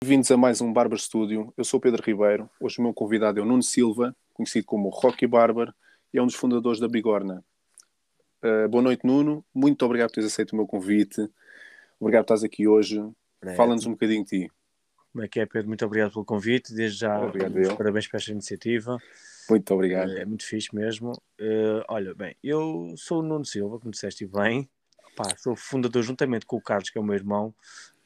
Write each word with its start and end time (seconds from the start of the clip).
Bem-vindos 0.00 0.30
a 0.30 0.36
mais 0.36 0.60
um 0.60 0.72
Barber 0.72 0.98
Studio. 0.98 1.52
Eu 1.56 1.64
sou 1.64 1.80
Pedro 1.80 2.00
Ribeiro. 2.00 2.48
Hoje 2.60 2.78
o 2.78 2.82
meu 2.82 2.94
convidado 2.94 3.40
é 3.40 3.42
o 3.42 3.44
Nuno 3.44 3.62
Silva, 3.62 4.14
conhecido 4.32 4.64
como 4.66 4.88
Rocky 4.88 5.26
Barber, 5.26 5.74
e 6.14 6.18
é 6.18 6.22
um 6.22 6.26
dos 6.26 6.36
fundadores 6.36 6.78
da 6.78 6.86
Bigorna. 6.86 7.44
Uh, 8.40 8.68
boa 8.68 8.84
noite, 8.84 9.04
Nuno. 9.04 9.44
Muito 9.52 9.84
obrigado 9.84 10.10
por 10.10 10.14
teres 10.14 10.32
aceito 10.32 10.52
o 10.52 10.56
meu 10.56 10.66
convite. 10.66 11.28
Obrigado 11.98 12.24
por 12.24 12.34
estás 12.34 12.44
aqui 12.44 12.68
hoje. 12.68 13.02
É. 13.42 13.56
Fala-nos 13.56 13.84
um 13.84 13.92
bocadinho 13.92 14.22
de 14.22 14.44
ti. 14.44 14.52
Como 15.12 15.24
é 15.24 15.28
que 15.28 15.40
é, 15.40 15.46
Pedro? 15.46 15.66
Muito 15.66 15.84
obrigado 15.84 16.12
pelo 16.12 16.24
convite. 16.24 16.72
Desde 16.72 16.98
já, 16.98 17.20
obrigado, 17.20 17.76
parabéns 17.76 18.06
por 18.06 18.16
esta 18.16 18.30
iniciativa. 18.30 18.96
Muito 19.48 19.74
obrigado. 19.74 20.12
É, 20.12 20.22
é 20.22 20.24
muito 20.24 20.44
fixe 20.44 20.74
mesmo. 20.74 21.12
Uh, 21.40 21.82
olha, 21.88 22.14
bem, 22.14 22.36
eu 22.42 22.94
sou 22.96 23.20
o 23.20 23.22
Nuno 23.22 23.44
Silva, 23.44 23.78
como 23.78 23.90
disseste 23.90 24.26
bem. 24.26 24.68
Pá, 25.16 25.24
sou 25.38 25.56
fundador, 25.56 26.02
juntamente 26.02 26.44
com 26.44 26.56
o 26.56 26.60
Carlos, 26.60 26.90
que 26.90 26.98
é 26.98 27.00
o 27.00 27.04
meu 27.04 27.14
irmão, 27.14 27.54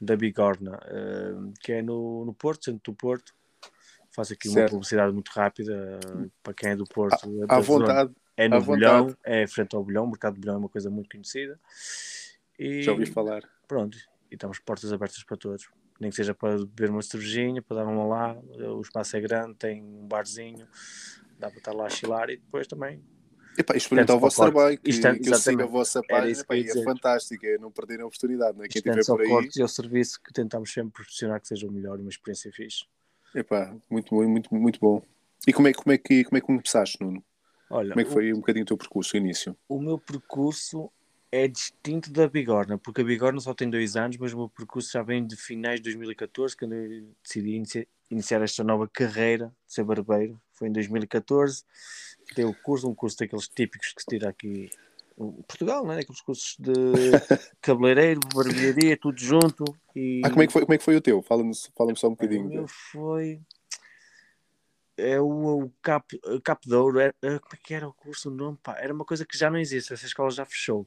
da 0.01 0.17
Bigorna, 0.17 0.77
uh, 0.77 1.53
que 1.61 1.73
é 1.73 1.83
no, 1.83 2.25
no 2.25 2.33
Porto, 2.33 2.67
centro 2.67 2.93
do 2.93 2.95
Porto. 2.95 3.35
Faço 4.13 4.33
aqui 4.33 4.49
certo. 4.49 4.65
uma 4.65 4.71
publicidade 4.71 5.13
muito 5.13 5.29
rápida 5.29 5.99
uh, 6.05 6.31
para 6.43 6.55
quem 6.55 6.71
é 6.71 6.77
do 6.77 6.85
Porto. 6.85 7.29
À, 7.49 7.57
à 7.57 7.61
vontade. 7.61 8.13
É 8.37 8.49
no 8.49 8.63
Bolhão, 8.63 9.15
é 9.23 9.47
frente 9.47 9.77
ao 9.77 9.85
Bolhão. 9.85 10.05
O 10.05 10.09
mercado 10.09 10.35
de 10.35 10.41
Bolhão 10.41 10.55
é 10.55 10.59
uma 10.59 10.69
coisa 10.69 10.89
muito 10.89 11.11
conhecida. 11.11 11.61
E, 12.59 12.83
Já 12.83 12.93
ouvi 12.93 13.05
falar. 13.05 13.43
Pronto, 13.69 13.99
e 14.31 14.35
estamos 14.35 14.59
portas 14.59 14.93
abertas 14.93 15.23
para 15.25 15.37
todos. 15.37 15.69
Nem 16.01 16.09
que 16.09 16.17
seja 16.17 16.35
para 16.35 16.57
beber 16.57 16.91
uma 16.91 17.03
cervejinha, 17.03 17.61
para 17.61 17.79
dar 17.79 17.87
uma 17.87 18.07
lá. 18.07 18.35
O 18.75 18.81
espaço 18.81 19.15
é 19.17 19.21
grande, 19.21 19.55
tem 19.57 19.83
um 19.83 20.07
barzinho, 20.07 20.67
dá 21.41 21.49
para 21.49 21.59
estar 21.59 21.73
lá 21.73 21.87
a 21.87 21.91
chilar 21.91 22.31
e 22.31 22.37
depois 22.37 22.67
também 22.67 23.03
Epá, 23.59 23.77
experimentar 23.77 24.17
o 24.17 24.21
vosso 24.21 24.41
trabalho, 24.41 24.79
que, 24.79 24.91
Isto, 24.91 25.13
que 25.19 25.29
eu 25.29 25.35
siga 25.35 25.65
a 25.65 25.67
vossa 25.67 26.01
página, 26.03 26.41
epá, 26.41 26.57
é 26.57 26.85
fantástico, 26.85 27.45
é 27.45 27.59
não 27.59 27.71
perder 27.71 28.01
a 28.01 28.07
oportunidade, 28.07 28.57
não 28.57 28.65
é? 28.65 28.69
Quem 28.69 28.81
tiver 28.81 29.05
por 29.05 29.21
aí... 29.21 29.49
e 29.57 29.63
o 29.63 29.69
serviço 29.69 30.21
que 30.23 30.33
tentamos 30.33 30.73
sempre 30.73 30.93
proporcionar 30.93 31.41
que 31.41 31.49
seja 31.49 31.67
o 31.67 31.71
melhor, 31.71 31.99
uma 31.99 32.09
experiência 32.09 32.51
fixe. 32.53 32.85
Epá, 33.35 33.75
muito, 33.91 34.15
muito, 34.15 34.55
muito 34.55 34.81
bom. 34.81 35.03
E 35.47 35.53
como 35.53 35.69
é, 35.69 35.73
como 35.73 35.93
é, 35.93 35.99
que, 35.99 36.25
como 36.25 36.39
é 36.39 36.41
que 36.41 36.47
começaste, 36.47 36.99
Nuno? 37.01 37.25
Olha, 37.69 37.91
como 37.91 38.01
é 38.01 38.05
que 38.05 38.11
foi 38.11 38.33
o, 38.33 38.37
um 38.37 38.41
bocadinho 38.41 38.63
o 38.63 38.67
teu 38.67 38.77
percurso, 38.77 39.15
o 39.15 39.19
início? 39.19 39.57
O 39.69 39.81
meu 39.81 39.99
percurso 39.99 40.91
é 41.33 41.47
distinto 41.47 42.11
da 42.11 42.29
Bigorna, 42.29 42.79
porque 42.79 43.01
a 43.01 43.05
Bigorna 43.05 43.41
só 43.41 43.55
tem 43.55 43.69
dois 43.69 43.97
anos, 43.97 44.17
mas 44.17 44.33
o 44.33 44.39
meu 44.39 44.49
percurso 44.49 44.91
já 44.93 45.03
vem 45.03 45.27
de 45.27 45.37
finais 45.37 45.81
de 45.81 45.85
2014, 45.85 46.57
quando 46.57 46.75
eu 46.75 47.09
decidi 47.23 47.57
iniciar, 48.11 48.43
esta 48.43 48.65
nova 48.65 48.89
carreira 48.89 49.53
de 49.67 49.75
ser 49.75 49.85
barbeiro. 49.85 50.41
Foi 50.53 50.69
em 50.69 50.73
2014 50.73 51.65
dei 52.35 52.45
o 52.45 52.55
curso, 52.55 52.89
um 52.89 52.95
curso 52.95 53.19
daqueles 53.19 53.49
típicos 53.49 53.93
que 53.93 54.03
se 54.03 54.09
tira 54.09 54.29
aqui 54.29 54.71
em 55.19 55.43
Portugal, 55.43 55.85
não 55.85 55.93
é? 55.93 56.01
Aqueles 56.01 56.21
cursos 56.21 56.57
de 56.59 56.73
cabeleireiro, 57.61 58.21
barbearia, 58.35 58.97
tudo 58.97 59.21
junto. 59.21 59.65
E... 59.95 60.23
Ah, 60.25 60.31
como 60.31 60.43
é 60.43 60.47
que 60.47 60.53
foi, 60.53 60.63
como 60.63 60.75
é 60.75 60.79
que 60.79 60.85
foi 60.85 60.97
o 60.97 61.01
teu? 61.01 61.23
Fala-me 61.23 61.53
fala 61.77 61.95
só 61.95 62.09
um 62.09 62.13
bocadinho. 62.13 62.47
O 62.47 62.49
meu 62.49 62.69
foi. 62.69 63.41
É 64.97 65.19
o, 65.19 65.65
o 65.65 65.73
Cap, 65.81 66.19
Cap 66.45 66.69
de 66.69 66.75
Ouro, 66.75 67.01
era, 67.01 67.15
é, 67.23 67.39
como 67.39 67.55
é 67.55 67.57
que 67.63 67.73
era 67.73 67.89
o 67.89 67.93
curso, 67.93 68.29
o 68.29 68.35
nome? 68.35 68.59
Pá, 68.63 68.77
era 68.79 68.93
uma 68.93 69.05
coisa 69.05 69.25
que 69.25 69.37
já 69.37 69.49
não 69.51 69.59
existe, 69.59 69.95
essa 69.95 70.05
escola 70.05 70.31
já 70.31 70.45
fechou. 70.45 70.87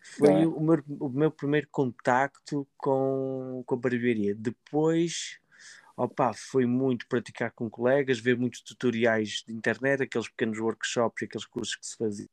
Foi 0.00 0.42
ah. 0.42 0.48
o, 0.48 0.60
meu, 0.60 0.82
o 0.98 1.08
meu 1.08 1.30
primeiro 1.30 1.68
contacto 1.70 2.66
com, 2.76 3.62
com 3.64 3.74
a 3.74 3.78
barbearia. 3.78 4.34
Depois 4.34 5.38
opa, 5.96 6.32
foi 6.32 6.66
muito 6.66 7.06
praticar 7.08 7.52
com 7.52 7.68
colegas, 7.68 8.18
ver 8.18 8.36
muitos 8.36 8.60
tutoriais 8.62 9.42
de 9.46 9.52
internet, 9.52 10.02
aqueles 10.02 10.28
pequenos 10.28 10.58
workshops, 10.58 11.22
aqueles 11.22 11.46
cursos 11.46 11.76
que 11.76 11.86
se 11.86 11.96
faziam. 11.96 12.28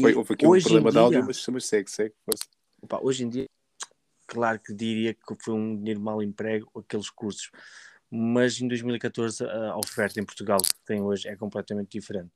Foi, 0.00 0.14
houve 0.14 0.32
aqui 0.32 0.46
um 0.46 0.58
problema 0.58 0.90
dia, 0.90 0.92
de 0.92 0.98
áudio, 0.98 1.24
mas, 1.26 1.46
mas 1.48 1.66
segue, 1.66 1.90
segue. 1.90 2.14
Opa, 2.80 2.98
hoje 3.02 3.24
em 3.24 3.28
dia, 3.28 3.46
claro 4.26 4.58
que 4.58 4.72
diria 4.72 5.12
que 5.12 5.36
foi 5.42 5.52
um 5.52 5.76
dinheiro 5.76 6.00
mal 6.00 6.22
emprego 6.22 6.70
aqueles 6.74 7.10
cursos, 7.10 7.50
mas 8.10 8.58
em 8.58 8.68
2014 8.68 9.44
a 9.44 9.76
oferta 9.76 10.18
em 10.18 10.24
Portugal 10.24 10.58
que 10.62 10.84
tem 10.86 11.02
hoje 11.02 11.28
é 11.28 11.36
completamente 11.36 11.90
diferente. 11.90 12.30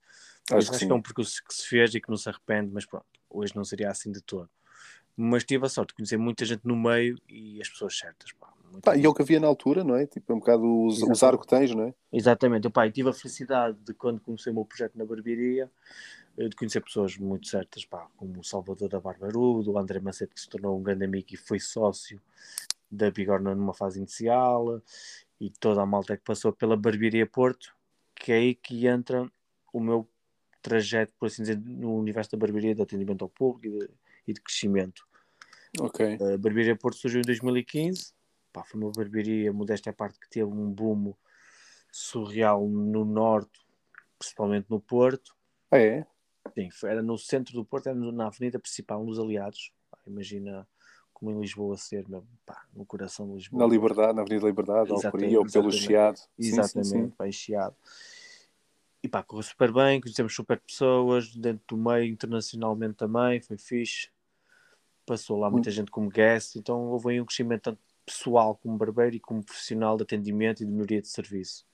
Acho, 0.51 0.71
acho 0.71 0.79
que, 0.79 0.87
que 0.87 0.93
é 0.93 0.95
um 0.95 1.03
percurso 1.03 1.43
que 1.43 1.55
se 1.55 1.67
fez 1.67 1.95
e 1.95 2.01
que 2.01 2.11
não 2.11 2.17
se 2.17 2.29
arrepende, 2.29 2.71
mas 2.73 2.85
pronto, 2.85 3.07
hoje 3.31 3.57
não 3.57 3.65
seria 3.65 3.91
assim 3.91 4.13
de 4.13 4.21
todo 4.21 4.51
mas 5.17 5.45
tive 5.45 5.65
a 5.65 5.69
sorte 5.69 5.89
de 5.89 5.95
conhecer 5.95 6.19
muita 6.19 6.45
gente 6.45 6.67
no 6.67 6.77
meio 6.77 7.19
e 7.29 7.61
as 7.61 7.69
pessoas 7.69 7.97
certas. 7.97 8.33
Pá, 8.33 8.53
pá, 8.83 8.97
e 8.97 9.05
é 9.05 9.09
o 9.09 9.15
que 9.15 9.23
havia 9.23 9.41
na 9.41 9.47
altura, 9.47 9.83
não 9.83 9.97
é? 9.97 10.07
Tipo, 10.07 10.33
é 10.33 10.37
um 10.37 10.39
bocado 10.39 10.85
os, 10.85 11.03
usar 11.03 11.35
o 11.35 11.39
que 11.39 11.47
tens, 11.47 11.75
não 11.75 11.85
é? 11.85 11.95
Exatamente. 12.13 12.67
Eu, 12.67 12.93
tive 12.93 13.09
a 13.09 13.13
felicidade 13.13 13.79
de 13.83 13.95
quando 13.95 14.21
comecei 14.21 14.53
o 14.53 14.55
meu 14.55 14.65
projeto 14.65 14.97
na 14.97 15.05
barbearia 15.05 15.71
eh, 16.37 16.49
de 16.49 16.55
conhecer 16.55 16.83
pessoas 16.83 17.17
muito 17.17 17.49
certas, 17.49 17.85
pá, 17.85 18.07
como 18.17 18.41
o 18.41 18.45
Salvador 18.45 18.89
da 18.91 19.01
Barbarudo, 19.01 19.73
o 19.73 19.79
André 19.79 20.01
Macedo, 20.01 20.35
que 20.35 20.41
se 20.41 20.49
tornou 20.49 20.79
um 20.79 20.83
grande 20.83 21.05
amigo 21.05 21.27
e 21.33 21.37
foi 21.37 21.59
sócio 21.59 22.21
da 22.91 23.11
Bigorna 23.11 23.55
numa 23.55 23.75
fase 23.75 23.99
inicial, 23.99 24.83
e 25.41 25.51
toda 25.51 25.83
a 25.83 25.87
malta 25.87 26.17
que 26.17 26.23
passou 26.23 26.53
pela 26.53 26.77
Barbearia 26.77 27.27
Porto, 27.27 27.75
que 28.15 28.33
é 28.33 28.37
aí 28.37 28.55
que 28.55 28.87
entra 28.87 29.31
o 29.73 29.81
meu 29.81 30.09
trajeto, 30.63 31.13
por 31.19 31.27
assim 31.27 31.43
dizer, 31.43 31.59
no 31.59 31.97
universo 31.97 32.33
da 32.33 32.39
barbearia, 32.39 32.75
de 32.75 32.83
atendimento 32.83 33.23
ao 33.23 33.29
público 33.29 33.89
e 34.27 34.33
de, 34.33 34.41
crescimento. 34.41 35.07
Ok. 35.81 36.15
A 36.15 36.39
Barbearia 36.39 36.77
Porto 36.77 36.97
surgiu 36.97 37.21
em 37.21 37.25
2015. 37.25 38.15
Pá, 38.53 38.65
foi 38.65 38.81
uma 38.81 38.91
barbearia, 38.91 39.53
modéstia 39.53 39.91
à 39.91 39.93
parte, 39.93 40.19
que 40.19 40.29
teve 40.31 40.47
um 40.47 40.71
boom 40.71 41.15
surreal 41.93 42.67
no 42.67 43.05
norte, 43.05 43.67
principalmente 44.19 44.67
no 44.71 44.81
Porto. 44.81 45.37
Ah, 45.71 45.79
é? 45.79 46.07
Sim, 46.55 46.69
era 46.85 47.03
no 47.03 47.19
centro 47.19 47.55
do 47.55 47.65
Porto, 47.65 47.89
era 47.89 47.99
na 48.13 48.29
avenida 48.29 48.59
principal, 48.59 49.05
nos 49.05 49.19
Aliados. 49.19 49.73
Pá, 49.91 49.99
imagina 50.07 50.67
como 51.13 51.31
em 51.31 51.41
Lisboa 51.41 51.77
ser, 51.77 52.09
mesmo, 52.09 52.29
pá, 52.45 52.67
no 52.75 52.85
coração 52.85 53.27
de 53.29 53.35
Lisboa. 53.35 53.63
Na 53.63 53.71
Liberdade, 53.71 54.15
na 54.15 54.23
Avenida 54.23 54.47
Liberdade, 54.47 54.93
ou 54.93 55.01
pelo 55.51 55.73
Chiado. 55.73 56.19
Exatamente, 56.39 56.89
sim, 56.89 57.05
sim, 57.05 57.13
sim. 57.25 57.33
Chiado. 57.33 57.77
E 59.03 59.09
pá, 59.09 59.23
correu 59.23 59.43
super 59.43 59.73
bem, 59.73 60.01
conhecemos 60.01 60.35
super 60.35 60.59
pessoas, 60.61 61.35
dentro 61.35 61.63
do 61.69 61.77
meio, 61.77 62.05
internacionalmente 62.05 62.95
também, 62.95 63.41
foi 63.41 63.57
fixe 63.57 64.09
passou 65.07 65.39
lá 65.39 65.51
muita 65.51 65.71
gente 65.71 65.91
como 65.91 66.11
guest, 66.11 66.57
então 66.57 66.89
houve 66.89 67.13
aí 67.13 67.21
um 67.21 67.25
crescimento 67.25 67.63
tanto 67.63 67.81
pessoal 68.05 68.57
como 68.57 68.77
barbeiro 68.77 69.17
e 69.17 69.21
como 69.21 69.45
profissional 69.45 69.97
de 69.97 70.03
atendimento 70.03 70.63
e 70.63 70.67
de 70.67 70.71
melhoria 70.71 71.01
de 71.01 71.09
serviço. 71.09 71.65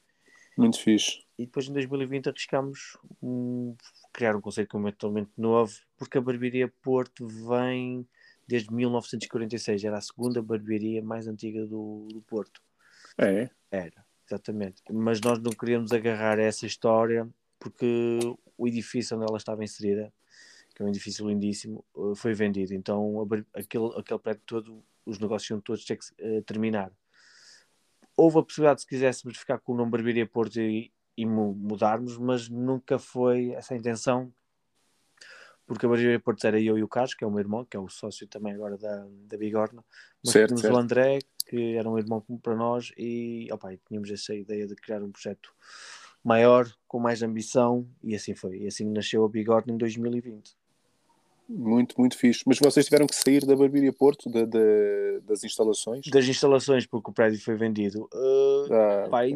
Muito 0.57 0.79
fixe. 0.79 1.25
E 1.39 1.47
depois 1.47 1.67
em 1.67 1.73
2020 1.73 2.29
arriscámos 2.29 2.97
um, 3.23 3.75
criar 4.13 4.37
um 4.37 4.41
conceito 4.41 4.69
completamente 4.69 5.31
novo, 5.37 5.73
porque 5.97 6.19
a 6.19 6.21
barbearia 6.21 6.73
Porto 6.83 7.27
vem 7.27 8.07
desde 8.47 8.73
1946, 8.73 9.85
era 9.85 9.99
a 9.99 10.01
segunda 10.01 10.43
barbearia 10.43 11.03
mais 11.03 11.27
antiga 11.27 11.67
do, 11.67 12.07
do 12.13 12.21
Porto. 12.23 12.61
É? 13.17 13.49
Era, 13.71 14.05
exatamente. 14.27 14.83
Mas 14.91 15.21
nós 15.21 15.39
não 15.39 15.53
queríamos 15.53 15.93
agarrar 15.93 16.39
essa 16.39 16.67
história 16.67 17.29
porque 17.59 18.19
o 18.59 18.67
edifício 18.67 19.17
onde 19.17 19.27
ela 19.27 19.39
estava 19.39 19.65
inserida 19.65 20.13
que 20.75 20.83
é 20.83 20.85
um 20.85 20.89
edifício 20.89 21.29
lindíssimo, 21.29 21.85
eh, 21.97 22.15
foi 22.17 22.35
vendido. 22.35 22.75
Então 22.75 23.27
aquele, 23.55 23.87
aquele 23.97 24.19
prédio 24.19 24.43
todo, 24.47 24.85
os 25.05 25.19
negócios 25.19 25.51
iam 25.51 25.61
todos 25.61 25.85
ter 25.85 25.97
que 25.97 26.07
uh, 26.23 26.43
terminar. 26.43 26.93
Houve 28.17 28.39
a 28.39 28.43
possibilidade, 28.43 28.83
se 28.83 28.87
quiséssemos, 28.87 29.39
ficar 29.39 29.59
com 29.59 29.73
o 29.73 29.77
nome 29.77 29.91
Barbearia 29.91 30.27
Porto 30.27 30.61
e, 30.61 30.93
e 31.17 31.27
mudarmos, 31.27 32.19
mas 32.19 32.49
nunca 32.49 32.99
foi 32.99 33.51
essa 33.53 33.75
a 33.75 33.77
intenção, 33.77 34.33
porque 35.67 35.87
a 35.87 35.89
Barbearia 35.89 36.21
Porto 36.21 36.47
era 36.47 36.61
eu 36.61 36.77
e 36.77 36.83
o 36.83 36.89
Carlos, 36.89 37.15
que 37.15 37.25
é 37.25 37.27
o 37.27 37.31
meu 37.31 37.41
irmão, 37.41 37.65
que 37.65 37.77
é 37.77 37.81
o 37.81 37.89
sócio 37.89 38.27
também 38.27 38.53
agora 38.53 38.77
da, 38.77 39.07
da 39.27 39.37
Bigorna, 39.39 39.83
mas 40.23 40.33
certo, 40.33 40.49
tínhamos 40.49 40.63
certo. 40.63 40.75
o 40.75 40.79
André, 40.79 41.19
que 41.47 41.77
era 41.77 41.89
um 41.89 41.99
irmão 41.99 42.21
para 42.43 42.55
nós, 42.55 42.93
e 42.97 43.49
opa, 43.51 43.75
tínhamos 43.89 44.11
essa 44.11 44.35
ideia 44.35 44.67
de 44.67 44.75
criar 44.75 45.03
um 45.03 45.11
projeto 45.11 45.55
maior, 46.23 46.71
com 46.87 47.01
mais 47.01 47.23
ambição, 47.23 47.89
e 48.03 48.15
assim 48.15 48.35
foi. 48.35 48.59
E 48.59 48.67
assim 48.67 48.89
nasceu 48.91 49.25
a 49.25 49.29
Bigorna 49.29 49.73
em 49.73 49.77
2020. 49.77 50.57
Muito, 51.55 51.95
muito 51.99 52.17
fixe. 52.17 52.43
Mas 52.47 52.59
vocês 52.59 52.87
tiveram 52.87 53.07
que 53.07 53.15
sair 53.15 53.45
da 53.45 53.55
Barbearia 53.55 53.93
Porto, 53.93 54.31
da, 54.31 54.47
da, 54.47 54.59
das 55.25 55.45
instalações? 55.45 56.07
Das 56.09 56.27
instalações, 56.27 56.87
porque 56.87 57.11
o 57.11 57.13
prédio 57.13 57.39
foi 57.41 57.57
vendido. 57.57 58.09
Uh, 58.15 58.73
ah, 58.73 59.09
pá, 59.11 59.27
e, 59.27 59.35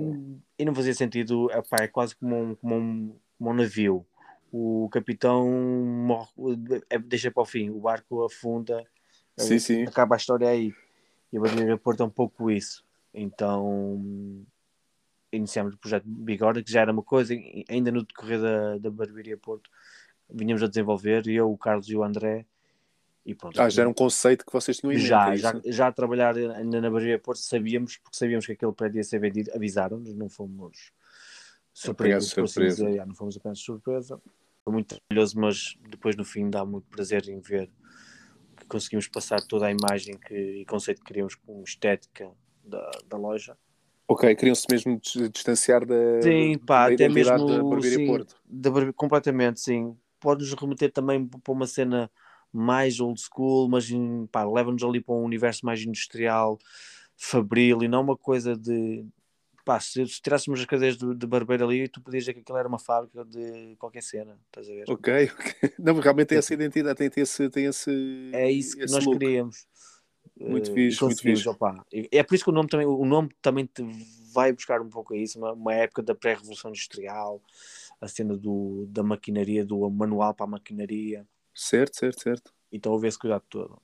e, 0.59 0.65
não 0.65 0.75
fazia 0.75 0.95
sentido, 0.95 1.51
é, 1.51 1.61
pá, 1.61 1.77
é 1.83 1.89
quase 1.89 2.17
como 2.17 2.35
um, 2.35 2.55
como, 2.55 2.75
um, 2.75 3.17
como 3.37 3.51
um 3.51 3.55
navio. 3.55 4.07
O 4.51 4.89
capitão 4.91 5.47
morre, 5.47 6.31
é, 6.89 6.99
deixa 6.99 7.31
para 7.31 7.43
o 7.43 7.47
fim, 7.47 7.69
o 7.69 7.81
barco 7.81 8.25
afunda, 8.25 8.83
sim, 9.37 9.59
sim. 9.59 9.83
acaba 9.83 10.15
a 10.15 10.19
história 10.19 10.49
aí. 10.49 10.73
E 11.31 11.37
a 11.37 11.41
Barbearia 11.41 11.77
Porto 11.77 12.03
é 12.03 12.07
um 12.07 12.11
pouco 12.11 12.51
isso. 12.51 12.83
Então 13.13 14.47
iniciamos 15.31 15.75
o 15.75 15.79
projeto 15.79 16.05
Bigorna, 16.07 16.63
que 16.63 16.73
já 16.73 16.81
era 16.81 16.93
uma 16.93 17.03
coisa, 17.03 17.35
ainda 17.69 17.91
no 17.91 18.05
decorrer 18.05 18.41
da, 18.41 18.79
da 18.79 18.91
Barbearia 18.91 19.37
Porto 19.37 19.69
vinhamos 20.31 20.63
a 20.63 20.67
desenvolver, 20.67 21.27
eu, 21.29 21.51
o 21.51 21.59
Carlos 21.59 21.89
e 21.89 21.97
o 21.97 22.03
André, 22.03 22.47
E 23.25 23.35
pronto, 23.35 23.61
Ah, 23.61 23.69
já 23.69 23.83
era 23.83 23.91
um 23.91 23.95
conceito 23.95 24.45
que 24.47 24.53
vocês 24.53 24.77
tinham 24.79 24.93
em 24.93 24.97
mente. 24.99 25.09
já, 25.09 25.33
é 25.33 25.37
já, 25.37 25.61
já 25.67 25.87
a 25.89 25.93
trabalhar 25.93 26.37
ainda 26.37 26.81
na 26.81 26.91
Barbearia 26.91 27.19
Porto 27.19 27.41
sabíamos, 27.41 27.97
porque 27.97 28.17
sabíamos 28.17 28.47
que 28.47 28.53
aquele 28.53 28.73
prédio 28.73 28.99
ia 28.99 29.05
ser 29.05 29.19
vendido, 29.19 29.51
avisaram-nos, 29.55 30.15
não 30.15 30.29
fomos 30.29 30.93
surpresos, 31.75 32.33
surpresa. 32.33 32.89
dizer, 32.89 33.07
não 33.07 33.15
fomos 33.15 33.37
apenas 33.37 33.59
surpresa. 33.59 34.21
Foi 34.65 34.73
muito 34.73 34.97
trabalhoso, 34.97 35.39
mas 35.41 35.77
depois 35.89 36.17
no 36.17 36.25
fim 36.25 36.49
dá 36.51 36.65
muito 36.65 36.87
prazer 36.89 37.29
em 37.29 37.41
ver 37.41 37.71
que 38.57 38.67
conseguimos 38.67 39.07
passar 39.09 39.41
toda 39.43 39.67
a 39.67 39.71
imagem 39.71 40.17
que, 40.17 40.35
e 40.35 40.65
conceito 40.65 41.01
que 41.01 41.07
queríamos 41.07 41.35
com 41.35 41.63
estética 41.63 42.31
da, 42.65 42.91
da 43.09 43.17
loja. 43.17 43.57
Ok, 44.09 44.35
queriam-se 44.37 44.67
mesmo 44.71 45.01
dis- 45.01 45.31
distanciar 45.33 45.85
da, 45.85 45.95
Sim, 46.23 46.59
pá, 46.59 46.89
da 46.89 46.95
até 46.95 47.09
mesmo 47.09 47.47
da 47.47 47.83
sim, 47.83 48.07
Porto. 48.07 48.37
da 48.49 48.93
completamente, 48.93 49.61
sim. 49.61 49.97
Pode-nos 50.21 50.53
remeter 50.55 50.93
também 50.93 51.27
para 51.27 51.53
uma 51.53 51.67
cena 51.67 52.11
mais 52.53 53.01
old 53.01 53.21
school, 53.21 53.69
mas 53.69 53.89
leva-nos 53.91 54.83
ali 54.83 55.01
para 55.01 55.15
um 55.15 55.25
universo 55.25 55.65
mais 55.67 55.83
industrial, 55.83 56.59
fabril 57.17 57.83
e 57.83 57.89
não 57.89 58.03
uma 58.03 58.17
coisa 58.17 58.57
de 58.57 59.05
pá, 59.67 59.81
se, 59.81 60.07
se 60.07 60.23
tirássemos 60.23 60.61
as 60.61 60.67
cadeiras 60.67 60.97
de, 60.97 61.13
de 61.13 61.27
barbeiro 61.27 61.65
ali, 61.65 61.89
tu 61.89 62.01
podias 62.01 62.23
dizer 62.23 62.35
que 62.35 62.41
aquilo 62.41 62.57
era 62.57 62.69
uma 62.69 62.79
fábrica 62.79 63.25
de 63.25 63.75
qualquer 63.79 64.03
cena, 64.03 64.39
estás 64.47 64.71
a 64.71 64.73
ver? 64.73 64.85
Ok, 64.89 65.09
ok. 65.35 65.75
Não, 65.79 65.95
realmente 65.99 66.29
tem 66.29 66.39
essa 66.39 66.55
identidade, 66.55 66.97
tem, 66.97 67.11
tem 67.11 67.23
esse, 67.23 67.51
tem 67.51 67.65
esse. 67.67 67.91
É 68.33 68.51
isso 68.51 68.77
que 68.77 68.87
nós 68.87 69.05
look. 69.05 69.19
queríamos. 69.19 69.67
Muito 70.39 70.71
Eh, 70.71 70.75
fixe, 70.75 71.03
muito 71.03 71.23
fixe. 71.23 71.49
opá. 71.49 71.85
E 71.93 72.09
É 72.13 72.23
por 72.23 72.35
isso 72.35 72.45
que 72.45 72.51
o 72.51 72.53
nome 72.53 72.69
também, 72.69 72.87
o 72.87 73.05
nome 73.05 73.29
também 73.43 73.67
te 73.67 73.83
vai 74.33 74.53
buscar 74.53 74.81
um 74.81 74.89
pouco 74.89 75.15
a 75.15 75.17
isso, 75.17 75.39
uma, 75.39 75.53
uma 75.53 75.75
época 75.75 76.03
da 76.03 76.15
pré-revolução 76.15 76.71
industrial, 76.71 77.41
a 78.01 78.09
cena 78.09 78.37
do, 78.37 78.87
da 78.89 79.03
maquinaria, 79.03 79.65
do 79.65 79.89
manual 79.91 80.35
para 80.35 80.45
a 80.45 80.51
maquinaria. 80.51 81.27
Certo, 81.55 81.97
certo, 81.97 82.23
certo. 82.23 82.55
Então 82.71 82.93
houve 82.93 83.09
esse 83.09 83.19
cuidado 83.19 83.45
todo. 83.49 83.81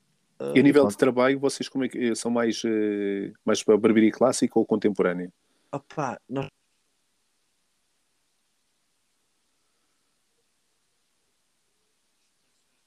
E 0.55 0.59
a 0.59 0.63
nível 0.63 0.87
de 0.89 0.97
trabalho, 0.97 1.39
vocês 1.39 1.69
como 1.69 1.85
é 1.85 1.89
que 1.89 2.15
são 2.17 2.31
mais, 2.31 2.63
eh, 2.65 3.33
mais 3.45 3.63
para 3.63 3.77
barbearia 3.79 4.11
clássica 4.11 4.59
ou 4.59 4.67
contemporânea? 4.67 5.33
Opá, 5.71 6.21
nós... 6.29 6.49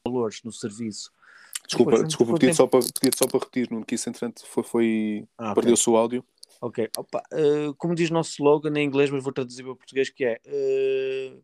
valores 0.06 0.44
no 0.44 0.52
serviço. 0.52 1.12
Desculpa, 1.66 1.92
Depois, 1.92 2.08
desculpa, 2.10 2.32
muito 2.32 2.42
pedi 2.42 2.52
tempo- 2.52 2.58
só 2.58 2.68
para, 2.68 2.82
só 3.18 3.28
para 3.28 3.40
repetir, 3.40 3.86
que 3.86 3.96
isso 3.96 4.10
entretanto 4.10 4.46
foi, 4.46 4.64
foi... 4.64 5.28
Ah, 5.38 5.52
ok. 5.52 5.56
perdeu-se 5.56 5.90
o 5.90 5.96
áudio. 5.96 6.24
Ok, 6.62 6.90
Opa, 6.98 7.22
eh, 7.32 7.74
como 7.78 7.96
diz 7.96 8.10
o 8.10 8.14
nosso 8.14 8.32
slogan 8.32 8.78
em 8.80 8.86
inglês, 8.86 9.10
mas 9.10 9.24
vou 9.24 9.34
traduzir 9.34 9.64
para 9.64 9.72
o 9.74 9.76
português, 9.76 10.10
que 10.10 10.26
é 10.26 10.40
eh, 10.46 11.38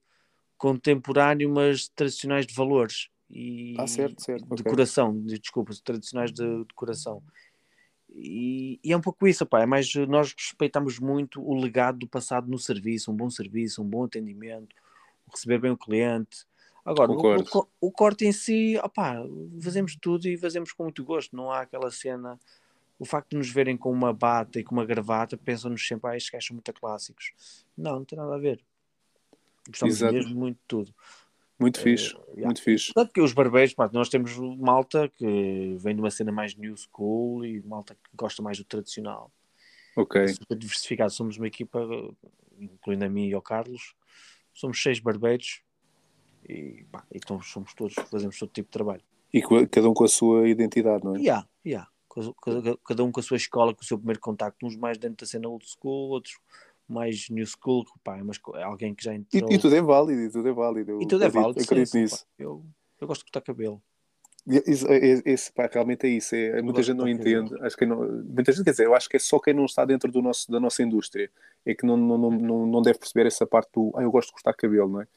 contemporâneo, 0.58 1.50
mas 1.50 1.88
tradicionais 1.90 2.46
de 2.46 2.54
valores 2.54 3.10
e 3.30 3.75
Ah, 3.78 3.88
certo, 3.88 4.22
certo, 4.22 4.46
de 4.46 4.62
ok. 4.62 4.72
coração, 4.72 5.19
de, 5.22 5.40
desculpa, 5.40 5.74
tradicionais 5.84 6.31
de, 6.31 6.66
de 6.66 6.74
coração. 6.74 7.22
E, 8.13 8.80
e 8.84 8.92
é 8.92 8.98
um 8.98 9.02
pouco 9.02 9.28
isso, 9.28 9.44
opá, 9.44 9.62
é 9.62 9.66
mais 9.66 9.94
nós 10.08 10.34
respeitamos 10.38 11.00
muito 11.00 11.42
o 11.42 11.56
legado 11.56 12.00
do 12.00 12.08
passado 12.08 12.50
no 12.50 12.60
serviço, 12.60 13.12
um 13.12 13.16
bom 13.16 13.30
serviço, 13.30 13.81
um 13.81 13.86
bom 13.88 14.04
atendimento, 14.04 14.75
receber 15.34 15.60
bem 15.60 15.72
o 15.72 15.78
cliente. 15.78 16.46
Agora, 16.84 17.12
o, 17.12 17.16
o 17.16 17.68
o 17.80 17.92
corte 17.92 18.25
em 18.25 18.31
si, 18.31 18.78
opá, 18.84 19.16
fazemos 19.62 19.96
tudo 19.96 20.28
e 20.28 20.38
fazemos 20.38 20.74
com 20.74 20.84
muito 20.84 21.04
gosto, 21.04 21.36
não 21.36 21.52
há 21.52 21.62
aquela 21.62 21.90
cena 21.90 22.40
o 23.01 23.06
facto 23.06 23.31
de 23.31 23.38
nos 23.38 23.50
verem 23.50 23.75
com 23.75 23.92
uma 23.92 24.13
bata 24.13 24.59
e 24.59 24.63
com 24.63 24.75
uma 24.75 24.86
gravata, 24.86 25.36
pensam-nos 25.36 25.88
sempre, 25.88 26.12
ah, 26.12 26.15
estes 26.15 26.31
gajos 26.31 26.45
são 26.45 26.53
muito 26.53 26.71
clássicos. 26.71 27.65
Não, 27.75 27.95
não 27.95 28.06
tem 28.06 28.15
nada 28.15 28.36
a 28.36 28.38
ver. 28.38 28.63
Gostamos 29.68 29.95
Exato. 29.95 30.13
mesmo 30.13 30.36
muito 30.36 30.57
de 30.57 30.63
tudo. 30.68 30.94
Muito 31.59 31.80
fixe, 31.80 32.13
yeah. 32.27 32.45
muito 32.45 32.62
fixe. 32.62 32.94
Tanto 32.94 33.12
que 33.12 33.19
os 33.19 33.33
barbeiros, 33.33 33.74
pá, 33.74 33.89
nós 33.92 34.07
temos 34.07 34.38
malta 34.38 35.09
que 35.09 35.75
vem 35.80 35.95
de 35.95 36.01
uma 36.01 36.12
cena 36.12 36.31
mais 36.31 36.53
new 36.56 36.75
school 36.77 37.44
e 37.44 37.59
malta 37.63 37.95
que 37.95 38.15
gosta 38.15 38.44
mais 38.44 38.59
do 38.59 38.65
tradicional. 38.65 39.31
Ok, 39.95 40.27
super 40.27 40.56
diversificado. 40.56 41.12
Somos 41.12 41.38
uma 41.38 41.48
equipa, 41.48 41.80
incluindo 42.59 43.03
a 43.03 43.09
mim 43.09 43.30
e 43.30 43.33
ao 43.33 43.42
Carlos, 43.42 43.95
somos 44.53 44.80
seis 44.80 45.00
barbeiros 45.00 45.63
e, 46.48 46.86
pá, 46.92 47.03
então 47.12 47.42
somos 47.42 47.74
todos, 47.74 47.95
fazemos 48.12 48.38
todo 48.38 48.51
tipo 48.51 48.68
de 48.68 48.74
trabalho. 48.74 49.01
e 49.33 49.42
cada 49.68 49.89
um 49.89 49.94
com 49.95 50.03
a 50.03 50.07
sua 50.07 50.48
identidade, 50.48 51.03
não 51.03 51.15
é? 51.15 51.19
E 51.65 51.74
há. 51.74 51.88
Cada, 52.86 53.04
um 53.04 53.12
com 53.12 53.19
a 53.19 53.24
sua 53.24 53.38
escola, 53.38 53.74
com 53.74 53.81
o 53.81 53.86
seu 53.86 53.98
primeiro 53.98 54.19
contacto, 54.19 54.66
uns 54.66 54.75
mais 54.75 54.98
dentro 54.98 55.25
da 55.25 55.30
cena 55.30 55.48
old 55.48 55.66
school, 55.68 56.10
outros 56.10 56.36
mais 56.88 57.30
new 57.30 57.46
school, 57.46 57.86
pá, 58.04 58.18
é, 58.18 58.22
esco- 58.30 58.56
é 58.58 58.63
alguém 58.63 58.94
que 58.94 59.04
já 59.04 59.13
E, 59.13 59.18
entrou. 59.18 59.52
e 59.52 59.58
tudo 59.58 59.75
é 59.75 59.81
válido, 59.81 60.22
e 60.22 60.30
tudo 60.30 60.50
é 60.50 60.52
válido. 60.52 60.92
eu 60.92 61.02
E 61.02 61.08
tudo 61.08 61.24
é 61.24 61.30
válido. 61.30 61.60
sim, 61.60 61.66
Acredito 61.66 61.92
sim, 61.92 62.02
nisso. 62.02 62.25
Eu, 62.38 62.66
eu 63.00 63.08
gosto 63.08 63.22
de 63.22 63.31
cortar 63.31 63.42
cabelo. 63.42 63.81
E 64.46 64.62
Isso, 64.72 64.88
é- 64.88 65.22
esse, 65.24 65.52
pá, 65.54 65.69
realmente 65.72 66.06
é 66.06 66.10
isso. 66.10 66.36
É, 66.36 66.62
muita 66.62 66.81
gente 66.84 66.98
não 66.98 67.08
entende. 67.08 67.54
Acho 67.63 67.78
que 67.78 67.86
não, 67.86 67.98
muita 68.24 68.52
gente 68.52 68.63
quer 68.66 68.72
dizer, 68.72 68.88
eu 68.88 68.96
acho 68.96 69.08
que 69.08 69.16
é 69.16 69.19
só 69.19 69.40
quem 69.40 69.54
não 69.54 69.66
está 69.66 69.86
dentro 69.86 70.12
do 70.12 70.22
nosso, 70.22 70.52
da 70.52 70.60
nossa 70.60 70.81
indústria 70.84 71.31
é 71.66 71.75
que 71.75 71.86
não, 71.86 71.96
não, 71.96 72.18
não, 72.18 72.66
não, 72.66 72.81
deve 72.81 72.98
perceber 73.00 73.28
essa 73.28 73.46
parte 73.46 73.69
do 73.74 73.92
ah, 73.96 74.02
eu 74.02 74.12
gosto 74.12 74.30
de 74.30 74.34
cortar 74.34 74.54
cabelo, 74.54 74.90
não 74.90 75.02
é? 75.02 75.08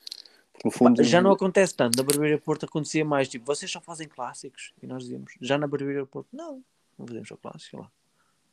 Porque 0.52 0.68
no 0.68 0.70
fundo. 0.70 1.02
Já 1.02 1.22
não 1.22 1.32
acontece 1.32 1.74
tanto. 1.74 1.96
Na 1.96 2.02
Barbeira 2.04 2.38
Porto 2.38 2.66
acontecia 2.66 3.04
mais, 3.04 3.26
tipo, 3.28 3.46
vocês 3.46 3.68
só 3.70 3.80
fazem 3.80 4.06
clássicos. 4.06 4.72
E 4.82 4.86
nós 4.86 5.02
dizíamos, 5.02 5.32
já 5.40 5.56
na 5.58 5.66
Barbeira 5.66 6.04
Porto, 6.06 6.28
não, 6.32 6.62
não 6.98 7.06
fazemos 7.06 7.28
só 7.28 7.36
clássicos. 7.36 7.70
sei 7.70 7.78
lá. 7.80 7.90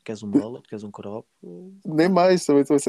Queres 0.04 0.24
um 0.24 0.28
mullet, 0.28 0.68
queres 0.68 0.84
um 0.84 0.92
crop? 0.92 1.28
Nem 1.86 2.10
mais. 2.10 2.46
Também, 2.46 2.64
também, 2.64 2.82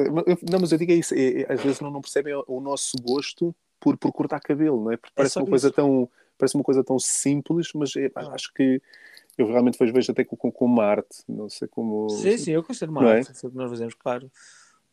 não, 0.51 0.61
mas 0.61 0.73
eu 0.73 0.79
digo 0.79 0.93
é 0.93 0.95
isso. 0.95 1.15
é- 1.15 1.43
é- 1.43 1.53
às 1.53 1.63
vezes 1.63 1.81
não, 1.81 1.91
não 1.91 2.01
percebem 2.01 2.35
o, 2.35 2.45
o 2.47 2.61
nosso 2.61 2.97
gosto 3.03 3.55
por, 3.79 3.97
por 3.99 4.13
cortar 4.13 4.41
cabelo, 4.41 4.83
não 4.83 4.93
é? 4.93 4.97
Porque 4.97 5.13
parece 5.15 5.35
só 5.35 5.41
uma 5.41 5.49
coisa 5.51 5.71
tão. 5.71 6.09
Parece 6.39 6.55
uma 6.57 6.65
coisa 6.65 6.83
tão 6.83 6.99
simples, 6.99 7.69
mas 7.75 7.95
é, 7.95 8.09
pá, 8.09 8.23
acho 8.33 8.53
que 8.55 8.81
eu 9.37 9.47
realmente 9.47 9.79
vejo, 9.79 9.93
vejo 9.93 10.11
até 10.11 10.25
como, 10.25 10.51
como 10.53 10.73
uma 10.75 10.85
arte. 10.85 11.23
Não 11.29 11.49
sei 11.49 11.69
como. 11.69 12.09
Sim, 12.09 12.39
sim, 12.39 12.53
eu 12.53 12.63
considero 12.65 12.93
uma 12.93 13.07
é? 13.07 13.19
arte, 13.19 13.31
é 13.31 13.47
o 13.47 13.51
nós 13.53 13.71
fazemos, 13.71 13.95
claro. 13.95 14.31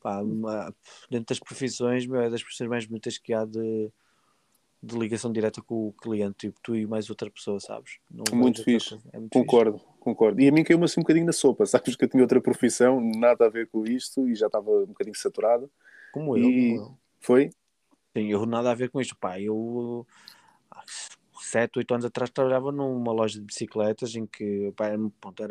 Pá, 0.02 0.22
uma- 0.22 0.74
dentro 1.10 1.28
das 1.28 1.40
profissões, 1.40 2.06
meu, 2.06 2.22
é 2.22 2.30
das 2.30 2.42
profissões 2.44 2.70
mais 2.70 2.86
bonitas 2.86 3.18
que 3.18 3.34
há 3.34 3.46
de, 3.46 3.92
de 4.82 4.98
ligação 4.98 5.32
direta 5.32 5.62
com 5.62 5.88
o 5.90 5.94
cliente, 5.94 6.48
tipo 6.48 6.60
tu 6.64 6.76
e 6.76 6.88
mais 6.88 7.10
outra 7.10 7.30
pessoa, 7.30 7.60
sabes? 7.60 8.00
Não 8.10 8.24
Muito 8.34 8.64
vejo 8.64 8.80
outra 8.80 8.96
fixe. 8.96 9.10
É 9.14 9.20
muito 9.20 9.34
fixe. 9.34 9.46
Concordo, 9.46 9.80
concordo. 10.00 10.42
E 10.42 10.48
a 10.48 10.52
mim 10.52 10.64
caiu-me 10.64 10.86
assim 10.86 11.00
um 11.02 11.04
bocadinho 11.04 11.26
na 11.26 11.34
sopa, 11.34 11.66
sabes 11.68 11.96
que 11.96 12.06
eu 12.06 12.10
tinha 12.10 12.24
outra 12.24 12.40
profissão, 12.42 13.02
nada 13.02 13.46
a 13.46 13.50
ver 13.50 13.68
com 13.68 13.86
isto 13.86 14.28
e 14.28 14.36
já 14.36 14.48
estava 14.48 14.70
um 14.72 14.88
bocadinho 14.88 15.16
saturado. 15.16 15.70
Como 16.12 16.38
eu, 16.38 16.44
E- 16.50 16.70
como 16.70 16.82
eu. 16.82 16.98
Foi? 17.20 17.50
Sim, 18.16 18.28
eu 18.32 18.46
nada 18.46 18.72
a 18.72 18.76
ver 18.76 18.90
com 18.90 19.00
isto. 19.02 19.16
Pá, 19.18 19.40
eu 19.40 20.06
há 20.72 20.84
sete, 21.42 21.78
oito 21.80 21.94
anos 21.94 22.06
atrás 22.06 22.30
trabalhava 22.30 22.72
numa 22.72 23.12
loja 23.12 23.40
de 23.40 23.46
bicicletas 23.46 24.16
em 24.16 24.26
que 24.26 24.72
pá, 24.76 24.88
era, 24.88 24.98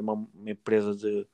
uma, 0.02 0.12
uma 0.12 0.50
empresa 0.50 0.94
de 0.94 1.24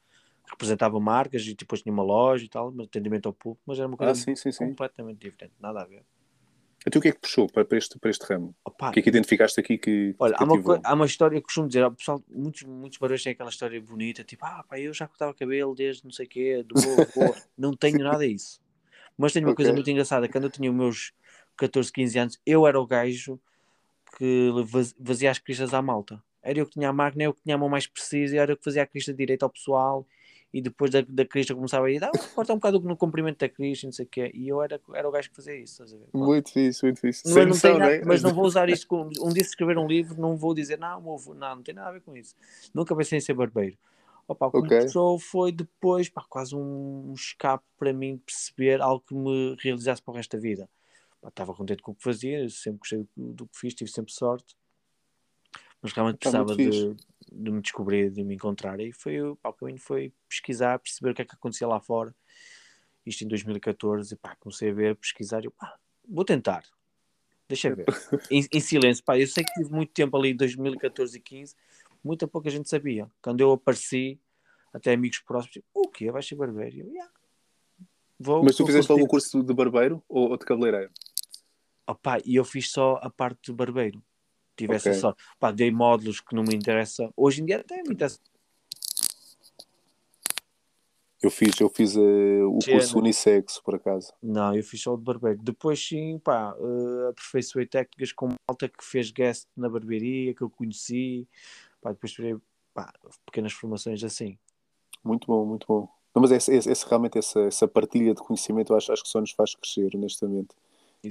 que 0.44 0.50
representava 0.50 1.00
marcas 1.00 1.43
e 1.47 1.55
depois 1.55 1.81
tinha 1.82 1.93
uma 1.93 2.02
loja 2.02 2.44
e 2.44 2.49
tal, 2.49 2.70
mas 2.70 2.87
atendimento 2.87 3.26
ao 3.26 3.32
público, 3.32 3.62
mas 3.67 3.79
era 3.79 3.88
uma 3.88 3.97
coisa 3.97 4.12
Ah, 4.12 4.14
sim, 4.14 4.37
sim, 4.37 4.52
sim. 4.52 4.69
completamente 4.69 5.18
diferente, 5.18 5.54
nada 5.59 5.80
a 5.83 5.85
ver. 5.87 6.04
Então 6.87 7.00
o 7.00 7.03
que 7.03 7.09
é 7.09 7.12
que 7.12 7.19
puxou 7.21 7.49
para, 7.49 7.64
para 7.64 7.79
este, 7.79 7.99
para 7.99 8.11
este 8.11 8.25
ramo? 8.26 8.55
Opa, 8.64 8.91
O 8.91 8.93
que 8.93 9.00
é 9.00 9.03
que 9.03 9.09
identificaste 9.09 9.59
aqui 9.59 9.79
que, 9.79 10.14
Olha, 10.19 10.37
há 10.37 10.45
uma, 10.45 10.81
há 10.85 10.95
uma 10.95 11.07
história 11.07 11.37
que 11.37 11.45
eu 11.45 11.47
costumo 11.47 11.67
dizer, 11.67 11.91
pessoal, 11.93 12.23
muitos, 12.29 12.62
muitos 12.62 12.99
barulhos 12.99 13.23
têm 13.23 13.33
aquela 13.33 13.49
história 13.50 13.81
bonita, 13.81 14.23
tipo, 14.23 14.45
ah, 14.45 14.64
pá, 14.69 14.79
eu 14.79 14.93
já 14.93 15.09
cortava 15.09 15.33
cabelo 15.35 15.75
desde 15.75 16.05
não 16.05 16.11
sei 16.11 16.26
o 16.26 16.29
quê, 16.29 16.62
do 16.62 16.75
não 17.57 17.75
tenho 17.75 17.99
nada 17.99 18.26
disso. 18.26 18.61
Mas 19.17 19.33
tenho 19.33 19.47
uma 19.47 19.55
coisa 19.55 19.71
Ok. 19.71 19.76
muito 19.76 19.91
engraçada, 19.91 20.29
quando 20.29 20.45
eu 20.45 20.50
tinha 20.50 20.71
os 20.71 20.76
meus 20.76 21.12
14, 21.57 21.91
15 21.93 22.19
anos, 22.19 22.41
eu 22.45 22.67
era 22.67 22.79
o 22.79 22.87
gajo 22.87 23.41
que 24.19 24.50
vaz- 24.67 24.95
fazia 25.05 25.31
as 25.31 25.38
cristas 25.38 25.73
à 25.73 25.81
malta. 25.81 26.23
Era 26.43 26.59
eu 26.59 26.67
que 26.67 26.73
tinha 26.73 26.91
a 26.91 26.93
máquina, 26.93 27.25
eu 27.25 27.33
que 27.33 27.43
tinha 27.43 27.55
a 27.55 27.59
mão 27.59 27.69
mais 27.69 27.87
precisa, 27.87 28.37
era 28.37 28.53
eu 28.53 28.57
que 28.57 28.64
fazia 28.64 28.83
a 28.83 28.87
crista 28.87 29.14
direita 29.14 29.47
ao 29.47 29.50
pessoal, 29.50 30.07
e 30.54 30.62
depois 30.62 30.88
da, 30.92 31.00
da 31.00 31.26
crista 31.26 31.52
começava 31.52 31.87
a 31.87 31.90
ir, 31.90 32.02
ah, 32.04 32.12
corta 32.32 32.52
um 32.52 32.56
bocado 32.56 32.78
no 32.80 32.96
comprimento 32.96 33.38
da 33.40 33.49
crista, 33.49 33.84
e 33.84 33.88
não 33.88 33.92
sei 33.92 34.06
o 34.06 34.08
quê, 34.08 34.30
e 34.32 34.46
eu 34.49 34.62
era, 34.62 34.80
era 34.94 35.08
o 35.08 35.11
gajo 35.11 35.28
que 35.28 35.34
fazia 35.34 35.56
isso, 35.56 35.82
estás 35.82 35.92
a 35.92 35.96
ver? 35.99 36.06
Muito 36.14 36.52
fixe, 36.52 36.84
muito 36.84 37.00
fixe. 37.00 37.26
Não, 37.26 37.34
Sem 37.34 37.42
não 37.42 37.49
noção, 37.49 37.70
tem 37.73 37.78
nada- 37.80 37.90
não 37.96 38.02
é? 38.02 38.04
mas 38.04 38.23
não 38.23 38.32
vou 38.32 38.44
usar 38.44 38.68
isto 38.68 38.87
com, 38.87 39.02
um 39.02 39.32
dia 39.32 39.42
se 39.42 39.50
escrever 39.50 39.76
um 39.78 39.87
livro 39.88 40.20
não 40.20 40.37
vou 40.37 40.54
dizer 40.54 40.78
não, 40.78 41.00
não, 41.00 41.34
não 41.34 41.62
tem 41.62 41.75
nada 41.75 41.88
a 41.88 41.92
ver 41.92 42.02
com 42.02 42.16
isso 42.16 42.37
nunca 42.73 42.94
pensei 42.94 43.18
em 43.18 43.20
ser 43.20 43.34
barbeiro 43.34 43.76
Opa, 44.28 44.46
o 44.46 44.52
que 44.52 44.58
Ok. 44.58 44.78
me 44.78 44.84
puxou 44.84 45.18
foi 45.18 45.50
depois 45.50 46.08
pá, 46.08 46.25
quase 46.28 46.54
um 46.54 47.12
escape 47.14 47.64
para 47.78 47.92
mim 47.92 48.16
perceber 48.25 48.80
algo 48.80 49.02
que 49.06 49.14
me 49.14 49.56
realizasse 49.61 50.00
para 50.02 50.12
o 50.12 50.16
resto 50.16 50.37
da 50.37 50.40
vida 50.42 50.70
Pá, 51.20 51.28
estava 51.30 51.52
contente 51.52 51.82
com 51.82 51.90
o 51.92 51.94
que 51.94 52.02
fazia 52.04 52.49
sempre 52.49 52.78
gostei 52.78 52.99
do, 53.16 53.32
do 53.32 53.46
que 53.49 53.58
fiz, 53.58 53.75
tive 53.75 53.90
sempre 53.90 54.12
sorte 54.12 54.54
mas 55.82 55.92
realmente 55.92 56.14
muito 56.14 56.20
precisava 56.20 56.54
de, 56.56 56.96
de 57.35 57.50
me 57.50 57.61
descobrir, 57.61 58.11
de 58.11 58.23
me 58.23 58.35
encontrar 58.35 58.81
e 58.81 58.93
foi, 58.93 59.17
pá, 59.43 59.50
o 59.50 59.53
caminho 59.53 59.79
foi 59.79 60.12
pesquisar, 60.29 60.79
perceber 60.79 61.11
o 61.11 61.14
que 61.14 61.23
é 61.23 61.25
que 61.25 61.35
acontecia 61.35 61.67
lá 61.67 61.81
fora 61.81 62.14
isto 63.05 63.23
em 63.23 63.29
2014 63.29 64.14
e 64.14 64.17
pá, 64.17 64.37
comecei 64.37 64.71
a 64.71 64.75
ver, 64.75 64.97
pesquisar 64.97 65.43
e 65.43 65.47
eu, 65.47 65.50
pá, 65.50 65.79
vou 66.09 66.25
tentar 66.25 66.64
deixa 67.49 67.75
ver 67.75 67.87
em, 68.31 68.47
em 68.53 68.61
silêncio, 68.61 69.05
pá, 69.05 69.19
eu 69.19 69.26
sei 69.26 69.45
que 69.45 69.53
tive 69.53 69.71
muito 69.71 69.93
tempo 69.93 70.17
ali 70.17 70.31
em 70.31 70.37
2014 70.37 71.17
e 71.17 71.21
15 71.21 71.55
muita 72.03 72.29
pouca 72.29 72.50
gente 72.50 72.69
sabia, 72.69 73.11
quando 73.23 73.41
eu 73.41 73.53
apareci 73.53 74.21
até 74.73 74.93
amigos 74.93 75.21
próximos, 75.21 75.62
o 75.73 75.88
quê? 75.88 76.11
Vais 76.11 76.26
ser 76.26 76.35
barbeiro? 76.35 76.79
Eu, 76.79 76.88
"Yeah." 76.88 77.11
Vou, 78.19 78.45
Mas 78.45 78.57
tu 78.57 78.67
fizeste 78.67 78.88
curtir." 78.88 79.00
algum 79.00 79.09
curso 79.09 79.43
de 79.43 79.55
barbeiro 79.55 80.03
ou, 80.09 80.31
ou 80.31 80.37
de 80.37 80.45
cabeleireiro? 80.45 80.91
Opa, 81.87 82.19
e 82.25 82.37
eu 82.37 82.45
fiz 82.45 82.71
só 82.71 82.99
a 83.03 83.09
parte 83.11 83.50
de 83.50 83.53
barbeiro 83.53 84.03
tive 84.56 84.75
Ok. 84.75 84.90
essa 84.90 85.00
sorte. 85.00 85.23
Pá, 85.38 85.50
dei 85.50 85.70
módulos 85.70 86.20
que 86.20 86.34
não 86.34 86.42
me 86.42 86.54
interessam. 86.54 87.12
Hoje 87.16 87.42
em 87.42 87.46
dia 87.46 87.61
até 87.61 87.76
me 87.82 87.94
interessa. 87.94 88.18
Eu 91.23 91.30
fiz, 91.30 91.58
eu 91.58 91.70
fiz 91.70 91.96
eh, 91.96 92.00
o 92.44 92.58
Sim, 92.61 92.73
curso 92.73 92.94
não. 92.96 93.00
Unissex, 93.00 93.58
por 93.61 93.75
acaso. 93.76 94.12
Não, 94.23 94.54
eu 94.54 94.62
fiz 94.62 94.82
só 94.82 94.92
o 94.92 94.96
de 94.99 95.04
barbeiro. 95.04 95.38
Depois 95.42 95.82
sim, 95.82 96.18
pá, 96.18 96.54
eh, 96.58 97.08
aperfeiçoei 97.08 97.64
técnicas 97.66 98.12
com 98.12 98.28
malta 98.49 98.68
que 98.68 98.84
fez 98.84 99.11
guest 99.11 99.49
na 99.56 99.70
barbearia, 99.70 100.34
que 100.34 100.42
eu 100.42 100.50
conheci. 100.50 101.26
Pá, 101.80 101.92
depois 101.92 102.12
tirei 102.12 102.37
pá, 102.75 102.92
pequenas 103.25 103.54
formações 103.54 104.04
assim. 104.04 104.37
Muito 105.02 105.26
bom, 105.26 105.46
muito 105.46 105.66
bom. 105.66 105.88
Não, 106.14 106.20
mas 106.20 106.30
esse, 106.30 106.54
esse- 106.54 106.70
esse- 106.70 106.87
realmente 106.87 107.16
essa, 107.18 107.40
essa 107.40 107.66
partilha 107.66 108.14
de 108.14 108.20
conhecimento 108.23 108.75
acho, 108.75 108.92
acho 108.92 109.02
que 109.02 109.08
só 109.08 109.20
nos 109.20 109.30
faz 109.32 109.54
crescer, 109.54 109.90
honestamente. 109.96 110.54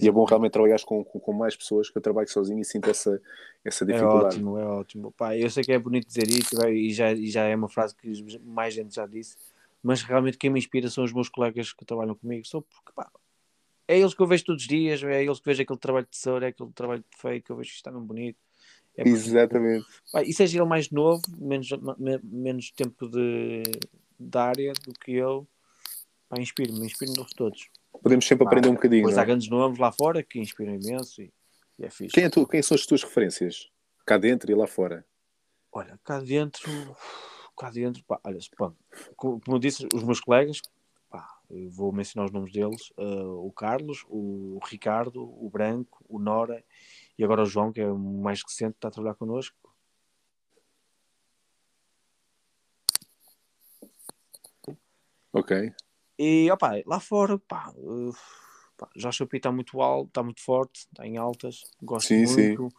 E 0.01 0.07
é 0.07 0.11
bom 0.11 0.23
realmente 0.25 0.51
trabalhar 0.53 0.79
com, 0.83 1.03
com, 1.03 1.19
com 1.19 1.33
mais 1.33 1.55
pessoas 1.55 1.89
que 1.89 1.97
eu 1.97 2.01
trabalho 2.01 2.27
sozinho 2.27 2.59
e 2.59 2.65
sinto 2.65 2.89
essa, 2.89 3.21
essa 3.63 3.85
É 3.85 3.89
dificuldade. 3.89 4.25
ótimo, 4.37 4.57
é 4.57 4.65
ótimo. 4.65 5.11
Pá, 5.11 5.37
eu 5.37 5.49
sei 5.49 5.63
que 5.63 5.71
é 5.71 5.77
bonito 5.79 6.07
dizer 6.07 6.27
isso 6.29 6.55
e 6.67 6.91
já, 6.93 7.11
e 7.13 7.29
já 7.29 7.43
é 7.43 7.55
uma 7.55 7.69
frase 7.69 7.95
que 7.95 8.11
mais 8.39 8.73
gente 8.73 8.95
já 8.95 9.05
disse, 9.05 9.37
mas 9.83 10.01
realmente 10.01 10.37
quem 10.37 10.49
me 10.49 10.57
inspira 10.59 10.89
são 10.89 11.03
os 11.03 11.13
meus 11.13 11.29
colegas 11.29 11.71
que 11.73 11.85
trabalham 11.85 12.15
comigo. 12.15 12.45
Só 12.47 12.61
porque 12.61 12.91
pá, 12.95 13.11
é 13.87 13.99
eles 13.99 14.13
que 14.13 14.21
eu 14.21 14.27
vejo 14.27 14.45
todos 14.45 14.63
os 14.63 14.67
dias, 14.67 15.03
é 15.03 15.23
eles 15.23 15.39
que 15.39 15.45
vejo 15.45 15.61
aquele 15.61 15.79
trabalho 15.79 16.05
de 16.05 16.11
tesouro, 16.11 16.43
é 16.45 16.47
aquele 16.47 16.71
trabalho 16.71 17.03
feio 17.17 17.41
que 17.41 17.51
eu 17.51 17.55
vejo 17.55 17.69
que 17.69 17.75
está 17.75 17.91
mesmo 17.91 18.05
bonito. 18.07 18.37
É 18.97 19.07
Exatamente. 19.07 19.85
Pá, 20.11 20.23
e 20.23 20.33
seja 20.33 20.57
ele 20.59 20.67
mais 20.67 20.89
novo, 20.89 21.21
menos, 21.37 21.69
me- 21.97 22.19
menos 22.23 22.71
tempo 22.71 23.07
de, 23.07 23.63
de 24.19 24.37
área 24.37 24.73
do 24.73 24.93
que 24.93 25.13
eu, 25.13 25.47
pá, 26.29 26.39
inspiro-me, 26.39 26.85
inspiro-nos 26.85 27.31
todos. 27.33 27.67
Podemos 28.01 28.25
sempre 28.25 28.45
aprender 28.45 28.69
um 28.69 28.73
bocadinho. 28.73 29.01
Depois 29.01 29.15
não 29.15 29.21
há 29.21 29.23
é? 29.23 29.27
grandes 29.27 29.49
nomes 29.49 29.79
lá 29.79 29.91
fora 29.91 30.23
que 30.23 30.39
inspiram 30.39 30.73
imenso 30.73 31.21
e, 31.21 31.31
e 31.79 31.85
é 31.85 31.89
fixe. 31.89 32.13
Quem, 32.13 32.25
é 32.25 32.29
tu, 32.29 32.45
quem 32.47 32.61
são 32.61 32.75
as 32.75 32.85
tuas 32.85 33.03
referências? 33.03 33.69
Cá 34.05 34.17
dentro 34.17 34.51
e 34.51 34.55
lá 34.55 34.67
fora? 34.67 35.05
Olha, 35.71 35.99
cá 36.03 36.19
dentro, 36.19 36.69
cá 37.57 37.71
dentro, 37.71 38.03
pá, 38.03 38.19
olha, 38.23 38.37
pronto, 38.55 38.77
como, 39.15 39.59
disse, 39.59 39.87
os 39.93 40.03
meus 40.03 40.19
colegas, 40.19 40.61
pá, 41.09 41.25
vou 41.49 41.91
mencionar 41.91 42.27
os 42.27 42.31
nomes 42.31 42.51
deles, 42.51 42.93
eh, 42.95 43.23
o 43.23 43.51
Carlos, 43.51 44.05
o 44.07 44.59
Ricardo, 44.63 45.23
o 45.23 45.49
Branco, 45.49 46.05
o 46.07 46.19
Nora 46.19 46.63
e 47.17 47.23
agora 47.23 47.41
o 47.41 47.45
João, 47.45 47.71
que 47.71 47.81
é 47.81 47.87
o 47.87 47.97
mais 47.97 48.43
recente, 48.43 48.75
está 48.75 48.89
a 48.89 48.91
trabalhar 48.91 49.15
connosco. 49.15 49.57
Ok. 55.31 55.73
E, 56.17 56.49
opá, 56.51 56.81
lá 56.85 56.99
fora, 56.99 57.37
pá, 57.39 57.73
eh, 57.75 58.11
pá 58.77 58.87
já 58.95 59.09
o 59.09 59.11
Chopi 59.11 59.37
está 59.37 59.51
muito 59.51 59.81
alto, 59.81 60.07
está 60.09 60.23
muito 60.23 60.41
forte, 60.41 60.81
está 60.81 61.05
em 61.07 61.17
altas, 61.17 61.61
gosto 61.81 62.07
Sim, 62.07 62.25
sim. 62.27 62.47
muito. 62.57 62.69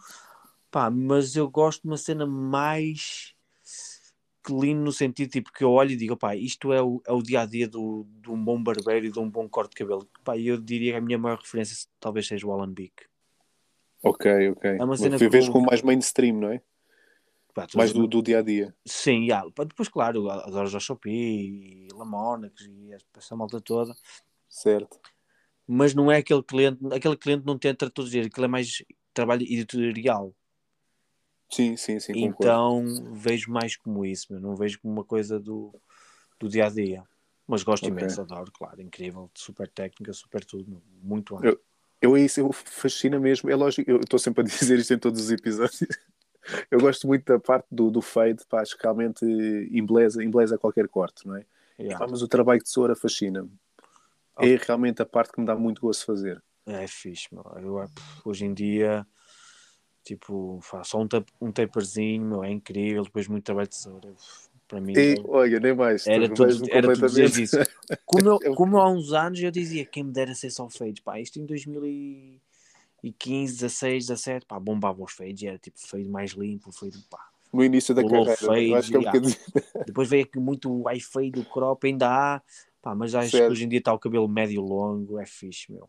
Pá, 0.71 0.91
mas 0.91 1.37
eu 1.37 1.49
gosto 1.51 1.83
de 1.83 1.89
uma 1.89 1.97
cena 1.97 2.27
mais 2.27 3.35
clean 4.43 4.77
no 4.77 4.93
sentido 4.93 5.31
tipo 5.31 5.51
que 5.53 5.65
eu 5.65 5.71
olho 5.71 5.93
e 5.93 5.97
digo, 5.97 6.17
pá, 6.17 6.37
isto 6.37 6.73
é 6.73 6.83
o, 6.83 7.01
é 7.07 7.13
o 7.13 7.23
dia 7.23 7.41
a 7.43 7.47
dia 7.47 7.67
do, 7.67 8.07
de 8.21 8.31
um 8.31 8.45
bom 8.45 8.63
barbeiro 8.63 9.07
e 9.07 9.11
de 9.11 9.19
um 9.19 9.29
bom 9.29 9.49
corte 9.49 9.71
de 9.71 9.77
cabelo. 9.77 10.09
Pá, 10.23 10.37
eu 10.39 10.61
diria 10.61 10.93
que 10.93 10.99
a 10.99 11.01
minha 11.01 11.19
maior 11.19 11.39
referência 11.39 11.89
talvez 11.99 12.27
seja 12.27 12.47
o 12.47 12.53
Alan 12.53 12.73
Beak. 12.73 12.93
Ok, 14.03 14.51
ok. 14.51 14.71
É 14.71 14.75
uma 14.77 14.87
Mas 14.89 15.01
cena 15.01 15.17
tu 15.17 15.31
vês 15.31 15.45
que 15.45 15.49
eu- 15.49 15.53
como 15.55 15.67
mais 15.67 15.81
mainstream, 15.83 16.37
não 16.37 16.51
é? 16.51 16.61
Pá, 17.55 17.67
Mais 17.77 17.93
do, 17.93 18.07
do 18.09 18.21
dia 18.21 18.41
a 18.41 18.43
dia. 18.43 18.75
Sim, 18.85 19.27
já. 19.29 19.45
Depois, 19.45 19.89
claro, 19.89 20.29
adoro 20.29 20.77
o 20.77 20.81
Chopi 20.81 21.11
e 21.11 21.89
Lamonax 21.95 22.63
e 22.63 22.91
essa 23.17 23.37
malta 23.37 23.61
toda. 23.61 23.95
Certo. 24.49 25.01
mas 25.67 25.95
não 25.95 26.11
é 26.11 26.19
aquele 26.19 26.43
cliente, 26.43 26.79
aquele 26.93 27.17
cliente 27.17 27.47
não 27.47 27.57
tenta 27.59 27.89
traduzir, 27.91 28.27
aquele 28.27 28.45
é 28.47 28.49
mais 28.49 28.83
trabalho 29.13 29.43
editorial. 29.43 30.35
Sim, 31.51 31.77
sim, 31.77 32.01
sim. 32.01 32.13
concordo. 32.13 32.43
Então 32.43 33.15
vejo 33.15 33.51
mais 33.51 33.77
como 33.77 34.05
isso, 34.05 34.27
meu, 34.33 34.41
não 34.41 34.57
vejo 34.57 34.81
como 34.81 34.93
uma 34.93 35.05
coisa 35.05 35.39
do, 35.39 35.73
do 36.39 36.49
dia 36.49 36.67
a 36.67 36.69
dia. 36.69 37.05
Mas 37.47 37.63
gosto 37.63 37.85
Ok. 37.85 37.97
imenso, 37.97 38.21
adoro, 38.21 38.51
claro, 38.51 38.81
incrível, 38.81 39.31
super 39.35 39.69
técnica, 39.69 40.13
super 40.13 40.45
tudo, 40.45 40.69
meu, 40.69 40.83
muito 41.03 41.37
bom. 41.37 41.45
Eu- 41.45 41.61
Eu, 42.03 42.19
isso 42.19 42.39
eu 42.41 42.53
fascina 42.53 43.19
mesmo. 43.19 43.49
É 43.51 43.55
lógico, 43.57 43.91
eu 43.91 44.01
estou 44.01 44.19
sempre 44.19 44.43
a 44.43 44.45
dizer 44.75 44.79
isto 44.79 44.93
em 44.93 44.99
todos 44.99 45.21
os 45.23 45.31
episódios. 45.31 45.81
Eu 46.71 46.81
gosto 46.81 47.07
muito 47.07 47.25
da 47.25 47.39
parte 47.39 47.67
do, 47.71 47.91
do 47.91 48.01
fade, 48.03 48.45
pá, 48.49 48.61
acho 48.61 48.77
que 48.77 48.83
realmente 48.83 49.25
embeleza, 49.71 50.23
embeleza 50.23 50.59
qualquer 50.59 50.89
corte, 50.89 51.27
não 51.27 51.37
é? 51.37 51.45
Yeah. 51.79 51.99
Pá, 51.99 52.07
mas 52.11 52.23
o 52.23 52.29
trabalho 52.29 52.59
de 52.59 52.65
tesoura 52.65 52.95
fascina-me. 52.95 53.51
É 54.41 54.57
realmente 54.57 55.01
a 55.01 55.07
parte 55.07 55.33
que 55.33 55.41
me 55.41 55.47
dá 55.47 55.55
muito 55.55 55.81
gosto 55.81 56.01
de 56.01 56.07
fazer. 56.07 56.43
É 56.67 56.87
fixe, 56.87 57.29
meu. 57.33 57.45
Eu, 57.63 57.81
eh, 57.83 57.89
hoje 58.25 58.45
em 58.45 58.53
dia, 58.55 59.07
tipo, 60.03 60.59
faço 60.63 60.91
só 60.93 61.01
um, 61.01 61.09
tap, 61.09 61.27
um 61.41 61.53
taperzinho, 61.53 62.25
meu, 62.25 62.45
é 62.45 62.51
incrível, 62.51 63.05
depois 63.05 63.29
muito 63.29 63.45
trabalho 63.45 63.69
de 63.69 63.77
tesoura. 63.77 64.13
Para 64.67 64.81
mim, 64.81 64.95
E, 64.97 65.21
olha, 65.27 65.61
nem 65.61 65.75
mais. 65.75 66.07
Era 66.07 66.29
tu 66.29 66.35
tudo, 66.35 66.69
era 66.71 66.93
tudo 66.93 67.07
dizer 67.07 67.31
isso. 67.39 67.59
Como, 68.05 68.29
eu- 68.29 68.39
Eu- 68.43 68.55
como 68.55 68.79
há 68.79 68.89
uns 68.91 69.13
anos 69.13 69.41
eu 69.41 69.51
dizia 69.51 69.85
quem 69.85 70.05
me 70.05 70.13
dera 70.13 70.35
ser 70.35 70.51
só 70.51 70.69
fades, 70.69 71.01
pá, 71.01 71.21
isto 71.21 71.39
em 71.39 71.47
2015, 73.05 73.55
16, 73.61 74.07
17, 74.07 74.47
pá, 74.47 74.59
bombava 74.59 75.03
os 75.03 75.13
fades, 75.13 75.43
era 75.43 75.59
tipo 75.59 75.79
fade 75.79 76.09
mais 76.09 76.33
limpo, 76.33 76.73
fade, 76.73 76.99
pá. 77.11 77.29
No 77.53 77.63
início 77.63 77.95
da 77.95 78.03
carreira. 78.03 78.35
eu 78.69 78.75
acho 78.75 78.91
que 78.91 78.97
é 78.97 78.99
um 78.99 79.03
fade, 79.03 79.19
bocadinho. 79.21 79.37
Depois 79.87 80.09
veio 80.09 80.25
aqui 80.25 80.39
muito 80.39 80.73
o 80.73 80.83
high 80.85 81.01
fade, 81.01 81.39
o 81.39 81.45
crop, 81.45 81.85
ainda 81.87 82.09
há, 82.09 82.43
pá, 82.83 82.95
mas 82.95 83.15
acho 83.15 83.31
Certo. 83.31 83.47
que 83.47 83.53
hoje 83.53 83.65
em 83.65 83.69
dia 83.69 83.79
está 83.79 83.93
o 83.93 83.99
cabelo 83.99 84.27
médio 84.27 84.63
longo, 84.63 85.19
é 85.19 85.27
fixe, 85.27 85.71
meu. 85.71 85.89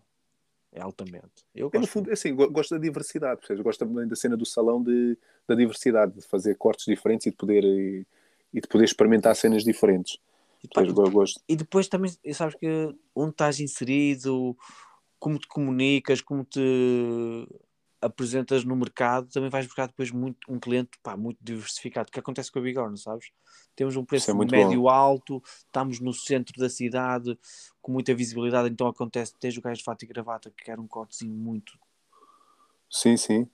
É 0.72 0.82
altamente. 0.82 1.46
Eu 1.56 1.68
Eu, 1.68 1.80
no 1.80 1.80
gosto 1.80 1.88
fundo, 1.88 2.12
assim, 2.12 2.36
go- 2.36 2.50
gosto 2.52 2.72
da 2.76 2.82
diversidade, 2.82 3.40
percebes? 3.40 3.64
gosto 3.64 3.80
também 3.80 4.06
da 4.06 4.16
cena 4.16 4.36
do 4.36 4.46
salão 4.46 4.84
de, 4.84 5.18
da 5.48 5.56
diversidade, 5.56 6.14
de 6.16 6.22
fazer 6.22 6.56
cortes 6.56 6.86
diferentes 6.86 7.26
e 7.28 7.30
de 7.32 7.38
poder, 7.38 7.64
e, 7.64 8.06
e 8.54 8.60
de 8.60 8.68
poder 8.68 8.84
experimentar 8.84 9.34
cenas 9.38 9.64
diferentes. 9.64 10.18
E, 10.62 10.68
pá, 10.68 10.84
gosto. 10.84 11.42
e 11.48 11.56
depois 11.56 11.88
também, 11.88 12.12
sabes 12.34 12.56
que 12.56 12.94
onde 13.16 13.32
estás 13.32 13.62
inserido, 13.62 14.58
como 15.26 15.40
te 15.40 15.48
comunicas, 15.48 16.22
como 16.22 16.46
te 16.46 16.62
apresentas 18.00 18.64
no 18.64 18.76
mercado, 18.76 19.28
também 19.34 19.50
vais 19.50 19.66
buscar 19.66 19.88
depois 19.88 20.12
muito, 20.12 20.38
um 20.48 20.60
cliente 20.60 20.92
pá, 21.02 21.18
muito 21.18 21.40
diversificado, 21.42 22.12
que 22.12 22.20
acontece 22.20 22.52
com 22.52 22.60
a 22.60 22.62
Bigorna, 22.62 22.96
sabes? 22.96 23.32
Temos 23.76 23.96
um 23.96 24.02
Isso 24.02 24.08
preço 24.08 24.30
é 24.30 24.34
muito 24.36 24.52
médio 24.52 24.88
alto, 24.88 25.42
estamos 25.66 26.00
no 26.00 26.14
centro 26.14 26.54
da 26.60 26.70
cidade, 26.70 27.36
com 27.82 27.92
muita 27.92 28.14
visibilidade, 28.14 28.70
então 28.70 28.86
acontece, 28.86 29.34
tens 29.40 29.58
o 29.58 29.62
gajo 29.62 29.80
de 29.80 29.84
fato 29.84 30.04
e 30.04 30.08
gravata 30.08 30.52
que 30.52 30.64
quer 30.64 30.80
um 30.80 30.86
cortezinho 30.88 31.34
muito. 31.34 31.74
Sim, 32.88 33.18
sim. 33.18 33.50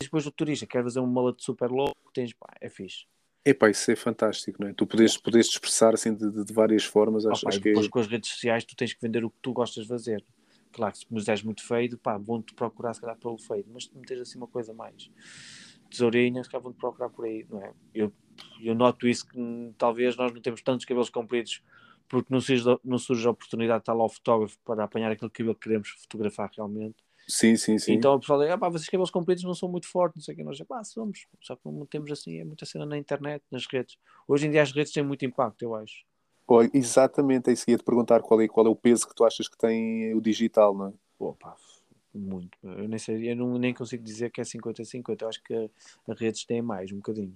Depois 0.00 0.24
o 0.24 0.30
turista 0.30 0.68
quer 0.68 0.84
fazer 0.84 1.00
um 1.00 1.06
malete 1.08 1.42
super 1.42 1.68
louco, 1.68 2.12
tens, 2.12 2.32
pá, 2.32 2.54
é 2.60 2.68
fixe. 2.68 3.06
Epá, 3.44 3.68
isso 3.70 3.90
é 3.90 3.96
fantástico, 3.96 4.62
não 4.62 4.68
é? 4.68 4.74
Tu 4.74 4.86
podes, 4.86 5.16
podes 5.18 5.48
te 5.48 5.52
expressar 5.52 5.94
assim 5.94 6.14
de, 6.14 6.30
de- 6.30 6.44
de 6.44 6.52
várias 6.52 6.84
formas, 6.84 7.26
acho, 7.26 7.46
Opa, 7.46 7.50
acho 7.50 7.58
e 7.58 7.60
que 7.60 7.68
depois 7.68 7.88
com 7.88 7.98
as 7.98 8.06
redes 8.06 8.30
sociais 8.30 8.64
tu 8.64 8.76
tens 8.76 8.92
que 8.94 9.00
vender 9.00 9.24
o 9.24 9.30
que 9.30 9.36
tu 9.42 9.52
gostas 9.52 9.84
de 9.84 9.88
fazer. 9.88 10.24
Claro 10.72 10.92
que 10.92 10.98
se 11.00 11.06
me 11.12 11.22
deres 11.22 11.42
muito 11.42 11.64
feio, 11.66 11.96
pá, 11.98 12.18
vão-te 12.18 12.54
procurar 12.54 12.94
se 12.94 13.00
calhar 13.00 13.16
pelo 13.16 13.38
feio, 13.38 13.64
mas 13.72 13.84
se 13.84 13.96
me 13.96 14.04
tens 14.04 14.20
assim 14.20 14.38
uma 14.38 14.48
coisa 14.48 14.72
mais 14.74 15.10
tesourinha, 15.90 16.42
se 16.42 16.50
calhar 16.50 16.62
vão-te 16.62 16.78
procurar 16.78 17.10
por 17.10 17.26
aí, 17.26 17.46
não 17.48 17.62
é? 17.62 17.72
Eu, 17.94 18.12
eu 18.60 18.74
noto 18.74 19.06
isso 19.06 19.26
que 19.28 19.38
talvez 19.78 20.16
nós 20.16 20.32
não 20.32 20.40
temos 20.40 20.62
tantos 20.62 20.84
cabelos 20.86 21.10
compridos 21.10 21.62
porque 22.08 22.32
não 22.32 22.40
surge, 22.40 22.64
não 22.84 22.98
surge 22.98 23.26
a 23.26 23.30
oportunidade 23.30 23.80
de 23.80 23.82
estar 23.82 23.94
lá 23.94 24.04
o 24.04 24.08
fotógrafo 24.08 24.58
para 24.64 24.84
apanhar 24.84 25.12
aquele 25.12 25.30
cabelo 25.30 25.54
que 25.54 25.60
queremos 25.62 25.88
fotografar 25.90 26.50
realmente. 26.56 26.96
Sim, 27.26 27.56
sim, 27.56 27.78
sim. 27.78 27.94
Então 27.94 28.14
o 28.14 28.20
pessoal 28.20 28.40
diz, 28.40 28.50
ah, 28.50 28.58
pá, 28.58 28.68
vocês 28.68 28.88
cabelos 28.88 29.10
compridos 29.10 29.44
não 29.44 29.54
são 29.54 29.68
muito 29.68 29.88
fortes, 29.88 30.16
não 30.16 30.22
sei 30.22 30.34
o 30.34 30.36
que, 30.36 30.44
nós 30.44 30.52
dizemos, 30.56 30.68
pá, 30.68 30.84
somos, 30.84 31.26
só 31.40 31.56
que 31.56 31.62
não 31.64 31.86
temos 31.86 32.10
assim, 32.12 32.38
é 32.38 32.44
muita 32.44 32.66
cena 32.66 32.84
na 32.84 32.98
internet, 32.98 33.42
nas 33.50 33.66
redes. 33.66 33.96
Hoje 34.28 34.46
em 34.46 34.50
dia 34.50 34.62
as 34.62 34.72
redes 34.72 34.92
têm 34.92 35.02
muito 35.02 35.24
impacto, 35.24 35.62
eu 35.62 35.74
acho. 35.74 36.04
Olha, 36.46 36.70
exatamente, 36.74 37.48
é 37.48 37.52
isso 37.54 37.64
que 37.64 37.70
ia 37.70 37.78
te 37.78 37.84
perguntar 37.84 38.20
qual 38.20 38.40
é, 38.40 38.48
qual 38.48 38.66
é 38.66 38.68
o 38.68 38.76
peso 38.76 39.08
que 39.08 39.14
tu 39.14 39.24
achas 39.24 39.48
que 39.48 39.56
tem 39.56 40.14
o 40.14 40.20
digital, 40.20 40.74
não 40.74 40.88
é? 40.88 41.32
Pá, 41.40 41.56
muito. 42.14 42.56
Eu 42.62 42.86
nem 42.88 42.98
sei, 42.98 43.30
eu 43.32 43.36
não, 43.36 43.58
nem 43.58 43.72
consigo 43.72 44.04
dizer 44.04 44.30
que 44.30 44.40
é 44.40 44.44
50-50. 44.44 45.24
Eu 45.24 45.28
acho 45.28 45.42
que 45.42 45.70
as 46.08 46.20
redes 46.20 46.44
têm 46.44 46.60
mais, 46.60 46.92
um 46.92 46.96
bocadinho. 46.96 47.34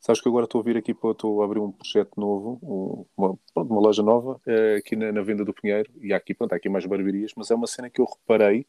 Sabes 0.00 0.20
que 0.20 0.28
agora 0.28 0.44
estou 0.44 0.60
a 0.60 0.64
vir 0.64 0.76
aqui 0.76 0.92
para 0.92 1.12
estou 1.12 1.40
a 1.40 1.44
abrir 1.46 1.60
um 1.60 1.72
projeto 1.72 2.18
novo, 2.18 2.58
um- 2.62 3.06
uma, 3.16 3.38
pronto, 3.54 3.70
uma 3.72 3.80
loja 3.80 4.02
nova, 4.02 4.38
eh, 4.46 4.76
aqui 4.76 4.96
na, 4.96 5.10
na 5.12 5.22
Venda 5.22 5.44
do 5.44 5.54
Pinheiro, 5.54 5.90
e 6.00 6.12
há 6.12 6.16
aqui, 6.18 6.34
pronto, 6.34 6.52
há 6.52 6.56
aqui 6.56 6.68
mais 6.68 6.84
barbarias, 6.84 7.32
mas 7.36 7.50
é 7.50 7.54
uma 7.54 7.66
cena 7.66 7.88
que 7.88 8.00
eu 8.02 8.04
reparei, 8.04 8.66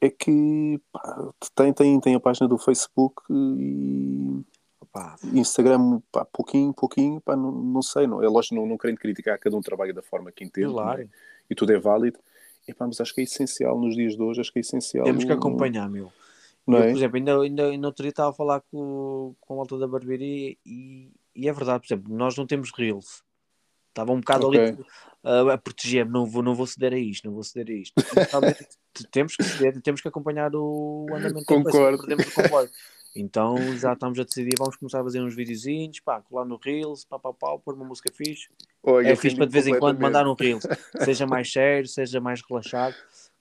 é 0.00 0.10
que 0.10 0.80
pá, 0.92 1.32
tem, 1.54 1.72
tem, 1.72 2.00
tem 2.00 2.14
a 2.14 2.20
página 2.20 2.48
do 2.48 2.58
Facebook 2.58 3.22
e 3.30 4.44
Pá, 4.94 5.16
Instagram, 5.32 6.00
pá, 6.12 6.24
pouquinho, 6.24 6.72
pouquinho, 6.72 7.20
pá, 7.20 7.34
não, 7.34 7.50
não 7.50 7.82
sei, 7.82 8.06
não, 8.06 8.22
é 8.22 8.28
lógico, 8.28 8.54
não, 8.54 8.64
não 8.64 8.78
querendo 8.78 8.98
criticar, 8.98 9.36
cada 9.40 9.56
um 9.56 9.60
trabalha 9.60 9.92
da 9.92 10.02
forma 10.02 10.30
que 10.30 10.44
entende, 10.44 10.68
é? 10.68 10.72
claro. 10.72 11.10
e 11.50 11.54
tudo 11.56 11.72
é 11.72 11.78
válido, 11.80 12.16
e, 12.68 12.72
pá, 12.72 12.86
mas 12.86 13.00
acho 13.00 13.12
que 13.12 13.20
é 13.20 13.24
essencial 13.24 13.76
nos 13.76 13.96
dias 13.96 14.14
de 14.14 14.22
hoje, 14.22 14.40
acho 14.40 14.52
que 14.52 14.60
é 14.60 14.60
essencial. 14.60 15.04
Temos 15.04 15.24
que 15.24 15.32
acompanhar, 15.32 15.90
meu. 15.90 16.12
Não 16.64 16.78
eu, 16.78 16.84
é? 16.84 16.90
por 16.90 16.96
exemplo, 16.96 17.16
ainda, 17.16 17.40
ainda, 17.40 17.66
ainda 17.70 17.86
outro 17.88 18.04
dia 18.04 18.10
estava 18.10 18.30
a 18.30 18.32
falar 18.32 18.60
com, 18.70 19.34
com 19.40 19.54
a 19.54 19.56
malta 19.56 19.76
da 19.76 19.88
barbearia 19.88 20.56
e, 20.64 21.10
e 21.34 21.48
é 21.48 21.52
verdade, 21.52 21.80
por 21.80 21.92
exemplo, 21.92 22.16
nós 22.16 22.36
não 22.36 22.46
temos 22.46 22.70
reels. 22.72 23.24
Estava 23.88 24.12
um 24.12 24.20
bocado 24.20 24.46
Ok. 24.46 24.60
ali 24.60 24.84
uh, 25.24 25.50
a 25.50 25.58
proteger-me, 25.58 26.12
não 26.12 26.26
vou, 26.26 26.42
não 26.42 26.54
vou 26.54 26.66
ceder 26.66 26.92
a 26.92 26.98
isto, 26.98 27.26
não 27.26 27.34
vou 27.34 27.42
ceder 27.42 27.74
a 27.74 27.78
isto. 27.78 27.94
temos 29.10 29.36
que 29.36 29.42
ceder, 29.42 29.80
temos 29.80 30.00
que 30.00 30.08
acompanhar 30.08 30.54
o 30.54 31.06
andamento 31.10 31.46
Concordo. 31.46 32.06
Concordo. 32.34 32.70
Então 33.16 33.56
já 33.78 33.92
estamos 33.92 34.18
a 34.18 34.24
decidir, 34.24 34.54
vamos 34.58 34.74
começar 34.74 35.00
a 35.00 35.04
fazer 35.04 35.22
uns 35.22 35.36
videozinhos, 35.36 36.00
pá, 36.00 36.20
colar 36.20 36.44
no 36.44 36.56
Reels, 36.56 37.04
pá, 37.04 37.16
pá, 37.16 37.32
pá, 37.32 37.56
pôr 37.58 37.74
uma 37.74 37.84
música 37.84 38.12
fixe. 38.12 38.48
Olha, 38.82 39.12
é 39.12 39.14
fixe 39.14 39.36
para 39.36 39.46
de 39.46 39.52
vez 39.52 39.68
em 39.68 39.78
quando 39.78 40.00
mandar 40.00 40.26
um 40.26 40.34
Reels, 40.34 40.64
seja 41.04 41.24
mais 41.24 41.52
sério, 41.52 41.86
seja 41.86 42.20
mais 42.20 42.42
relaxado, 42.42 42.96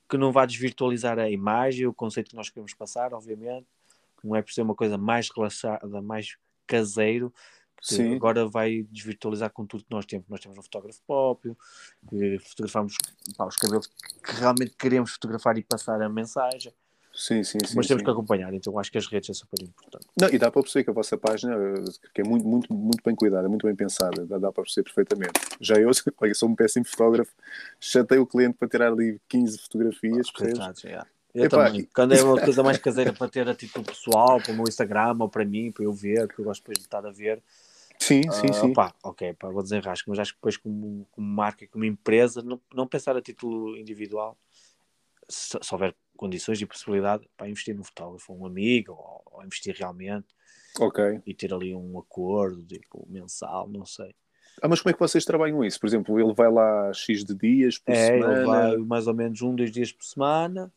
que 0.08 0.16
não 0.16 0.32
vá 0.32 0.46
desvirtualizar 0.46 1.18
a 1.18 1.28
imagem, 1.28 1.88
o 1.88 1.94
conceito 1.94 2.30
que 2.30 2.36
nós 2.36 2.52
queremos 2.52 2.76
passar, 2.76 3.16
obviamente. 3.16 3.66
Não 4.24 4.36
é 4.36 4.44
por 4.44 4.54
ser 4.54 4.62
uma 4.62 4.76
coisa 4.76 4.96
mais 4.96 5.30
relaxada, 5.36 6.02
mais 6.04 6.38
caseiro, 6.68 7.34
Sim. 7.84 8.16
agora 8.16 8.48
vai 8.48 8.84
desvirtualizar 8.90 9.50
com 9.52 9.66
tudo 9.66 9.84
que 9.84 9.92
nós 9.92 10.06
temos. 10.06 10.26
Nós 10.30 10.40
temos 10.40 10.58
um 10.58 10.62
fotógrafo 10.62 11.00
próprio, 11.06 11.58
que 12.10 12.40
fotografamos 12.40 12.96
pá, 13.38 13.46
os 13.46 13.58
cabelos 13.58 13.88
que 13.88 14.32
realmente 14.36 14.74
queremos 14.78 15.12
fotografar 15.12 15.58
e 15.58 15.64
passar 15.64 16.02
a 16.02 16.10
mensagem. 16.10 16.74
Sim, 17.14 17.44
sim, 17.44 17.60
sim. 17.64 17.76
Mas 17.76 17.86
temos 17.86 18.02
sim. 18.02 18.06
que 18.06 18.10
acompanhar, 18.10 18.52
então 18.56 18.78
acho 18.80 18.92
que 18.92 18.98
as 18.98 19.06
redes 19.06 19.30
é 19.30 19.34
super 19.34 19.62
importante. 19.62 20.08
Não, 20.20 20.30
e 20.30 20.40
dá 20.40 20.50
para 20.50 20.64
perceber 20.64 20.86
que 20.86 20.90
a 20.90 20.94
vossa 20.94 21.16
página 21.16 21.56
que 22.14 22.22
é 22.22 22.24
muito, 22.24 22.48
muito, 22.48 22.74
muito 22.74 23.04
bem 23.04 23.16
cuidada, 23.16 23.48
muito 23.48 23.68
bem 23.68 23.76
pensada, 23.76 24.26
dá, 24.26 24.40
dá 24.40 24.52
para 24.52 24.64
perceber 24.64 24.86
perfeitamente. 24.86 25.40
Já 25.62 25.76
eu, 25.76 25.92
olha, 26.20 26.34
sou 26.34 26.50
um 26.50 26.56
péssimo 26.56 26.86
fotógrafo, 26.86 27.32
chatei 27.80 28.18
o 28.18 28.26
cliente 28.26 28.58
para 28.58 28.68
tirar 28.68 28.92
ali 28.92 29.22
15 29.30 29.60
fotografias. 29.60 30.28
Ah, 30.60 30.74
é. 30.86 31.02
Eu 31.36 31.46
Epá, 31.46 31.66
também. 31.66 31.88
Quando 31.94 32.14
é 32.14 32.22
uma 32.24 32.40
coisa 32.40 32.64
mais 32.64 32.78
caseira 32.78 33.14
para 33.14 33.30
ter 33.30 33.48
a 33.48 33.54
título 33.54 33.86
pessoal, 33.86 34.42
para 34.42 34.52
o 34.52 34.56
meu 34.56 34.66
Instagram 34.68 35.16
ou 35.20 35.30
para 35.30 35.46
mim, 35.46 35.72
para 35.72 35.84
eu 35.84 35.94
ver, 35.94 36.28
que 36.28 36.40
eu 36.40 36.46
gosto 36.46 36.62
depois 36.62 36.80
de 36.80 36.86
estar 36.86 37.06
a 37.06 37.12
ver. 37.12 37.44
Sim, 38.04 38.24
sim, 38.32 38.50
uh, 38.50 38.54
sim. 38.54 38.74
Pá, 38.74 38.94
ok, 39.02 39.34
pá, 39.36 39.50
vou 39.50 39.64
desenrascar, 39.64 40.10
mas 40.10 40.20
acho 40.20 40.34
que 40.34 40.38
depois, 40.38 40.58
como, 40.58 41.08
como 41.10 41.26
marca, 41.26 41.66
como 41.68 41.86
empresa, 41.86 42.42
não, 42.42 42.60
não 42.74 42.86
pensar 42.86 43.16
a 43.16 43.22
título 43.22 43.78
individual, 43.78 44.38
se, 45.30 45.58
se 45.62 45.74
houver 45.74 45.96
condições 46.18 46.62
e 46.62 46.66
possibilidade 46.66 47.26
para 47.38 47.50
investir 47.50 47.74
num 47.74 47.84
fotógrafo, 47.84 48.34
um 48.34 48.46
amigo, 48.46 48.92
ou, 48.92 49.24
ou, 49.32 49.46
investir 49.46 49.74
realmente. 49.78 50.28
Ok. 50.78 51.22
E 51.26 51.34
ter 51.34 51.54
ali 51.54 51.74
um 51.74 51.98
acordo, 51.98 52.62
tipo, 52.66 53.08
mensal, 53.10 53.70
não 53.70 53.86
sei. 53.86 54.14
Ah, 54.62 54.68
mas 54.68 54.82
como 54.82 54.90
é 54.92 54.94
que 54.94 55.00
vocês 55.00 55.24
trabalham 55.24 55.64
isso? 55.64 55.80
Por 55.80 55.88
exemplo, 55.88 56.20
ele 56.20 56.34
vai 56.34 56.52
lá 56.52 56.92
X 56.94 57.24
de 57.24 57.34
dias 57.34 57.78
por 57.78 57.94
é, 57.94 58.06
semana? 58.08 58.34
Ele 58.34 58.46
vai 58.46 58.78
mais 58.78 59.08
ou 59.08 59.14
menos 59.14 59.42
um, 59.42 59.56
dois 59.56 59.72
dias 59.72 59.94
por 59.94 60.04
semana. 60.04 60.72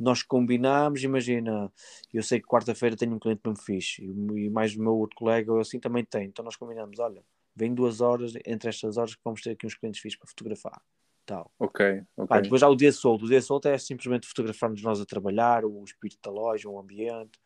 Nós 0.00 0.22
combinamos, 0.22 1.04
imagina, 1.04 1.70
eu 2.12 2.22
sei 2.22 2.40
que 2.40 2.46
quarta-feira 2.46 2.96
tenho 2.96 3.14
um 3.14 3.18
cliente 3.18 3.42
mesmo 3.44 3.62
fixe 3.62 4.02
e, 4.02 4.46
e 4.46 4.50
mais 4.50 4.74
o 4.74 4.82
meu 4.82 4.96
outro 4.96 5.16
colega 5.16 5.60
assim 5.60 5.78
também 5.78 6.04
tem. 6.04 6.24
Então 6.24 6.44
nós 6.44 6.56
combinamos, 6.56 6.98
olha, 6.98 7.22
vem 7.54 7.74
duas 7.74 8.00
horas, 8.00 8.32
entre 8.46 8.70
estas 8.70 8.96
horas 8.96 9.14
que 9.14 9.20
vamos 9.22 9.42
ter 9.42 9.50
aqui 9.50 9.66
uns 9.66 9.74
clientes 9.74 10.00
fixos 10.00 10.18
para 10.18 10.28
fotografar 10.28 10.82
tal. 11.30 11.52
Ok, 11.58 12.02
ok. 12.16 12.26
Pá, 12.26 12.40
depois 12.40 12.62
há 12.62 12.68
o 12.68 12.74
dia 12.74 12.90
solto. 12.90 13.24
O 13.24 13.28
dia 13.28 13.40
solto 13.40 13.68
é 13.68 13.78
simplesmente 13.78 14.26
fotografarmos 14.26 14.82
nós 14.82 15.00
a 15.00 15.06
trabalhar, 15.06 15.64
o 15.64 15.84
espírito 15.84 16.18
da 16.22 16.30
loja, 16.30 16.68
o 16.68 16.78
ambiente. 16.78 17.38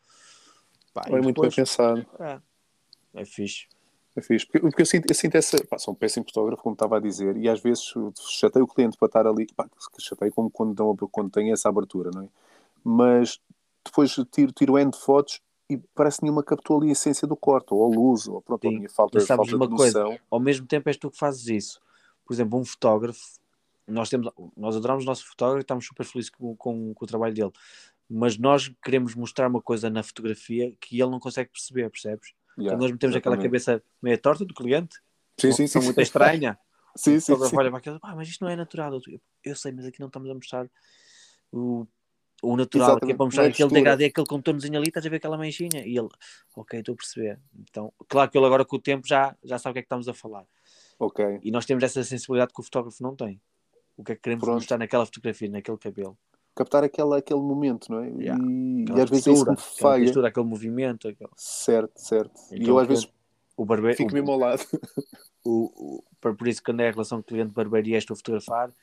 Pá, 0.93 1.03
é 1.07 1.21
muito 1.21 1.41
bem 1.41 1.51
pensado. 1.51 2.05
É, 2.19 2.41
é 3.21 3.25
fixe. 3.25 3.67
É 4.15 4.21
fixe. 4.21 4.45
Porque, 4.45 4.59
porque 4.59 4.81
eu, 4.81 4.85
sinto, 4.85 5.09
eu 5.09 5.15
sinto 5.15 5.35
essa. 5.35 5.63
Pá, 5.65 5.77
sou 5.77 5.93
um 5.93 5.97
péssimo 5.97 6.25
fotógrafo, 6.25 6.63
como 6.63 6.73
estava 6.73 6.97
a 6.97 6.99
dizer, 6.99 7.35
e 7.37 7.49
às 7.49 7.59
vezes 7.59 7.93
chatei 8.29 8.61
o 8.61 8.67
cliente 8.67 8.97
para 8.97 9.07
estar 9.07 9.27
ali. 9.27 9.47
Pá, 9.55 9.69
chatei 9.99 10.31
como 10.31 10.49
quando, 10.49 10.73
dão, 10.73 10.95
quando 11.11 11.29
tem 11.29 11.51
essa 11.51 11.69
abertura, 11.69 12.11
não 12.13 12.23
é? 12.23 12.27
Mas 12.83 13.39
depois 13.83 14.15
tiro, 14.31 14.51
tiro 14.51 14.77
N 14.77 14.91
de 14.91 14.97
fotos 14.97 15.41
e 15.69 15.77
parece 15.95 16.21
nenhuma 16.23 16.43
captou 16.43 16.77
ali 16.77 16.89
a 16.89 16.91
essência 16.91 17.27
do 17.27 17.35
corte, 17.35 17.73
ou 17.73 17.83
a 17.83 17.95
luz, 17.95 18.27
ou 18.27 18.41
pronto, 18.41 18.61
Sim. 18.61 18.75
a 18.75 18.77
minha 18.77 18.89
falta, 18.89 19.19
falta 19.19 19.45
de 19.45 19.57
noção. 19.57 19.75
Coisa, 19.75 20.19
ao 20.29 20.39
mesmo 20.39 20.65
tempo 20.67 20.87
és 20.89 20.97
tu 20.97 21.09
que 21.11 21.17
fazes 21.17 21.47
isso. 21.47 21.81
Por 22.25 22.33
exemplo, 22.33 22.59
um 22.59 22.65
fotógrafo 22.65 23.39
nós 23.87 24.09
temos 24.09 24.31
nós 24.57 24.75
adoramos 24.75 25.03
o 25.03 25.07
nosso 25.07 25.27
fotógrafo 25.27 25.59
e 25.59 25.61
estamos 25.61 25.85
super 25.85 26.05
felizes 26.05 26.31
com, 26.31 26.55
com, 26.55 26.93
com, 26.93 27.05
o 27.05 27.07
trabalho 27.07 27.35
dele 27.35 27.51
mas 28.09 28.37
nós 28.37 28.71
queremos 28.83 29.15
mostrar 29.15 29.47
uma 29.47 29.61
coisa 29.61 29.89
na 29.89 30.03
fotografia 30.03 30.71
que 30.79 30.99
ele 30.99 31.09
não 31.09 31.19
consegue 31.19 31.49
perceber, 31.49 31.89
percebes? 31.89 32.33
Yeah, 32.57 32.79
nós 32.79 32.91
metemos 32.91 33.15
aquela 33.15 33.37
cabeça 33.37 33.83
meia 34.01 34.17
torta 34.17 34.45
do 34.45 34.53
cliente 34.53 34.97
sim, 35.37 35.51
sim, 35.51 35.67
sim, 35.67 35.79
muito 35.81 36.01
estranha 36.01 36.57
sim, 36.95 37.19
sim, 37.19 37.35
sim. 37.35 37.57
olha 37.57 37.69
para 37.69 37.79
aquilo, 37.79 37.99
ah, 38.01 38.15
mas 38.15 38.29
isto 38.29 38.43
não 38.43 38.51
é 38.51 38.55
natural 38.55 38.93
eu, 38.93 39.21
eu 39.43 39.55
sei, 39.55 39.71
mas 39.71 39.85
aqui 39.85 39.99
não 39.99 40.07
estamos 40.07 40.29
a 40.29 40.33
mostrar 40.33 40.69
o, 41.51 41.85
o 42.41 42.55
natural, 42.55 42.91
Exatamente. 42.91 43.03
aqui 43.03 43.11
é 43.11 43.15
para 43.15 43.25
mostrar 43.25 43.45
aquele 43.45 43.69
degradê, 43.69 44.05
aquele 44.05 44.27
contornozinho 44.27 44.77
ali, 44.77 44.87
estás 44.87 45.05
a 45.05 45.09
ver 45.09 45.17
aquela 45.17 45.37
manchinha 45.37 45.85
e 45.85 45.97
ele, 45.97 46.09
ok, 46.55 46.79
estou 46.79 46.93
a 46.93 46.95
perceber 46.95 47.39
então, 47.53 47.91
claro 48.07 48.31
que 48.31 48.37
ele 48.37 48.45
agora 48.45 48.63
com 48.63 48.77
o 48.77 48.81
tempo 48.81 49.07
já, 49.07 49.35
já 49.43 49.57
sabe 49.59 49.71
o 49.71 49.73
que 49.73 49.79
é 49.79 49.81
que 49.81 49.87
estamos 49.87 50.07
a 50.07 50.13
falar 50.13 50.45
ok, 50.97 51.39
e 51.43 51.51
nós 51.51 51.65
temos 51.65 51.83
essa 51.83 52.03
sensibilidade 52.03 52.53
que 52.53 52.61
o 52.61 52.63
fotógrafo 52.63 53.03
não 53.03 53.15
tem 53.15 53.41
o 53.97 54.03
que 54.03 54.11
é 54.11 54.15
que 54.15 54.21
queremos 54.21 54.43
Pronto. 54.43 54.55
mostrar 54.55 54.77
naquela 54.77 55.05
fotografia, 55.05 55.49
naquele 55.49 55.77
cabelo. 55.77 56.17
Captar 56.55 56.83
aquela, 56.83 57.17
aquele 57.17 57.41
momento, 57.41 57.91
não 57.91 57.99
é? 57.99 58.09
Yeah. 58.09 58.43
E, 58.43 58.85
e, 58.85 59.01
às 59.01 59.09
vezes 59.09 59.25
textura, 59.25 59.51
é 59.51 59.55
isso 59.55 59.77
falha. 59.77 60.03
Textura, 60.03 60.27
aquele 60.29 60.45
movimento. 60.45 61.07
Aquele... 61.07 61.29
Certo, 61.35 61.91
certo. 61.97 62.39
Então, 62.51 62.57
e 62.57 62.67
eu 62.69 62.79
às 62.79 62.87
vezes 62.87 63.09
o 63.57 63.65
barbe... 63.65 63.93
fico 63.93 64.13
mesmo 64.13 64.31
ao 64.31 64.37
lado. 64.37 64.63
O, 65.47 66.01
o, 66.19 66.33
por 66.33 66.47
isso, 66.47 66.63
quando 66.63 66.79
é 66.79 66.87
a 66.87 66.91
relação 66.91 67.21
cliente-barbearia, 67.21 67.99
estou 67.99 68.15
a 68.15 68.17
fotografar, 68.17 68.73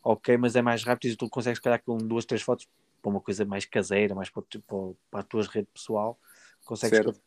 ok, 0.00 0.36
mas 0.36 0.54
é 0.54 0.62
mais 0.62 0.84
rápido 0.84 1.12
e 1.12 1.16
tu 1.16 1.28
consegues, 1.28 1.58
calhar, 1.58 1.82
com 1.82 1.98
duas, 1.98 2.24
três 2.24 2.40
fotos 2.40 2.68
para 3.02 3.10
uma 3.10 3.20
coisa 3.20 3.44
mais 3.44 3.64
caseira, 3.64 4.14
mais 4.14 4.30
para, 4.30 4.44
para, 4.44 4.78
para 5.10 5.20
a 5.20 5.22
tua 5.24 5.42
rede 5.42 5.66
pessoal, 5.74 6.16
consegues 6.64 6.96
certo. 6.96 7.20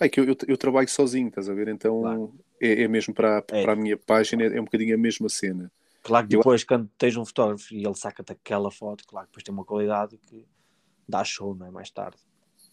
É 0.00 0.08
que 0.08 0.20
eu, 0.20 0.24
eu, 0.24 0.36
eu, 0.46 0.56
trabalho 0.56 0.88
sozinho, 0.88 1.28
estás 1.28 1.48
a 1.48 1.54
ver? 1.54 1.68
Então 1.68 2.00
claro. 2.00 2.34
é, 2.62 2.84
é, 2.84 2.88
mesmo 2.88 3.12
para, 3.12 3.44
é. 3.48 3.62
para 3.62 3.72
a 3.72 3.76
minha 3.76 3.96
página, 3.96 4.44
é 4.44 4.60
um 4.60 4.64
bocadinho 4.64 4.94
a 4.94 4.98
mesma 4.98 5.28
cena. 5.28 5.70
Claro 6.02 6.26
que 6.26 6.36
depois, 6.36 6.64
quando 6.64 6.88
tens 6.96 7.16
um 7.16 7.24
fotógrafo 7.24 7.74
e 7.74 7.84
ele 7.84 7.94
saca-te 7.94 8.32
aquela 8.32 8.70
foto, 8.70 9.04
claro 9.06 9.26
que 9.26 9.32
depois 9.32 9.44
tem 9.44 9.52
uma 9.52 9.64
qualidade 9.64 10.16
que 10.18 10.46
dá 11.08 11.24
show, 11.24 11.54
não 11.54 11.66
é? 11.66 11.70
Mais 11.70 11.90
tarde. 11.90 12.16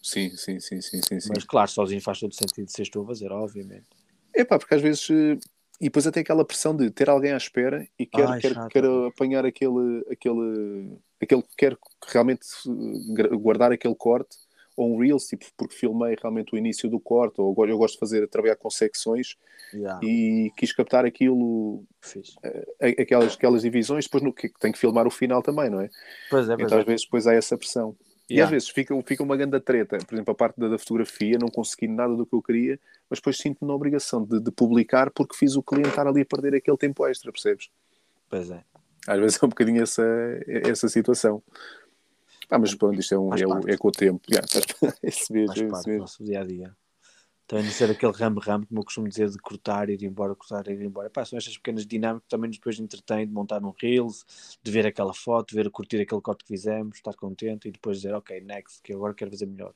Sim, 0.01 0.29
sim, 0.37 0.59
sim, 0.59 0.81
sim, 0.81 1.01
sim. 1.01 1.19
Mas 1.29 1.43
claro, 1.43 1.69
sozinho 1.69 2.01
faz 2.01 2.19
todo 2.19 2.33
sentido 2.33 2.69
ser 2.69 2.87
tu 2.89 3.01
a 3.01 3.05
fazer, 3.07 3.31
obviamente. 3.31 3.87
É 4.33 4.43
pá, 4.45 4.59
porque 4.59 4.75
às 4.75 4.81
vezes. 4.81 5.09
Eh, 5.09 5.37
e 5.81 5.85
depois 5.85 6.07
até 6.07 6.21
aquela 6.21 6.45
pressão 6.45 6.75
de 6.75 6.89
ter 6.89 7.09
alguém 7.09 7.33
à 7.33 7.37
espera 7.37 7.85
e 7.99 8.05
quer, 8.05 8.29
Ai, 8.29 8.39
quer, 8.39 8.67
quer 8.69 8.85
apanhar 9.07 9.45
aquele, 9.45 10.05
aquele, 10.09 10.97
aquele 11.21 11.41
que 11.41 11.55
quer 11.57 11.77
realmente 12.07 12.45
eh, 13.17 13.35
guardar 13.35 13.71
aquele 13.71 13.95
corte 13.95 14.37
ou 14.75 14.93
um 14.93 14.99
Reels, 14.99 15.25
tipo, 15.27 15.45
porque 15.57 15.75
filmei 15.75 16.15
realmente 16.21 16.53
o 16.53 16.57
início 16.57 16.89
do 16.89 16.99
corte, 16.99 17.39
ou 17.39 17.55
eu 17.67 17.77
gosto 17.77 17.93
de 17.93 17.99
fazer, 17.99 18.27
trabalhar 18.27 18.55
com 18.55 18.69
secções 18.69 19.37
yeah. 19.73 19.99
e 20.03 20.51
quis 20.57 20.73
captar 20.73 21.05
aquilo, 21.05 21.77
uh, 21.77 23.01
aquelas, 23.01 23.33
aquelas 23.35 23.61
divisões, 23.61 24.05
depois 24.05 24.23
no, 24.23 24.33
que 24.33 24.49
tem 24.59 24.71
que 24.71 24.77
filmar 24.77 25.07
o 25.07 25.11
final 25.11 25.41
também, 25.41 25.69
não 25.69 25.79
é? 25.79 25.89
Pois 26.29 26.49
é, 26.49 26.55
pois 26.55 26.65
então 26.65 26.77
é. 26.77 26.81
às 26.81 26.87
vezes 26.87 27.05
depois 27.05 27.25
há 27.27 27.33
essa 27.33 27.57
pressão. 27.57 27.95
Yeah. 28.29 28.41
E 28.41 28.41
às 28.41 28.49
vezes 28.49 28.69
fica, 28.69 28.95
fica 29.03 29.23
uma 29.23 29.37
grande 29.37 29.59
treta, 29.59 29.97
por 29.99 30.15
exemplo, 30.15 30.31
a 30.31 30.35
parte 30.35 30.59
da, 30.59 30.67
da, 30.67 30.79
fotografia, 30.79 31.37
não 31.39 31.47
consegui 31.47 31.87
nada 31.87 32.15
do 32.15 32.25
que 32.25 32.33
eu 32.33 32.41
queria, 32.41 32.79
mas 33.09 33.19
depois 33.19 33.37
sinto-me 33.37 33.67
na 33.67 33.75
obrigação 33.75 34.25
de, 34.25 34.39
de, 34.39 34.51
publicar 34.51 35.11
porque 35.11 35.35
fiz 35.35 35.55
o 35.55 35.61
cliente 35.61 35.89
estar 35.89 36.07
ali 36.07 36.21
a 36.21 36.25
perder 36.25 36.55
aquele 36.55 36.77
tempo 36.77 37.05
extra, 37.05 37.31
percebes? 37.31 37.69
Pois 38.27 38.49
é. 38.49 38.63
Às 39.07 39.19
vezes 39.19 39.41
é 39.41 39.45
um 39.45 39.49
bocadinho 39.49 39.83
essa, 39.83 40.03
essa 40.47 40.89
situação. 40.89 41.43
Ah, 42.49 42.59
mas 42.59 42.75
pronto, 42.75 42.99
isto 42.99 43.13
é, 43.13 43.17
um, 43.17 43.33
é, 43.33 43.73
é, 43.73 43.77
com 43.77 43.87
o 43.87 43.91
tempo. 43.91 44.21
Yeah, 44.29 44.47
esse 45.03 45.31
mesmo, 45.31 45.53
faz 45.53 45.83
parte 45.83 45.91
do 45.91 45.97
nosso 45.97 46.23
dia 46.23 46.41
a 46.41 46.43
dia. 46.43 46.75
Também 47.47 47.65
de 47.65 47.73
ser 47.73 47.91
aquele 47.91 48.11
rambo-rambo, 48.11 48.65
como 48.65 48.79
eu 48.79 48.83
costumo 48.83 49.07
dizer, 49.07 49.29
de 49.29 49.37
cortar, 49.37 49.87
ir 49.89 50.01
embora, 50.03 50.33
cortar, 50.33 50.67
ir 50.67 50.81
embora. 50.81 51.11
Pá, 51.11 51.23
são 51.23 51.37
estas 51.37 51.55
pequenas 51.55 51.85
dinâmicas 51.85 52.23
que 52.23 52.29
também 52.29 52.49
depois 52.49 52.79
entretêm 52.79 53.27
de 53.27 53.31
montar 53.31 53.63
um 53.63 53.71
Reels, 53.79 54.25
de 54.63 54.71
ver 54.71 54.87
aquela 54.87 55.13
foto, 55.13 55.53
ver, 55.53 55.69
curtir 55.69 56.01
aquele 56.01 56.21
corte 56.21 56.43
que 56.43 56.47
fizemos, 56.47 56.97
estar 56.97 57.13
contente 57.13 57.67
e 57.67 57.71
depois 57.71 57.97
dizer, 57.97 58.15
ok, 58.15 58.41
next, 58.41 58.81
que 58.81 58.93
agora 58.93 59.13
quero 59.13 59.29
fazer 59.29 59.45
melhor. 59.45 59.75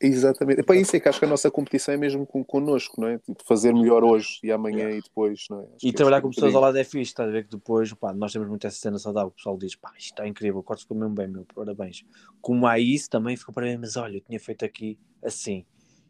Exatamente. 0.00 0.62
Para 0.62 0.76
isso 0.76 0.96
é 0.96 1.00
que 1.00 1.08
acho 1.08 1.18
que 1.18 1.24
a 1.26 1.28
nossa 1.28 1.50
competição 1.50 1.92
é 1.92 1.96
mesmo 1.96 2.26
com, 2.26 2.42
connosco, 2.42 3.00
não 3.00 3.08
é? 3.08 3.18
Tipo, 3.18 3.44
fazer 3.44 3.74
melhor 3.74 4.02
hoje 4.02 4.38
e 4.42 4.50
amanhã 4.50 4.90
e 4.90 5.02
depois, 5.02 5.46
não 5.50 5.60
é? 5.60 5.64
Acho 5.64 5.86
e 5.86 5.92
trabalhar 5.92 6.22
com 6.22 6.30
pessoas 6.30 6.54
ao 6.54 6.62
lado 6.62 6.78
é 6.78 6.84
fixe, 6.84 7.10
estás 7.10 7.28
a 7.28 7.32
ver 7.32 7.44
que 7.44 7.50
depois, 7.50 7.92
pá, 7.92 8.12
nós 8.14 8.32
temos 8.32 8.48
muito 8.48 8.66
essa 8.66 8.78
cena 8.78 8.98
saudável, 8.98 9.28
o 9.28 9.32
pessoal 9.32 9.58
diz, 9.58 9.74
pá, 9.74 9.92
isto 9.98 10.12
está 10.12 10.26
incrível, 10.26 10.60
o 10.60 10.62
corte 10.62 10.82
ficou 10.82 10.96
mesmo 10.96 11.14
bem, 11.14 11.28
meu, 11.28 11.44
parabéns. 11.54 12.04
Como 12.40 12.66
há 12.66 12.78
isso, 12.78 13.10
também 13.10 13.36
ficou 13.36 13.52
para 13.52 13.66
mim, 13.66 13.76
mas 13.76 13.96
olha, 13.96 14.16
eu 14.16 14.20
tinha 14.22 14.40
feito 14.40 14.64
aqui 14.64 14.98
assim. 15.22 15.66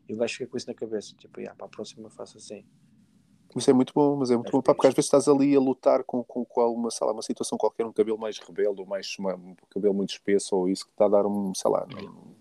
E 0.09 0.15
o 0.15 0.17
gajo 0.17 0.35
fica 0.35 0.47
com 0.47 0.57
isso 0.57 0.69
na 0.69 0.75
cabeça, 0.75 1.15
tipo, 1.17 1.41
yeah, 1.41 1.57
para 1.57 1.67
a 1.67 1.69
próxima 1.69 2.07
eu 2.07 2.11
faço 2.11 2.39
assim. 2.39 2.65
Isso 3.57 3.71
é 3.71 3.73
muito 3.73 3.93
bom, 3.93 4.15
mas 4.17 4.31
é 4.31 4.37
muito 4.37 4.49
é 4.49 4.53
bom, 4.53 4.63
pá, 4.63 4.73
porque 4.73 4.87
às 4.87 4.95
vezes 4.95 5.07
estás 5.07 5.27
ali 5.27 5.57
a 5.57 5.61
lutar 5.61 6.05
com, 6.05 6.23
com, 6.23 6.45
com 6.45 6.73
uma, 6.73 6.91
sei 6.91 7.07
lá, 7.07 7.13
uma 7.13 7.23
situação 7.23 7.59
qualquer, 7.59 7.85
um 7.85 7.93
cabelo 7.93 8.19
mais 8.19 8.39
rebelde, 8.39 8.81
ou 8.81 8.87
mais, 8.87 9.17
um 9.19 9.57
cabelo 9.69 9.95
muito 9.95 10.11
espesso, 10.11 10.55
ou 10.55 10.69
isso 10.69 10.85
que 10.85 10.93
está 10.93 11.07
a 11.07 11.09
dar 11.09 11.27
um, 11.27 11.53
sei 11.55 11.71
lá, 11.71 11.87
um, 11.87 12.38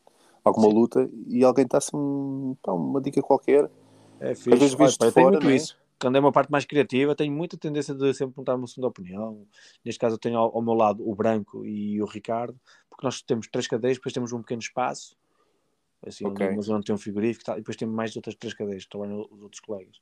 alguma 0.47 0.69
Sim. 0.69 0.73
luta 0.73 1.09
e 1.27 1.43
alguém 1.43 1.65
está-se 1.65 1.95
um, 1.95 2.55
uma 2.67 3.01
dica 3.01 3.21
qualquer. 3.21 3.69
É 4.19 4.33
fixe. 4.33 4.53
Às 4.53 4.59
vezes 4.59 4.75
visto 4.75 5.01
Olha, 5.01 5.11
fora, 5.11 5.31
muito 5.31 5.49
é? 5.49 5.55
isso. 5.55 5.77
Quando 5.99 6.15
é 6.15 6.19
uma 6.19 6.31
parte 6.31 6.51
mais 6.51 6.63
criativa, 6.65 7.15
tenho 7.15 7.33
muita 7.33 7.57
tendência 7.57 7.93
de 7.93 8.13
sempre 8.13 8.35
perguntar 8.35 8.55
uma 8.55 8.67
segunda 8.67 8.87
opinião. 8.87 9.45
Neste 9.83 9.99
caso, 9.99 10.15
eu 10.15 10.19
tenho 10.19 10.37
ao, 10.37 10.55
ao, 10.55 10.61
meu 10.61 10.73
lado 10.73 11.07
o 11.07 11.15
Branco 11.15 11.65
e 11.65 12.01
o 12.01 12.05
Ricardo, 12.05 12.59
porque 12.89 13.05
nós 13.05 13.21
temos 13.21 13.47
três 13.47 13.67
cadeias, 13.67 13.97
depois 13.97 14.13
temos 14.13 14.31
um 14.31 14.41
pequeno 14.41 14.61
espaço, 14.61 15.17
assim, 16.05 16.27
okay. 16.27 16.49
uma 16.49 16.61
zona 16.61 16.83
tem 16.83 16.93
um 16.93 16.99
frigorífico 16.99 17.43
e, 17.43 17.45
tal, 17.45 17.55
e 17.55 17.59
depois 17.59 17.75
temos 17.75 17.95
mais 17.95 18.15
outras 18.15 18.35
três 18.35 18.53
cadeias, 18.53 18.83
que 18.83 18.89
trabalham 18.89 19.27
os 19.31 19.41
outros 19.41 19.59
colegas. 19.59 19.99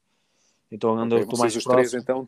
Então 0.69 0.97
ando 0.97 1.15
Ok, 1.15 1.23
estou 1.23 1.37
Vocês 1.37 1.39
mais 1.39 1.55
os 1.55 1.63
próximo. 1.63 1.89
três, 1.89 2.03
então, 2.03 2.27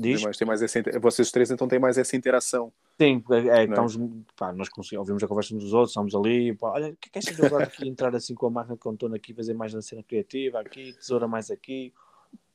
Diz? 0.00 0.22
mais, 0.22 0.36
têm 0.36 0.46
mais 0.46 0.62
essa, 0.62 0.82
vocês 1.00 1.30
três, 1.30 1.50
então, 1.50 1.68
têm 1.68 1.78
mais 1.78 1.98
essa 1.98 2.16
interação. 2.16 2.72
Sim, 3.00 3.22
é, 3.30 3.36
é, 3.36 3.60
é? 3.60 3.64
estamos, 3.64 3.98
pá, 4.36 4.52
nós 4.52 4.68
conseguimos, 4.68 5.00
ouvimos 5.02 5.22
a 5.22 5.28
conversa 5.28 5.54
dos 5.54 5.72
outros, 5.72 5.90
estamos 5.90 6.14
ali, 6.14 6.54
pá, 6.54 6.70
olha, 6.70 6.90
o 6.90 6.96
que 6.96 7.08
é 7.08 7.12
que 7.12 7.18
achas 7.18 7.36
de 7.36 7.44
agora 7.44 7.64
aqui 7.64 7.88
entrar 7.88 8.14
assim 8.14 8.34
com 8.34 8.46
a 8.46 8.50
máquina 8.50 8.74
de 8.74 8.80
contorno 8.80 9.14
aqui, 9.14 9.34
fazer 9.34 9.54
mais 9.54 9.74
na 9.74 9.82
cena 9.82 10.02
criativa 10.02 10.60
aqui, 10.60 10.92
tesoura 10.94 11.28
mais 11.28 11.50
aqui, 11.50 11.92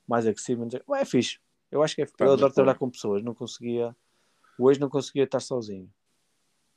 mais 0.08 0.26
cima, 0.42 0.68
não 0.88 0.96
é 0.96 1.06
fixe. 1.06 1.40
Eu 1.72 1.84
acho 1.84 1.96
que 1.96 2.02
é, 2.02 2.06
Pá, 2.06 2.26
eu 2.26 2.34
adoro 2.34 2.54
trabalhar 2.54 2.78
com 2.78 2.90
pessoas, 2.90 3.24
não 3.24 3.34
conseguia, 3.34 3.96
hoje 4.58 4.80
não 4.80 4.90
conseguia 4.90 5.24
estar 5.24 5.40
sozinho. 5.40 5.90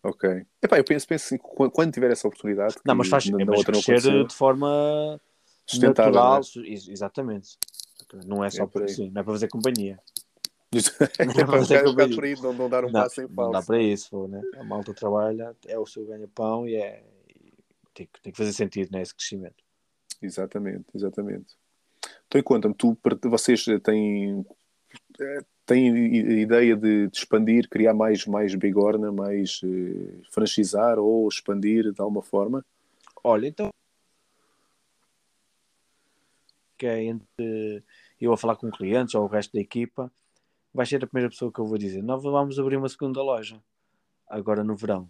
Ok. 0.02 0.46
Epá, 0.62 0.78
eu 0.78 0.84
penso, 0.84 1.06
penso 1.06 1.26
assim, 1.26 1.38
quando, 1.38 1.92
tiver 1.92 2.10
essa 2.10 2.26
oportunidade, 2.26 2.76
Não, 2.84 2.94
mas 2.94 3.08
faz 3.08 3.26
na, 3.26 3.38
na 3.38 3.44
mas 3.46 3.58
outra 3.58 3.72
não 3.72 4.24
de 4.24 4.34
forma 4.34 5.20
sustentável, 5.66 6.12
natural, 6.12 6.40
é? 6.40 6.68
ex- 6.68 6.88
exatamente. 6.88 7.58
Não 8.24 8.44
é 8.44 8.50
só 8.50 8.62
É 8.62 8.66
por 8.66 8.82
assim, 8.84 9.10
não 9.10 9.20
é 9.20 9.24
para 9.24 9.32
fazer 9.32 9.48
companhia. 9.48 9.98
É 10.72 11.22
é 11.22 11.64
ficar, 11.64 12.14
por 12.14 12.24
aí, 12.24 12.34
não, 12.40 12.52
não 12.52 12.68
dar 12.68 12.84
um 12.84 12.92
Não, 12.92 13.02
passo 13.02 13.20
em 13.22 13.26
não 13.26 13.34
falso. 13.34 13.52
dá 13.52 13.62
para 13.62 13.82
isso, 13.82 14.28
né? 14.28 14.42
A 14.56 14.64
malta 14.64 14.92
trabalha, 14.92 15.56
é 15.66 15.78
o 15.78 15.86
seu 15.86 16.04
ganha-pão 16.04 16.68
e 16.68 16.76
é 16.76 17.02
e 17.28 17.52
tem, 17.94 18.06
que- 18.06 18.20
tem 18.20 18.32
que 18.32 18.38
fazer 18.38 18.52
sentido, 18.52 18.90
né? 18.92 19.02
Esse 19.02 19.14
crescimento. 19.14 19.64
Exatamente, 20.20 20.84
exatamente. 20.94 21.56
Então, 22.26 22.38
e 22.38 22.42
conta-me, 22.42 22.74
tu, 22.74 22.96
vocês 23.24 23.64
têm, 23.82 24.44
eh, 25.20 25.40
têm 25.64 26.16
ideia 26.42 26.76
de, 26.76 27.08
de 27.08 27.16
expandir, 27.16 27.68
criar 27.68 27.94
mais, 27.94 28.26
mais 28.26 28.54
bigorna, 28.54 29.10
mais 29.10 29.60
eh, 29.64 30.20
franchizar 30.30 30.98
ou 30.98 31.26
expandir 31.28 31.92
de 31.92 32.00
alguma 32.00 32.22
forma? 32.22 32.64
Olha, 33.24 33.46
então. 33.46 33.70
Que 36.76 36.86
é 36.86 37.02
entre 37.04 37.82
eu 38.20 38.32
a 38.32 38.36
falar 38.36 38.56
com 38.56 38.70
clientes 38.70 39.14
ou 39.14 39.24
o 39.24 39.28
resto 39.28 39.52
da 39.54 39.60
equipa, 39.60 40.12
vai 40.72 40.86
ser 40.86 41.02
a 41.02 41.06
primeira 41.06 41.30
pessoa 41.30 41.52
que 41.52 41.58
eu 41.60 41.66
vou 41.66 41.78
dizer: 41.78 42.02
Nós 42.02 42.22
vamos 42.22 42.58
abrir 42.58 42.76
uma 42.76 42.88
segunda 42.88 43.22
loja 43.22 43.62
agora 44.28 44.62
no 44.64 44.76
verão. 44.76 45.08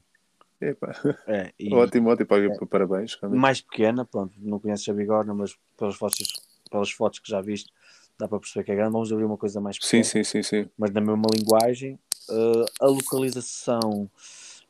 Epá, 0.61 0.93
É, 1.27 1.53
e 1.59 1.73
ótimo, 1.75 2.11
ótimo, 2.11 2.29
olha, 2.31 2.67
parabéns. 2.69 3.15
realmente. 3.15 3.41
mais 3.41 3.61
pequena, 3.61 4.05
pronto, 4.05 4.35
não 4.39 4.59
conheces 4.59 4.89
a 4.89 4.93
bigorna, 4.93 5.33
mas 5.35 5.57
pelas 5.77 5.95
fotos, 5.97 6.33
pelas 6.71 6.91
fotos 6.91 7.21
que 7.21 7.31
já 7.31 7.41
viste, 7.41 7.73
dá 8.19 8.27
para 8.27 8.41
perceber 8.41 8.65
que 8.65 8.73
é 8.73 8.75
grande. 8.75 8.93
Vamos 8.93 9.13
abrir 9.13 9.25
uma 9.25 9.37
coisa 9.37 9.61
mais 9.61 9.77
Sim, 9.77 10.03
pequena, 10.03 10.05
sim, 10.05 10.25
sim, 10.25 10.43
sim. 10.43 10.71
mas 10.77 10.91
na 10.91 11.01
mesma 11.01 11.27
linguagem. 11.35 11.99
Uh, 12.29 12.65
a 12.81 12.87
localização, 12.87 14.11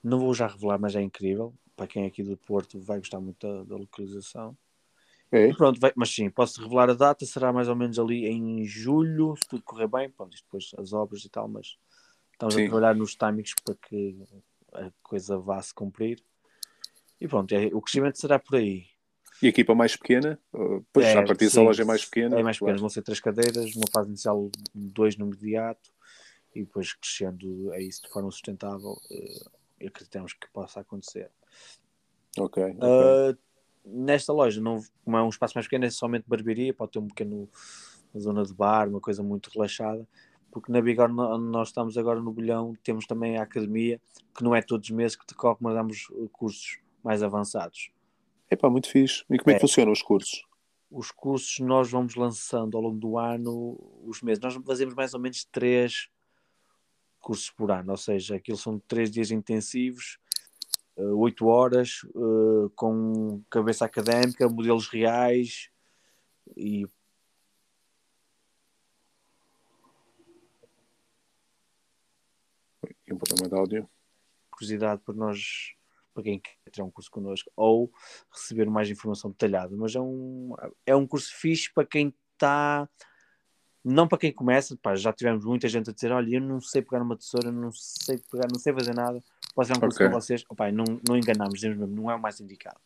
não 0.05 0.19
vou 0.19 0.33
já 0.35 0.47
revelar, 0.47 0.79
mas 0.79 0.95
é 0.95 1.01
incrível. 1.03 1.53
Para 1.77 1.87
quem 1.87 2.05
é 2.05 2.07
aqui 2.07 2.23
do 2.23 2.37
Porto, 2.37 2.79
vai 2.81 2.99
gostar 2.99 3.21
muito 3.21 3.47
da, 3.47 3.65
da 3.65 3.77
localização. 3.77 4.57
É? 5.31 5.53
Pronto, 5.53 5.79
vai- 5.79 5.93
mas 5.95 6.09
sim, 6.11 6.31
posso 6.31 6.63
revelar 6.63 6.89
a 6.91 6.95
data, 6.95 7.27
será 7.27 7.53
mais 7.53 7.69
ou 7.69 7.77
menos 7.77 7.99
ali 7.99 8.27
em 8.27 8.65
julho, 8.65 9.35
se 9.37 9.47
tudo 9.47 9.63
correr 9.63 9.87
bem, 9.87 10.11
pronto, 10.11 10.35
depois 10.35 10.71
as 10.79 10.93
obras 10.93 11.25
e 11.25 11.29
tal, 11.29 11.47
mas 11.49 11.77
estamos 12.33 12.55
Sim. 12.55 12.63
a 12.63 12.65
trabalhar 12.71 12.95
nos 12.95 13.15
timings 13.15 13.55
para 13.63 13.75
que 13.75 14.17
a 14.73 14.91
coisa 15.03 15.39
vá 15.39 15.61
se 15.61 15.75
cumprir. 15.75 16.23
E 17.21 17.29
pronto, 17.29 17.53
é- 17.53 17.67
o 17.75 17.81
crescimento 17.83 18.19
será 18.19 18.39
por 18.39 18.57
aí. 18.57 18.87
E 19.43 19.47
a 19.47 19.51
equipa 19.51 19.75
mais 19.75 19.95
pequena? 19.97 20.39
Pois, 20.93 21.07
É, 21.07 21.19
a 21.19 21.23
partir 21.23 21.45
dessa 21.45 21.61
loja 21.61 21.83
é 21.83 21.87
mais 21.87 22.05
pequena. 22.05 22.39
É 22.39 22.43
mais 22.43 22.57
pequeno, 22.57 22.73
claro. 22.73 22.81
vão 22.81 22.89
ser 22.89 23.03
três 23.03 23.21
cadeiras, 23.21 23.75
numa 23.75 23.87
fase 23.93 24.09
inicial 24.09 24.51
dois 24.75 25.17
no 25.17 25.27
imediato 25.27 25.93
e 26.55 26.65
depois 26.65 26.93
crescendo 26.95 27.71
a 27.73 27.79
isso 27.79 28.03
de 28.03 28.09
forma 28.09 28.31
sustentável, 28.31 28.97
eh, 29.11 29.87
acreditamos 29.87 30.33
que 30.33 30.49
possa 30.53 30.81
acontecer. 30.81 31.31
Ok, 32.37 32.63
ok. 32.65 32.77
Uh, 32.79 33.39
nesta 33.93 34.33
loja, 34.33 34.61
não, 34.61 34.83
como 35.05 35.17
é 35.17 35.23
um 35.23 35.29
espaço 35.29 35.55
mais 35.55 35.67
pequeno, 35.67 35.85
é 35.85 35.91
somente 35.91 36.25
barbearia, 36.27 36.73
pode 36.75 36.93
ter 36.93 36.99
um 36.99 37.09
pequeno 37.09 37.49
uma 38.13 38.21
zona 38.21 38.43
de 38.43 38.55
bar, 38.55 38.89
uma 38.89 39.01
coisa 39.01 39.23
muito 39.23 39.51
relaxada, 39.53 40.07
porque 40.51 40.73
na 40.73 40.81
Bigorna, 40.81 41.35
onde 41.35 41.51
nós 41.51 41.69
estamos 41.69 41.99
agora 41.99 42.21
no 42.21 42.33
Bolhão, 42.33 42.75
temos 42.83 43.07
também 43.07 43.37
a 43.37 43.43
academia, 43.43 44.01
que 44.35 44.43
não 44.43 44.55
é 44.55 44.63
todos 44.63 44.89
os 44.89 44.95
meses 44.97 45.17
que 45.17 45.27
decorre, 45.27 45.59
mas 45.61 45.75
damos 45.75 46.09
uh, 46.11 46.29
cursos 46.31 46.79
mais 47.05 47.23
avançados. 47.23 47.91
Epá, 48.51 48.71
muito 48.71 48.89
fixe. 48.89 49.25
E 49.29 49.39
como 49.39 49.51
é 49.51 49.55
que 49.55 49.59
É. 49.59 49.61
funcionam 49.61 49.93
os 49.93 50.03
cursos? 50.03 50.47
Os 50.91 51.11
cursos 51.11 51.59
nós 51.59 51.91
vamos 51.91 52.15
lançando 52.15 52.77
ao 52.79 52.83
longo 52.83 52.99
do 52.99 53.19
ano 53.19 53.79
os 54.05 54.23
meses. 54.23 54.43
Nós 54.43 54.55
fazemos 54.67 54.95
mais 54.95 55.13
ou 55.13 55.21
menos 55.21 55.45
três 55.45 56.09
cursos 57.21 57.51
por 57.51 57.71
ano, 57.71 57.91
ou 57.91 57.97
seja, 57.99 58.37
aquilo 58.37 58.57
são 58.57 58.79
três 58.79 59.11
dias 59.11 59.31
intensivos, 59.31 60.19
eh, 60.99 61.03
oito 61.03 61.47
horas, 61.47 62.01
eh, 62.07 62.71
com 62.77 63.43
cabeça 63.51 63.85
académica, 63.85 64.49
modelos 64.49 64.89
reais 64.89 65.71
e 66.57 66.85
um 73.11 73.17
problema 73.17 73.49
de 73.49 73.55
áudio? 73.55 73.91
curiosidade 74.59 75.01
para 75.05 75.15
nós, 75.15 75.75
para 76.13 76.25
quem 76.25 76.41
quer 76.41 76.71
tirar 76.73 76.85
um 76.85 76.91
curso 76.91 77.11
connosco, 77.11 77.51
ou 77.55 77.91
receber 78.33 78.69
mais 78.69 78.91
informação 78.91 79.31
detalhada. 79.31 79.77
Mas 79.77 79.95
é 79.95 80.01
um, 80.01 80.55
é 80.85 80.97
um 80.97 81.07
curso 81.07 81.33
fixe 81.35 81.73
para 81.73 81.87
quem 81.87 82.13
está. 82.33 82.89
Não 83.85 84.09
para 84.09 84.19
quem 84.19 84.33
começa, 84.33 84.77
pá, 84.77 84.97
já 84.97 85.13
tivemos 85.13 85.45
muita 85.45 85.69
gente 85.69 85.89
a 85.91 85.93
dizer: 85.93 86.11
Olha, 86.11 86.35
eu 86.35 86.41
não 86.41 86.61
sei 86.61 86.83
pegar 86.83 87.01
uma 87.01 87.17
tesoura, 87.17 87.53
não 87.53 87.71
sei 87.73 88.19
pegar, 88.31 88.49
não 88.53 88.59
sei 88.59 88.73
fazer 88.73 88.95
nada. 88.95 89.23
Tirar 89.67 89.79
um 89.79 89.81
curso 89.81 89.97
Ok. 89.97 90.07
com 90.09 90.13
vocês? 90.13 90.45
Opa, 90.49 90.71
não, 90.71 90.85
não 91.09 91.17
enganamos, 91.17 91.55
dizemos 91.55 91.79
mesmo, 91.79 91.95
não 91.95 92.11
é 92.11 92.15
o 92.15 92.21
mais 92.21 92.41
indicado. 92.41 92.79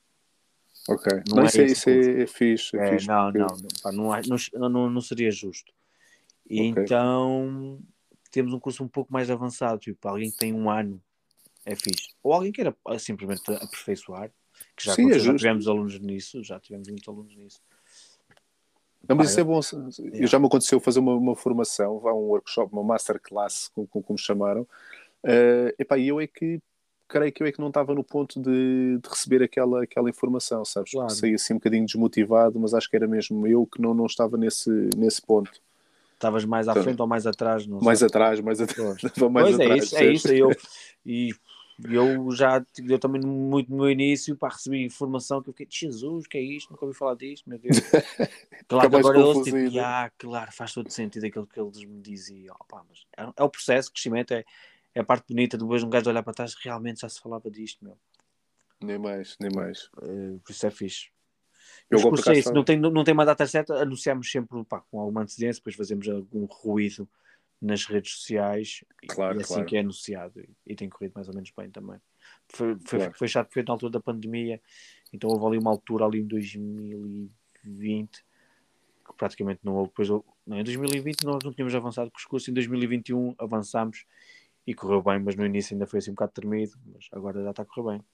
Ok. 0.89 1.23
Não 1.29 1.37
Não, 1.37 1.43
é 1.45 1.47
isso, 1.47 1.61
é, 1.61 1.65
isso 1.67 1.91
é, 1.91 2.23
é 2.23 2.27
fixe. 2.27 2.77
É 2.77 2.81
É, 2.87 2.93
fixe 2.95 3.07
não, 3.09 3.33
porque- 3.33 3.39
não, 3.93 4.09
não, 4.55 4.69
não, 4.69 4.91
não, 4.91 5.01
seria 5.01 5.31
justo. 5.31 5.73
E 6.49 6.71
Ok. 6.71 6.83
então 6.83 7.79
temos 8.31 8.53
um 8.53 8.59
curso 8.59 8.83
um 8.83 8.89
pouco 8.89 9.13
mais 9.13 9.31
avançado, 9.31 9.79
tipo, 9.79 10.09
alguém 10.09 10.31
que 10.31 10.37
tem 10.39 10.53
um 10.53 10.71
ano 10.71 11.01
é 11.65 11.77
fixe. 11.77 12.09
Ou 12.23 12.33
alguém 12.33 12.51
queira 12.51 12.75
ah, 12.87 12.99
simplesmente 12.99 13.43
aperfeiçoar, 13.53 14.31
que 14.77 14.85
já, 14.85 14.95
Sim, 14.95 15.11
é 15.11 15.19
já 15.19 15.35
tivemos 15.37 15.69
alunos 15.69 15.99
nisso, 16.01 16.43
já 16.43 16.59
tivemos 16.59 16.89
muitos 16.89 17.09
alunos 17.09 17.37
nisso. 17.37 17.61
Não, 19.09 19.17
mas 19.17 19.27
Pá, 19.27 19.31
isso 19.31 19.41
é 19.41 19.45
bom. 19.45 19.61
Eu 20.15 20.27
já 20.29 20.39
me 20.39 20.47
aconteceu 20.47 20.79
fazer 20.81 21.01
uma, 21.01 21.15
uma 21.15 21.35
formação, 21.35 21.97
um 21.99 22.29
workshop, 22.29 22.73
uma 22.73 22.85
masterclass, 22.85 23.69
como, 23.75 23.87
como 23.89 24.17
chamaram. 24.19 24.67
Eh, 25.25 25.75
epá, 25.79 25.99
eu 25.99 26.21
é 26.21 26.27
que 26.27 26.61
creio 27.09 27.33
que 27.33 27.43
eu 27.43 27.47
é 27.47 27.53
que 27.53 27.61
não 27.61 27.69
estava 27.69 27.95
no 27.95 28.03
ponto 28.03 28.41
de, 28.41 28.99
de 28.99 29.09
receber 29.09 29.43
aquela, 29.43 29.83
aquela 29.83 30.09
informação, 30.09 30.65
sabes? 30.65 30.93
Claro. 30.93 31.11
Saí 31.11 31.35
assim 31.35 31.53
um 31.53 31.59
bocadinho 31.59 31.85
desmotivado, 31.85 32.59
mas 32.59 32.73
acho 32.73 32.89
que 32.89 32.97
era 32.97 33.07
mesmo 33.07 33.47
eu 33.47 33.67
que 33.67 33.81
não, 33.81 33.93
não 33.93 34.07
estava 34.07 34.39
nesse, 34.39 34.71
nesse 34.97 35.21
ponto. 35.21 35.53
Estavas 36.15 36.45
mais 36.45 36.69
à 36.69 36.73
Então, 36.73 36.83
frente 36.85 37.01
ou 37.01 37.07
mais 37.07 37.27
atrás? 37.27 37.67
Não 37.67 37.81
Mais 37.81 38.03
atrás, 38.03 38.41
mais 38.41 38.61
atrás. 38.61 39.01
Pois. 39.01 39.05
Estava 39.13 39.31
mais 39.31 39.49
Pois 39.49 39.61
é 39.61 39.65
atrás, 39.65 39.85
isso, 39.85 39.97
é 39.99 40.05
isso. 40.07 40.29
Eu, 40.29 40.51
e 41.05 41.35
eu 41.85 42.31
já, 42.31 42.65
eu 42.89 42.99
também 42.99 43.21
muito 43.21 43.71
no 43.71 43.79
meu 43.79 43.91
início, 43.91 44.37
pá, 44.37 44.49
recebi 44.49 44.85
informação 44.85 45.43
que 45.43 45.51
eu 45.51 45.53
fiquei, 45.53 45.67
Jesus, 45.69 46.27
que 46.27 46.39
é 46.39 46.41
isto? 46.41 46.71
Nunca 46.71 46.85
ouvi 46.85 46.97
falar 46.97 47.17
disto, 47.17 47.49
meu 47.49 47.59
Deus. 47.59 47.77
Claro 48.69 48.89
que 48.89 48.97
agora 48.97 49.19
eles 49.19 49.43
tipo, 49.43 49.81
ah, 49.81 50.11
claro, 50.17 50.53
faz 50.53 50.73
todo 50.73 50.89
sentido 50.89 51.27
aquilo 51.27 51.47
que 51.47 51.61
eles 51.61 51.85
me 51.85 52.01
diziam. 52.01 52.55
Opá, 52.59 52.83
mas 52.89 53.05
é, 53.19 53.31
é 53.37 53.43
o 53.43 53.51
processo, 53.51 53.91
o 53.91 53.93
crescimento 53.93 54.33
é, 54.33 54.45
é 54.95 55.01
a 55.01 55.05
parte 55.05 55.29
bonita, 55.29 55.57
depois 55.57 55.83
um 55.83 55.91
gajo 55.91 56.09
olhar 56.11 56.23
para 56.23 56.35
trás, 56.35 56.55
realmente 56.55 57.01
já 57.01 57.09
se 57.09 57.21
falava 57.21 57.51
disto, 57.51 57.85
meu. 57.85 57.99
Nem 58.83 58.99
mais, 58.99 59.37
nem 59.41 59.51
mais. 59.55 59.89
Eh, 60.03 60.39
por 60.45 60.51
isso 60.53 60.67
é 60.67 60.71
fixe. 60.71 61.11
Eu 61.91 61.97
Os 61.97 62.03
vou 62.03 62.11
cursos 62.11 62.25
por 62.27 62.35
é 62.35 62.39
isso, 62.39 62.53
não 62.53 62.65
tem, 62.65 62.79
não 62.79 63.05
tem 63.05 63.15
uma 63.15 63.25
data 63.25 63.47
certa, 63.47 63.75
anunciamos 63.75 64.31
sempre 64.31 64.65
pá, 64.65 64.81
com 64.81 64.99
alguma 64.99 65.23
antecedência, 65.23 65.61
depois 65.61 65.77
fazemos 65.77 66.09
algum 66.09 66.45
ruído 66.47 67.09
nas 67.61 67.85
redes 67.85 68.15
sociais 68.15 68.83
e- 69.03 69.07
Claro, 69.07 69.39
e 69.39 69.43
assim 69.43 69.55
claro. 69.55 69.67
que 69.67 69.77
é 69.77 69.81
anunciado 69.81 70.41
e, 70.41 70.49
e 70.67 70.75
tem 70.75 70.89
corrido 70.89 71.13
mais 71.15 71.29
ou 71.29 71.35
menos 71.35 71.51
bem 71.57 71.71
também. 71.71 72.01
Foi, 72.49 72.77
foi, 72.85 72.99
Claro. 72.99 73.15
foi 73.15 73.29
chato, 73.29 73.53
foi 73.53 73.63
na 73.63 73.73
altura 73.73 73.93
da 73.93 74.01
pandemia, 74.01 74.61
então 75.13 75.31
houve 75.31 75.47
ali 75.47 75.59
uma 75.59 75.71
altura 75.71 76.05
ali 76.07 76.19
em 76.21 76.27
2020 76.27 78.25
que 79.05 79.13
praticamente 79.17 79.61
não 79.63 79.75
houve, 79.75 79.89
depois 79.91 80.09
não, 80.09 80.25
em 80.59 80.65
2020 80.65 81.23
nós 81.25 81.43
não 81.45 81.53
tínhamos 81.53 81.75
avançado 81.75 82.11
com 82.11 82.17
os 82.19 82.25
cursos, 82.25 82.49
em 82.49 82.53
2021 82.53 83.35
avançámos 83.39 84.07
e 84.67 84.75
correu 84.75 85.03
bem, 85.03 85.19
mas 85.19 85.35
no 85.37 85.45
início 85.45 85.75
ainda 85.75 85.87
foi 85.87 85.99
assim 85.99 86.11
um 86.11 86.15
bocado 86.15 86.33
tremido, 86.33 86.73
mas 86.87 87.09
agora 87.13 87.43
já 87.43 87.51
está 87.51 87.63
a 87.63 87.67
correr 87.67 87.99
bem. 87.99 88.07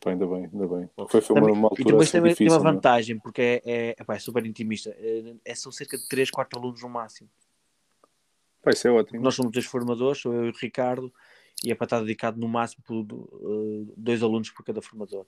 Pá, 0.00 0.10
ainda 0.10 0.26
bem, 0.26 0.44
ainda 0.44 0.66
bem. 0.66 0.90
Foi, 1.08 1.20
uma, 1.30 1.50
uma 1.50 1.68
e 1.68 1.70
altura 1.70 1.84
depois 1.84 2.08
assim 2.08 2.18
também 2.18 2.34
tem 2.34 2.46
difícil. 2.46 2.58
uma 2.58 2.64
não 2.64 2.70
é? 2.70 2.74
vantagem, 2.74 3.18
porque 3.18 3.42
é, 3.42 3.62
é, 3.64 3.90
epá, 3.98 4.14
é 4.14 4.18
super 4.18 4.44
intimista. 4.44 4.90
É, 4.98 5.34
é, 5.44 5.54
são 5.54 5.72
cerca 5.72 5.96
de 5.98 6.06
3, 6.08 6.30
4 6.30 6.58
alunos 6.58 6.82
no 6.82 6.88
máximo. 6.88 7.28
Pá, 8.62 8.70
isso 8.70 8.88
é 8.88 8.90
ótimo. 8.90 9.22
Nós 9.22 9.34
somos 9.34 9.52
dois 9.52 9.66
formadores, 9.66 10.20
sou 10.20 10.32
eu 10.34 10.46
e 10.46 10.50
o 10.50 10.56
Ricardo, 10.56 11.12
e 11.64 11.70
é 11.70 11.74
para 11.74 11.86
estar 11.86 12.00
dedicado 12.00 12.38
no 12.38 12.48
máximo 12.48 12.82
por 12.84 12.96
uh, 12.96 13.94
dois 13.96 14.22
alunos 14.22 14.50
por 14.50 14.64
cada 14.64 14.80
formador. 14.82 15.26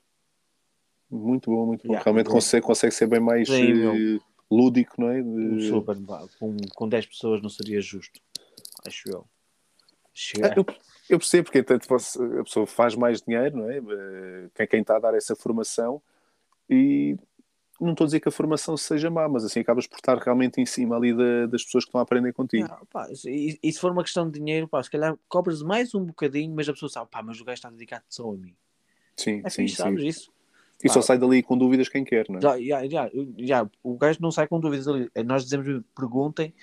Muito 1.10 1.50
bom, 1.50 1.66
muito 1.66 1.86
bom. 1.86 1.94
Yeah, 1.94 2.04
Realmente 2.04 2.28
consegue, 2.28 2.66
consegue 2.66 2.94
ser 2.94 3.06
bem 3.06 3.20
mais 3.20 3.48
Sim, 3.48 3.72
eh, 3.72 4.20
lúdico, 4.50 5.00
não 5.00 5.08
é? 5.08 5.22
De- 5.22 5.68
super, 5.70 5.96
com, 6.38 6.54
com 6.74 6.88
10 6.88 7.06
pessoas 7.06 7.40
não 7.40 7.48
seria 7.48 7.80
justo, 7.80 8.20
acho 8.86 9.08
eu. 9.08 9.26
Ah, 10.18 10.48
Chega, 10.48 10.54
eu, 10.56 10.66
eu 11.08 11.18
percebo 11.18 11.44
porque 11.44 11.62
tanto 11.62 11.86
a 11.94 12.44
pessoa 12.44 12.66
faz 12.66 12.94
mais 12.94 13.22
dinheiro, 13.22 13.58
não 13.58 13.70
é? 13.70 13.78
Eh, 13.78 14.48
Quem, 14.54 14.66
quem 14.66 14.80
está 14.80 14.96
a 14.96 15.00
dar 15.00 15.14
essa 15.14 15.36
formação 15.36 16.02
e 16.68 17.16
não 17.80 17.92
estou 17.92 18.04
a 18.04 18.08
dizer 18.08 18.20
que 18.20 18.28
a 18.28 18.32
formação 18.32 18.76
seja 18.76 19.08
má, 19.08 19.28
mas 19.28 19.44
assim 19.44 19.60
acabas 19.60 19.86
por 19.86 19.96
estar 19.96 20.18
realmente 20.18 20.60
em 20.60 20.66
cima 20.66 20.96
ali 20.96 21.14
da, 21.14 21.46
das 21.46 21.64
pessoas 21.64 21.84
que 21.84 21.90
estão 21.90 22.00
a 22.00 22.02
aprender 22.02 22.32
contigo. 22.32 22.66
Não, 22.68 22.84
pá, 22.86 23.08
e, 23.24 23.58
e, 23.62 23.72
se 23.72 23.78
for 23.78 23.92
uma 23.92 24.02
questão 24.02 24.28
de 24.28 24.38
dinheiro, 24.38 24.66
pá, 24.66 24.82
se 24.82 24.90
calhar 24.90 25.16
cobras 25.28 25.62
mais 25.62 25.94
um 25.94 26.04
bocadinho, 26.04 26.54
mas 26.54 26.68
a 26.68 26.72
pessoa 26.72 26.90
sabe, 26.90 27.08
pá, 27.10 27.22
mas 27.22 27.40
o 27.40 27.44
gajo 27.44 27.54
está 27.54 27.70
dedicado 27.70 28.04
só 28.08 28.28
a 28.28 28.36
mim. 28.36 28.54
Sim, 29.16 29.42
é 29.44 29.50
sim, 29.50 29.62
fixe, 29.62 29.76
sim. 29.76 29.82
sabes 29.82 30.02
isso? 30.02 30.32
E 30.82 30.86
Pá. 30.86 30.94
só 30.94 31.02
sai 31.02 31.18
dali 31.18 31.42
com 31.42 31.58
dúvidas 31.58 31.88
quem 31.88 32.04
quer, 32.04 32.26
não 32.28 32.38
é? 32.38 32.40
Já, 32.40 32.60
já, 32.60 32.86
já, 32.86 33.10
já, 33.38 33.70
o 33.82 33.96
gajo 33.96 34.18
não 34.20 34.30
sai 34.30 34.46
com 34.46 34.60
dúvidas 34.60 34.86
ali. 34.86 35.10
Nós 35.24 35.42
dizemos 35.42 35.82
perguntem 35.94 36.54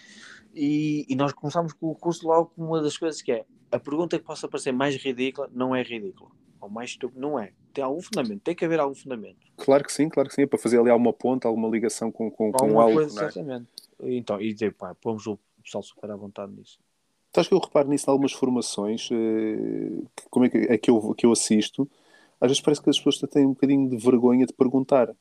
e, 0.55 1.05
e 1.09 1.15
nós 1.15 1.33
começamos 1.33 1.73
com 1.73 1.87
o 1.87 1.95
curso 1.95 2.27
logo 2.27 2.51
com 2.55 2.63
uma 2.63 2.81
das 2.81 2.97
coisas 2.97 3.21
que 3.21 3.31
é 3.31 3.45
a 3.71 3.79
pergunta 3.79 4.17
que 4.17 4.23
possa 4.23 4.47
parecer 4.47 4.71
mais 4.71 4.95
ridícula 4.95 5.49
não 5.53 5.75
é 5.75 5.83
ridícula. 5.83 6.31
Ou 6.61 6.69
mais 6.69 6.91
estúpida, 6.91 7.19
não 7.19 7.37
é. 7.37 7.51
Tem 7.73 7.83
algum 7.83 8.01
fundamento, 8.01 8.41
tem 8.41 8.55
que 8.55 8.63
haver 8.63 8.79
algum 8.79 8.95
fundamento. 8.95 9.37
Claro 9.57 9.83
que 9.83 9.91
sim, 9.91 10.07
claro 10.07 10.29
que 10.29 10.35
sim. 10.35 10.43
É 10.43 10.47
para 10.47 10.57
fazer 10.57 10.79
ali 10.79 10.89
alguma 10.89 11.11
ponta, 11.11 11.47
alguma 11.47 11.67
ligação 11.67 12.11
com, 12.11 12.31
com, 12.31 12.51
com 12.51 12.63
Alguma 12.63 12.83
algo, 12.83 12.95
coisa, 12.95 13.21
é? 13.21 13.25
exatamente. 13.25 13.67
Então, 14.01 14.41
e 14.41 14.53
dizer, 14.53 14.73
pá, 14.73 14.95
pomos 14.95 15.27
o 15.27 15.37
pessoal 15.61 15.83
super 15.83 16.09
à 16.09 16.15
vontade 16.15 16.53
nisso. 16.53 16.79
Estás 17.27 17.47
que 17.47 17.53
eu 17.53 17.59
reparo 17.59 17.89
nisso 17.89 18.09
em 18.09 18.11
algumas 18.11 18.31
formações, 18.31 19.09
eh, 19.11 20.05
que, 20.15 20.29
como 20.29 20.45
é 20.45 20.49
que, 20.49 20.57
é 20.57 20.77
que, 20.77 20.89
eu, 20.89 21.13
que 21.13 21.25
eu 21.25 21.33
assisto, 21.33 21.89
às 22.39 22.49
vezes 22.49 22.61
parece 22.61 22.81
que 22.81 22.89
as 22.89 22.97
pessoas 22.97 23.29
têm 23.29 23.45
um 23.45 23.49
bocadinho 23.49 23.89
de 23.89 23.97
vergonha 23.97 24.45
de 24.45 24.53
perguntar. 24.53 25.13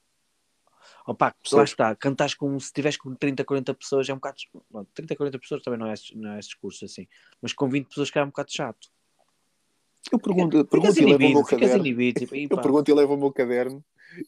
Opa, 1.07 1.27
lá 1.27 1.33
Percebes? 1.43 1.71
está, 1.71 1.95
cantares 1.97 2.35
com, 2.35 2.59
se 2.59 2.73
tiveres 2.73 2.97
com 2.97 3.15
30, 3.15 3.45
40 3.45 3.75
pessoas 3.75 4.09
é 4.09 4.13
um 4.13 4.17
bocado. 4.17 4.39
Bom, 4.71 4.85
30, 4.95 5.15
40 5.17 5.39
pessoas 5.39 5.63
também 5.63 5.79
não 5.79 5.87
é, 5.87 5.95
não 6.15 6.33
é 6.33 6.39
esse 6.39 6.49
discurso 6.49 6.85
assim, 6.85 7.07
mas 7.43 7.53
com 7.53 7.69
20 7.69 7.89
pessoas 7.89 8.11
que 8.11 8.19
é 8.19 8.23
um 8.23 8.27
bocado 8.29 8.51
chato. 8.53 8.89
Eu 10.13 10.19
pergunto, 10.19 10.59
Ficas 10.59 10.71
pergunto 10.71 11.01
e 11.01 11.05
levo 11.07 11.25
o 11.27 11.33
meu 11.35 11.45
caderno. 11.45 11.87
inibido. 11.87 12.21
Tipo, 12.21 12.37
e 12.37 12.45
Eu 12.51 12.61
pergunto 12.61 12.91
e 12.91 12.95
levo 12.95 13.15
o 13.15 13.17
meu 13.17 13.33
caderno 13.33 13.83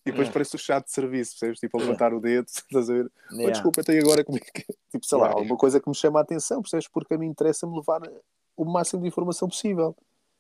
e 0.05 0.11
depois 0.11 0.29
É. 0.29 0.33
parece 0.33 0.55
o 0.55 0.59
chato 0.59 0.87
de 0.87 0.93
serviço, 0.93 1.33
percebes? 1.33 1.61
Tipo, 1.61 1.79
a 1.79 1.81
É. 1.81 1.85
levantar 1.85 2.15
o 2.15 2.21
dedo, 2.21 2.47
estás 2.71 2.91
a 2.91 2.93
ver? 2.95 3.13
Oh, 3.31 3.35
yeah. 3.35 3.53
desculpa, 3.53 3.81
até 3.83 3.99
agora 3.99 4.25
como 4.25 4.39
é 4.39 4.41
que. 4.41 4.63
Tipo, 4.91 5.05
sei 5.07 5.19
lá, 5.19 5.29
alguma 5.29 5.57
coisa 5.57 5.79
que 5.81 5.89
me 5.89 5.95
chama 5.95 6.19
a 6.19 6.23
atenção, 6.23 6.63
percebes? 6.63 6.89
Porque 6.89 7.15
a 7.15 7.19
mim 7.19 7.27
interessa-me 7.27 7.75
levar 7.77 8.01
o 8.57 8.65
máximo 8.65 9.03
de 9.03 9.09
informação 9.09 9.49
possível. 9.49 9.95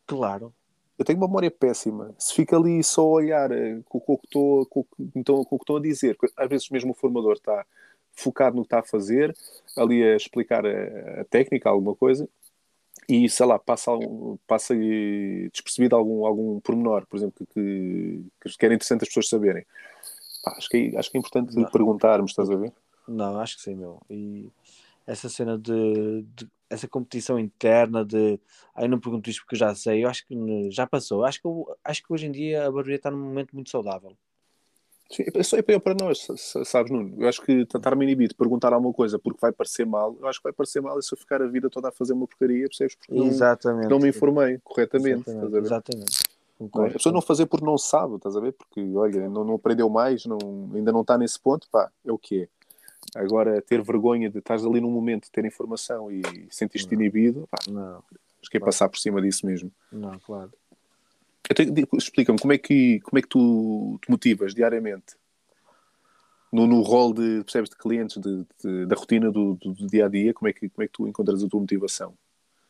Claro. 0.06 0.54
Eu 0.98 1.04
tenho 1.04 1.18
uma 1.18 1.26
memória 1.26 1.50
péssima. 1.50 2.14
Se 2.18 2.32
fica 2.34 2.56
ali 2.56 2.82
só 2.82 3.02
a 3.02 3.04
olhar 3.04 3.50
eh, 3.52 3.80
com, 3.88 4.00
com 4.00 4.14
o 4.14 4.18
que 4.18 4.26
estou- 4.26 4.66
com 4.66 4.86
então, 5.14 5.44
com 5.44 5.56
o 5.56 5.58
que 5.58 5.62
estão 5.64 5.76
a 5.76 5.80
dizer, 5.80 6.16
às 6.36 6.48
vezes 6.48 6.70
mesmo 6.70 6.92
o 6.92 6.94
formador 6.94 7.34
está 7.34 7.64
focado 8.12 8.56
no 8.56 8.62
que 8.62 8.66
está 8.68 8.78
a 8.78 8.82
fazer, 8.82 9.36
ali 9.76 10.02
a 10.02 10.16
explicar 10.16 10.64
a, 10.64 11.20
a 11.20 11.24
técnica, 11.24 11.68
alguma 11.68 11.94
coisa, 11.94 12.26
e 13.08 13.28
sei 13.28 13.44
lá, 13.46 13.58
passa, 13.58 13.90
passa 14.46 14.74
eh, 14.74 15.48
despercebido 15.52 15.94
algum, 15.94 16.24
algum 16.24 16.58
pormenor, 16.60 17.06
por 17.06 17.16
exemplo, 17.18 17.46
que, 17.52 18.24
que, 18.40 18.56
que 18.58 18.64
era 18.64 18.74
interessante 18.74 19.02
as 19.02 19.08
pessoas 19.08 19.28
saberem. 19.28 19.64
Pá, 20.42 20.54
acho, 20.56 20.68
que, 20.70 20.76
é- 20.94 20.98
acho 20.98 21.10
que 21.10 21.18
é 21.18 21.20
importante 21.20 21.54
Não. 21.54 21.70
perguntarmos, 21.70 22.30
estás 22.30 22.50
a 22.50 22.56
ver? 22.56 22.72
Não, 23.06 23.38
acho 23.38 23.56
que 23.56 23.62
sim, 23.62 23.74
meu. 23.74 24.00
E 24.08 24.48
essa 25.06 25.28
cena 25.28 25.58
de, 25.58 26.22
de- 26.34 26.48
essa 26.68 26.88
competição 26.88 27.38
interna 27.38 28.04
de 28.04 28.38
ai 28.74 28.88
não 28.88 28.98
pergunto 29.00 29.30
isto 29.30 29.40
porque 29.42 29.54
eu 29.54 29.58
já 29.60 29.74
sei, 29.74 30.04
eu 30.04 30.08
acho 30.08 30.26
que 30.26 30.70
já 30.70 30.86
passou. 30.86 31.24
Acho 31.24 31.40
que, 31.40 31.46
eu- 31.46 31.76
acho 31.84 32.02
que 32.02 32.12
hoje 32.12 32.26
em 32.26 32.32
dia 32.32 32.66
a 32.66 32.70
barbearia 32.70 32.96
está 32.96 33.10
num 33.10 33.18
momento 33.18 33.52
muito 33.54 33.70
saudável. 33.70 34.16
Sim, 35.08 35.24
é 35.34 35.42
só 35.44 35.56
é 35.56 35.62
pior 35.62 35.78
para 35.78 35.94
nós, 35.94 36.18
sa- 36.24 36.36
sa- 36.36 36.64
sabes, 36.64 36.90
Nuno? 36.90 37.14
Eu 37.22 37.28
acho 37.28 37.40
que 37.40 37.52
estar-me 37.52 38.04
inibido 38.04 38.30
de 38.30 38.34
perguntar 38.36 38.72
alguma 38.72 38.92
coisa 38.92 39.20
porque 39.20 39.38
vai 39.40 39.52
parecer 39.52 39.86
mal, 39.86 40.16
eu 40.20 40.26
acho 40.26 40.40
que 40.40 40.44
vai 40.44 40.52
parecer 40.52 40.80
mal 40.80 40.98
e 40.98 41.02
se 41.02 41.14
eu 41.14 41.18
ficar 41.18 41.40
a 41.40 41.46
vida 41.46 41.70
toda 41.70 41.88
a 41.88 41.92
fazer 41.92 42.12
uma 42.12 42.26
porcaria, 42.26 42.66
percebes? 42.66 42.96
Porque 42.96 43.14
não, 43.14 43.26
Exatamente. 43.28 43.88
não 43.88 44.00
me 44.00 44.08
informei 44.08 44.58
corretamente? 44.64 45.30
Exatamente. 45.30 45.86
Não 45.94 46.06
é? 46.06 46.36
Concordo. 46.58 46.90
A 46.90 46.92
pessoa 46.94 47.12
não 47.12 47.20
fazer 47.22 47.46
por 47.46 47.60
não 47.62 47.78
sabe, 47.78 48.16
estás 48.16 48.34
a 48.34 48.40
ver? 48.40 48.52
Porque, 48.52 48.80
olha, 48.96 49.28
não, 49.28 49.44
não 49.44 49.54
aprendeu 49.54 49.88
mais, 49.88 50.24
não, 50.26 50.38
ainda 50.74 50.90
não 50.90 51.02
está 51.02 51.16
nesse 51.16 51.38
ponto, 51.38 51.68
pá, 51.70 51.92
é 52.04 52.10
o 52.10 52.18
que 52.18 52.42
é. 52.42 52.48
Agora, 53.14 53.60
ter 53.62 53.82
vergonha 53.82 54.28
de 54.30 54.38
estar 54.38 54.54
ali 54.54 54.80
num 54.80 54.90
momento 54.90 55.24
de 55.24 55.30
ter 55.30 55.44
informação 55.44 56.10
e 56.10 56.22
sentir-te 56.50 56.94
inibido, 56.94 57.46
pá, 57.50 57.58
Não, 57.68 58.02
acho 58.40 58.50
que 58.50 58.56
é 58.56 58.60
passar 58.60 58.88
por 58.88 58.98
cima 58.98 59.20
disso 59.22 59.46
mesmo. 59.46 59.70
não, 59.90 60.18
claro. 60.18 60.52
Explica-me, 61.96 62.38
como 62.38 62.52
é 62.52 62.58
que, 62.58 63.00
como 63.00 63.18
é 63.18 63.22
que 63.22 63.28
tu 63.28 63.98
te 64.02 64.10
motivas 64.10 64.52
diariamente? 64.54 65.14
No, 66.52 66.66
no 66.66 66.80
rol 66.82 67.12
de, 67.12 67.42
percebes, 67.44 67.70
de 67.70 67.76
clientes, 67.76 68.18
de, 68.20 68.44
de- 68.62 68.86
da 68.86 68.96
rotina 68.96 69.30
do, 69.30 69.54
do, 69.54 69.72
do 69.72 69.86
dia 69.86 70.06
a 70.06 70.08
dia, 70.08 70.32
como 70.32 70.48
é, 70.48 70.52
que, 70.52 70.68
como 70.68 70.82
é 70.82 70.86
que 70.86 70.92
tu 70.92 71.06
encontras 71.06 71.42
a 71.42 71.48
tua 71.48 71.60
motivação? 71.60 72.14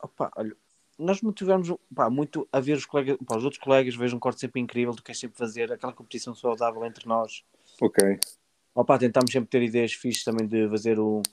Opa, 0.01 0.31
olha, 0.35 0.55
nós 0.97 1.21
motivamos 1.21 1.71
pá, 1.93 2.09
muito 2.09 2.47
a 2.51 2.59
ver 2.59 2.73
os 2.77 2.85
colegas, 2.85 3.17
pá, 3.25 3.37
os 3.37 3.43
outros 3.43 3.61
colegas, 3.61 3.95
vejo 3.95 4.15
um 4.15 4.19
corte 4.19 4.39
sempre 4.41 4.59
incrível, 4.61 4.93
tu 4.95 5.03
queres 5.03 5.19
sempre 5.19 5.37
fazer 5.37 5.71
aquela 5.71 5.93
competição 5.93 6.35
saudável 6.35 6.83
entre 6.85 7.07
nós. 7.07 7.43
Ok, 7.81 8.19
Opa, 8.77 8.95
tentamos 8.99 9.31
sempre 9.31 9.49
ter 9.49 9.63
ideias 9.63 9.91
fixas 9.93 10.23
também 10.23 10.45
de 10.45 10.69
fazer 10.69 10.99
um, 10.99 11.23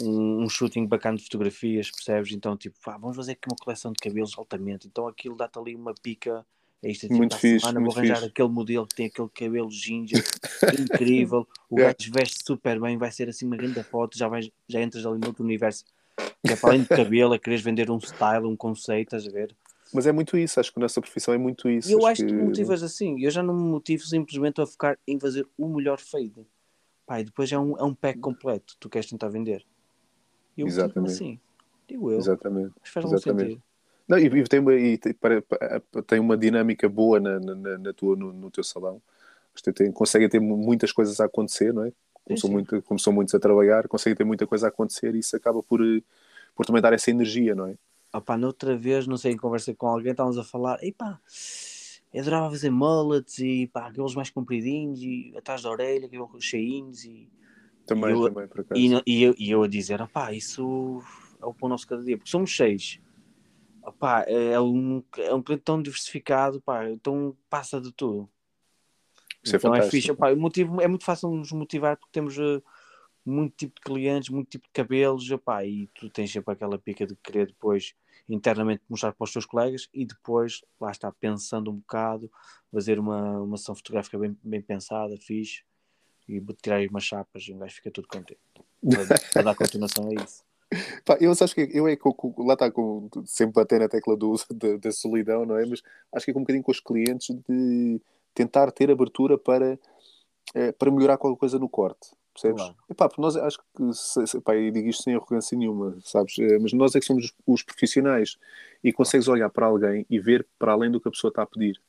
um, 0.00 0.44
um 0.44 0.48
shooting 0.48 0.86
bacana 0.86 1.16
de 1.16 1.24
fotografias, 1.24 1.90
percebes? 1.90 2.30
Então, 2.32 2.56
tipo, 2.56 2.76
pá, 2.84 2.96
vamos 2.96 3.16
fazer 3.16 3.32
aqui 3.32 3.48
uma 3.48 3.56
coleção 3.56 3.92
de 3.92 3.98
cabelos 3.98 4.32
altamente. 4.38 4.86
Então 4.86 5.08
aquilo 5.08 5.36
dá-te 5.36 5.58
ali 5.58 5.74
uma 5.74 5.92
pica. 5.92 6.46
É 6.80 6.88
isto, 6.88 7.00
tipo, 7.02 7.14
Muito 7.16 7.36
fixe, 7.36 7.58
semana 7.58 7.80
muito 7.80 7.92
vou 7.94 7.98
arranjar 7.98 8.18
fixe. 8.18 8.28
aquele 8.30 8.48
modelo 8.48 8.86
que 8.86 8.94
tem 8.94 9.06
aquele 9.06 9.28
cabelo 9.28 9.70
ginger 9.72 10.22
incrível. 10.78 11.48
O 11.68 11.78
Yeah. 11.78 11.96
gajo 11.98 12.12
veste 12.12 12.44
super 12.46 12.80
bem, 12.80 12.96
vai 12.96 13.10
ser 13.10 13.28
assim 13.28 13.44
uma 13.44 13.56
grande 13.56 13.82
foto, 13.82 14.16
já, 14.16 14.28
vais, 14.28 14.48
já 14.68 14.80
entras 14.80 15.04
ali 15.04 15.18
no 15.18 15.26
outro 15.26 15.42
universo. 15.42 15.84
Que 16.46 16.52
é 16.52 16.56
para 16.56 16.70
além 16.70 16.82
do 16.82 16.88
cabelo, 16.88 17.34
é 17.34 17.40
queres 17.40 17.60
vender 17.60 17.90
um 17.90 17.98
style, 17.98 18.46
um 18.46 18.56
conceito, 18.56 19.16
estás 19.16 19.26
a 19.26 19.36
ver? 19.36 19.56
Mas 19.92 20.06
é 20.06 20.12
muito 20.12 20.36
isso, 20.36 20.58
acho 20.60 20.72
que 20.72 20.78
a 20.78 20.82
nossa 20.82 21.00
profissão 21.00 21.34
é 21.34 21.38
muito 21.38 21.68
isso. 21.68 21.88
E 21.88 21.92
eu 21.92 22.06
acho 22.06 22.22
que 22.22 22.28
tu 22.28 22.34
motivas 22.34 22.82
assim. 22.82 23.20
Eu 23.22 23.30
já 23.30 23.42
não 23.42 23.54
me 23.54 23.62
motivo 23.62 24.04
simplesmente 24.04 24.60
a 24.60 24.66
focar 24.66 24.98
em 25.06 25.18
fazer 25.18 25.46
o 25.58 25.68
melhor 25.68 25.98
fade. 26.00 26.46
E 27.10 27.24
depois 27.24 27.52
é 27.52 27.58
um, 27.58 27.76
é 27.76 27.82
um 27.82 27.94
pack 27.94 28.18
completo 28.20 28.74
que 28.74 28.80
tu 28.80 28.88
queres 28.88 29.08
tentar 29.08 29.28
vender. 29.28 29.64
Eu 30.56 30.66
Exatamente. 30.66 31.12
assim. 31.12 31.38
Digo 31.86 32.10
eu. 32.10 32.18
Exatamente. 32.18 32.72
Mas 32.80 32.90
faz 32.90 33.06
Exatamente. 33.06 33.42
sentido. 33.50 33.62
Não, 34.08 34.18
e, 34.18 34.26
e 34.26 34.44
tem, 34.44 34.60
uma, 34.60 34.74
e 34.74 34.98
tem, 34.98 35.12
para- 35.12 35.42
tem 36.06 36.18
uma 36.20 36.36
dinâmica 36.36 36.88
boa 36.88 37.20
na, 37.20 37.38
na, 37.38 37.78
na 37.78 37.92
tua, 37.92 38.16
no, 38.16 38.32
no 38.32 38.50
teu 38.50 38.64
salão. 38.64 39.00
Você 39.54 39.72
tem, 39.72 39.92
consegue 39.92 40.28
ter 40.28 40.40
mu- 40.40 40.56
muitas 40.56 40.90
coisas 40.92 41.20
a 41.20 41.26
acontecer, 41.26 41.72
não 41.72 41.84
é? 41.84 41.92
Como, 42.24 42.38
sim. 42.38 42.50
muito, 42.50 42.82
como 42.82 42.98
são 43.00 43.12
muitos 43.12 43.34
a 43.34 43.38
trabalhar, 43.40 43.88
consegue 43.88 44.16
ter 44.16 44.24
muita 44.24 44.46
coisa 44.46 44.66
a 44.66 44.68
acontecer 44.68 45.14
e 45.14 45.18
isso 45.18 45.36
acaba 45.36 45.62
por, 45.62 45.80
eh, 45.82 46.00
por 46.54 46.64
também 46.64 46.80
dar 46.80 46.92
essa 46.92 47.10
energia, 47.10 47.54
não 47.54 47.66
é? 47.66 47.74
Opá, 48.12 48.36
noutra 48.36 48.76
vez, 48.76 49.06
não 49.06 49.16
sei, 49.16 49.32
em 49.32 49.36
conversa 49.36 49.74
com 49.74 49.86
alguém, 49.86 50.10
estávamos 50.12 50.36
a 50.38 50.44
falar, 50.44 50.82
e 50.84 50.92
pá, 50.92 51.18
eu 52.12 52.20
adorava 52.20 52.50
fazer 52.50 52.70
mullets 52.70 53.38
e 53.38 53.66
pá, 53.68 53.86
aqueles 53.86 54.14
mais 54.14 54.28
compridinhos 54.28 55.00
e 55.00 55.32
atrás 55.36 55.62
da 55.62 55.70
orelha, 55.70 56.06
aqueles 56.06 56.44
cheinhos 56.44 57.04
e, 57.04 57.30
Também, 57.86 58.10
E 58.10 58.12
eu- 58.12 58.28
também, 58.28 58.46
por 58.48 58.60
acaso. 58.60 58.80
e, 58.80 59.02
e 59.06 59.22
eu, 59.22 59.34
e 59.38 59.50
eu 59.50 59.62
a 59.62 59.68
dizer, 59.68 60.00
opá, 60.02 60.32
isso 60.32 61.02
é 61.40 61.46
o 61.46 61.54
pão 61.54 61.68
nosso 61.70 61.86
cada 61.86 62.02
dia, 62.04 62.16
porque 62.18 62.30
somos 62.30 62.54
seis. 62.54 63.00
Opá, 63.82 64.24
é 64.28 64.60
um, 64.60 65.02
é 65.16 65.34
um 65.34 65.42
cliente 65.42 65.64
tão 65.64 65.82
diversificado, 65.82 66.60
pá, 66.60 66.88
então 66.90 67.36
passa 67.50 67.80
de 67.80 67.90
tudo. 67.92 68.28
Isso 69.42 69.56
é 69.56 69.58
então 69.58 69.70
é 69.74 69.78
fantástico. 69.78 69.90
fixe, 69.90 70.10
opá, 70.12 70.30
o 70.32 70.36
motivo, 70.36 70.80
é 70.80 70.86
muito 70.86 71.04
fácil 71.04 71.30
nos 71.30 71.50
motivar 71.50 71.96
porque 71.96 72.12
temos 72.12 72.38
eh, 72.38 72.62
muito 73.26 73.56
tipo 73.56 73.74
de 73.74 73.80
clientes, 73.80 74.28
muito 74.28 74.48
tipo 74.50 74.66
de 74.66 74.72
cabelos, 74.72 75.28
opá, 75.32 75.64
e 75.64 75.88
tu 75.94 76.08
tens 76.10 76.30
sempre 76.30 76.52
aquela 76.52 76.78
pica 76.78 77.04
de 77.06 77.16
querer 77.16 77.46
depois 77.48 77.94
internamente 78.28 78.82
mostrar 78.88 79.12
para 79.12 79.24
os 79.24 79.32
teus 79.32 79.44
colegas 79.46 79.88
e 79.92 80.04
depois, 80.04 80.62
lá 80.80 80.90
está, 80.90 81.10
pensando 81.12 81.70
um 81.70 81.76
bocado, 81.76 82.30
fazer 82.72 82.98
uma, 82.98 83.40
uma 83.40 83.56
sessão 83.56 83.74
fotográfica 83.74 84.18
bem, 84.18 84.36
bem 84.42 84.62
pensada, 84.62 85.16
fixe, 85.16 85.62
e 86.28 86.40
tirar 86.62 86.76
aí 86.76 86.88
umas 86.88 87.04
chapas 87.04 87.42
e 87.42 87.52
um 87.52 87.58
gajo 87.58 87.74
fica 87.74 87.90
tudo 87.90 88.08
contente. 88.08 88.40
Para, 89.32 89.42
dar 89.42 89.54
continuação 89.54 90.08
a 90.08 90.14
isso. 90.14 90.44
Pá, 91.04 91.18
eu 91.20 91.30
acho 91.32 91.54
que 91.54 91.68
eu 91.72 91.86
é 91.86 91.96
com, 91.96 92.12
com- 92.12 92.46
lá 92.46 92.54
está 92.54 92.70
com, 92.70 93.08
sempre 93.26 93.54
bater 93.54 93.80
na 93.80 93.88
tecla 93.88 94.16
do, 94.16 94.34
da, 94.50 94.76
da 94.78 94.92
solidão, 94.92 95.44
não 95.44 95.58
é? 95.58 95.66
Mas 95.66 95.82
acho 96.14 96.24
que 96.24 96.30
é 96.30 96.34
com 96.34 96.40
um 96.40 96.42
bocadinho 96.42 96.64
com 96.64 96.72
os 96.72 96.80
clientes 96.80 97.36
de 97.48 98.00
tentar 98.34 98.70
ter 98.72 98.90
abertura 98.90 99.36
para, 99.36 99.78
eh, 100.54 100.72
para 100.72 100.90
melhorar 100.90 101.18
qualquer 101.18 101.38
coisa 101.38 101.58
no 101.58 101.68
corte. 101.68 102.10
Percebes? 102.32 102.62
Claro. 102.62 102.76
Epá, 102.90 103.08
porque 103.08 103.20
nós 103.22 103.36
acho 103.36 103.58
que, 103.76 103.92
se, 103.92 104.26
se, 104.26 104.40
pá, 104.40 104.56
eu 104.56 104.70
digo 104.70 104.88
isto 104.88 105.02
sem 105.02 105.14
arrogância 105.14 105.56
nenhuma, 105.56 105.96
sabes? 106.02 106.38
Eh, 106.38 106.58
Mas 106.58 106.72
nós 106.72 106.94
é 106.94 107.00
que 107.00 107.04
somos 107.06 107.24
os, 107.26 107.32
os 107.46 107.62
profissionais 107.62 108.38
e 108.82 108.92
consegues 108.92 109.28
olhar 109.28 109.50
para 109.50 109.66
alguém 109.66 110.06
e 110.08 110.18
ver 110.18 110.46
para 110.58 110.72
além 110.72 110.90
do 110.90 111.00
que 111.00 111.08
a 111.08 111.10
pessoa 111.10 111.28
está 111.30 111.42
a 111.42 111.46
pedir. 111.46 111.80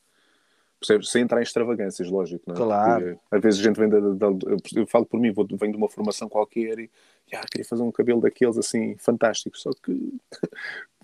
Percebes? 0.79 1.10
Sem 1.12 1.21
entrar 1.23 1.39
em 1.39 1.43
extravagâncias, 1.43 2.10
lógico, 2.10 2.43
não 2.45 2.56
é? 2.56 2.58
Claro. 2.58 3.06
Porque, 3.06 3.36
às 3.38 3.41
vezes 3.41 3.60
a 3.62 3.63
gente 3.63 3.79
vem 3.79 3.88
da, 3.88 3.99
da- 4.01 4.29
da- 4.32 4.58
eu 4.75 4.86
falo 4.86 5.06
por 5.06 5.17
mim, 5.17 5.32
vou, 5.32 5.47
venho 5.49 5.71
de 5.71 5.77
uma 5.77 5.88
formação 5.88 6.27
qualquer 6.27 6.77
e 6.77 6.89
"Ah, 7.34 7.45
queria 7.49 7.65
fazer 7.65 7.82
um 7.84 7.91
cabelo 7.91 8.19
daqueles 8.19 8.58
assim, 8.58 8.97
fantástico. 8.97 9.58
Só 9.58 9.69
que 9.71 10.13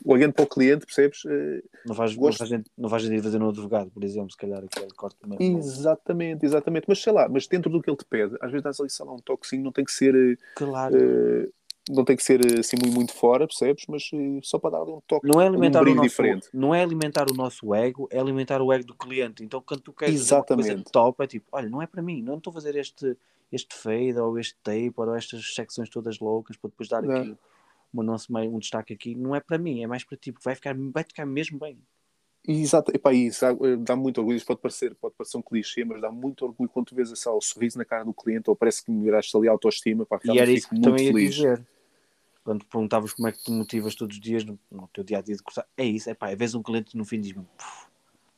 olhando 0.06 0.34
para 0.34 0.44
o 0.44 0.48
cliente, 0.48 0.86
percebes? 0.86 1.24
Eh, 1.26 1.62
Não 1.86 1.96
vais, 1.96 2.16
não, 2.16 2.22
Gosto. 2.24 2.40
vais, 2.48 2.64
não 2.78 2.90
vais 2.90 3.04
ir 3.06 3.22
fazer 3.22 3.40
no 3.40 3.50
advogado, 3.50 3.90
por 3.92 4.04
exemplo, 4.04 4.32
se 4.32 4.38
calhar 4.38 4.64
aquele 4.64 4.92
corte 4.92 5.18
mesmo. 5.26 5.58
Exatamente, 5.60 6.46
exatamente. 6.46 6.86
Mas 6.88 7.02
sei 7.02 7.14
lá, 7.14 7.28
mas 7.30 7.48
dentro 7.48 7.70
do 7.72 7.82
que 7.82 7.90
ele 7.90 7.98
te 7.98 8.06
pede, 8.06 8.36
às 8.42 8.52
vezes 8.52 8.64
dás 8.64 8.80
ali, 8.80 8.90
sei 8.90 9.06
lá, 9.06 9.14
um 9.14 9.20
toquezinho, 9.20 9.64
não 9.64 9.72
tem 9.72 9.86
que 9.86 9.92
ser. 9.92 10.16
eh, 10.16 10.38
Claro. 10.56 10.96
eh, 10.96 11.50
não 11.90 12.06
tem 12.06 12.16
que 12.16 12.22
ser 12.24 12.40
assim 12.60 12.78
muito, 12.80 12.94
muito 12.94 13.14
fora, 13.14 13.48
percebes? 13.48 13.86
Mas 13.90 14.10
eh, 14.14 14.40
só 14.44 14.60
para 14.60 14.72
dar 14.72 14.84
um 14.84 15.02
toque, 15.08 15.28
não 15.28 15.42
é 15.42 15.48
alimentar 15.48 15.88
um 15.88 15.92
o 15.92 15.96
nosso, 15.96 16.08
diferente. 16.08 16.48
Não 16.54 16.76
é 16.76 16.84
alimentar 16.84 17.28
o 17.30 17.34
nosso 17.34 17.74
ego, 17.74 18.08
é 18.12 18.20
alimentar 18.20 18.62
o 18.62 18.72
ego 18.72 18.86
do 18.86 18.94
cliente. 18.96 19.44
Então, 19.44 19.60
quando 19.62 19.82
tu 19.82 19.92
queres 19.94 20.14
Exatamente. 20.16 20.68
fazer 20.70 20.84
top, 20.92 21.24
é 21.24 21.28
tipo, 21.28 21.48
olha, 21.52 21.68
não 21.68 21.82
é 21.82 21.88
para 21.88 22.02
mim, 22.04 22.22
não 22.22 22.38
estou 22.38 22.52
a 22.52 22.54
fazer 22.54 22.76
este, 22.76 23.18
este 23.52 23.76
fade 23.76 24.20
ou 24.20 24.38
este 24.38 24.56
tape 24.64 24.94
ou 24.98 25.16
estas 25.16 25.56
secções 25.56 25.90
todas 25.90 26.20
loucas 26.20 26.56
para 26.58 26.70
depois 26.70 26.88
dar 26.88 27.02
Não. 27.02 27.36
Uma 27.94 28.04
nossa, 28.04 28.32
um 28.32 28.60
destaque 28.60 28.94
aqui. 28.94 29.16
Não 29.16 29.36
é 29.36 29.40
para 29.40 29.58
mim, 29.58 29.84
é 29.84 29.88
mais 29.88 30.04
para 30.04 30.18
ti, 30.18 30.32
porque 30.32 30.44
vai 30.44 30.56
ficar, 30.56 30.76
vai 30.78 31.04
ficar 31.04 31.26
mesmo 31.26 31.60
bem. 31.60 31.80
Exato, 32.48 32.92
epá, 32.96 33.14
isso 33.14 33.42
dá, 33.42 33.54
dá 33.80 33.96
muito 33.96 34.20
orgulho. 34.20 34.38
Isso 34.38 34.46
pode 34.46 34.62
parecer, 34.62 34.96
pode 34.96 35.14
parecer 35.16 35.38
um 35.38 35.42
clichê, 35.42 35.84
mas 35.84 36.02
dá 36.02 36.12
muito 36.12 36.46
orgulho 36.46 36.70
quando 36.70 36.88
tu 36.88 36.96
vês 36.96 37.12
esse, 37.12 37.28
o 37.28 37.42
sorriso 37.42 37.78
na 37.78 37.86
cara 37.86 38.06
do 38.06 38.14
cliente 38.14 38.50
ou 38.50 38.56
parece 38.56 38.84
que 38.84 38.92
melhoraste 38.92 39.36
ali 39.36 39.48
a 39.48 39.52
autoestima. 39.52 40.06
Pá, 40.06 40.20
E 40.26 40.40
era 40.40 40.50
isso 40.50 40.70
que 40.70 40.80
também 40.80 41.06
ia 41.06 41.12
feliz. 41.12 41.36
dizer. 41.36 41.68
Quando 42.44 42.66
perguntavas 42.66 43.14
como 43.14 43.28
é 43.28 43.32
que 43.32 43.44
te 43.44 43.52
motivas 43.52 43.94
todos 43.94 44.16
os 44.16 44.22
dias 44.22 44.44
no, 44.46 44.58
no 44.72 44.88
teu 44.88 45.04
dia 45.04 45.20
a 45.20 45.22
dia 45.22 45.36
de 45.36 45.44
cursar, 45.44 45.68
é 45.78 45.86
isso, 45.86 46.10
é 46.10 46.14
pá, 46.14 46.34
vez 46.34 46.56
um 46.56 46.64
cliente 46.64 46.98
no 46.98 47.06
fim 47.06 47.20
diz-me 47.20 47.46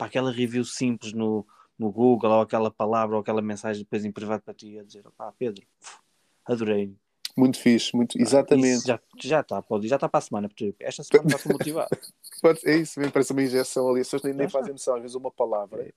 para 0.02 0.08
aquela 0.08 0.32
review 0.32 0.66
simples 0.66 1.14
no, 1.14 1.46
no 1.78 1.92
Google 1.92 2.32
ou 2.32 2.42
aquela 2.42 2.72
palavra 2.72 3.16
ou 3.16 3.22
aquela 3.22 3.40
mensagem 3.40 3.84
depois 3.84 4.04
em 4.04 4.12
privado 4.12 4.42
para 4.42 4.52
ti 4.52 4.80
a 4.80 4.84
dizer, 4.84 5.04
pá, 5.16 5.32
Pedro, 5.38 5.64
puf, 5.80 6.00
adorei. 6.44 6.92
Muito 7.38 7.60
fixe, 7.60 7.96
muito, 7.96 8.20
exatamente. 8.20 8.78
Isso 8.78 8.88
já 8.88 9.00
já 9.18 9.40
está, 9.42 9.62
pode, 9.62 9.88
já 9.88 9.96
está 9.96 10.10
para 10.10 10.18
a 10.18 10.22
semana, 10.22 10.48
porque 10.50 10.76
esta 10.80 11.04
semana 11.04 11.36
está 11.36 11.50
motivado. 11.52 11.90
É 12.66 12.78
isso 12.78 13.00
mesmo, 13.00 13.14
parece 13.14 13.32
uma 13.34 13.44
injeção 13.44 13.88
ali. 13.90 14.02
As 14.02 14.08
pessoas 14.08 14.24
nem, 14.24 14.34
nem 14.34 14.50
fazem 14.50 14.72
noção, 14.72 14.96
às 14.96 15.02
vezes 15.02 15.16
uma 15.16 15.30
palavra 15.30 15.94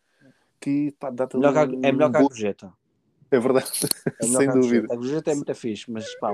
que 0.61 0.93
pá, 0.99 1.09
dá-te 1.11 1.37
Melhor 1.37 1.53
que 1.53 1.59
a- 1.59 1.89
é 1.89 1.93
melhor 1.93 2.11
que 2.11 2.17
a 2.17 2.21
um- 2.21 2.29
gorjeta. 2.29 2.73
É 3.31 3.39
verdade, 3.39 3.71
É 4.21 4.27
sem 4.27 4.51
dúvida. 4.51 4.93
A 4.93 4.97
gorjeta 4.97 5.31
é 5.31 5.35
muito 5.35 5.55
fixe, 5.55 5.91
mas 5.91 6.05
pá, 6.17 6.31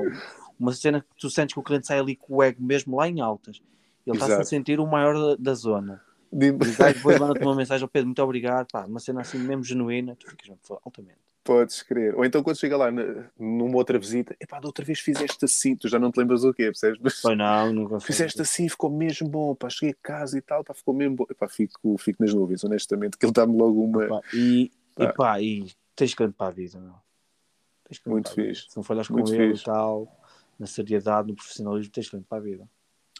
uma 0.59 0.73
cena 0.73 1.01
que 1.01 1.07
tu 1.17 1.31
sentes 1.31 1.55
que 1.55 1.61
o 1.61 1.63
cliente 1.63 1.87
sai 1.87 1.99
ali 2.01 2.17
com 2.17 2.37
o 2.37 2.43
ego 2.43 2.63
mesmo 2.63 2.97
lá 2.97 3.09
em 3.09 3.21
altas. 3.21 3.63
Ele 4.07 4.17
está-se 4.17 4.33
a 4.41 4.45
sentir 4.45 4.81
o 4.81 4.87
maior 4.87 5.15
da, 5.15 5.37
da 5.37 5.55
zona. 5.55 6.03
De- 6.33 6.49
E 6.49 6.51
depois 6.95 7.19
manda-te 7.21 7.43
uma 7.43 7.55
mensagem 7.55 7.85
ao 7.85 7.89
Pedro, 7.89 8.09
muito 8.09 8.23
obrigado, 8.23 8.67
pá, 8.71 8.85
uma 8.85 8.99
cena 9.01 9.21
assim 9.21 9.39
mesmo 9.39 9.63
genuína, 9.63 10.17
tu 10.17 10.29
ficas 10.29 10.51
"Foi 10.63 10.77
altamente. 10.85 11.19
Podes 11.51 11.83
crer. 11.83 12.15
Ou 12.15 12.25
então 12.25 12.45
quando 12.45 12.61
chega 12.61 12.77
lá 12.77 12.93
numa 13.37 13.77
outra 13.77 13.99
visita, 13.99 14.37
epá, 14.39 14.61
da 14.61 14.69
outra 14.69 14.85
vez 14.85 15.01
fizeste 15.01 15.45
assim, 15.45 15.75
tu 15.75 15.89
já 15.89 15.99
não 15.99 16.13
te 16.13 16.21
lembras 16.21 16.45
o 16.45 16.55
quê, 16.55 16.67
percebes? 16.67 17.01
Mas 17.03 17.21
Foi 17.21 17.35
não, 17.35 17.99
fizeste 17.99 18.41
assim, 18.41 18.69
ficou 18.69 18.89
mesmo 18.89 19.29
bom, 19.29 19.53
pá, 19.57 19.69
cheguei 19.69 19.91
a 19.91 19.97
casa 20.01 20.39
e 20.39 20.41
tal, 20.41 20.63
pá, 20.63 20.73
ficou 20.75 20.95
mesmo 20.95 21.17
bom. 21.17 21.27
Epá, 21.29 21.49
fico, 21.49 21.99
fico 21.99 22.23
nas 22.23 22.33
nuvens, 22.33 22.63
honestamente, 22.63 23.19
que 23.19 23.27
ele 23.27 23.33
dá-me 23.33 23.57
logo 23.59 23.83
uma. 23.83 24.07
Pá, 24.07 24.21
e, 24.33 24.71
Pá. 24.95 25.13
pá, 25.13 25.41
e 25.43 25.73
tens 25.97 26.15
grande 26.15 26.35
para 26.35 26.47
a 26.47 26.51
vida, 26.53 26.79
meu. 26.79 26.95
Muito 28.07 28.33
fixe. 28.33 28.67
Se 28.71 28.77
não 28.77 28.85
falhas 28.85 29.09
com 29.09 29.15
Muito 29.15 29.35
ele 29.35 29.51
fixe. 29.51 29.63
e 29.63 29.65
tal, 29.65 30.21
na 30.57 30.69
seriedade, 30.69 31.31
no 31.31 31.35
profissionalismo, 31.35 31.91
tens 31.93 32.09
grande 32.09 32.27
para 32.29 32.39
a 32.39 32.43
vida. 32.43 32.69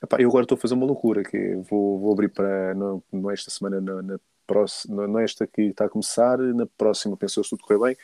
Epá, 0.01 0.21
eu 0.21 0.29
agora 0.29 0.45
estou 0.45 0.55
a 0.55 0.61
fazer 0.61 0.75
uma 0.75 0.87
loucura, 0.87 1.25
que 1.25 1.37
é, 1.37 1.57
vou, 1.57 1.99
vou 1.99 2.13
abrir 2.13 2.29
para, 2.29 2.77
não, 2.77 3.03
não 3.13 3.29
esta 3.29 3.51
semana, 3.51 3.81
na, 3.81 4.01
na 4.01 4.21
próxima, 4.51 5.07
não 5.07 5.21
esta 5.21 5.47
que 5.47 5.63
está 5.63 5.85
a 5.85 5.89
começar, 5.89 6.37
na 6.39 6.67
próxima, 6.67 7.17
pensou 7.17 7.45
se 7.45 7.51
tudo 7.51 7.63
correr 7.63 7.79
bem. 7.79 7.97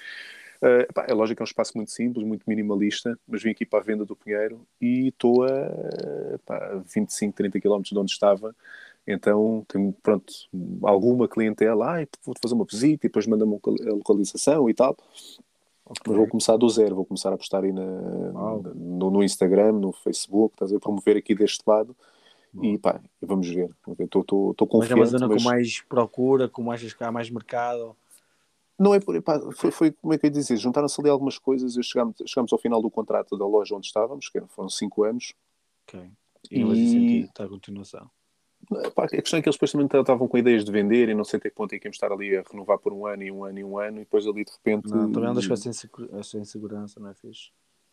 Eh, 0.62 0.86
epá, 0.88 1.04
é 1.08 1.12
lógico 1.12 1.38
que 1.38 1.42
é 1.42 1.44
um 1.44 1.52
espaço 1.52 1.72
muito 1.74 1.90
simples, 1.90 2.24
muito 2.24 2.44
minimalista, 2.46 3.18
mas 3.26 3.42
vim 3.42 3.50
aqui 3.50 3.66
para 3.66 3.80
a 3.80 3.82
venda 3.82 4.04
do 4.04 4.14
Pinheiro 4.14 4.64
e 4.80 5.08
estou 5.08 5.42
a 5.42 5.48
epá, 6.34 6.82
25, 6.94 7.34
30 7.36 7.60
km 7.60 7.82
de 7.82 7.98
onde 7.98 8.12
estava. 8.12 8.54
Então, 9.04 9.64
tenho, 9.68 9.92
pronto, 10.02 10.32
alguma 10.82 11.26
clientela, 11.26 11.90
ai, 11.90 12.08
vou-te 12.24 12.40
fazer 12.40 12.54
uma 12.54 12.64
visita 12.64 13.06
e 13.06 13.08
depois 13.08 13.26
manda-me 13.26 13.58
a 13.88 13.92
localização 13.92 14.70
e 14.70 14.74
tal. 14.74 14.96
Mas 15.88 16.16
vou 16.16 16.28
começar 16.28 16.56
do 16.56 16.68
zero, 16.68 16.94
vou 16.94 17.04
começar 17.04 17.32
a 17.32 17.36
postar 17.36 17.64
aí 17.64 17.72
na, 17.72 17.82
Uau. 17.82 18.62
no, 18.74 19.10
no 19.10 19.22
Instagram, 19.22 19.72
no 19.72 19.92
Facebook, 19.92 20.54
estás 20.54 20.70
a 20.70 20.74
ver, 20.74 20.80
promover 20.80 21.16
aqui 21.16 21.34
deste 21.34 21.62
lado 21.66 21.94
e 22.62 22.78
pá, 22.78 23.00
vamos 23.20 23.48
ver. 23.48 23.70
Estou 23.98 24.24
Mas 24.26 24.50
é 24.60 24.66
confiante, 24.66 24.94
uma 24.94 25.06
zona 25.06 25.28
mas 25.28 25.42
com 25.42 25.48
mais 25.48 25.80
procura, 25.82 26.48
com 26.48 26.62
mais, 26.62 26.96
há 27.00 27.12
mais 27.12 27.30
mercado. 27.30 27.96
não 28.78 28.94
é 28.94 29.00
por, 29.00 29.20
pá, 29.22 29.40
foi, 29.52 29.70
foi, 29.70 29.92
como 29.92 30.12
é 30.14 30.18
que 30.18 30.26
eu 30.26 30.28
ia 30.28 30.32
dizer, 30.32 30.56
juntaram-se 30.56 31.00
ali 31.00 31.10
algumas 31.10 31.38
coisas, 31.38 31.76
eu 31.76 31.82
chegámos, 31.82 32.16
chegámos 32.26 32.52
ao 32.52 32.58
final 32.58 32.80
do 32.82 32.90
contrato 32.90 33.36
da 33.36 33.46
loja 33.46 33.74
onde 33.74 33.86
estávamos, 33.86 34.28
que 34.28 34.40
foram 34.48 34.68
5 34.68 35.04
anos, 35.04 35.32
Ok. 35.88 36.10
E 36.50 36.60
E- 36.60 37.20
está 37.24 37.44
a 37.44 37.48
continuação. 37.48 38.10
Pá, 38.94 39.04
a 39.04 39.08
questão 39.08 39.38
é 39.38 39.42
que 39.42 39.48
eles 39.48 39.56
depois 39.56 39.70
também 39.70 39.86
estavam 39.86 40.26
com 40.26 40.38
ideias 40.38 40.64
de 40.64 40.72
vender 40.72 41.08
e 41.08 41.14
não 41.14 41.22
sei 41.24 41.38
até 41.38 41.48
que 41.48 41.54
ponto 41.54 41.72
é 41.72 41.78
que 41.78 41.86
íamos 41.86 41.96
estar 41.96 42.10
ali 42.10 42.36
a 42.36 42.42
renovar 42.42 42.78
por 42.78 42.92
um 42.92 43.06
ano 43.06 43.22
e 43.22 43.30
um 43.30 43.44
ano 43.44 43.58
e 43.58 43.64
um 43.64 43.78
ano 43.78 43.98
e 43.98 44.00
depois 44.00 44.26
ali 44.26 44.44
de 44.44 44.50
repente... 44.50 44.88
Não, 44.88 45.12
também 45.12 45.28
andas 45.28 45.46
com 45.46 45.54
essa 45.54 45.68
insegu- 45.68 46.08
essa 46.12 46.38
insegurança, 46.38 46.98
não 46.98 47.08
é 47.10 47.14
fixe? 47.14 47.50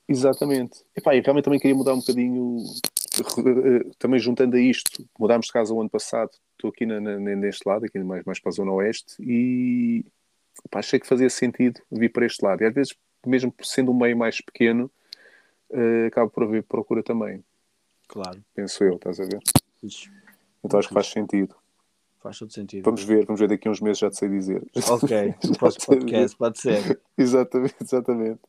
Exatamente. 0.07 0.83
E 0.95 1.01
realmente 1.19 1.43
também 1.43 1.59
queria 1.59 1.75
mudar 1.75 1.93
um 1.93 1.99
bocadinho, 1.99 2.57
também 3.99 4.19
juntando 4.19 4.55
a 4.55 4.59
isto, 4.59 5.07
mudámos 5.19 5.47
de 5.47 5.51
casa 5.53 5.73
o 5.73 5.79
ano 5.81 5.89
passado, 5.89 6.31
estou 6.53 6.69
aqui 6.69 6.86
na, 6.86 6.99
na- 6.99 7.17
neste 7.19 7.67
lado, 7.67 7.86
aqui 7.86 7.99
mais, 7.99 8.23
mais 8.25 8.39
para 8.39 8.49
a 8.49 8.53
zona 8.53 8.71
oeste, 8.71 9.15
e 9.19 10.05
achei 10.73 10.99
que 10.99 11.07
fazia 11.07 11.29
sentido 11.29 11.81
vir 11.91 12.09
para 12.12 12.25
este 12.25 12.43
lado. 12.43 12.62
E 12.62 12.65
às 12.65 12.73
vezes, 12.73 12.95
mesmo 13.25 13.53
sendo 13.63 13.91
um 13.91 13.97
meio 13.97 14.17
mais 14.17 14.39
pequeno, 14.41 14.89
eh, 15.71 16.07
acaba 16.07 16.29
por 16.29 16.43
haver 16.43 16.63
procura 16.63 17.01
também, 17.03 17.43
Claro. 18.07 18.43
penso 18.53 18.83
eu, 18.83 18.95
estás 18.95 19.19
a 19.19 19.23
ver? 19.25 19.39
Fixe. 19.81 20.12
Então 20.63 20.79
acho 20.79 20.88
que 20.88 20.93
faz 20.93 21.07
sentido. 21.07 21.55
Faz 22.21 22.39
todo 22.39 22.53
sentido. 22.53 22.86
Vamos 22.86 23.03
ver, 23.03 23.25
vamos 23.25 23.39
ver 23.41 23.49
daqui 23.49 23.67
a 23.67 23.71
uns 23.71 23.81
meses, 23.81 23.97
já 23.99 24.09
te 24.09 24.17
sei 24.17 24.29
dizer. 24.29 24.63
Ok, 24.89 25.36
no 25.43 25.57
próximo 25.57 25.86
podcast, 25.88 26.38
pode 26.38 26.59
ser. 26.59 27.01
Exatamente, 27.17 27.75
exatamente. 27.81 28.39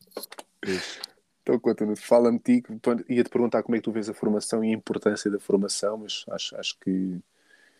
Fixe. 0.65 1.01
Então, 1.45 1.61
continua. 1.61 1.95
Fala-me 1.95 2.39
ti, 2.39 2.63
ia-te 3.07 3.29
perguntar 3.29 3.63
como 3.63 3.77
é 3.77 3.79
que 3.79 3.85
tu 3.85 3.93
vês 3.93 4.09
a 4.09 4.15
formação 4.15 4.65
e 4.65 4.71
a 4.71 4.73
importância 4.73 5.31
da 5.31 5.39
formação, 5.39 5.99
mas 5.99 6.25
acho, 6.31 6.57
acho 6.57 6.79
que, 6.81 7.21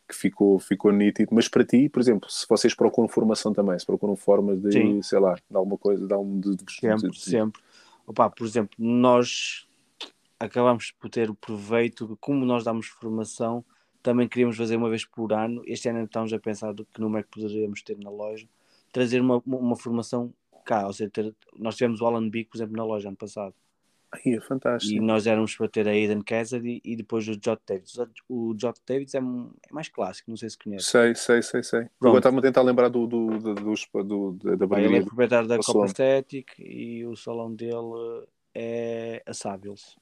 que 0.07 0.15
ficou, 0.15 0.59
ficou 0.59 0.93
nítido. 0.93 1.35
Mas 1.35 1.49
para 1.49 1.65
ti, 1.65 1.89
por 1.89 1.99
exemplo, 1.99 2.31
se 2.31 2.47
vocês 2.47 2.75
procuram 2.75 3.09
formação 3.09 3.55
também, 3.55 3.79
se 3.79 3.87
procuram 3.87 4.15
formas 4.17 4.61
de, 4.61 4.71
Sim. 4.71 5.03
sei 5.03 5.19
lá, 5.19 5.35
de 5.35 5.57
alguma 5.57 5.79
coisa, 5.79 6.07
de 6.07 6.13
algum... 6.13 6.39
De, 6.39 6.55
de- 6.55 6.73
Sempre, 6.79 7.11
de- 7.11 7.21
sempre. 7.21 7.63
Opa, 8.07 8.29
por 8.29 8.47
exemplo, 8.47 8.77
nós 8.79 9.67
acabamos 10.39 10.91
por 10.91 11.09
ter 11.09 11.31
o 11.31 11.35
proveito, 11.35 12.19
como 12.21 12.45
nós 12.45 12.65
damos 12.65 12.87
formação, 12.87 13.65
também 14.03 14.29
queríamos 14.29 14.59
fazer 14.59 14.77
uma 14.77 14.91
vez 14.91 15.07
por 15.07 15.33
ano. 15.33 15.63
Este 15.65 15.89
ano 15.89 16.05
estamos 16.05 16.31
a 16.35 16.39
pensar 16.39 16.75
que 16.75 17.01
número 17.01 17.21
é 17.21 17.23
que 17.23 17.31
poderíamos 17.31 17.81
ter 17.81 17.97
na 17.97 18.11
loja, 18.11 18.47
trazer 18.93 19.23
uma, 19.23 19.43
uma 19.47 19.75
formação 19.75 20.35
cá, 20.65 20.87
ou 20.87 20.93
seja, 20.93 21.11
ter- 21.11 21.35
nós 21.57 21.77
tivemos 21.77 22.01
o 22.01 22.07
Alan 22.07 22.29
Big, 22.29 22.49
por 22.49 22.57
exemplo, 22.57 22.77
na 22.77 22.85
loja 22.85 23.09
ano 23.09 23.17
passado. 23.17 23.55
Ai, 24.13 24.35
é 24.35 24.41
fantástico. 24.41 24.95
E 24.95 25.01
nós 25.01 25.27
éramos 25.27 25.57
para 25.57 25.69
ter 25.69 25.89
a 25.89 25.91
Aiden 25.91 26.23
Cassidy 26.23 26.81
e 26.85 26.95
depois 26.97 27.27
o 27.29 27.33
Jot 27.33 27.61
Davids. 27.67 27.97
O 28.29 28.55
Jot 28.57 28.81
Davids 28.87 29.15
é, 29.15 29.19
é 29.19 29.73
mais 29.73 29.89
clássico, 29.89 30.31
não 30.31 30.37
sei 30.37 30.51
se 30.51 30.59
conhece. 30.59 30.87
Sei, 30.87 31.15
sei, 31.15 31.43
sei, 31.43 31.63
sei. 31.63 31.81
Pronto. 31.81 31.95
Agora 32.01 32.19
estava-me 32.19 32.39
a 32.39 32.43
tentar 32.43 32.63
lembrar 32.63 32.89
do, 32.89 33.07
do, 33.07 33.39
do, 33.39 33.55
dos- 33.55 33.89
do- 33.93 34.33
da, 34.33 34.55
da 34.55 34.69
Pá, 34.69 34.81
ele 34.81 34.99
é 34.99 35.03
proprietário 35.03 35.49
da 35.49 35.57
do 35.57 35.65
Copa. 35.65 35.83
Aesthetic 35.83 36.53
e 36.59 37.05
o 37.05 37.17
salão 37.17 37.53
dele 37.55 38.27
é 38.55 39.23
a 39.27 39.35
Savills. 39.35 39.97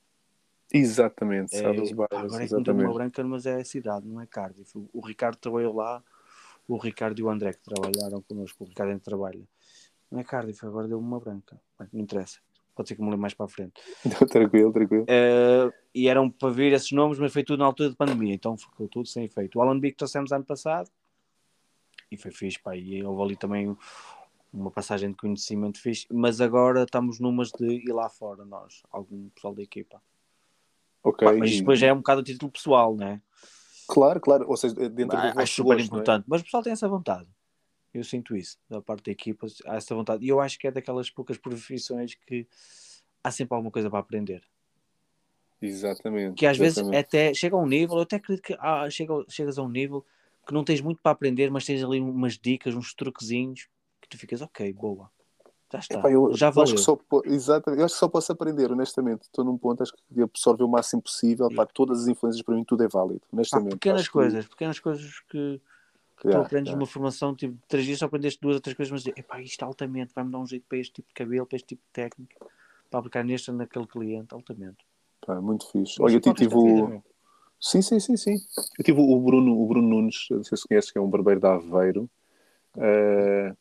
Exatamente, 0.75 1.55
É, 1.55 1.63
barbas, 1.63 2.11
agora 2.11 2.45
é 2.45 2.47
que 2.49 2.55
me 2.55 2.61
exatamente. 2.61 2.95
branca, 2.95 3.25
mas 3.25 3.45
é 3.47 3.61
a 3.61 3.65
cidade, 3.65 4.07
não 4.07 4.21
é 4.21 4.27
Cardiff. 4.27 4.77
O, 4.77 4.89
o 4.93 5.01
Ricardo 5.01 5.37
trabalhou 5.37 5.75
lá, 5.75 6.03
o 6.67 6.79
Ricardo 6.79 7.19
e 7.19 7.23
o 7.23 7.29
André 7.29 7.53
que 7.53 7.61
trabalharam 7.63 8.23
connosco, 8.23 8.65
o 8.65 8.67
Ricardo 8.67 8.91
ainda 8.91 9.03
trabalha. 9.03 9.43
Não 10.13 10.21
é 10.21 10.25
Cardiff, 10.25 10.65
agora 10.67 10.87
deu-me 10.87 11.07
uma 11.07 11.19
branca. 11.19 11.59
Bem, 11.79 11.89
não 11.91 12.03
interessa. 12.03 12.39
Pode 12.75 12.89
ser 12.89 12.97
que 12.97 13.01
me 13.01 13.07
lembre 13.07 13.23
mais 13.23 13.33
para 13.33 13.47
a 13.47 13.49
frente. 13.49 13.81
Não, 14.05 14.27
tranquilo, 14.29 14.71
tranquilo. 14.71 15.07
Eh, 15.09 15.73
e 15.95 16.07
eram 16.07 16.31
para 16.31 16.51
vir 16.51 16.73
esses 16.75 16.93
nomes, 16.93 17.19
mas 17.19 17.33
foi 17.33 17.43
tudo 17.43 17.61
na 17.61 17.65
altura 17.67 17.89
de 17.89 17.97
pandemia, 17.97 18.35
então 18.35 18.55
ficou 18.57 18.87
tudo 18.89 19.09
sem 19.09 19.25
efeito. 19.25 19.59
O 19.59 19.63
Alan 19.63 19.81
Big 19.81 19.97
trouxemos 19.97 20.31
ano 20.31 20.45
passado 20.45 20.91
e 22.11 22.17
foi 22.19 22.31
fixe, 22.31 22.59
pá, 22.59 22.77
e 22.77 23.03
houve 23.03 23.23
ali 23.23 23.37
também 23.37 23.75
uma 24.53 24.71
passagem 24.71 25.11
de 25.11 25.17
conhecimento 25.17 25.81
fixe, 25.81 26.07
mas 26.11 26.43
agora 26.43 26.83
estamos 26.83 27.19
numas 27.19 27.51
de 27.51 27.67
ir 27.67 27.93
lá 27.93 28.11
fora, 28.11 28.45
nós, 28.45 28.83
algum 28.91 29.31
pessoal 29.31 29.55
da 29.55 29.63
equipa. 29.63 30.03
Ok. 31.03 31.27
Pá, 31.27 31.35
mas 31.35 31.59
depois 31.59 31.79
já 31.79 31.87
é 31.87 31.93
um 31.93 31.99
bocado 31.99 32.21
a 32.21 32.25
título 32.25 32.53
pessoal, 32.53 32.95
né? 32.95 33.23
Claro, 33.89 34.21
claro. 34.21 34.47
Ou 34.49 34.57
seja, 34.59 34.75
dentro 34.75 35.17
do 35.17 35.23
Ah, 35.27 35.29
vosso 35.29 35.41
acho 35.41 35.55
super 35.55 35.77
gosto, 35.77 35.81
é? 35.81 35.87
importante, 35.87 36.25
mas 36.29 36.43
o 36.43 36.45
pessoal 36.45 36.63
tem 36.63 36.73
essa 36.73 36.89
vontade. 36.89 37.29
Eu 37.95 38.03
sinto 38.05 38.35
isso, 38.35 38.59
da 38.69 38.81
parte 38.81 39.05
da 39.05 39.13
equipa, 39.13 39.47
há 39.67 39.77
essa 39.77 39.95
vontade. 39.95 40.25
E 40.25 40.29
eu 40.29 40.41
acho 40.41 40.59
que 40.59 40.67
é 40.67 40.71
daquelas 40.71 41.11
poucas 41.11 41.37
profissões 41.37 42.15
que 42.15 42.47
há 43.23 43.31
sempre 43.31 43.55
alguma 43.55 43.71
coisa 43.71 43.91
para 43.91 43.99
aprender. 43.99 44.43
Exatamente. 45.61 46.35
que 46.35 46.47
às 46.47 46.57
vezes 46.59 46.79
exatamente. 46.79 47.07
até 47.07 47.35
chega 47.35 47.55
a 47.55 47.59
um 47.61 47.67
nível, 47.67 47.97
eu 47.97 48.03
até 48.03 48.17
acredito 48.17 48.45
que 48.45 48.57
ah, 48.59 48.89
chega, 48.91 49.15
chegas 49.29 49.59
a 49.59 49.63
um 49.63 49.69
nível 49.69 50.05
que 50.45 50.53
não 50.53 50.65
tens 50.65 50.81
muito 50.81 51.01
para 51.01 51.13
aprender, 51.13 51.51
mas 51.51 51.65
tens 51.65 51.85
ali 51.85 52.01
umas 52.01 52.37
dicas, 52.37 52.75
uns 52.75 52.93
truquezinhos 52.95 53.69
que 54.01 54.09
tu 54.09 54.19
ficas, 54.19 54.43
ok, 54.43 54.73
boa, 54.73 55.09
já 55.73 55.79
está, 55.79 55.99
Epá, 56.01 56.11
eu, 56.11 56.35
já 56.35 56.49
eu 56.49 56.53
valeu. 56.53 56.65
acho 56.65 56.75
que 56.75 56.81
só, 56.81 56.99
exatamente, 57.25 57.79
eu 57.81 57.85
acho 57.87 57.95
que 57.95 58.01
só 58.01 58.09
posso 58.09 58.33
aprender, 58.33 58.73
honestamente. 58.73 59.23
Estou 59.23 59.45
num 59.45 59.57
ponto, 59.57 59.83
acho 59.83 59.93
que 59.93 60.21
absorver 60.21 60.65
o 60.65 60.69
máximo 60.69 61.01
possível. 61.01 61.49
Pá, 61.55 61.65
todas 61.65 62.03
as 62.03 62.09
influências 62.09 62.43
para 62.43 62.57
mim, 62.57 62.65
tudo 62.65 62.83
é 62.83 62.89
válido. 62.89 63.21
Pá, 63.21 63.29
Honestamente. 63.33 63.73
pequenas 63.75 64.01
acho 64.01 64.09
que- 64.09 64.13
coisas, 64.13 64.49
pequenas 64.49 64.81
coisas 64.81 65.21
que, 65.31 65.61
que 66.23 66.29
tu 66.29 66.29
Yeah, 66.29 66.47
aprendes 66.47 66.69
yeah. 66.69 66.79
numa 66.79 66.87
formação, 66.87 67.35
tipo, 67.35 67.59
três 67.67 67.85
dias 67.85 67.99
só 67.99 68.07
aprendeste 68.07 68.41
duas 68.41 68.55
ou 68.55 68.61
três 68.61 68.77
coisas, 68.77 68.93
mas 68.93 69.07
epá, 69.17 69.41
isto 69.41 69.63
altamente 69.65 70.13
vai-me 70.15 70.31
dar 70.31 70.39
um 70.39 70.47
jeito 70.47 70.65
para 70.69 70.79
este 70.79 70.95
tipo 70.95 71.09
de 71.09 71.15
cabelo, 71.15 71.47
para 71.47 71.57
este 71.57 71.67
tipo 71.67 71.83
de 71.85 71.93
técnica, 71.93 72.47
para 72.89 73.01
aplicar 73.01 73.25
neste 73.25 73.51
ou 73.51 73.57
naquele 73.57 73.87
cliente, 73.87 74.33
altamente. 74.33 74.79
Pá, 75.27 75.41
muito 75.41 75.69
fixe. 75.71 76.01
Olha, 76.01 76.15
eu 76.15 76.21
tive 76.21 76.55
o. 76.55 77.03
Sim, 77.61 77.83
sim, 77.83 78.01
sim, 78.01 78.17
sim. 78.17 78.37
Eu 78.79 78.85
tive 78.85 79.01
o 79.01 79.21
Bruno, 79.21 79.61
o 79.61 79.67
Bruno 79.67 79.89
Nunes, 79.89 80.27
não 80.31 80.43
sei 80.43 80.57
se 80.59 80.67
conheces, 80.67 80.91
que 80.91 80.99
é 80.99 81.01
um 81.01 81.09
barbeiro 81.09 81.41
da 81.41 81.55
Aveiro. 81.55 82.09
Uh, 82.77 83.57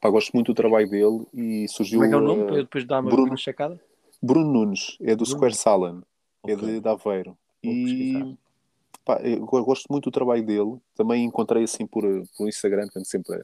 pá, 0.00 0.08
gosto 0.10 0.32
muito 0.32 0.48
do 0.48 0.54
trabalho 0.54 0.88
dele 0.88 1.26
e 1.34 1.68
surgiu. 1.68 2.00
Como 2.00 2.06
é 2.06 2.08
que 2.08 2.14
é 2.14 2.18
o 2.18 2.20
nome? 2.20 2.42
Uh, 2.42 2.56
eu 2.56 2.62
depois 2.62 2.84
dar 2.84 3.00
uma, 3.00 3.10
Bruno, 3.10 3.30
uma 3.30 3.36
checada. 3.36 3.80
Bruno 4.22 4.52
Nunes, 4.52 4.96
é 5.00 5.16
do 5.16 5.24
Bruno. 5.24 5.26
Square 5.26 5.54
Salon, 5.54 6.02
okay. 6.42 6.54
é 6.54 6.58
de, 6.58 6.80
de 6.80 6.88
Aveiro. 6.88 7.36
Vou 7.62 7.72
e 7.72 8.38
pá, 9.16 9.20
gosto 9.62 9.86
muito 9.90 10.04
do 10.04 10.12
trabalho 10.12 10.44
dele. 10.44 10.76
Também 10.94 11.24
encontrei 11.24 11.64
assim 11.64 11.86
por, 11.86 12.02
por 12.36 12.48
Instagram, 12.48 12.88
que 12.88 13.04
sempre 13.04 13.34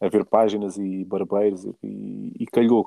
a, 0.00 0.06
a, 0.06 0.08
ver 0.08 0.24
páginas 0.24 0.76
e 0.76 1.04
barbeiros 1.04 1.64
e, 1.82 2.32
e 2.38 2.46
calhou 2.46 2.86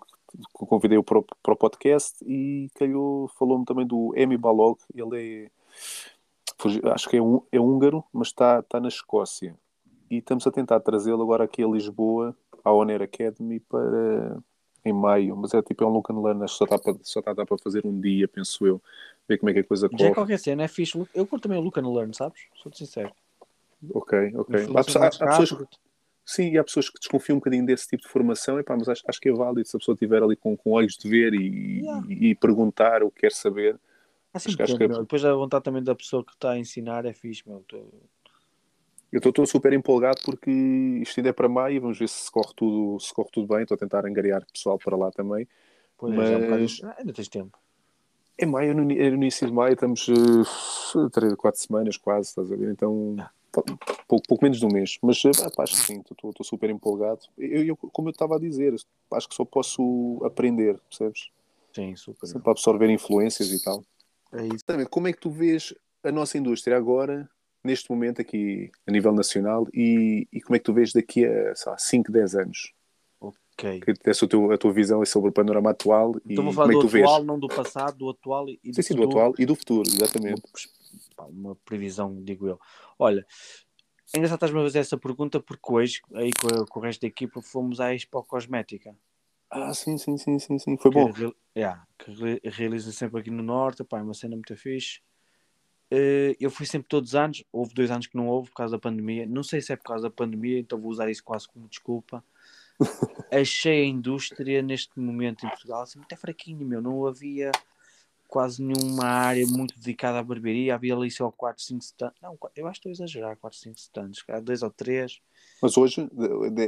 convidei-o 0.53 1.03
para, 1.03 1.21
para, 1.41 1.53
o 1.53 1.57
podcast 1.57 2.17
e 2.25 2.69
calhou, 2.75 3.29
falou-me 3.29 3.65
também 3.65 3.87
do 3.87 4.13
Emi 4.15 4.37
Balog. 4.37 4.77
Ele 4.93 5.45
é 5.45 6.91
acho 6.91 7.09
que 7.09 7.17
é, 7.17 7.21
um, 7.21 7.41
é 7.51 7.59
húngaro, 7.59 8.03
mas 8.11 8.29
está, 8.29 8.59
está 8.59 8.79
na 8.79 8.87
Escócia. 8.87 9.55
E 10.09 10.17
estamos 10.17 10.47
a 10.47 10.51
tentar 10.51 10.79
trazê-lo 10.79 11.21
agora 11.21 11.43
aqui 11.43 11.63
a 11.63 11.67
Lisboa, 11.67 12.35
à 12.63 12.71
Honor 12.71 13.03
Academy, 13.03 13.59
para 13.59 14.37
em 14.87 14.93
maio. 14.93 15.35
Mas 15.35 15.53
é 15.53 15.61
tipo, 15.61 15.83
é 15.83 15.87
um 15.87 15.91
look 15.91 16.11
and 16.11 16.21
learn, 16.21 16.47
só 16.47 16.65
está 16.65 16.77
para, 16.77 16.95
só 17.01 17.19
está 17.19 17.33
para 17.33 17.57
fazer 17.57 17.85
um 17.85 17.99
dia, 17.99 18.27
penso 18.27 18.65
eu. 18.65 18.81
Ver 19.27 19.37
como 19.37 19.49
é 19.49 19.53
que 19.53 19.59
a 19.59 19.63
coisa 19.63 19.89
corre. 19.89 20.03
Já 20.03 20.09
é 20.09 20.13
qualquer 20.13 20.39
cena, 20.39 20.63
é 20.63 20.67
fixe. 20.67 20.97
Eu 21.13 21.27
curto 21.27 21.43
também 21.43 21.59
o 21.59 21.61
look 21.61 21.77
and 21.79 21.89
learn, 21.93 22.13
sabes? 22.13 22.41
Sou-te 22.61 22.77
sincero. 22.77 23.11
Ok, 23.93 24.33
ok. 24.35 24.55
Há, 24.55 25.03
há, 25.03 25.07
há 25.07 25.37
pessoas 25.37 25.51
que, 25.51 25.77
sim, 26.25 26.51
e 26.51 26.57
há 26.57 26.63
pessoas 26.63 26.89
que 26.89 26.99
desconfiam 26.99 27.35
um 27.35 27.39
bocadinho 27.39 27.65
desse 27.65 27.87
tipo 27.87 28.03
de 28.03 28.09
formação, 28.09 28.59
epá, 28.59 28.75
mas 28.75 28.89
acho, 28.89 29.03
acho 29.07 29.19
que 29.19 29.29
é 29.29 29.33
válido 29.33 29.67
se 29.67 29.75
a 29.75 29.79
pessoa 29.79 29.93
estiver 29.93 30.23
ali 30.23 30.35
com, 30.35 30.57
com 30.57 30.71
olhos 30.71 30.97
de 30.97 31.07
ver 31.07 31.33
e, 31.33 31.81
yeah. 31.81 32.05
e, 32.09 32.29
e 32.29 32.35
perguntar 32.35 33.03
o 33.03 33.11
que 33.11 33.21
quer 33.21 33.31
saber 33.31 33.79
Assim, 34.37 34.51
acho, 34.51 34.63
acho 34.63 34.77
que 34.77 34.83
é... 34.83 34.87
Depois 34.87 35.25
a 35.25 35.33
vontade 35.33 35.63
também 35.63 35.83
da 35.83 35.95
pessoa 35.95 36.23
que 36.23 36.33
está 36.33 36.51
a 36.51 36.59
ensinar 36.59 37.05
é 37.05 37.13
fixe, 37.13 37.43
meu. 37.47 37.63
Tô... 37.67 37.85
Eu 39.11 39.19
estou 39.19 39.45
super 39.45 39.71
empolgado 39.71 40.19
porque 40.25 40.51
isto 41.01 41.19
ainda 41.19 41.29
é 41.29 41.33
para 41.33 41.47
maio, 41.47 41.81
vamos 41.81 41.97
ver 41.97 42.09
se 42.09 42.29
corre 42.29 42.51
tudo, 42.55 42.99
se 42.99 43.13
corre 43.13 43.29
tudo 43.31 43.47
bem. 43.47 43.61
Estou 43.61 43.75
a 43.75 43.77
tentar 43.77 44.05
angariar 44.05 44.45
pessoal 44.51 44.77
para 44.77 44.97
lá 44.97 45.11
também. 45.11 45.47
Pois 45.97 46.13
mas... 46.13 46.29
é, 46.29 46.37
um 46.37 46.89
ah, 46.89 46.95
ainda 46.99 47.13
tens 47.13 47.27
tempo. 47.27 47.57
É 48.37 48.45
maio, 48.45 48.75
no, 48.75 48.91
é 48.91 49.09
no 49.09 49.15
início 49.15 49.47
de 49.47 49.53
maio, 49.53 49.73
estamos 49.73 50.07
uh, 50.09 51.09
três, 51.09 51.33
quatro 51.35 51.59
semanas 51.59 51.97
quase, 51.97 52.29
estás 52.29 52.51
a 52.51 52.55
ver? 52.55 52.69
Então, 52.69 53.15
ah. 53.17 53.31
pouco, 54.07 54.27
pouco 54.27 54.43
menos 54.43 54.59
de 54.59 54.65
um 54.65 54.69
mês. 54.69 54.99
Mas 55.01 55.21
pá, 55.55 55.63
acho 55.63 55.73
que 55.73 55.79
sim, 55.79 56.03
estou 56.11 56.43
super 56.43 56.69
empolgado. 56.69 57.21
Eu, 57.37 57.63
eu, 57.63 57.75
como 57.75 58.09
eu 58.09 58.11
estava 58.11 58.35
a 58.35 58.39
dizer, 58.39 58.75
acho 59.13 59.29
que 59.29 59.33
só 59.33 59.43
posso 59.43 60.21
aprender, 60.23 60.79
percebes? 60.89 61.31
Sim, 61.73 61.95
super. 61.95 62.27
Sempre 62.27 62.43
para 62.43 62.51
absorver 62.51 62.89
influências 62.89 63.51
e 63.51 63.63
tal. 63.63 63.83
É 64.33 64.45
isso. 64.45 64.65
Como 64.89 65.07
é 65.07 65.13
que 65.13 65.19
tu 65.19 65.31
vês 65.31 65.73
a 66.03 66.11
nossa 66.11 66.37
indústria 66.37 66.77
agora, 66.77 67.29
neste 67.67 67.89
momento 67.91 68.21
aqui 68.21 68.71
a 68.87 68.91
nível 68.91 69.11
nacional, 69.13 69.67
e, 69.73 70.27
e 70.31 70.41
como 70.41 70.55
é 70.55 70.59
que 70.59 70.65
tu 70.65 70.73
vês 70.73 70.91
daqui 70.93 71.25
a 71.25 71.53
sei 71.55 71.71
lá, 71.71 71.77
5, 71.77 72.11
10 72.11 72.35
anos? 72.35 72.73
Ok. 73.19 73.81
Que 73.81 74.09
essa 74.09 74.25
a 74.25 74.27
tua, 74.27 74.55
a 74.55 74.57
tua 74.57 74.71
visão 74.71 75.03
sobre 75.05 75.29
o 75.29 75.33
panorama 75.33 75.71
atual 75.71 76.15
então 76.25 76.43
vou 76.43 76.53
falar 76.53 76.67
como 76.67 76.79
é 76.79 76.81
do 76.81 76.97
atual, 76.97 77.23
não 77.23 77.39
do 77.39 77.47
passado, 77.47 77.97
do 77.97 78.09
atual 78.09 78.49
e 78.49 78.57
do 78.63 78.75
sim, 78.75 78.81
sim, 78.81 78.95
do 78.95 79.03
atual 79.03 79.33
e 79.37 79.45
do 79.45 79.55
futuro, 79.55 79.87
exatamente. 79.87 80.41
Uma, 81.17 81.27
uma 81.27 81.55
previsão, 81.65 82.23
digo 82.23 82.47
eu. 82.47 82.59
Olha, 82.97 83.25
é 84.13 84.17
engraçado 84.17 84.37
estás-me 84.37 84.59
a 84.59 84.63
fazer 84.63 84.79
essa 84.79 84.97
pergunta 84.97 85.39
porque 85.39 85.73
hoje, 85.73 86.01
aí 86.13 86.31
com, 86.39 86.65
com 86.65 86.79
o 86.79 86.83
resto 86.83 87.01
da 87.01 87.07
equipa, 87.07 87.41
fomos 87.41 87.79
à 87.79 87.93
Expo 87.93 88.23
Cosmética. 88.23 88.95
Ah, 89.49 89.73
sim, 89.73 89.97
sim, 89.97 90.17
sim, 90.17 90.39
sim, 90.39 90.59
sim. 90.59 90.77
Foi 90.77 90.91
que 90.91 90.97
bom. 90.97 91.11
Real, 91.11 91.33
yeah, 91.55 91.87
que 91.97 92.11
realiza 92.49 92.91
sempre 92.91 93.19
aqui 93.19 93.31
no 93.31 93.43
Norte, 93.43 93.83
pá, 93.83 93.99
é 93.99 94.01
uma 94.01 94.13
cena 94.13 94.35
muito 94.35 94.55
fixe. 94.55 95.01
Uh, 95.91 96.35
eu 96.39 96.51
fui 96.51 96.65
sempre 96.65 96.87
todos 96.89 97.11
os 97.11 97.15
anos, 97.15 97.43
houve 97.51 97.73
dois 97.73 97.89
anos 97.89 98.07
que 98.07 98.17
não 98.17 98.27
houve 98.27 98.49
por 98.49 98.57
causa 98.57 98.73
da 98.73 98.79
pandemia. 98.79 99.25
Não 99.25 99.43
sei 99.43 99.61
se 99.61 99.71
é 99.71 99.75
por 99.75 99.85
causa 99.85 100.03
da 100.03 100.09
pandemia, 100.09 100.59
então 100.59 100.79
vou 100.79 100.91
usar 100.91 101.09
isso 101.09 101.23
quase 101.23 101.47
como 101.47 101.67
desculpa. 101.67 102.23
Achei 103.31 103.83
a 103.83 103.85
indústria 103.85 104.61
neste 104.61 104.99
momento 104.99 105.45
em 105.45 105.49
Portugal 105.49 105.81
assim, 105.81 105.99
muito 105.99 106.15
fraquinha, 106.17 106.65
meu. 106.65 106.81
Não 106.81 107.07
havia 107.07 107.51
quase 108.27 108.61
nenhuma 108.61 109.05
área 109.05 109.45
muito 109.47 109.75
dedicada 109.75 110.19
à 110.19 110.23
barbearia. 110.23 110.75
Havia 110.75 110.93
ali 110.93 111.09
só 111.09 111.31
4, 111.31 111.63
5 111.63 111.81
stands. 111.81 112.21
Não, 112.21 112.37
eu 112.55 112.67
acho 112.67 112.81
que 112.81 112.89
estou 112.89 113.05
a 113.05 113.05
exagerar, 113.05 113.37
4, 113.37 113.57
5 113.57 113.77
stands. 113.77 114.23
Há 114.27 114.39
2 114.41 114.63
ou 114.63 114.69
3. 114.69 115.21
Mas 115.61 115.77
hoje, 115.77 116.09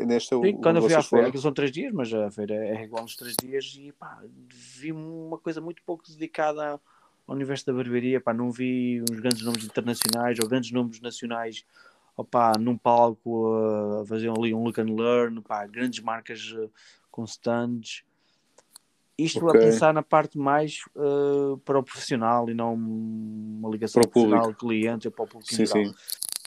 nesta. 0.07 0.39
Sim, 0.39 0.61
quando 0.61 0.77
eu 0.77 0.83
fui 0.83 0.93
à 0.93 1.03
feira, 1.03 1.27
aquilo 1.27 1.43
são 1.43 1.53
3 1.53 1.71
dias, 1.71 1.93
mas 1.93 2.13
a 2.13 2.31
feira 2.31 2.55
é 2.55 2.83
igual 2.83 3.03
nos 3.03 3.17
3 3.17 3.35
dias 3.35 3.75
e 3.77 3.91
pá, 3.91 4.23
vi 4.47 4.93
uma 4.93 5.37
coisa 5.37 5.59
muito 5.59 5.83
pouco 5.85 6.03
dedicada 6.07 6.79
ao 7.29 7.35
universo 7.35 7.65
da 7.65 7.73
barbearia. 7.73 8.19
Pá, 8.19 8.33
não 8.33 8.51
vi 8.51 9.01
uns 9.09 9.19
grandes 9.19 9.43
nomes 9.43 9.63
internacionais 9.63 10.37
ou 10.41 10.49
grandes 10.49 10.71
nomes 10.71 10.99
nacionais 10.99 11.63
opá, 12.19 12.53
num 12.59 12.77
palco 12.77 13.47
a 13.47 14.01
uh, 14.01 14.05
fazer 14.05 14.29
ali 14.29 14.53
um 14.53 14.63
look 14.63 14.79
and 14.79 14.93
learn, 14.93 15.41
pá, 15.41 15.65
grandes 15.65 16.01
marcas 16.01 16.51
uh, 16.51 16.69
com 17.09 17.23
stands. 17.23 18.03
Isto 19.17 19.45
okay. 19.45 19.61
a 19.61 19.63
pensar 19.65 19.93
na 19.93 20.03
parte 20.03 20.37
mais 20.37 20.79
uh, 20.95 21.57
para 21.59 21.79
o 21.79 21.83
profissional 21.83 22.49
e 22.49 22.53
não 22.53 22.73
uma 22.73 23.69
ligação 23.69 24.01
profissional 24.01 24.53
cliente 24.53 25.07
ou 25.07 25.11
para 25.11 25.23
o 25.23 25.27
público 25.27 25.53
sim, 25.53 25.65
sim. 25.65 25.93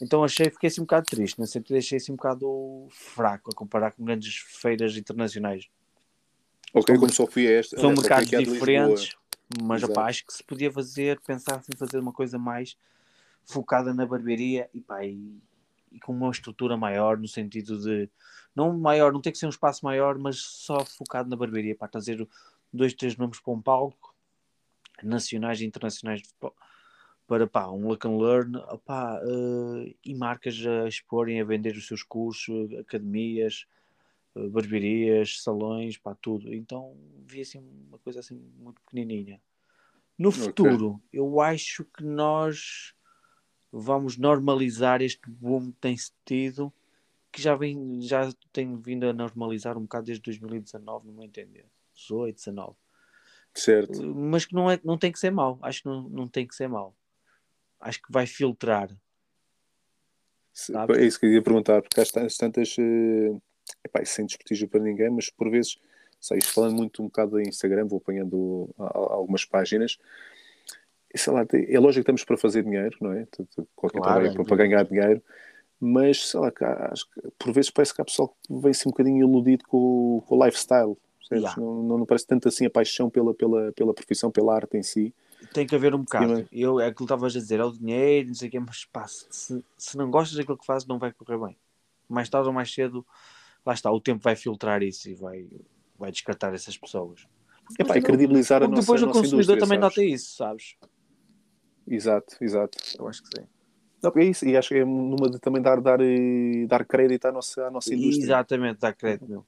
Então 0.00 0.24
achei, 0.24 0.50
fiquei 0.50 0.68
assim 0.68 0.80
um 0.80 0.84
bocado 0.84 1.06
triste, 1.06 1.38
no 1.38 1.46
sentido 1.46 1.76
achei 1.76 1.96
assim 1.96 2.12
um 2.12 2.16
bocado 2.16 2.86
fraco 2.90 3.50
a 3.52 3.54
comparar 3.54 3.92
com 3.92 4.04
grandes 4.04 4.36
feiras 4.36 4.96
internacionais. 4.96 5.68
Ok, 6.74 6.96
como 6.96 7.12
só 7.12 7.26
fui 7.26 7.46
esta. 7.46 7.78
São 7.78 7.90
mercados 7.90 8.28
diferentes, 8.28 9.14
mas 9.60 9.82
opa, 9.82 10.04
acho 10.04 10.24
que 10.24 10.32
se 10.32 10.42
podia 10.42 10.70
fazer, 10.70 11.20
pensar 11.20 11.62
em 11.72 11.76
fazer 11.76 11.98
uma 11.98 12.12
coisa 12.12 12.38
mais 12.38 12.76
focada 13.44 13.92
na 13.92 14.06
barbearia 14.06 14.68
e, 14.72 14.80
pá, 14.80 15.04
e, 15.04 15.40
e, 15.90 16.00
com 16.00 16.12
uma 16.12 16.30
estrutura 16.30 16.76
maior, 16.76 17.18
no 17.18 17.28
sentido 17.28 17.78
de 17.78 18.08
não 18.54 18.76
maior, 18.78 19.12
não 19.12 19.20
tem 19.20 19.32
que 19.32 19.38
ser 19.38 19.46
um 19.46 19.50
espaço 19.50 19.84
maior, 19.84 20.18
mas 20.18 20.38
só 20.38 20.84
focado 20.84 21.28
na 21.28 21.36
barbearia, 21.36 21.74
para 21.74 21.88
trazer 21.88 22.26
dois, 22.72 22.94
três 22.94 23.16
nomes 23.16 23.40
para 23.40 23.52
um 23.52 23.60
palco, 23.60 24.14
nacionais 25.02 25.60
e 25.60 25.66
internacionais 25.66 26.22
para 27.26 27.46
pá, 27.46 27.68
um 27.68 27.88
look 27.88 28.06
and 28.06 28.18
learn 28.18 28.56
opá, 28.70 29.20
uh, 29.22 29.94
e 30.04 30.14
marcas 30.14 30.54
a 30.66 30.86
exporem, 30.86 31.40
a 31.40 31.44
vender 31.44 31.76
os 31.76 31.86
seus 31.86 32.02
cursos, 32.02 32.72
academias, 32.74 33.66
barbearias, 34.34 35.42
salões, 35.42 35.96
pá, 35.96 36.14
tudo. 36.14 36.52
Então 36.52 36.96
vi 37.26 37.40
assim 37.40 37.58
uma 37.88 37.98
coisa 37.98 38.20
assim 38.20 38.36
muito 38.58 38.80
pequenininha. 38.82 39.40
No 40.18 40.30
futuro, 40.30 41.00
okay. 41.06 41.20
eu 41.20 41.40
acho 41.40 41.84
que 41.84 42.04
nós 42.04 42.94
vamos 43.70 44.16
normalizar 44.16 45.00
este 45.00 45.28
boom 45.28 45.72
que 45.72 45.78
tem 45.80 45.96
tido, 46.24 46.72
que 47.32 47.40
já, 47.40 47.56
vem, 47.56 48.00
já 48.02 48.30
tem 48.52 48.76
vindo 48.76 49.04
a 49.08 49.12
normalizar 49.12 49.76
um 49.76 49.82
bocado 49.82 50.06
desde 50.06 50.22
2019, 50.22 51.06
no 51.06 51.14
meu 51.14 51.24
entender. 51.24 51.66
18, 51.94 52.36
19. 52.36 52.76
Certo. 53.54 54.14
Mas 54.14 54.44
que 54.44 54.54
não, 54.54 54.70
é, 54.70 54.78
não 54.84 54.98
tem 54.98 55.10
que 55.10 55.18
ser 55.18 55.30
mau. 55.30 55.58
Acho 55.62 55.82
que 55.82 55.88
não, 55.88 56.08
não 56.08 56.28
tem 56.28 56.46
que 56.46 56.54
ser 56.54 56.68
mau 56.68 56.94
acho 57.82 58.00
que 58.00 58.12
vai 58.12 58.26
filtrar. 58.26 58.88
Sabe? 60.52 60.98
É 60.98 61.04
isso 61.04 61.18
que 61.18 61.26
eu 61.26 61.32
ia 61.32 61.42
perguntar, 61.42 61.82
porque 61.82 62.00
há 62.00 62.04
tantas. 62.38 62.76
Uh, 62.78 63.42
epá, 63.84 64.04
sem 64.04 64.26
desprestígio 64.26 64.68
para 64.68 64.80
ninguém, 64.80 65.10
mas 65.10 65.30
por 65.30 65.50
vezes, 65.50 65.78
sei, 66.20 66.40
falando 66.40 66.76
muito 66.76 67.02
um 67.02 67.06
bocado 67.06 67.40
em 67.40 67.48
Instagram, 67.48 67.86
vou 67.86 67.98
apanhando 67.98 68.70
algumas 68.78 69.44
páginas. 69.44 69.98
E, 71.12 71.18
sei 71.18 71.32
lá, 71.32 71.46
é 71.52 71.78
lógico 71.78 71.92
que 71.92 72.00
estamos 72.00 72.24
para 72.24 72.38
fazer 72.38 72.62
dinheiro, 72.62 72.96
não 73.00 73.12
é? 73.12 73.26
Qualquer 73.74 73.98
claro, 73.98 74.14
trabalho 74.14 74.26
é 74.26 74.32
para, 74.32 74.44
para 74.44 74.56
ganhar 74.56 74.84
dinheiro, 74.84 75.22
mas 75.78 76.28
sei 76.28 76.40
lá, 76.40 76.52
acho 76.90 77.08
que, 77.10 77.20
por 77.38 77.52
vezes 77.52 77.70
parece 77.70 77.94
que 77.94 78.00
há 78.00 78.04
pessoal 78.04 78.28
que 78.28 78.60
vem-se 78.60 78.88
um 78.88 78.90
bocadinho 78.90 79.26
iludido 79.26 79.64
com, 79.66 80.22
com 80.26 80.36
o 80.36 80.44
lifestyle. 80.44 80.96
Yeah. 81.30 81.54
Não, 81.58 81.82
não, 81.82 81.98
não, 81.98 82.06
parece 82.06 82.26
tanto 82.26 82.46
assim 82.46 82.66
a 82.66 82.70
paixão 82.70 83.08
pela, 83.08 83.32
pela, 83.32 83.72
pela 83.72 83.94
profissão, 83.94 84.30
pela 84.30 84.54
arte 84.54 84.76
em 84.76 84.82
si 84.82 85.14
tem 85.52 85.66
que 85.66 85.74
haver 85.74 85.94
um 85.94 86.02
bocado. 86.02 86.46
Eu, 86.52 86.80
é 86.80 86.86
aquilo 86.86 86.96
que 86.98 87.02
estavas 87.04 87.36
a 87.36 87.38
dizer, 87.38 87.60
é 87.60 87.64
o 87.64 87.72
dinheiro, 87.72 88.28
não 88.28 88.34
sei 88.34 88.48
o 88.48 88.50
quê, 88.50 88.60
mas 88.60 88.84
pá, 88.84 89.06
se, 89.06 89.64
se 89.76 89.96
não 89.96 90.10
gostas 90.10 90.36
daquilo 90.36 90.58
que 90.58 90.66
fazes, 90.66 90.86
não 90.86 90.98
vai 90.98 91.12
correr 91.12 91.38
bem. 91.38 91.56
Mais 92.08 92.28
tarde 92.28 92.48
ou 92.48 92.54
mais 92.54 92.72
cedo, 92.72 93.06
lá 93.64 93.72
está, 93.72 93.90
o 93.90 94.00
tempo 94.00 94.22
vai 94.22 94.36
filtrar 94.36 94.82
isso 94.82 95.08
e 95.08 95.14
vai, 95.14 95.48
vai 95.98 96.10
descartar 96.10 96.54
essas 96.54 96.76
pessoas. 96.76 97.26
É 97.78 97.84
pá, 97.84 97.96
e 97.96 98.02
credibilizar 98.02 98.62
a 98.62 98.68
nossa 98.68 98.82
Depois 98.82 99.02
o 99.02 99.10
consumidor 99.10 99.58
também 99.58 99.78
sabes? 99.78 99.80
nota 99.80 100.04
isso, 100.04 100.36
sabes? 100.36 100.76
Exato, 101.86 102.36
exato. 102.40 102.78
Eu 102.98 103.08
acho 103.08 103.22
que 103.22 103.28
sim. 103.40 103.46
Não, 104.02 104.12
é 104.16 104.24
isso, 104.24 104.44
e 104.44 104.56
acho 104.56 104.70
que 104.70 104.76
é 104.76 104.84
numa 104.84 105.30
de 105.30 105.38
também 105.38 105.62
dar, 105.62 105.80
dar, 105.80 106.00
eh, 106.00 106.66
dar 106.66 106.84
crédito 106.84 107.26
à 107.26 107.32
nossa, 107.32 107.66
à 107.66 107.70
nossa 107.70 107.94
indústria. 107.94 108.24
Exatamente, 108.24 108.80
dar 108.80 108.92
crédito, 108.92 109.28
meu. 109.28 109.46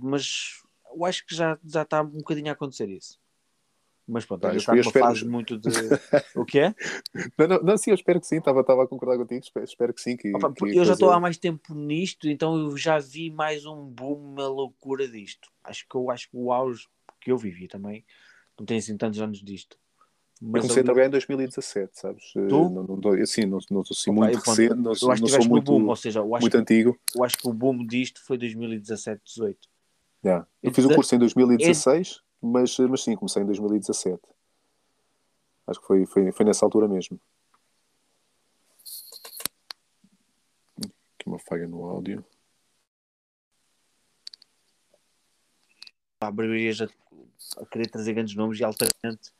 Mas 0.00 0.62
eu 0.94 1.04
acho 1.04 1.26
que 1.26 1.34
já, 1.34 1.58
já 1.64 1.82
está 1.82 2.00
um 2.02 2.06
bocadinho 2.06 2.48
a 2.50 2.52
acontecer 2.52 2.88
isso. 2.88 3.18
Mas 4.08 4.24
pronto, 4.24 4.46
ah, 4.46 4.56
está 4.56 4.72
numa 4.72 4.80
espero... 4.80 5.04
fase 5.04 5.28
muito 5.28 5.58
de. 5.58 5.68
o 6.34 6.42
que 6.44 6.60
é? 6.60 6.74
Não, 7.36 7.46
não, 7.46 7.62
não, 7.62 7.76
sim, 7.76 7.90
eu 7.90 7.94
espero 7.94 8.18
que 8.18 8.26
sim, 8.26 8.38
estava, 8.38 8.62
estava 8.62 8.84
a 8.84 8.86
concordar 8.86 9.18
contigo, 9.18 9.44
espero, 9.44 9.64
espero 9.66 9.92
que 9.92 10.00
sim. 10.00 10.16
Que, 10.16 10.34
Opa, 10.34 10.50
que 10.50 10.74
eu 10.74 10.84
já 10.84 10.94
estou 10.94 11.10
há 11.10 11.20
mais 11.20 11.36
tempo 11.36 11.74
nisto, 11.74 12.26
então 12.26 12.56
eu 12.56 12.76
já 12.76 12.98
vi 12.98 13.30
mais 13.30 13.66
um 13.66 13.84
boom, 13.84 14.32
uma 14.32 14.48
loucura 14.48 15.06
disto. 15.06 15.50
Acho 15.62 15.86
que 15.86 15.94
eu 15.94 16.10
acho 16.10 16.30
que 16.30 16.36
o 16.38 16.50
auge 16.50 16.86
que 17.20 17.30
eu 17.30 17.36
vivi 17.36 17.68
também, 17.68 18.02
não 18.58 18.64
tenho 18.64 18.78
assim 18.78 18.96
tantos 18.96 19.20
anos 19.20 19.42
disto, 19.42 19.76
eu 20.40 20.48
comecei 20.52 20.82
a 20.82 20.84
trabalhar 20.84 21.06
em 21.08 21.10
2017, 21.10 21.98
sabes? 21.98 22.32
Tu? 22.32 22.40
Não, 22.48 22.70
não, 22.70 23.10
assim, 23.20 23.42
não, 23.42 23.58
não 23.70 23.84
sou 23.84 23.94
assim 23.94 24.10
Opa, 24.10 24.20
muito 24.20 24.38
eu, 24.38 24.40
recente, 24.40 24.74
não, 24.74 24.92
eu 24.92 24.92
acho 24.92 25.22
não 25.22 25.28
que 25.28 25.28
sou 25.28 25.48
muito, 25.48 25.64
boom, 25.64 25.86
ou 25.86 25.96
seja, 25.96 26.20
eu 26.20 26.34
acho, 26.34 26.42
muito 26.42 26.56
antigo. 26.56 26.98
eu 27.14 27.24
acho 27.24 27.36
que 27.36 27.48
o 27.48 27.52
boom 27.52 27.84
disto 27.84 28.24
foi 28.24 28.38
2017, 28.38 29.20
18. 29.24 29.68
Yeah. 30.24 30.46
Eu 30.62 30.72
fiz 30.72 30.84
o 30.84 30.94
curso 30.94 31.14
em 31.14 31.18
2016, 31.18 32.20
mas, 32.40 32.78
mas 32.78 33.02
sim, 33.02 33.16
comecei 33.16 33.42
em 33.42 33.46
2017. 33.46 34.20
Acho 35.66 35.80
que 35.80 35.86
foi, 35.86 36.06
foi, 36.06 36.32
foi 36.32 36.46
nessa 36.46 36.64
altura 36.64 36.88
mesmo. 36.88 37.20
Aqui 40.78 41.26
uma 41.26 41.38
falha 41.38 41.66
no 41.66 41.84
áudio. 41.84 42.24
Pá, 46.18 46.30
barbearias 46.30 46.80
a, 46.80 46.88
a 47.58 47.66
querer 47.66 47.88
trazer 47.90 48.14
grandes 48.14 48.34
nomes 48.34 48.58
e 48.58 48.64
altamente 48.64 49.30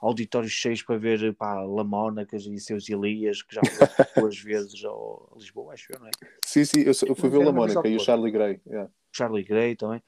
auditórios 0.00 0.52
cheios 0.52 0.82
para 0.82 0.98
ver 0.98 1.34
pá, 1.34 1.62
Lamónacas 1.62 2.44
e 2.46 2.58
seus 2.60 2.88
Elias, 2.88 3.42
que 3.42 3.54
já 3.54 3.60
foram 3.64 3.88
duas 4.16 4.38
vezes 4.38 4.84
ao 4.84 5.32
Lisboa, 5.36 5.74
acho 5.74 5.92
eu, 5.92 5.98
não 5.98 6.06
é? 6.06 6.10
Sim, 6.44 6.64
sim, 6.64 6.80
eu, 6.80 6.92
eu 7.06 7.14
fui 7.14 7.28
ver 7.28 7.38
o 7.38 7.40
era 7.42 7.50
La 7.50 7.56
uma 7.56 7.66
vez 7.66 7.74
Mónica 7.74 7.88
e 7.88 7.96
o 7.96 8.00
Charlie 8.00 8.30
Gray. 8.30 8.60
yeah. 8.66 8.90
Charlie 9.10 9.42
Gray 9.42 9.74
também. 9.74 10.02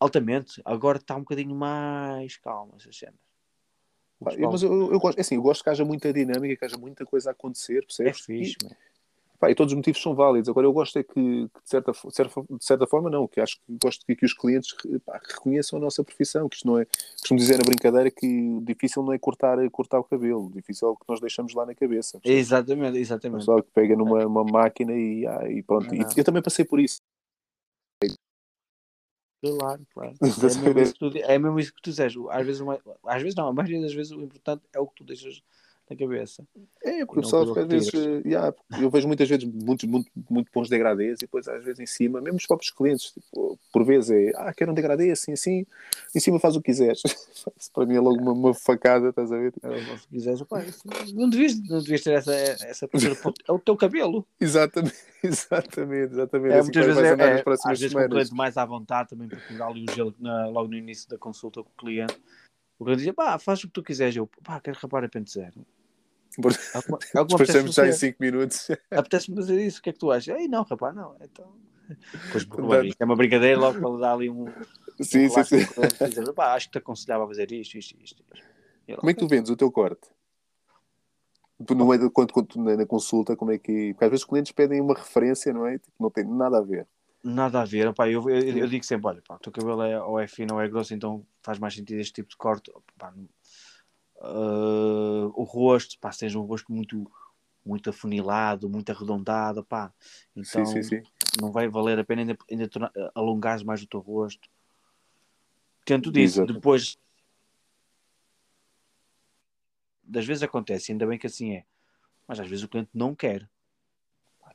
Altamente, 0.00 0.62
agora 0.64 0.96
está 0.96 1.14
um 1.14 1.20
bocadinho 1.20 1.54
mais 1.54 2.38
calma 2.38 2.72
essas 2.78 2.96
cenas. 2.96 3.20
Pá, 4.22 4.32
mas 4.50 4.62
eu, 4.62 4.92
eu, 4.92 4.98
gosto, 4.98 5.18
é 5.18 5.20
assim, 5.20 5.36
eu 5.36 5.42
gosto 5.42 5.62
que 5.62 5.70
haja 5.70 5.84
muita 5.84 6.12
dinâmica, 6.12 6.56
que 6.56 6.64
haja 6.64 6.76
muita 6.76 7.06
coisa 7.06 7.30
a 7.30 7.32
acontecer, 7.32 7.78
é 7.78 7.82
percebes? 7.82 8.20
fixe, 8.20 8.56
E, 8.62 9.38
pá, 9.38 9.50
e 9.50 9.54
todos 9.54 9.72
os 9.72 9.76
motivos 9.76 10.00
são 10.02 10.14
válidos. 10.14 10.48
Agora, 10.48 10.66
eu 10.66 10.72
gosto 10.72 10.98
é 10.98 11.02
que, 11.02 11.12
que 11.14 11.20
de, 11.20 11.50
certa, 11.64 11.92
de 11.92 12.14
certa, 12.14 12.42
de 12.42 12.64
certa 12.64 12.86
forma, 12.86 13.08
não, 13.08 13.26
que 13.26 13.40
acho 13.40 13.56
que 13.56 13.78
gosto 13.82 14.04
que, 14.04 14.14
que 14.14 14.26
os 14.26 14.34
clientes 14.34 14.74
pá, 15.06 15.18
reconheçam 15.22 15.78
a 15.78 15.82
nossa 15.82 16.04
profissão, 16.04 16.50
que 16.50 16.56
isto 16.56 16.66
não 16.66 16.78
é, 16.78 16.84
costumo 16.84 17.38
dizer 17.38 17.56
na 17.56 17.64
brincadeira 17.64 18.10
que 18.10 18.26
o 18.26 18.60
difícil 18.60 19.02
não 19.02 19.14
é 19.14 19.18
cortar, 19.18 19.56
cortar 19.70 19.98
o 19.98 20.04
cabelo, 20.04 20.46
o 20.46 20.50
difícil 20.50 20.88
é 20.88 20.90
o 20.90 20.96
que 20.96 21.04
nós 21.08 21.20
deixamos 21.20 21.54
lá 21.54 21.64
na 21.64 21.74
cabeça. 21.74 22.20
percebes? 22.20 22.40
Exatamente, 22.40 22.98
exatamente. 22.98 23.40
pessoal 23.40 23.62
que 23.62 23.70
pega 23.72 23.96
numa 23.96 24.26
uma 24.26 24.44
máquina 24.44 24.92
e, 24.92 25.26
ah, 25.26 25.50
e 25.50 25.62
pronto. 25.62 25.94
E 25.94 26.04
eu 26.16 26.24
também 26.24 26.42
passei 26.42 26.64
por 26.64 26.78
isso. 26.78 27.00
Claro, 29.42 29.86
claro. 29.94 30.14
É 30.20 30.26
a 30.26 30.72
mesmo, 30.74 30.80
isso 30.82 30.92
que 30.92 30.98
tu, 30.98 31.18
é 31.18 31.38
mesmo 31.38 31.58
isso 31.60 31.74
que 31.74 31.82
tu 31.82 31.90
dizes. 31.90 32.14
Às 32.30 32.46
vezes, 32.46 32.60
o 32.60 32.66
mais- 32.66 32.80
às 33.04 33.22
vezes 33.22 33.34
não, 33.34 33.48
a 33.48 33.52
maioria 33.52 33.80
das 33.80 33.94
vezes 33.94 34.12
o 34.12 34.20
importante 34.20 34.62
é 34.72 34.78
o 34.80 34.86
que 34.86 34.96
tu 34.96 35.04
deixas 35.04 35.42
na 35.90 35.96
cabeça. 35.96 36.44
É, 36.82 37.04
porque 37.04 37.18
o 37.18 37.22
pessoal 37.22 37.42
às 37.42 37.66
vezes, 37.66 37.92
yeah, 38.24 38.54
eu 38.80 38.88
vejo 38.88 39.06
muitas 39.08 39.28
vezes 39.28 39.44
muitos, 39.44 39.88
muito, 39.88 40.10
muito 40.30 40.50
bons 40.54 40.68
degradês 40.68 41.18
e 41.18 41.20
depois 41.22 41.46
às 41.48 41.62
vezes 41.64 41.80
em 41.80 41.86
cima, 41.86 42.20
mesmo 42.20 42.36
os 42.38 42.46
próprios 42.46 42.70
clientes, 42.72 43.10
tipo, 43.12 43.58
por 43.72 43.84
vezes 43.84 44.10
é, 44.10 44.32
ah, 44.36 44.54
quero 44.54 44.70
um 44.70 44.74
degradê 44.74 45.10
assim, 45.10 45.32
assim, 45.32 45.66
em 46.14 46.20
cima 46.20 46.38
faz 46.38 46.54
o 46.56 46.60
que 46.62 46.66
quiseres. 46.70 47.02
Para 47.74 47.84
mim 47.86 47.96
é 47.96 48.00
logo 48.00 48.20
uma, 48.20 48.32
uma 48.32 48.54
facada, 48.54 49.08
estás 49.08 49.32
a 49.32 49.36
ver? 49.36 49.52
É, 49.62 49.96
Se 49.96 50.08
quiseres, 50.08 50.40
isso- 50.40 51.14
não, 51.14 51.28
devias, 51.28 51.60
não 51.68 51.78
devias 51.80 52.02
ter 52.02 52.12
essa, 52.14 52.32
essa 52.34 52.88
é 53.48 53.52
o 53.52 53.58
teu 53.58 53.76
cabelo. 53.76 54.24
Exatamente, 54.40 54.96
exatamente, 55.22 56.12
exatamente. 56.12 56.52
É, 56.52 56.58
assim 56.58 56.64
muitas 56.66 56.86
vezes 56.86 57.02
é, 57.02 57.24
é, 57.40 57.44
às 57.64 57.80
vezes 57.80 57.92
com 57.92 58.00
o 58.00 58.08
cliente 58.08 58.34
mais 58.34 58.56
à 58.56 58.64
vontade 58.64 59.08
também, 59.10 59.28
porque 59.28 59.54
dá 59.54 59.66
ali 59.66 59.84
o 59.84 59.92
gelo 59.92 60.14
na- 60.20 60.46
logo 60.46 60.68
no 60.68 60.76
início 60.76 61.08
da 61.10 61.18
consulta 61.18 61.62
com 61.62 61.68
o 61.68 61.76
cliente. 61.76 62.16
O 62.78 62.84
cliente 62.84 63.02
diz, 63.04 63.12
pá, 63.14 63.38
faz 63.38 63.62
o 63.62 63.66
que 63.66 63.74
tu 63.74 63.82
quiseres. 63.82 64.16
Eu, 64.16 64.26
pá, 64.42 64.58
quero 64.60 64.78
rapar 64.80 65.04
a 65.04 65.08
pente 65.08 65.30
zero. 65.30 65.66
É 66.38 66.78
é 66.78 67.20
me 67.20 67.26
Despachamos 67.26 67.74
já 67.74 67.82
em 67.82 67.86
apetece 67.86 68.06
5 68.06 68.16
minutos. 68.20 68.68
Apetece-me 68.90 69.36
fazer 69.36 69.60
isso, 69.60 69.80
o 69.80 69.82
que 69.82 69.90
é 69.90 69.92
que 69.92 69.98
tu 69.98 70.10
achas? 70.10 70.38
Ei, 70.38 70.48
não, 70.48 70.62
rapaz, 70.62 70.94
não. 70.94 71.16
Então... 71.20 71.52
Pois, 72.30 72.44
claro, 72.44 72.88
é 72.98 73.04
uma 73.04 73.16
brincadeira, 73.16 73.58
logo 73.58 73.80
para 73.80 73.98
dar 73.98 74.12
ali 74.12 74.30
um... 74.30 74.46
Sim, 75.00 75.26
um 75.26 75.30
sim, 75.30 75.44
sim. 75.44 76.08
dizer, 76.08 76.32
pá, 76.32 76.54
acho 76.54 76.66
que 76.66 76.72
te 76.72 76.78
aconselhava 76.78 77.24
a 77.24 77.26
fazer 77.26 77.50
isto, 77.50 77.76
isto, 77.76 77.96
isto. 78.00 78.24
Como 78.96 79.10
é 79.10 79.14
que 79.14 79.20
tu 79.20 79.28
vendes 79.28 79.50
o 79.50 79.56
teu 79.56 79.70
corte? 79.70 80.08
Tu, 81.66 81.74
no 81.74 81.86
meio 81.86 82.00
de, 82.00 82.10
quando, 82.10 82.32
quando, 82.32 82.56
na, 82.56 82.76
na 82.76 82.86
consulta, 82.86 83.36
como 83.36 83.52
é 83.52 83.58
que. 83.58 83.92
Porque 83.92 84.04
às 84.04 84.10
vezes 84.10 84.22
os 84.22 84.28
clientes 84.28 84.52
pedem 84.52 84.80
uma 84.80 84.94
referência, 84.94 85.52
não 85.52 85.66
é? 85.66 85.78
Tipo, 85.78 85.92
não 86.00 86.10
tem 86.10 86.24
nada 86.24 86.58
a 86.58 86.62
ver. 86.62 86.86
Nada 87.22 87.60
a 87.60 87.64
ver, 87.66 87.86
opá, 87.88 88.08
eu, 88.08 88.30
eu, 88.30 88.58
eu 88.58 88.66
digo 88.66 88.82
sempre, 88.82 89.08
olha, 89.08 89.22
pá, 89.26 89.34
o 89.34 89.38
teu 89.38 89.52
cabelo 89.52 89.82
é, 89.82 90.02
ou 90.02 90.18
é 90.18 90.26
fino 90.26 90.54
ou 90.54 90.60
é 90.60 90.66
grosso, 90.68 90.94
então 90.94 91.26
faz 91.42 91.58
mais 91.58 91.74
sentido 91.74 92.00
este 92.00 92.14
tipo 92.14 92.30
de 92.30 92.36
corte. 92.36 92.72
Uh, 94.20 95.32
o 95.34 95.42
rosto, 95.42 95.98
pá, 95.98 96.12
se 96.12 96.20
tens 96.20 96.34
um 96.34 96.42
rosto 96.42 96.70
muito, 96.72 97.10
muito 97.64 97.90
afunilado, 97.90 98.68
muito 98.68 98.90
arredondado, 98.90 99.64
pá, 99.64 99.92
então 100.36 100.64
sim, 100.66 100.82
sim, 100.82 101.02
sim. 101.02 101.02
não 101.40 101.50
vai 101.50 101.68
valer 101.68 101.98
a 101.98 102.04
pena 102.04 102.22
ainda, 102.22 102.38
ainda 102.50 102.68
tornar- 102.68 102.92
alongares 103.14 103.62
mais 103.62 103.82
o 103.82 103.86
teu 103.86 104.00
rosto. 104.00 104.48
Tento 105.84 106.12
disso, 106.12 106.40
Exato. 106.40 106.52
depois 106.52 106.98
das 110.02 110.24
vezes 110.26 110.42
acontece, 110.42 110.92
ainda 110.92 111.06
bem 111.06 111.18
que 111.18 111.26
assim 111.26 111.54
é, 111.54 111.64
mas 112.26 112.38
às 112.38 112.48
vezes 112.48 112.64
o 112.64 112.68
cliente 112.68 112.90
não 112.94 113.14
quer. 113.14 113.48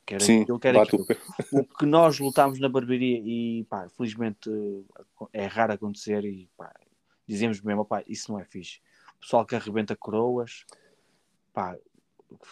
Quer 0.04 0.22
Sim, 0.22 0.42
aquilo, 0.42 0.60
quer 0.60 0.76
aquilo 0.76 1.04
o 1.50 1.64
que 1.64 1.86
nós 1.86 2.18
lutámos 2.18 2.58
na 2.60 2.68
barbearia 2.68 3.20
e 3.24 3.64
pá, 3.64 3.88
felizmente 3.88 4.50
é 5.32 5.46
raro 5.46 5.72
acontecer 5.72 6.24
e 6.24 6.48
pá, 6.56 6.72
dizemos 7.26 7.60
mesmo, 7.60 7.84
pá, 7.84 8.02
isso 8.06 8.30
não 8.30 8.38
é 8.38 8.44
fixe. 8.44 8.80
Pessoal 9.26 9.44
que 9.44 9.56
arrebenta 9.56 9.96
coroas, 9.96 10.64
pá, 11.52 11.76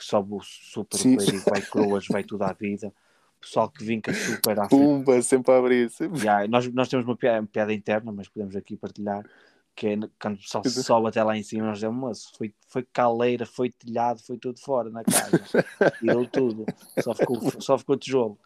sobe 0.01 0.35
o 0.35 0.41
super 0.43 0.99
Sim. 0.99 1.15
e 1.15 1.39
vai 1.49 1.63
coroas, 1.63 2.05
vai 2.09 2.25
tudo 2.25 2.43
à 2.43 2.53
vida. 2.53 2.93
Pessoal 3.41 3.71
que 3.71 3.85
vinca 3.85 4.13
super 4.13 4.59
à 4.59 4.69
frente. 4.69 4.83
Pumba, 4.83 5.23
sempre 5.23 5.53
a 5.53 5.59
abrir. 5.59 5.89
Sempre. 5.89 6.19
Já, 6.19 6.49
nós, 6.49 6.67
nós 6.73 6.89
temos 6.89 7.07
uma 7.07 7.17
piada, 7.17 7.39
uma 7.39 7.47
piada 7.47 7.73
interna, 7.73 8.11
mas 8.11 8.27
podemos 8.27 8.57
aqui 8.57 8.77
partilhar. 8.77 9.25
Que 9.73 9.87
é 9.87 9.97
quando 10.21 10.35
o 10.35 10.39
pessoal 10.39 10.65
sobe 10.65 11.09
até 11.11 11.23
lá 11.23 11.37
em 11.37 11.45
cima, 11.45 11.65
nós 11.65 11.77
dizemos, 11.77 11.97
moço, 11.97 12.33
foi, 12.37 12.53
foi 12.67 12.83
caleira, 12.93 13.47
foi 13.47 13.71
telhado, 13.71 14.21
foi 14.25 14.37
tudo 14.37 14.59
fora 14.59 14.91
na 14.91 15.05
casa, 15.05 15.31
tirou 16.01 16.27
tudo, 16.27 16.67
só 17.01 17.15
ficou, 17.15 17.41
só 17.61 17.79
ficou 17.79 17.97
tijolo. 17.97 18.37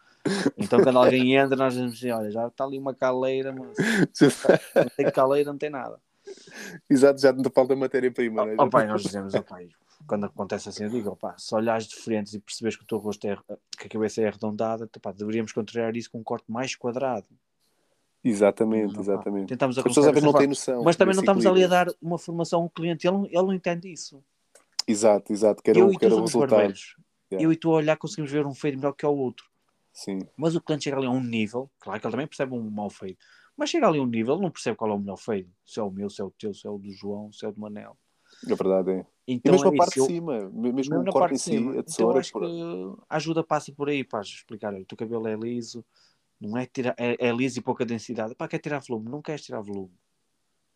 Então 0.54 0.82
quando 0.82 0.98
alguém 0.98 1.34
entra, 1.34 1.56
nós 1.56 1.72
dizemos 1.72 1.94
assim: 1.94 2.10
olha, 2.10 2.30
já 2.30 2.46
está 2.46 2.64
ali 2.64 2.78
uma 2.78 2.92
caleira, 2.92 3.52
moço. 3.52 3.72
não 4.76 4.88
tem 4.94 5.10
caleira, 5.10 5.50
não 5.50 5.58
tem 5.58 5.70
nada. 5.70 5.98
Exato, 6.88 7.20
já 7.20 7.32
não 7.32 7.50
falta 7.50 7.74
matéria-prima, 7.76 8.44
não 8.46 8.64
é? 8.66 8.70
Pai, 8.70 8.86
nós 8.86 9.02
dizemos, 9.02 9.34
pai, 9.48 9.68
quando 10.06 10.26
acontece 10.26 10.68
assim, 10.68 10.84
eu 10.84 10.90
digo, 10.90 11.14
pá, 11.16 11.36
se 11.38 11.54
olhares 11.54 11.86
de 11.86 11.96
frente 11.96 12.36
e 12.36 12.40
percebes 12.40 12.76
que 12.76 12.82
o 12.84 12.86
teu 12.86 12.98
rosto 12.98 13.26
é, 13.26 13.36
que 13.78 13.86
a 13.86 13.88
cabeça 13.88 14.20
é 14.22 14.28
arredondada, 14.28 14.88
pá, 15.00 15.12
deveríamos 15.12 15.52
contrariar 15.52 15.96
isso 15.96 16.10
com 16.10 16.18
um 16.18 16.24
corte 16.24 16.50
mais 16.50 16.74
quadrado. 16.74 17.26
Exatamente, 18.22 18.94
Não, 18.94 19.00
exatamente. 19.00 19.42
pá, 19.44 19.48
Tentamos 19.48 19.78
As 19.78 19.84
pessoas 19.84 20.06
às 20.08 20.12
vezes 20.12 20.24
não 20.24 20.32
têm 20.32 20.48
noção. 20.48 20.82
Mas 20.82 20.96
também 20.96 21.14
não 21.14 21.22
estamos 21.22 21.46
ali 21.46 21.64
a 21.64 21.68
dar 21.68 21.86
uma 22.00 22.18
formação 22.18 22.62
ao 22.62 22.70
cliente, 22.70 23.06
ele, 23.06 23.16
não- 23.16 23.26
ele 23.26 23.42
não 23.42 23.52
entende 23.52 23.92
isso. 23.92 24.22
Exato, 24.86 25.32
exato. 25.32 25.62
Que 25.62 25.70
era, 25.70 25.78
eu 25.78 25.88
o, 25.88 25.92
e 25.92 25.96
resultado. 26.00 26.74
Yeah. 27.30 27.44
Eu 27.44 27.52
e 27.52 27.56
tu 27.56 27.70
a 27.70 27.76
olhar 27.76 27.96
conseguimos 27.96 28.32
ver 28.32 28.46
um 28.46 28.54
fade 28.54 28.76
melhor 28.76 28.92
que 28.92 29.04
o 29.04 29.14
outro. 29.14 29.44
Sim, 29.92 30.20
Mas 30.36 30.54
o 30.54 30.60
cliente 30.60 30.84
chega 30.84 30.96
ali 30.96 31.06
a 31.06 31.10
um 31.10 31.22
nível, 31.22 31.70
claro 31.80 32.00
que 32.00 32.06
ele 32.06 32.12
também 32.12 32.26
percebe 32.26 32.54
um 32.54 32.70
mau 32.70 32.88
fade, 32.88 33.18
mas 33.58 33.68
chega 33.70 33.86
ali 33.88 33.98
a 33.98 34.02
um 34.02 34.06
nível, 34.06 34.38
não 34.38 34.50
percebe 34.50 34.76
qual 34.76 34.90
é 34.92 34.94
o 34.94 34.98
melhor 34.98 35.16
fade. 35.16 35.48
Se 35.66 35.80
é 35.80 35.82
o 35.82 35.90
meu, 35.90 36.08
se 36.08 36.22
é 36.22 36.24
o 36.24 36.30
teu, 36.30 36.54
se 36.54 36.66
é 36.66 36.70
o 36.70 36.78
do 36.78 36.90
João, 36.92 37.32
se 37.32 37.44
é 37.44 37.48
o 37.48 37.52
do 37.52 37.60
Manel. 37.60 37.98
a 38.50 38.54
verdade 38.54 38.90
é. 38.92 39.06
E 39.26 39.34
Então 39.34 39.52
mesmo 39.52 39.66
é 39.68 39.74
a 39.74 39.76
parte 39.76 39.90
isso, 39.90 39.98
eu- 40.00 40.06
de 40.06 40.12
cima, 40.14 40.38
mesmo 40.50 40.72
mesmo 40.74 40.94
o 41.00 41.02
na 41.04 41.12
corte 41.12 41.18
parte 41.18 41.34
em 41.34 41.38
si, 41.38 41.50
cima. 41.50 41.70
a 41.72 41.74
Então 41.74 41.84
tesoura. 41.84 42.18
acho 42.20 42.32
que 42.32 42.44
a 43.08 43.16
ajuda 43.16 43.44
passa 43.44 43.72
por 43.72 43.88
aí 43.90 44.02
para 44.04 44.20
explicar, 44.20 44.72
olha, 44.72 44.82
o 44.82 44.86
teu 44.86 44.96
cabelo 44.96 45.26
é 45.26 45.34
liso, 45.34 45.84
não 46.40 46.56
é, 46.56 46.64
tirar, 46.64 46.94
é, 46.96 47.16
é 47.28 47.32
liso 47.32 47.58
e 47.58 47.62
pouca 47.62 47.84
densidade. 47.84 48.34
Pá, 48.34 48.46
quer 48.48 48.58
tirar 48.58 48.78
volume? 48.80 49.10
Não 49.10 49.20
queres 49.20 49.42
tirar 49.44 49.60
volume. 49.60 49.92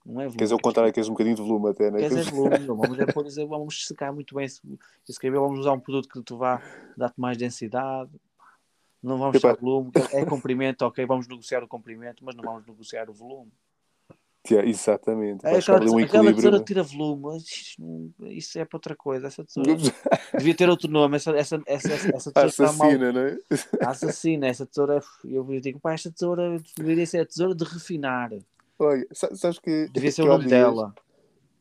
Não 0.04 0.14
é 0.20 0.24
volume. 0.24 0.38
Quer 0.38 0.44
dizer 0.44 0.54
o 0.56 0.58
contrário, 0.60 0.92
queres 0.92 1.08
um 1.08 1.12
bocadinho 1.12 1.36
de 1.36 1.42
volume 1.42 1.70
até, 1.70 1.90
né? 1.90 1.98
Queres 2.00 2.26
é 2.26 2.30
volume, 2.30 2.66
vamos, 2.66 3.38
é 3.38 3.44
vamos 3.46 3.86
secar 3.86 4.12
muito 4.12 4.34
bem 4.34 4.44
esse, 4.44 4.60
esse 5.08 5.20
cabelo, 5.20 5.44
vamos 5.44 5.60
usar 5.60 5.72
um 5.72 5.80
produto 5.80 6.08
que 6.08 6.20
te 6.22 6.34
vá 6.34 6.60
dar-te 6.96 7.20
mais 7.20 7.38
densidade, 7.38 8.10
não 9.02 9.18
vamos 9.18 9.36
Epá. 9.36 9.48
tirar 9.54 9.60
volume, 9.60 9.90
é 10.12 10.24
comprimento, 10.24 10.82
ok, 10.84 11.04
vamos 11.06 11.26
negociar 11.28 11.62
o 11.64 11.68
comprimento, 11.68 12.24
mas 12.24 12.34
não 12.36 12.44
vamos 12.44 12.66
negociar 12.66 13.08
o 13.10 13.12
volume. 13.12 13.50
Yeah, 14.50 14.68
exatamente. 14.68 15.46
É, 15.46 15.56
aquela, 15.56 15.78
um 15.82 15.98
aquela 15.98 16.32
tesoura 16.34 16.56
equilíbrio. 16.56 16.64
tira 16.64 16.82
volume, 16.82 17.38
isso 18.36 18.58
é 18.58 18.64
para 18.64 18.76
outra 18.76 18.96
coisa, 18.96 19.28
essa 19.28 19.44
tesoura 19.44 19.76
devia 20.36 20.54
ter 20.54 20.68
outro 20.68 20.90
nome, 20.90 21.14
essa, 21.16 21.30
essa, 21.30 21.62
essa, 21.64 21.92
essa, 21.92 22.32
tesoura 22.32 22.48
está 22.48 22.72
mal. 22.72 22.88
Assassina, 22.88 23.12
não 23.12 23.20
é? 23.20 23.38
Assassina, 23.86 24.46
essa 24.48 24.66
tesoura, 24.66 25.00
eu 25.24 25.44
digo, 25.60 25.78
pá, 25.78 25.92
esta 25.92 26.10
tesoura 26.10 26.60
deveria 26.76 27.06
ser 27.06 27.20
a 27.20 27.26
tesoura 27.26 27.54
de 27.54 27.64
refinar, 27.64 28.32
Olha, 28.78 29.06
sa- 29.12 29.32
sabes 29.36 29.60
que. 29.60 29.88
devia 29.92 30.10
ser 30.10 30.22
que 30.22 30.28
o 30.28 30.32
nome 30.32 30.46
dias- 30.46 30.50
dela. 30.60 30.92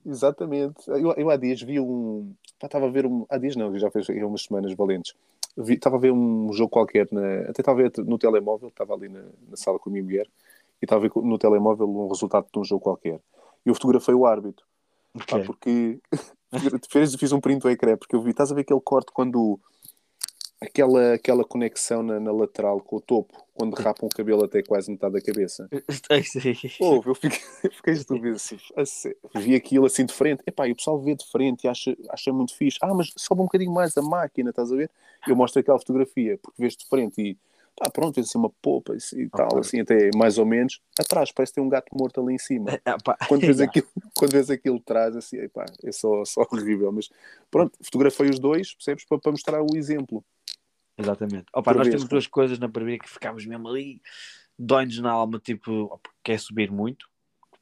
Exatamente. 0.04 0.88
Eu, 0.88 1.14
eu 1.14 1.30
há 1.30 1.38
dias 1.38 1.62
vi 1.62 1.80
um. 1.80 2.34
pá, 2.60 2.66
Estava 2.66 2.88
a 2.88 2.90
ver 2.90 3.06
um. 3.06 3.26
Há 3.30 3.38
dias 3.38 3.56
não, 3.56 3.78
já 3.78 3.92
fez 3.92 4.10
umas 4.10 4.42
semanas 4.42 4.74
valentes. 4.74 5.14
Vi- 5.58 5.76
Estava 5.76 5.98
a 5.98 6.00
ver 6.00 6.12
um 6.12 6.52
jogo 6.54 6.70
qualquer, 6.70 7.08
na, 7.12 7.42
até 7.50 7.62
estava 7.62 7.80
a 7.80 7.84
ver 7.84 7.92
no 8.06 8.18
telemóvel, 8.18 8.70
estava 8.70 8.94
ali 8.94 9.10
na, 9.10 9.22
na 9.50 9.56
sala 9.58 9.78
com 9.80 9.90
a 9.90 9.94
minha 9.94 10.04
mulher, 10.04 10.28
e 10.82 10.86
estava 10.86 11.06
a 11.06 11.08
ver 11.08 11.12
no 11.22 11.38
telemóvel 11.38 11.88
um 11.90 12.08
resultado 12.08 12.48
de 12.52 12.60
um 12.60 12.64
jogo 12.64 12.82
qualquer. 12.84 13.20
E 13.66 13.70
eu 13.70 13.74
fotografei 13.74 14.14
o 14.16 14.26
árbitro. 14.26 14.66
Pá, 15.28 15.38
Ok. 15.38 15.44
porque 15.46 16.00
fiz, 16.90 17.16
fiz 17.16 17.32
um 17.32 17.42
print 17.42 17.62
do 17.62 17.70
ecrã, 17.70 17.98
porque 17.98 18.16
eu 18.16 18.22
vi, 18.22 18.32
estás 18.32 18.52
a 18.52 18.56
ver 18.56 18.62
aquele 18.62 18.80
corte 18.82 19.12
quando 19.14 19.60
aquela, 20.60 21.14
aquela 21.14 21.44
conexão 21.44 22.02
na, 22.04 22.20
na 22.20 22.32
lateral 22.32 22.80
com 22.80 22.96
o 22.98 23.02
topo, 23.02 23.36
onde 23.62 23.82
rapam 23.82 24.08
o 24.08 24.16
cabelo 24.16 24.44
até 24.44 24.62
quase 24.64 24.90
metade 24.92 25.14
da 25.14 25.22
cabeça. 25.22 25.68
É 26.10 26.20
isso 26.20 26.38
aí. 26.40 26.58
Ouve, 26.80 27.10
eu 27.10 27.16
fiquei, 27.16 27.40
fiquei 27.72 27.94
estúpido 27.94 28.36
assim. 28.36 28.58
Vi 29.36 29.56
aquilo 29.56 29.86
assim 29.86 30.06
de 30.06 30.14
frente. 30.14 30.42
Epá, 30.46 30.68
e 30.68 30.72
o 30.72 30.76
pessoal 30.76 31.00
vê 31.00 31.16
de 31.16 31.26
frente 31.30 31.66
e 31.66 31.68
acha, 31.68 31.96
acha 32.10 32.34
muito 32.34 32.56
fixe. 32.56 32.78
Ah, 32.82 32.94
mas 32.94 33.12
sobe 33.18 33.42
um 33.42 33.46
bocadinho 33.46 33.72
mais 33.72 33.98
a 33.98 34.02
máquina, 34.02 34.50
estás 34.50 34.72
a 34.72 34.76
ver? 34.76 34.90
Eu 35.28 35.36
mostro 35.36 35.60
aquela 35.60 35.80
fotografia, 35.80 36.38
porque 36.42 36.62
vês 36.62 36.76
de 36.76 36.86
frente 36.88 37.22
e 37.22 37.38
pá, 37.76 37.90
pronto, 37.90 38.16
vês 38.16 38.28
assim 38.28 38.38
uma 38.38 38.50
popa 38.62 38.96
e 39.14 39.30
tal, 39.30 39.48
Ok. 39.48 39.60
assim, 39.60 39.80
até 39.82 40.10
mais 40.16 40.38
ou 40.38 40.46
menos. 40.46 40.82
Atrás 41.00 41.32
parece 41.32 41.54
ter 41.54 41.62
um 41.62 41.70
gato 41.70 41.88
morto 41.94 42.20
ali 42.22 42.34
em 42.34 42.40
cima. 42.40 42.72
Ah, 42.86 42.98
Quando 43.28 43.42
vês, 43.42 43.60
aquilo, 43.62 43.88
quando 44.16 44.32
vês 44.32 44.50
aquilo 44.50 44.78
de 44.78 44.84
trás, 44.86 45.16
assim, 45.16 45.38
epá, 45.38 45.66
é 45.84 45.92
só, 45.92 46.26
só 46.26 46.42
horrível. 46.52 46.92
Mas 46.92 47.10
pronto, 47.50 47.78
fotografei 47.84 48.30
os 48.30 48.40
dois, 48.40 48.74
percebes? 48.74 49.06
Para, 49.06 49.20
para 49.20 49.32
mostrar 49.32 49.62
o 49.62 49.76
exemplo. 49.76 50.24
Exatamente. 51.02 51.46
Opa, 51.54 51.74
nós 51.74 51.88
temos 51.88 52.04
pá. 52.06 52.10
duas 52.10 52.28
coisas 52.28 52.60
na 52.60 52.68
barbearia 52.68 53.00
que 53.00 53.10
ficámos 53.10 53.46
mesmo 53.46 53.68
ali, 53.68 54.02
dói-nos 54.58 55.00
na 55.00 55.12
alma, 55.12 55.40
tipo, 55.40 55.72
opa, 55.86 56.10
quer 56.24 56.40
subir 56.40 56.72
muito, 56.72 57.10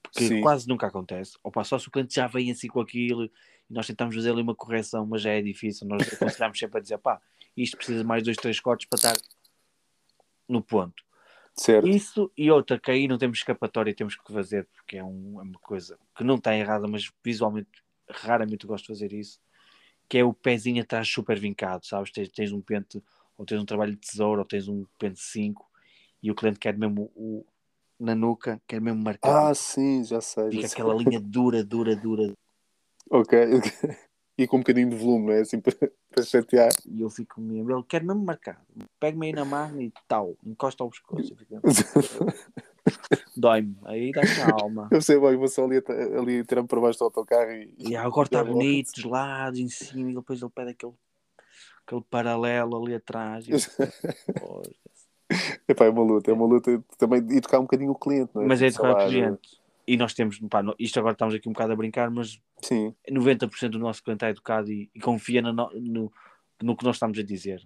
porque 0.02 0.28
Sim. 0.28 0.42
quase 0.42 0.68
nunca 0.68 0.88
acontece. 0.88 1.38
Opa, 1.44 1.64
só 1.64 1.78
se 1.78 1.88
o 1.88 1.92
cliente 1.92 2.16
já 2.16 2.28
vem 2.28 2.52
assim 2.52 2.68
com 2.68 2.82
aquilo 2.82 3.26
e 3.26 3.32
nós 3.70 3.88
tentamos 3.88 4.16
fazer 4.16 4.32
ali 4.32 4.42
uma 4.42 4.56
correção, 4.56 5.06
mas 5.06 5.22
já 5.22 5.32
é 5.32 5.42
difícil. 5.42 5.88
Nós 5.88 6.12
aconselhamos 6.12 6.58
sempre 6.58 6.80
a 6.80 6.82
dizer, 6.82 6.98
pá, 6.98 7.22
isto 7.56 7.78
precisa 7.78 8.00
de 8.00 8.06
mais 8.06 8.24
dois, 8.24 8.38
três 8.38 8.60
cortes 8.60 8.88
para 8.88 8.98
estar 8.98 9.16
no 10.48 10.62
ponto. 10.62 11.04
Certo? 11.54 11.88
Isso 11.88 12.32
e 12.38 12.50
outra, 12.50 12.80
que 12.80 12.90
aí 12.90 13.08
não 13.08 13.18
temos 13.18 13.40
escapatória, 13.40 13.94
temos 13.94 14.16
que 14.16 14.32
fazer, 14.32 14.68
porque 14.74 14.98
é, 14.98 15.04
um- 15.04 15.40
é 15.40 15.44
uma 15.44 15.60
coisa 15.60 15.98
que 16.16 16.24
não 16.24 16.36
está 16.36 16.56
errada, 16.56 16.88
mas 16.88 17.12
visualmente 17.24 17.70
raramente 18.10 18.66
gosto 18.66 18.86
de 18.86 18.88
fazer 18.88 19.14
isso, 19.14 19.40
que 20.08 20.18
é 20.18 20.24
o 20.24 20.34
pezinho 20.34 20.82
atrás 20.82 21.08
super 21.08 21.38
vincado, 21.38 21.86
sabes? 21.86 22.12
Tens, 22.12 22.30
tens 22.30 22.52
um 22.52 22.62
pente, 22.62 23.04
ou 23.40 23.46
tens 23.46 23.62
um 23.62 23.66
trabalho 23.66 23.94
de 23.94 24.02
tesouro, 24.02 24.42
ou 24.42 24.46
tens 24.46 24.68
um 24.68 24.86
pente 25.00 25.22
5, 25.22 25.66
e 26.22 26.30
o 26.30 26.36
cliente 26.36 26.60
quer 26.60 26.78
mesmo 26.78 27.10
o, 27.16 27.46
na 27.98 28.14
nuca, 28.14 28.62
quer 28.68 28.82
mesmo 28.82 29.02
marcar. 29.02 29.50
Ah, 29.50 29.56
sim, 29.56 30.04
já 30.04 30.20
sei. 30.20 30.50
Fica 30.50 30.62
já 30.64 30.68
sei. 30.68 30.74
aquela 30.74 30.94
linha 30.94 31.22
dura, 31.22 31.64
dura, 31.64 31.96
dura. 31.96 32.34
Ok. 33.10 33.40
E 34.38 34.46
com 34.46 34.58
um 34.58 34.60
bocadinho 34.60 34.90
de 34.90 34.96
volume, 34.98 35.28
não 35.28 35.34
é? 35.34 35.40
Assim 35.40 35.60
para, 35.62 35.74
para 36.10 36.24
chatear. 36.24 36.70
E 36.86 37.00
eu 37.00 37.10
fico 37.10 37.40
mesmo, 37.40 37.72
ele 37.72 37.84
quer 37.84 38.04
mesmo 38.04 38.24
marcar. 38.24 38.62
Pega-me 39.00 39.28
aí 39.28 39.34
na 39.34 39.46
mão 39.46 39.82
e 39.82 39.94
tal, 40.06 40.36
encosta 40.46 40.84
ao 40.84 40.90
pescoço. 40.90 41.34
Dói-me, 43.38 43.78
aí 43.86 44.12
dá-me 44.12 44.42
alma. 44.52 44.90
Eu 44.92 45.02
sei, 45.02 45.18
bem, 45.18 45.38
vou 45.38 45.48
só 45.48 45.64
ali, 45.64 45.82
ali 46.18 46.46
tirando 46.46 46.68
para 46.68 46.82
baixo 46.82 47.00
do 47.00 47.06
autocarro 47.06 47.52
e. 47.52 47.74
E 47.78 47.96
agora 47.96 48.28
está 48.28 48.44
bonito, 48.44 48.92
dos 48.94 49.06
lados, 49.06 49.60
em 49.60 49.70
cima, 49.70 50.12
e 50.12 50.14
depois 50.14 50.42
ele 50.42 50.52
pede 50.54 50.72
aquele, 50.72 50.94
aquele 51.90 52.04
paralelo 52.10 52.78
ali 52.84 52.94
atrás. 52.96 53.48
E 53.48 53.52
eu, 53.52 53.58
"Pois, 54.36 54.70
Epá, 55.68 55.86
é 55.86 55.90
uma 55.90 56.04
luta, 56.04 56.32
é 56.32 56.34
uma 56.34 56.46
luta 56.46 56.84
também 56.98 57.24
de 57.24 57.38
educar 57.38 57.60
um 57.60 57.64
bocadinho 57.64 57.92
o 57.92 57.96
cliente, 57.96 58.32
não 58.34 58.44
é? 58.44 58.46
mas 58.48 58.62
é 58.62 58.68
educar 58.68 58.92
o 58.92 59.08
cliente. 59.08 59.60
E 59.88 59.98
nós 59.98 60.14
temos, 60.14 60.40
pá, 60.50 60.62
isto 60.78 61.00
agora 61.00 61.14
estamos 61.14 61.34
aqui 61.34 61.50
um 61.50 61.52
bocado 61.54 61.74
a 61.74 61.76
brincar, 61.76 62.12
mas 62.12 62.40
Sim, 62.62 62.94
90% 63.10 63.72
do 63.72 63.80
nosso 63.80 64.04
cliente 64.04 64.24
é 64.26 64.30
educado 64.30 64.72
e, 64.72 64.90
e 64.94 65.00
confia 65.00 65.42
no, 65.42 65.52
no, 65.54 66.12
no 66.62 66.76
que 66.78 66.84
nós 66.84 66.96
estamos 66.96 67.18
a 67.18 67.24
dizer. 67.24 67.62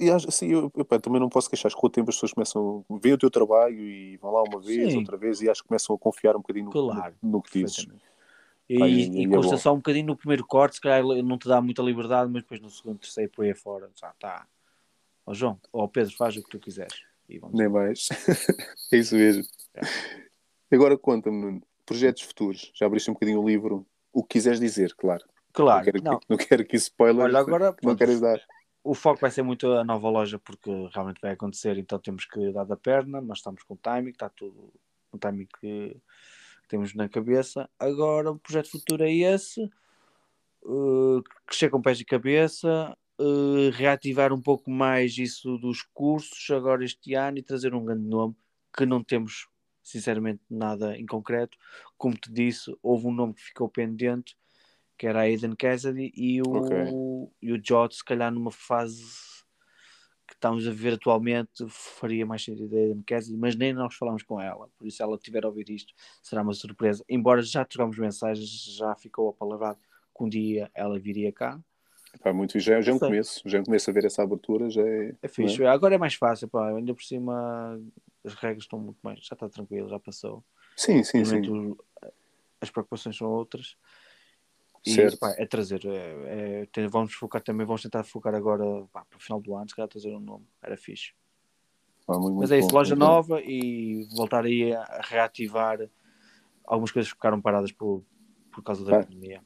e 0.00 0.10
acho- 0.10 0.28
assim, 0.28 0.48
eu, 0.48 0.70
epá, 0.76 0.98
também 0.98 1.20
não 1.20 1.28
posso 1.30 1.48
queixar, 1.48 1.70
que 1.72 1.78
com 1.78 1.86
o 1.86 1.90
tempo 1.90 2.10
as 2.10 2.16
pessoas 2.16 2.32
começam 2.32 2.84
a 2.90 2.98
ver 2.98 3.14
o 3.14 3.18
teu 3.18 3.30
trabalho 3.30 3.78
e 3.80 4.16
vão 4.18 4.30
lá 4.32 4.42
uma 4.42 4.60
vez, 4.60 4.92
Sim. 4.92 4.98
outra 4.98 5.16
vez, 5.16 5.40
e 5.40 5.48
acho 5.48 5.62
que 5.62 5.68
começam 5.68 5.94
a 5.96 5.98
confiar 5.98 6.36
um 6.36 6.40
bocadinho 6.40 6.66
no, 6.66 6.70
Claro, 6.72 7.14
no, 7.22 7.30
no 7.30 7.42
que 7.42 7.50
dizes. 7.60 7.76
Perfeitamente. 7.76 8.07
E, 8.68 8.76
e- 8.76 9.24
é 9.24 9.28
custa 9.28 9.56
só 9.56 9.72
um 9.72 9.76
bocadinho 9.76 10.06
no 10.06 10.16
primeiro 10.16 10.44
corte, 10.46 10.76
se 10.76 10.80
calhar 10.80 11.02
não 11.22 11.38
te 11.38 11.48
dá 11.48 11.60
muita 11.60 11.82
liberdade, 11.82 12.30
mas 12.30 12.42
depois 12.42 12.60
no 12.60 12.68
segundo, 12.68 12.98
terceiro, 12.98 13.30
por 13.30 13.44
aí 13.44 13.54
fora, 13.54 13.90
já 13.94 14.10
está. 14.10 14.46
Ó 15.24 15.32
João, 15.32 15.58
ó 15.72 15.86
Pedro, 15.86 16.14
faz 16.16 16.36
o 16.36 16.42
que 16.42 16.50
tu 16.50 16.58
quiseres. 16.58 17.00
Nem 17.52 17.68
mais. 17.68 18.08
é 18.92 18.96
isso 18.96 19.14
mesmo. 19.14 19.44
Agora 20.70 20.96
conta-me, 20.96 21.62
projetos 21.84 22.22
futuros. 22.22 22.70
Já 22.74 22.86
abriste 22.86 23.10
um 23.10 23.14
bocadinho 23.14 23.40
o 23.40 23.48
livro. 23.48 23.86
O 24.12 24.22
que 24.22 24.38
quiseres 24.38 24.58
dizer, 24.58 24.94
claro. 24.94 25.24
Claro, 25.52 25.78
não, 25.78 25.92
quero, 25.92 26.04
não. 26.04 26.18
Que, 26.18 26.26
não 26.30 26.36
quero 26.36 26.64
que 26.64 26.76
spoiler 26.76 27.24
Olha, 27.24 27.38
agora, 27.38 27.76
não 27.82 27.96
queres 27.96 28.20
dar. 28.20 28.40
o 28.82 28.94
foco 28.94 29.20
vai 29.20 29.30
ser 29.30 29.42
muito 29.42 29.70
a 29.72 29.84
nova 29.84 30.08
loja 30.08 30.38
porque 30.38 30.70
realmente 30.92 31.20
vai 31.20 31.32
acontecer, 31.32 31.76
então 31.78 31.98
temos 31.98 32.24
que 32.24 32.52
dar 32.52 32.64
da 32.64 32.76
perna, 32.76 33.20
nós 33.20 33.38
estamos 33.38 33.62
com 33.62 33.74
o 33.74 33.76
timing, 33.76 34.10
está 34.10 34.28
tudo 34.28 34.72
no 35.12 35.18
timing 35.18 35.48
que 35.60 35.96
temos 36.68 36.94
na 36.94 37.08
cabeça. 37.08 37.68
Agora 37.78 38.30
o 38.30 38.38
projeto 38.38 38.70
futuro 38.70 39.02
é 39.02 39.12
esse, 39.12 39.62
uh, 40.62 41.22
crescer 41.46 41.70
com 41.70 41.82
pés 41.82 42.00
e 42.00 42.04
cabeça, 42.04 42.96
uh, 43.18 43.70
reativar 43.72 44.32
um 44.32 44.40
pouco 44.40 44.70
mais 44.70 45.16
isso 45.18 45.58
dos 45.58 45.82
cursos 45.94 46.50
agora 46.50 46.84
este 46.84 47.14
ano 47.14 47.38
e 47.38 47.42
trazer 47.42 47.74
um 47.74 47.84
grande 47.84 48.06
nome 48.06 48.36
que 48.76 48.86
não 48.86 49.02
temos 49.02 49.48
sinceramente 49.82 50.42
nada 50.50 50.96
em 50.96 51.06
concreto. 51.06 51.56
Como 51.96 52.14
te 52.14 52.30
disse, 52.30 52.70
houve 52.82 53.06
um 53.06 53.12
nome 53.12 53.34
que 53.34 53.42
ficou 53.42 53.68
pendente 53.68 54.36
que 54.98 55.06
era 55.06 55.20
a 55.20 55.22
Aiden 55.22 55.54
Cassidy 55.54 56.12
e 56.14 56.42
o, 56.42 56.50
Ok. 56.56 56.76
e 57.40 57.52
o 57.52 57.60
Jot, 57.64 57.94
se 57.94 58.04
calhar 58.04 58.32
numa 58.32 58.50
fase 58.50 59.06
estamos 60.38 60.66
a 60.66 60.70
ver 60.70 60.94
atualmente, 60.94 61.66
faria 61.68 62.24
mais 62.24 62.44
sentido 62.44 62.74
a 62.74 62.78
Aiden 62.78 63.02
Cassidy, 63.02 63.36
mas 63.36 63.56
nem 63.56 63.72
nós 63.72 63.94
falamos 63.94 64.22
com 64.22 64.40
ela, 64.40 64.68
por 64.78 64.86
isso 64.86 64.98
se 64.98 65.02
ela 65.02 65.18
tiver 65.18 65.44
a 65.44 65.48
ouvir 65.48 65.68
isto, 65.68 65.92
será 66.22 66.42
uma 66.42 66.54
surpresa. 66.54 67.04
Embora 67.08 67.42
já 67.42 67.64
trocamos 67.64 67.98
mensagens, 67.98 68.48
já 68.76 68.94
ficou 68.94 69.28
a 69.28 69.32
palavra 69.32 69.76
que 70.16 70.24
um 70.24 70.28
dia 70.28 70.70
ela 70.74 70.98
viria 70.98 71.32
cá. 71.32 71.60
Pá, 72.22 72.32
muito, 72.32 72.58
já, 72.58 72.80
já 72.80 72.92
é 72.92 72.94
um 72.94 72.98
começo. 72.98 73.42
Já 73.44 73.58
é 73.58 73.60
um 73.60 73.64
começo 73.64 73.90
a 73.90 73.92
ver 73.92 74.04
essa 74.06 74.22
abertura. 74.22 74.70
Já 74.70 74.82
é, 74.82 75.14
É 75.20 75.28
fixe. 75.28 75.62
Agora 75.66 75.94
é 75.94 75.98
mais 75.98 76.14
fácil, 76.14 76.48
pá. 76.48 76.70
ainda 76.70 76.94
por 76.94 77.02
cima 77.02 77.78
as 78.24 78.34
regras 78.34 78.64
estão 78.64 78.78
muito 78.78 78.98
mais, 79.02 79.18
já 79.20 79.34
está 79.34 79.48
tranquilo, 79.48 79.88
já 79.88 79.98
passou. 79.98 80.44
Sim, 80.76 81.02
sim, 81.02 81.22
Realmente 81.22 81.48
sim. 81.48 81.76
as 82.60 82.70
preocupações 82.70 83.16
são 83.16 83.28
outras. 83.28 83.76
E 84.88 84.94
Certo. 84.94 85.18
pá, 85.18 85.34
é 85.36 85.44
trazer, 85.44 85.84
é, 85.84 86.66
é, 86.74 86.88
vamos 86.88 87.12
focar 87.12 87.42
também, 87.42 87.66
vamos 87.66 87.82
tentar 87.82 88.04
focar 88.04 88.34
agora 88.34 88.64
pá, 88.90 89.04
para 89.04 89.18
o 89.18 89.20
final 89.20 89.38
do 89.38 89.54
ano, 89.54 89.68
se 89.68 89.76
calhar 89.76 89.86
trazer 89.88 90.14
um 90.14 90.20
nome, 90.20 90.46
era 90.62 90.78
fixe. 90.78 91.12
Muito, 92.08 92.38
Mas 92.38 92.50
é 92.50 92.58
isso, 92.58 92.70
bom, 92.70 92.76
loja 92.76 92.96
bom. 92.96 93.04
nova 93.04 93.42
e 93.42 94.08
voltar 94.12 94.46
aí 94.46 94.72
a 94.72 95.02
reativar 95.02 95.78
algumas 96.64 96.90
coisas 96.90 97.12
que 97.12 97.16
ficaram 97.18 97.38
paradas 97.38 97.70
por, 97.70 98.02
por 98.50 98.64
causa 98.64 98.82
da 98.82 98.92
Pá. 98.92 99.04
pandemia. 99.04 99.44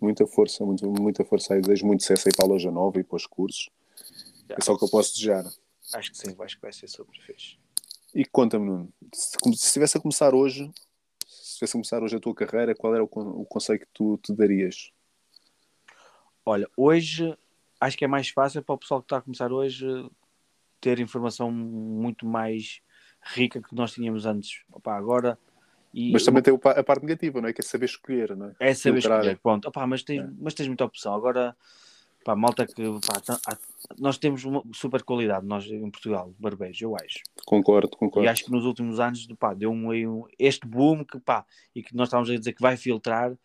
Muita 0.00 0.24
força, 0.28 0.64
muito, 0.64 0.88
muita 0.88 1.24
força 1.24 1.54
aí. 1.54 1.60
Desejo 1.60 1.86
muito 1.86 2.02
sucesso 2.02 2.28
aí 2.28 2.32
para 2.36 2.44
a 2.44 2.48
loja 2.48 2.70
nova 2.70 3.00
e 3.00 3.04
para 3.04 3.16
os 3.16 3.26
cursos. 3.26 3.68
É 4.48 4.62
só 4.62 4.74
o 4.74 4.78
que 4.78 4.84
eu 4.84 4.90
posso 4.90 5.14
desejar. 5.14 5.44
Acho 5.92 6.12
que 6.12 6.18
sim, 6.18 6.36
acho 6.38 6.54
que 6.54 6.62
vai 6.62 6.72
ser 6.72 6.86
super 6.86 7.16
fixe. 7.20 7.58
E 8.14 8.24
conta-me, 8.24 8.64
Nuno, 8.64 8.92
se, 9.12 9.36
se 9.42 9.66
estivesse 9.66 9.96
a 9.98 10.00
começar 10.00 10.36
hoje, 10.36 10.70
se 11.54 11.64
estivesse 11.64 11.72
a 11.72 11.78
começar 11.78 12.02
hoje 12.02 12.16
a 12.16 12.20
tua 12.20 12.34
carreira, 12.34 12.74
qual 12.74 12.94
era 12.94 13.04
o, 13.04 13.06
o 13.06 13.44
conselho 13.46 13.78
que 13.78 13.86
tu 13.94 14.18
te 14.22 14.32
darias? 14.34 14.90
Olha, 16.44 16.68
hoje 16.76 17.36
acho 17.80 17.96
que 17.96 18.04
é 18.04 18.08
mais 18.08 18.28
fácil 18.28 18.62
para 18.62 18.74
o 18.74 18.78
pessoal 18.78 19.00
que 19.00 19.06
está 19.06 19.18
a 19.18 19.22
começar 19.22 19.52
hoje 19.52 19.86
ter 20.80 20.98
informação 20.98 21.50
muito 21.50 22.26
mais 22.26 22.80
rica 23.22 23.62
que 23.62 23.74
nós 23.74 23.92
tínhamos 23.92 24.26
antes. 24.26 24.62
Opa, 24.70 24.94
agora 24.94 25.38
e 25.92 26.10
Mas 26.12 26.24
também 26.24 26.42
tem 26.42 26.52
a 26.52 26.82
parte 26.82 27.02
negativa, 27.04 27.40
não 27.40 27.48
é? 27.48 27.52
Que 27.52 27.60
é 27.60 27.64
saber 27.64 27.86
escolher, 27.86 28.36
não 28.36 28.48
é? 28.48 28.54
é 28.58 28.74
saber 28.74 29.00
filtrar. 29.00 29.20
escolher. 29.20 29.38
Pronto, 29.38 29.68
Opa, 29.68 29.86
mas, 29.86 30.02
tens, 30.02 30.22
É. 30.22 30.28
mas 30.40 30.52
tens 30.52 30.66
muita 30.66 30.84
opção. 30.84 31.14
Agora, 31.14 31.56
pá, 32.24 32.34
malta 32.34 32.66
que 32.66 32.82
pá, 33.06 33.20
tá- 33.20 33.40
há- 33.46 33.58
nós 33.98 34.16
temos 34.18 34.44
uma 34.44 34.62
super 34.72 35.02
qualidade, 35.02 35.46
nós 35.46 35.66
em 35.66 35.90
Portugal, 35.90 36.34
barbeiros, 36.38 36.80
eu 36.80 36.96
acho. 36.96 37.18
Concordo, 37.44 37.96
concordo. 37.96 38.24
E 38.26 38.28
acho 38.28 38.44
que 38.44 38.50
nos 38.50 38.64
últimos 38.64 38.98
anos 38.98 39.26
pá, 39.38 39.52
deu 39.54 39.70
um, 39.70 39.92
um- 39.92 40.26
este 40.38 40.66
boom 40.66 41.04
que, 41.04 41.20
pá, 41.20 41.44
e 41.74 41.82
que 41.82 41.94
nós 41.94 42.08
estávamos 42.08 42.30
a 42.30 42.36
dizer 42.36 42.52
que 42.52 42.62
vai 42.62 42.76
filtrar, 42.76 43.36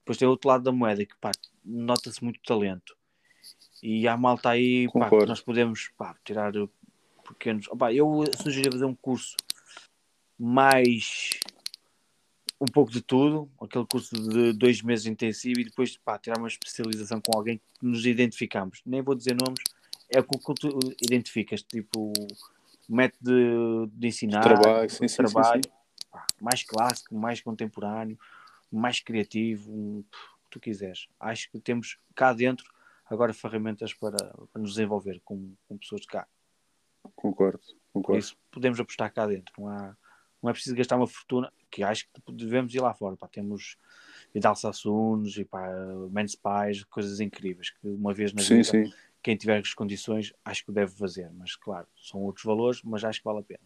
depois 0.00 0.16
tem 0.16 0.26
outro 0.28 0.48
lado 0.48 0.62
da 0.64 0.72
moeda 0.72 1.04
que 1.04 1.16
pá, 1.20 1.32
nota-se 1.64 2.22
muito 2.22 2.40
talento. 2.42 2.96
E 3.82 4.08
há 4.08 4.16
malta 4.16 4.50
aí 4.50 4.86
pá, 5.00 5.06
que 5.22 5.28
nós 5.28 5.40
podemos 5.40 5.90
pá, 5.98 6.16
tirar 6.24 6.52
pequenos. 7.28 7.68
Opá, 7.68 7.92
eu 7.92 8.24
sugeria 8.42 8.70
fazer 8.72 8.84
um 8.86 8.94
curso 8.94 9.36
mais 10.38 11.38
um 12.60 12.66
pouco 12.66 12.90
de 12.90 13.00
tudo, 13.00 13.48
aquele 13.60 13.86
curso 13.86 14.14
de 14.14 14.52
dois 14.52 14.82
meses 14.82 15.06
intensivo 15.06 15.60
e 15.60 15.64
depois 15.64 15.96
pá, 15.96 16.18
tirar 16.18 16.38
uma 16.38 16.48
especialização 16.48 17.20
com 17.20 17.36
alguém 17.36 17.58
que 17.58 17.86
nos 17.86 18.04
identificamos. 18.04 18.80
Nem 18.84 19.00
vou 19.00 19.14
dizer 19.14 19.34
nomes, 19.34 19.60
é 20.10 20.18
o 20.18 20.24
que 20.24 20.54
tu 20.54 20.78
identificas, 21.00 21.62
tipo 21.62 22.12
método 22.88 23.86
de, 23.86 23.92
de 23.92 24.08
ensinar, 24.08 24.40
Trabalho, 24.40 24.90
sim, 24.90 25.06
de 25.06 25.12
sim, 25.12 25.16
trabalho, 25.18 25.62
sim, 25.64 26.06
pá, 26.10 26.26
mais 26.40 26.62
clássico, 26.62 27.14
mais 27.14 27.40
contemporâneo, 27.40 28.18
mais 28.72 29.00
criativo, 29.00 29.70
o 29.70 30.04
que 30.44 30.50
tu 30.50 30.60
quiseres. 30.60 31.06
Acho 31.20 31.50
que 31.50 31.60
temos 31.60 31.98
cá 32.14 32.32
dentro 32.32 32.66
agora 33.08 33.32
ferramentas 33.32 33.94
para, 33.94 34.16
para 34.52 34.60
nos 34.60 34.72
desenvolver 34.72 35.20
com, 35.24 35.54
com 35.68 35.78
pessoas 35.78 36.02
de 36.02 36.08
cá. 36.08 36.26
Concordo, 37.14 37.58
Por 37.58 38.02
concordo. 38.02 38.18
isso 38.18 38.36
podemos 38.50 38.78
apostar 38.80 39.12
cá 39.12 39.26
dentro. 39.26 39.52
Não, 39.58 39.68
há, 39.68 39.96
não 40.42 40.50
é 40.50 40.52
preciso 40.52 40.76
gastar 40.76 40.96
uma 40.96 41.06
fortuna, 41.06 41.52
que 41.70 41.82
acho 41.82 42.06
que 42.06 42.32
devemos 42.32 42.74
ir 42.74 42.80
lá 42.80 42.94
fora. 42.94 43.16
Pá. 43.16 43.28
Temos 43.28 43.76
Vidal 44.32 44.56
Sassunos 44.56 45.36
e 45.36 45.44
pá, 45.44 45.68
Men's 46.10 46.34
Pais, 46.34 46.84
coisas 46.84 47.20
incríveis 47.20 47.70
que 47.70 47.88
uma 47.88 48.12
vez 48.12 48.32
na 48.32 48.42
Sim, 48.42 48.56
vida 48.56 48.64
sim. 48.64 48.92
quem 49.22 49.36
tiver 49.36 49.60
as 49.60 49.74
condições, 49.74 50.32
acho 50.44 50.64
que 50.64 50.72
deve 50.72 50.92
fazer. 50.92 51.30
Mas 51.36 51.56
claro, 51.56 51.86
são 51.96 52.20
outros 52.22 52.44
valores, 52.44 52.82
mas 52.82 53.04
acho 53.04 53.20
que 53.20 53.24
vale 53.24 53.40
a 53.40 53.42
pena. 53.42 53.60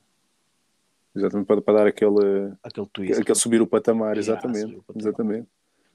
Exatamente, 1.14 1.46
para, 1.46 1.60
para 1.60 1.74
dar 1.74 1.86
aquele, 1.86 2.54
Aquele 2.62 2.86
twist. 2.86 3.20
aquele 3.20 3.38
subir 3.38 3.60
o 3.60 3.66
patamar, 3.66 4.16
exatamente. 4.16 4.76
o 4.76 4.82
patamar. 4.82 5.02
Exatamente. 5.02 5.48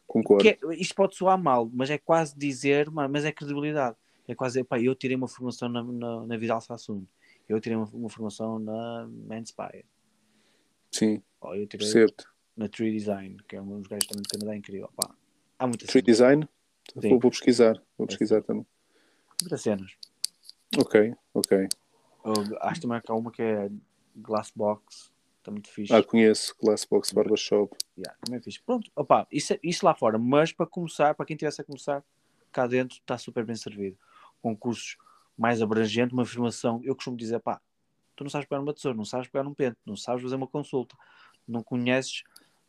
Concordo. 0.05 0.47
É- 0.47 0.57
isto 0.75 0.95
pode 0.95 1.15
soar 1.15 1.41
mal, 1.41 1.69
mas 1.73 1.89
é 1.89 1.97
quase 1.97 2.37
dizer, 2.37 2.89
mas 2.91 3.25
é 3.25 3.31
credibilidade. 3.31 3.97
É 4.27 4.35
quase 4.35 4.53
dizer, 4.53 4.65
pá, 4.65 4.79
eu 4.79 4.93
tirei 4.93 5.15
uma 5.15 5.27
formação 5.27 5.69
na, 5.69 5.83
na, 5.83 6.25
na 6.27 6.37
Vidal 6.37 6.61
Sassoon, 6.61 7.03
eu 7.47 7.59
tirei 7.59 7.77
uma, 7.77 7.87
uma 7.93 8.09
formação 8.09 8.59
na 8.59 9.07
Manspire, 9.27 9.85
Sim, 10.91 11.21
ou 11.41 11.55
eu 11.55 11.67
tirei 11.67 11.85
percebo-te. 11.85 12.25
na 12.55 12.67
Tree 12.67 12.91
Design, 12.91 13.37
que 13.47 13.55
é 13.55 13.61
um 13.61 13.79
dos 13.79 13.87
gajos 13.87 14.07
também 14.07 14.23
do 14.23 14.29
Canadá 14.29 14.55
incrível. 14.57 14.89
Pá, 14.95 15.09
há 15.59 15.67
muitas 15.67 15.87
Tree 15.87 16.01
cenas. 16.03 16.17
Design? 16.17 16.49
Vou, 16.95 17.19
vou 17.19 17.31
pesquisar. 17.31 17.81
Vou 17.97 18.07
pesquisar 18.07 18.41
também. 18.43 18.65
Muitas 19.41 19.61
cenas. 19.61 19.91
Ok, 20.77 21.13
ok. 21.33 21.67
Eu 22.25 22.33
acho 22.61 22.81
também 22.81 23.01
que 23.01 23.11
há 23.11 23.15
uma 23.15 23.31
que 23.31 23.41
é 23.41 23.69
Glassbox, 24.15 25.11
está 25.39 25.51
muito 25.51 25.69
fixe. 25.69 25.93
Ah, 25.93 26.03
conheço. 26.03 26.55
Glassbox 26.61 27.11
Barbershop. 27.11 27.75
Yeah, 27.97 28.17
também 28.21 28.39
é 28.39 28.41
fixe. 28.43 28.61
Pronto, 28.65 28.91
opa, 28.95 29.27
isso, 29.31 29.53
é- 29.53 29.59
isso 29.63 29.85
lá 29.85 29.93
fora, 29.95 30.17
mas 30.17 30.51
para 30.51 30.65
começar, 30.65 31.13
para 31.15 31.25
quem 31.25 31.35
estivesse 31.35 31.61
a 31.61 31.63
começar, 31.63 32.03
cá 32.51 32.67
dentro 32.67 32.97
está 32.97 33.17
super 33.17 33.45
bem 33.45 33.55
servido. 33.55 33.97
Com 34.41 34.55
cursos 34.57 34.97
mais 35.37 35.61
abrangentes, 35.61 36.13
uma 36.13 36.25
formação. 36.25 36.81
Eu 36.83 36.95
costumo 36.95 37.15
dizer, 37.15 37.39
pá, 37.39 37.61
tu 38.17 38.23
não 38.23 38.29
sabes 38.29 38.47
pegar 38.47 38.61
uma 38.61 38.73
tesoura, 38.73 38.97
não 38.97 39.05
sabes 39.05 39.29
pegar 39.29 39.47
um 39.47 39.53
pente, 39.53 39.77
não 39.85 39.95
sabes 39.95 40.23
fazer 40.23 40.35
uma 40.35 40.47
consulta, 40.47 40.97
não 41.47 41.63
conheces 41.63 42.23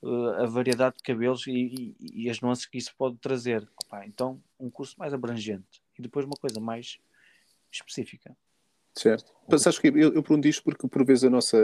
eh, 0.04 0.42
a 0.42 0.46
variedade 0.46 0.96
de 0.98 1.02
cabelos 1.02 1.46
e, 1.48 1.52
e- 2.00 2.24
e 2.24 2.30
as 2.30 2.40
nuances 2.40 2.66
que 2.66 2.78
isso 2.78 2.94
pode 2.96 3.16
trazer. 3.16 3.66
Opa, 3.84 4.06
então, 4.06 4.40
um 4.60 4.70
curso 4.70 4.94
mais 4.98 5.12
abrangente 5.12 5.82
e 5.98 6.02
depois 6.02 6.24
uma 6.24 6.36
coisa 6.36 6.60
mais 6.60 6.98
específica. 7.72 8.36
Certo. 8.94 9.32
Mas 9.48 9.66
acho 9.66 9.80
que 9.80 9.88
eu, 9.88 10.12
eu 10.12 10.22
pergunto 10.22 10.48
isto 10.48 10.62
porque 10.62 10.86
por 10.88 11.04
vezes 11.04 11.24
a 11.24 11.30
nossa, 11.30 11.56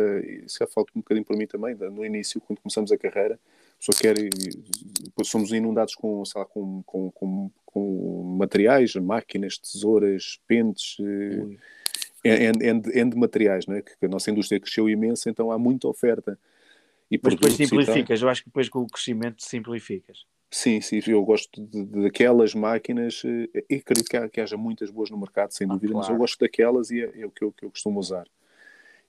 se 0.47 0.59
já 0.61 0.67
falo 0.67 0.87
um 0.95 1.01
bocadinho 1.01 1.25
por 1.27 1.37
mim 1.37 1.47
também, 1.47 1.75
no 1.75 2.05
início, 2.05 2.41
quando 2.41 2.61
começamos 2.61 2.93
a 2.93 2.97
carreira, 2.99 3.39
pessoa 3.79 3.97
quer, 4.01 4.15
depois 5.03 5.29
somos 5.29 5.53
inundados 5.53 5.95
com, 5.95 6.25
sei 6.25 6.41
lá, 6.41 6.47
com, 6.47 6.83
com, 6.85 7.11
com, 7.11 7.51
com 7.67 8.37
materiais, 8.39 8.95
máquinas, 8.95 9.59
tesouras, 9.59 10.41
pentes, 10.47 10.97
eh, 11.01 11.43
Ui, 11.43 11.59
end, 12.25 12.99
end 12.99 13.17
materiais, 13.17 13.67
não 13.67 13.77
é? 13.77 13.83
que 13.83 13.93
a 14.05 14.09
nossa 14.09 14.31
indústria 14.31 14.59
cresceu 14.61 14.89
imenso, 14.89 15.29
então 15.29 15.51
há 15.51 15.59
muita 15.59 15.89
oferta. 15.89 16.39
E 17.11 17.21
Mas 17.23 17.35
depois 17.35 17.55
simplificas, 17.55 18.23
eu 18.23 18.29
acho 18.29 18.43
que 18.43 18.49
depois 18.49 18.69
com 18.69 18.81
o 18.81 18.87
crescimento 18.87 19.43
simplificas. 19.43 20.25
Sim, 20.51 20.81
sim, 20.81 21.01
eu 21.07 21.23
gosto 21.25 21.61
de, 21.61 21.85
de- 21.85 22.03
daquelas 22.05 22.55
máquinas 22.55 23.23
eh, 23.25 23.65
e 23.69 23.75
acredito 23.77 24.09
que, 24.09 24.17
há- 24.17 24.29
que 24.29 24.41
haja 24.41 24.57
muitas 24.57 24.89
boas 24.91 25.11
no 25.11 25.19
mercado, 25.19 25.51
sem 25.51 25.67
Ah, 25.67 25.73
dúvida, 25.73 25.93
mas 25.95 26.05
eu 26.05 26.07
claro. 26.09 26.19
gosto 26.21 26.39
daquelas 26.39 26.91
e 26.91 27.01
é, 27.01 27.23
é 27.23 27.27
o 27.27 27.31
que 27.31 27.45
eu, 27.45 27.53
que 27.53 27.65
eu 27.67 27.71
costumo 27.71 27.99
usar. 27.99 28.25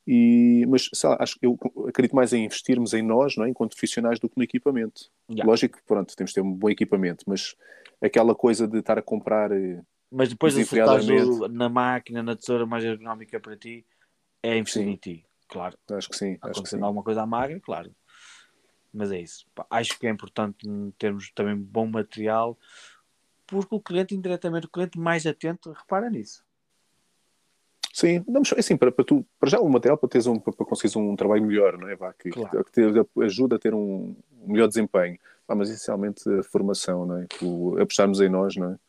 E, 0.07 0.66
mas 0.68 0.89
lá, 1.03 1.18
acho 1.20 1.39
que 1.39 1.45
eu 1.45 1.57
acredito 1.88 2.16
mais 2.16 2.32
em 2.34 2.45
investirmos 2.45 2.93
em 2.93 3.01
nós, 3.01 3.36
não 3.38 3.45
é? 3.45 3.49
enquanto 3.49 3.72
profissionais, 3.72 4.20
do 4.20 4.30
que 4.30 4.38
no 4.38 4.43
equipamento. 4.43 5.09
Yeah. 5.30 5.47
Lógico 5.49 5.78
que 5.78 5.84
pronto, 5.84 6.16
temos 6.16 6.32
de 6.32 6.36
ter 6.36 6.41
um 6.41 6.51
bom 6.51 6.70
equipamento, 6.70 7.24
mas 7.28 7.55
aquela 8.01 8.36
coisa 8.36 8.68
de 8.68 8.80
estar 8.80 8.97
a 8.99 9.01
comprar 9.01 9.51
eh, 9.51 9.82
Mas 10.16 10.30
depois 10.30 10.53
de 10.53 10.61
acertares 10.61 11.07
o- 11.09 11.47
na 11.49 11.68
máquina, 11.68 12.24
na 12.24 12.38
tesoura 12.38 12.66
mais 12.66 12.86
ergonómica 12.86 13.38
para 13.38 13.57
ti, 13.57 13.86
é 14.41 14.57
investir 14.57 14.84
Sim. 14.84 14.91
em 14.91 14.95
ti. 14.95 15.26
Claro, 15.49 15.78
acho 15.91 16.09
que 16.09 16.16
sim, 16.16 16.32
acho 16.32 16.39
que 16.39 16.47
acontecendo 16.51 16.86
alguma 16.86 17.03
coisa 17.03 17.22
à 17.24 17.26
máquina, 17.26 17.59
claro. 17.59 17.93
Mas 18.93 19.11
é 19.11 19.20
isso. 19.20 19.45
Acho 19.70 19.99
que 19.99 20.07
é 20.07 20.09
importante 20.09 20.66
termos 20.97 21.30
também 21.36 21.57
bom 21.57 21.86
material, 21.86 22.57
porque 23.45 23.76
o 23.76 23.80
cliente, 23.82 24.16
indiretamente, 24.16 24.68
o 24.68 24.70
cliente 24.70 24.97
mais 24.97 25.26
atento, 25.26 25.74
repara 25.74 26.09
nisso. 26.09 26.45
Sim, 27.93 28.24
não, 28.26 28.39
mas 28.41 28.53
assim, 28.53 28.78
para, 28.78 28.91
para 28.91 29.03
tu, 29.05 29.26
para 29.38 29.49
já 29.49 29.59
o 29.59 29.70
material 29.70 29.97
para 29.97 30.09
teres 30.09 30.28
um, 30.28 30.39
para, 30.39 30.53
para 30.53 30.66
conseguires 30.66 30.95
um 30.95 31.16
trabalho 31.16 31.45
melhor, 31.45 31.78
não 31.78 31.89
é? 31.89 31.95
Vá, 31.95 32.13
que, 32.13 32.30
Claro. 32.30 32.63
que 32.63 32.72
te 32.72 32.82
ajuda 33.22 33.57
a 33.57 33.59
ter 33.59 33.74
um 33.74 34.16
melhor 34.47 34.68
desempenho. 34.68 35.20
Mas 35.47 35.70
essencialmente 35.70 36.28
a 36.30 36.43
formação, 36.43 37.05
não 37.05 37.18
é? 37.18 37.28
O, 37.41 37.78
apostarmos 37.80 38.20
em 38.22 38.30
nós, 38.30 38.55
não 38.55 38.72
é? 38.72 38.80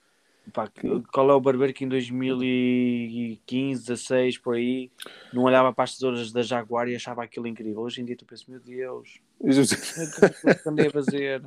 Pá, 0.53 0.71
qual 1.13 1.31
é 1.31 1.35
o 1.35 1.41
barbeiro 1.41 1.73
que 1.73 1.85
em 1.85 1.89
2015, 1.89 3.87
16, 3.87 4.39
por 4.39 4.55
aí, 4.55 4.91
não 5.33 5.43
olhava 5.43 5.73
para 5.73 5.85
as 5.85 5.95
tesouras 5.95 6.31
da 6.33 6.43
Jaguar 6.43 6.89
e 6.89 6.95
achava 6.95 7.25
aquilo 7.25 7.47
incrível? 7.47 7.81
Hoje 7.81 8.01
em 8.01 8.05
dia 8.05 8.17
tu 8.17 8.25
pensas, 8.25 8.47
meu 8.47 8.61
Deus, 8.61 9.21
o 9.41 10.63
que 10.63 10.69
andei 10.69 10.87
a 10.87 10.91
fazer? 10.91 11.43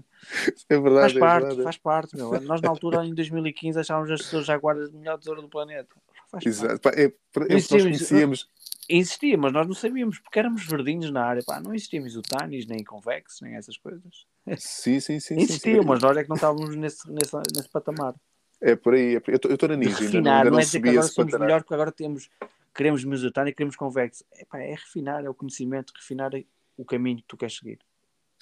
É 0.70 0.76
Faz 0.76 0.84
verdade, 0.84 1.18
é 1.18 1.20
parte, 1.20 1.44
verdade. 1.46 1.64
faz 1.64 1.78
parte, 1.78 2.16
meu. 2.16 2.42
Nós 2.42 2.62
na 2.62 2.70
altura, 2.70 3.06
em 3.06 3.14
2015, 3.14 3.80
achávamos 3.80 4.12
as 4.12 4.22
pessoas 4.22 4.46
jaguaras 4.46 4.90
a 4.90 4.92
melhor 4.92 5.18
tesoura 5.18 5.42
do 5.42 5.50
planeta. 5.50 5.96
Faz 6.30 6.30
parte. 6.32 6.48
Exato. 6.50 6.80
Pá, 6.82 6.92
é, 6.92 7.06
é, 7.06 7.14
porque 7.32 7.54
nós 7.54 7.68
conhecíamos. 7.68 8.48
Existia, 8.88 9.38
mas 9.38 9.54
nós 9.54 9.68
não 9.68 9.76
sabíamos, 9.76 10.20
porque 10.20 10.40
éramos 10.40 10.66
verdinhos 10.66 11.12
na 11.12 11.24
área. 11.24 11.44
Pá, 11.46 11.62
não 11.62 11.74
existia 11.74 12.02
Misutanis, 12.02 12.66
nem 12.66 12.84
Convex, 12.84 13.40
nem 13.42 13.56
essas 13.56 13.78
coisas. 13.78 14.26
Sim, 14.58 15.00
sim, 15.00 15.20
sim. 15.20 15.36
sim, 15.36 15.42
Existiam, 15.42 15.84
sim. 15.84 15.88
mas 15.88 16.02
nós 16.02 16.18
é 16.18 16.24
que 16.24 16.30
não 16.30 16.36
estávamos 16.36 16.76
nesse, 16.76 17.10
nesse, 17.12 17.36
nesse 17.56 17.70
patamar. 17.70 18.16
É 18.62 18.76
por 18.76 18.94
aí. 18.94 19.16
É 19.16 19.20
por... 19.20 19.32
Eu 19.34 19.54
estou 19.54 19.70
na 19.70 19.76
Ninja, 19.76 19.92
ainda, 19.92 20.02
refinar, 20.02 20.38
ainda 20.38 20.46
não, 20.46 20.52
não 20.52 20.60
é 20.60 20.64
dizer 20.64 20.82
que 20.82 20.90
agora 20.90 21.04
somos 21.08 21.32
patamar. 21.32 21.48
melhor, 21.48 21.62
porque 21.62 21.74
agora 21.74 21.92
temos, 21.92 22.30
queremos 22.76 23.04
Misutani 23.04 23.52
e 23.52 23.54
queremos 23.54 23.76
Convex. 23.76 24.24
É, 24.34 24.46
pá, 24.46 24.60
é 24.60 24.72
refinar, 24.72 25.24
é 25.24 25.30
o 25.30 25.34
conhecimento, 25.34 25.94
refinar 25.96 26.32
o 26.78 26.86
caminho 26.86 27.18
que 27.18 27.26
tu 27.28 27.38
queres 27.38 27.56
seguir. 27.58 27.80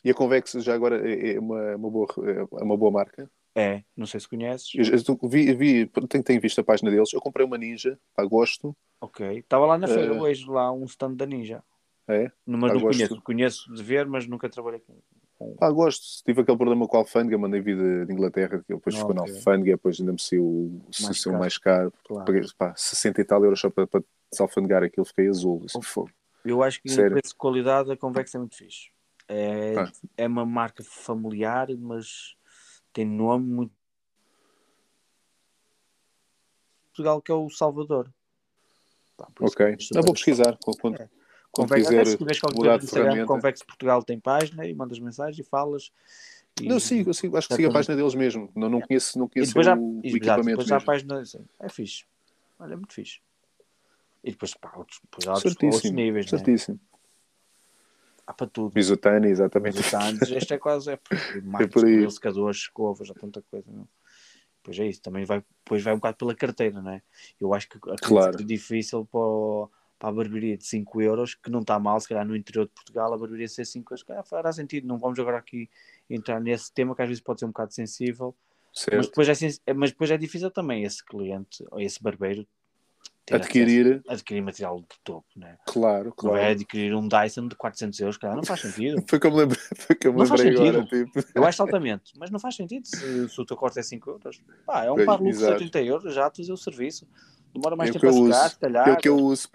E 0.03 0.11
a 0.11 0.13
Convex 0.13 0.51
já 0.53 0.73
agora 0.73 1.07
é 1.09 1.35
é 1.35 1.39
uma, 1.39 1.75
uma, 1.75 1.89
boa, 1.89 2.07
é 2.59 2.63
uma 2.63 2.77
boa 2.77 2.91
marca. 2.91 3.29
É, 3.55 3.83
não 3.95 4.05
sei 4.05 4.19
se 4.19 4.27
conheces. 4.29 4.69
Eu, 4.75 5.15
eu 5.21 5.29
vi, 5.29 5.51
vi, 5.55 5.87
tenho, 6.07 6.23
tenho 6.23 6.39
visto 6.39 6.61
a 6.61 6.63
página 6.63 6.91
deles. 6.91 7.11
Eu 7.11 7.19
comprei 7.19 7.43
uma 7.45 7.57
Ninja, 7.57 7.99
pá, 8.15 8.23
gosto. 8.23 8.75
Ok. 9.01 9.39
Estava 9.39 9.65
lá 9.65 9.77
na 9.79 9.87
feira 9.87 10.13
Eh, 10.13 10.21
hoje, 10.21 10.45
lá 10.47 10.71
um 10.71 10.85
stand 10.85 11.15
da 11.15 11.25
Ninja. 11.25 11.63
É? 12.07 12.31
Mas 12.45 12.73
não 12.73 12.79
gosto. 12.79 12.97
conheço. 12.97 13.21
Conheço 13.21 13.73
de 13.73 13.81
ver, 13.83 14.05
mas 14.05 14.27
nunca 14.27 14.47
trabalhei 14.47 14.79
com. 14.79 14.93
Pá, 15.59 15.69
gosto. 15.69 16.23
Tive 16.25 16.41
aquele 16.41 16.57
problema 16.57 16.87
com 16.87 16.97
a 16.97 17.01
alfândega, 17.01 17.37
mandei 17.37 17.61
vir 17.61 17.77
de, 17.77 18.05
de 18.07 18.13
Inglaterra, 18.13 18.57
que 18.65 18.73
depois 18.73 18.95
Ah, 18.95 18.99
ficou 18.99 19.13
na 19.13 19.21
alfândega, 19.21 19.75
depois 19.75 19.99
ainda 19.99 20.11
me 20.13 20.19
saiu, 20.19 20.81
Mais 21.01 21.23
caro. 21.23 21.37
mais 21.39 21.57
caro. 21.59 21.93
Claro. 22.05 22.25
Paguei 22.25 22.41
pá, 22.57 22.73
60 22.75 23.21
e 23.21 23.23
tal 23.23 23.43
euros 23.43 23.59
só 23.59 23.69
para, 23.69 23.85
para 23.85 24.03
desalfandegar 24.31 24.83
aquilo, 24.83 25.05
fiquei 25.05 25.27
azul. 25.29 25.61
Assim, 25.65 25.81
fogo. 25.81 26.09
Eu 26.43 26.63
acho 26.63 26.81
que 26.81 26.89
Sério? 26.89 27.09
em 27.09 27.19
preço 27.19 27.33
de 27.33 27.37
qualidade 27.37 27.91
a 27.91 27.97
Convex 27.97 28.33
é 28.33 28.39
muito 28.39 28.55
fixe. 28.55 28.89
É, 29.27 29.75
Ah. 29.77 29.91
é 30.15 30.27
uma 30.27 30.45
marca 30.45 30.83
familiar, 30.83 31.67
mas 31.77 32.35
tem 32.91 33.05
nome 33.05 33.45
muito. 33.45 33.73
Portugal 36.87 37.21
que 37.21 37.31
é 37.31 37.35
o 37.35 37.49
Salvador. 37.49 38.11
Ok. 39.39 39.75
que 39.77 39.93
Não, 39.93 40.01
vou 40.03 40.13
pesquisar. 40.13 40.57
Quando, 40.81 41.01
É. 41.01 41.09
quando 41.57 41.69
Convex, 41.69 41.87
quiser 41.89 42.07
se 42.07 42.17
tiveres 42.17 42.39
qualquer 42.39 42.55
coisa 42.57 42.77
no 42.77 42.83
Instagram. 42.83 43.25
Convex 43.25 43.63
Portugal 43.63 44.03
tem 44.03 44.19
página 44.19 44.65
e 44.65 44.73
mandas 44.73 44.99
mensagem 44.99 45.41
e 45.41 45.43
falas. 45.43 45.91
E, 46.61 46.67
Não, 46.67 46.75
eu 46.75 46.79
sigo, 46.79 47.09
eu 47.09 47.13
sigo, 47.13 47.37
acho 47.37 47.47
que 47.47 47.55
sigo 47.55 47.69
a 47.69 47.73
página 47.73 47.95
deles 47.95 48.15
mesmo. 48.15 48.49
Não, 48.55 48.69
não 48.69 48.81
conheço, 48.81 49.17
não 49.19 49.27
conheço 49.27 49.51
depois 49.51 49.67
há, 49.67 49.75
o, 49.75 50.01
exato, 50.03 50.17
equipamento 50.17 50.49
depois 50.49 50.71
há 50.71 50.75
a 50.75 50.77
mesmo. 50.77 50.85
página. 50.85 51.19
assim, 51.19 51.45
É 51.59 51.69
fixe. 51.69 52.05
Olha, 52.59 52.73
é 52.73 52.75
muito 52.75 52.93
fixe. 52.93 53.19
E 54.23 54.31
depois, 54.31 54.53
pá, 54.55 54.71
outros, 54.75 54.99
depois 55.03 55.27
há 55.27 55.33
outros, 55.33 55.53
outros 55.53 55.71
Certíssimo, 55.73 55.95
níveis, 55.95 56.31
né? 56.31 56.37
certíssimo. 56.37 56.79
Há 58.25 58.33
para 58.33 58.47
tudo. 58.47 58.73
Bisotani, 58.73 59.27
exatamente. 59.29 59.81
Santos, 59.83 60.29
este 60.31 60.53
é 60.53 60.57
quase 60.57 60.91
é, 60.91 60.99
máquinas, 61.43 61.71
por 61.73 61.85
aí. 61.85 62.09
secadores, 62.11 62.57
escovas, 62.57 63.09
há 63.09 63.13
tanta 63.13 63.41
coisa. 63.49 63.71
Não? 63.71 63.87
Pois 64.63 64.77
é 64.79 64.85
isso, 64.87 65.01
também 65.01 65.23
vai, 65.23 65.41
depois 65.63 65.81
vai 65.81 65.93
um 65.93 65.97
bocado 65.97 66.17
pela 66.17 66.35
carteira, 66.35 66.81
não 66.81 66.91
é? 66.91 67.01
Eu 67.39 67.53
acho 67.53 67.69
que 67.69 67.77
acredito 67.77 68.05
Claro. 68.05 68.41
é 68.41 68.43
difícil 68.43 69.05
para, 69.05 69.19
o- 69.21 69.69
para 69.99 70.09
a 70.09 70.11
barbearia 70.11 70.57
de 70.57 70.65
5 70.65 71.01
euros, 71.01 71.33
que 71.35 71.49
não 71.49 71.61
está 71.61 71.79
mal, 71.79 71.99
se 71.99 72.07
calhar 72.07 72.25
no 72.25 72.35
interior 72.35 72.65
de 72.65 72.71
Portugal, 72.71 73.13
a 73.13 73.17
barbearia 73.17 73.47
ser 73.47 73.65
5 73.65 73.93
euros, 73.93 74.03
calhar 74.03 74.23
fará 74.25 74.51
sentido. 74.53 74.87
Não 74.87 74.97
vamos 74.97 75.17
agora 75.19 75.37
aqui 75.37 75.69
entrar 76.09 76.39
nesse 76.39 76.71
tema, 76.71 76.95
que 76.95 77.01
às 77.01 77.07
vezes 77.07 77.21
pode 77.23 77.39
ser 77.39 77.45
um 77.45 77.49
bocado 77.49 77.73
sensível, 77.73 78.35
mas 78.71 78.79
Certo. 78.83 79.05
depois, 79.07 79.29
é, 79.29 79.33
sens- 79.33 79.61
mas 79.75 79.91
depois 79.91 80.11
é 80.11 80.17
difícil 80.17 80.51
também 80.51 80.83
esse 80.83 81.03
cliente, 81.03 81.63
ou 81.71 81.79
esse 81.81 82.01
barbeiro, 82.01 82.47
Adquirir, 83.29 83.87
acesso- 83.97 84.03
adquirir 84.13 84.41
material 84.41 84.79
de 84.79 84.87
topo, 85.03 85.25
não 85.35 85.47
é? 85.47 85.57
claro, 85.65 86.05
Não 86.05 86.11
claro. 86.13 86.37
vai 86.37 86.51
adquirir 86.51 86.95
um 86.95 87.05
Dyson 87.09 87.49
de 87.49 87.55
400 87.57 87.99
euros, 87.99 88.15
cara, 88.17 88.33
não 88.35 88.43
faz 88.43 88.61
sentido. 88.61 89.03
Foi 89.09 89.19
como 89.19 89.35
lembrei, 89.35 89.59
foi 89.75 89.95
como 89.97 90.19
Não 90.19 90.25
faz 90.25 90.39
lembrei 90.41 90.69
agora. 90.69 90.85
Tipo. 90.85 91.19
Eu 91.35 91.43
acho 91.43 91.61
altamente, 91.61 92.13
mas 92.17 92.31
não 92.31 92.39
faz 92.39 92.55
sentido 92.55 92.85
se, 92.87 93.27
se 93.27 93.41
o 93.41 93.45
teu 93.45 93.57
corte 93.57 93.77
é 93.79 93.83
5 93.83 94.09
euros. 94.11 94.41
Pá, 94.65 94.85
é 94.85 94.91
um 94.91 95.03
par 95.05 95.21
de 95.21 95.27
exato. 95.27 95.59
70 95.59 95.81
euros, 95.81 96.13
já 96.13 96.27
a 96.27 96.31
fazer 96.33 96.53
o 96.53 96.57
serviço. 96.57 97.05
Demora 97.57 97.75
mais 97.75 97.89
É 97.89 97.93
tempo 97.93 98.07
a 98.07 98.09
uso. 98.09 98.49
se 98.49 98.59
calhar. 98.59 98.89
É 98.89 98.93
o 98.93 98.97
que 98.97 99.09
eu 99.09 99.15
uso. 99.17 99.49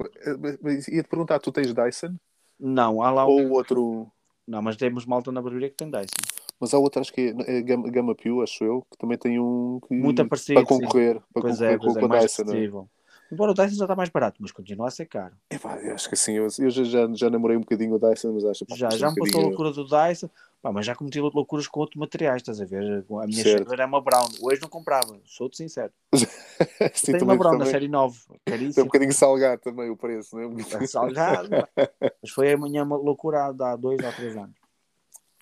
Mas 0.63 0.89
Ia-te 0.89 1.09
perguntar, 1.09 1.39
tu 1.39 1.51
tens 1.53 1.73
Dyson? 1.73 2.15
Não, 2.59 3.03
há 3.03 3.11
lá 3.11 3.27
um... 3.27 3.31
Ou 3.31 3.51
outro. 3.53 4.11
Não, 4.47 4.61
mas 4.61 4.77
temos 4.77 5.07
malta 5.07 5.31
na 5.33 5.41
barbearia 5.41 5.71
que 5.71 5.77
tem 5.77 5.91
Dyson. 5.91 6.17
Mas 6.61 6.73
há 6.75 6.79
outro, 6.79 7.01
acho 7.01 7.13
que 7.13 7.35
é, 7.47 7.59
é 7.59 7.63
Gama, 7.63 7.91
Gama 7.91 8.15
Pew, 8.15 8.41
acho 8.43 8.63
eu, 8.63 8.87
que 8.91 8.97
também 8.99 9.19
tem 9.19 9.41
um 9.41 9.81
que, 9.87 9.95
Muito 9.95 10.25
parecido, 10.29 10.61
para 10.61 10.69
concorrer, 10.69 11.21
para 11.33 11.43
Pois 11.43 11.55
concorrer 11.59 11.75
é, 11.75 11.79
com, 11.79 11.91
é, 11.91 11.95
com 11.95 12.05
a 12.05 12.09
mais 12.09 12.23
Dyson. 12.23 12.43
não 12.45 12.53
é? 12.53 12.57
acessível. 12.57 12.89
Embora 13.33 13.51
o 13.51 13.55
Dyson 13.55 13.77
já 13.77 13.85
está 13.85 13.97
mais 13.97 14.11
barato, 14.11 14.37
mas 14.41 14.53
continua 14.53 14.89
a 14.89 14.91
ser 14.91 15.07
caro. 15.07 15.35
Epá, 15.51 15.77
eu 15.79 15.95
acho 15.95 16.07
que 16.09 16.15
assim, 16.15 16.35
eu, 16.35 16.47
eu 16.59 16.71
já, 16.71 16.85
já, 16.85 17.09
já 17.15 17.31
namorei 17.31 17.57
um 17.57 17.61
bocadinho 17.61 17.95
o 17.95 17.99
Dyson, 17.99 18.33
mas 18.33 18.45
acho 18.45 18.65
Já, 18.77 18.89
que 18.89 18.99
já 18.99 19.09
um 19.09 19.13
me 19.13 19.21
passou 19.21 19.41
a 19.41 19.45
loucura 19.45 19.73
do 19.73 19.85
Dyson, 19.85 20.29
Pá, 20.63 20.71
mas 20.73 20.87
já 20.87 20.95
cometi 20.95 21.21
loucuras 21.21 21.67
com 21.67 21.81
outros 21.81 21.99
materiais, 21.99 22.37
estás 22.41 22.61
a 22.61 22.65
ver? 22.65 23.05
A 23.21 23.27
minha 23.27 23.43
shaver 23.43 23.73
era 23.73 23.85
uma 23.87 24.01
Brown. 24.01 24.29
Hoje 24.41 24.63
não 24.63 24.69
comprava, 24.69 25.21
sou-te 25.25 25.57
sincero. 25.57 25.93
Sim, 26.95 27.13
também- 27.13 27.23
uma 27.25 27.37
Brown 27.37 27.53
da 27.55 27.59
também- 27.59 27.73
série 27.73 27.89
9, 27.89 28.21
É 28.29 28.33
um 28.33 28.39
caríssima. 28.45 28.85
bocadinho 28.87 29.13
salgado 29.13 29.61
também 29.61 29.91
o 29.91 29.97
preço, 29.97 30.37
não 30.37 30.43
é? 30.43 30.47
Um 30.47 30.57
É 30.61 30.87
salgado. 30.87 31.49
Mas 32.23 32.31
foi 32.31 32.53
a 32.53 32.57
minha 32.57 32.85
loucura 32.85 33.47
há 33.47 33.75
dois 33.77 34.01
ou 34.01 34.13
três 34.13 34.37
anos. 34.37 34.55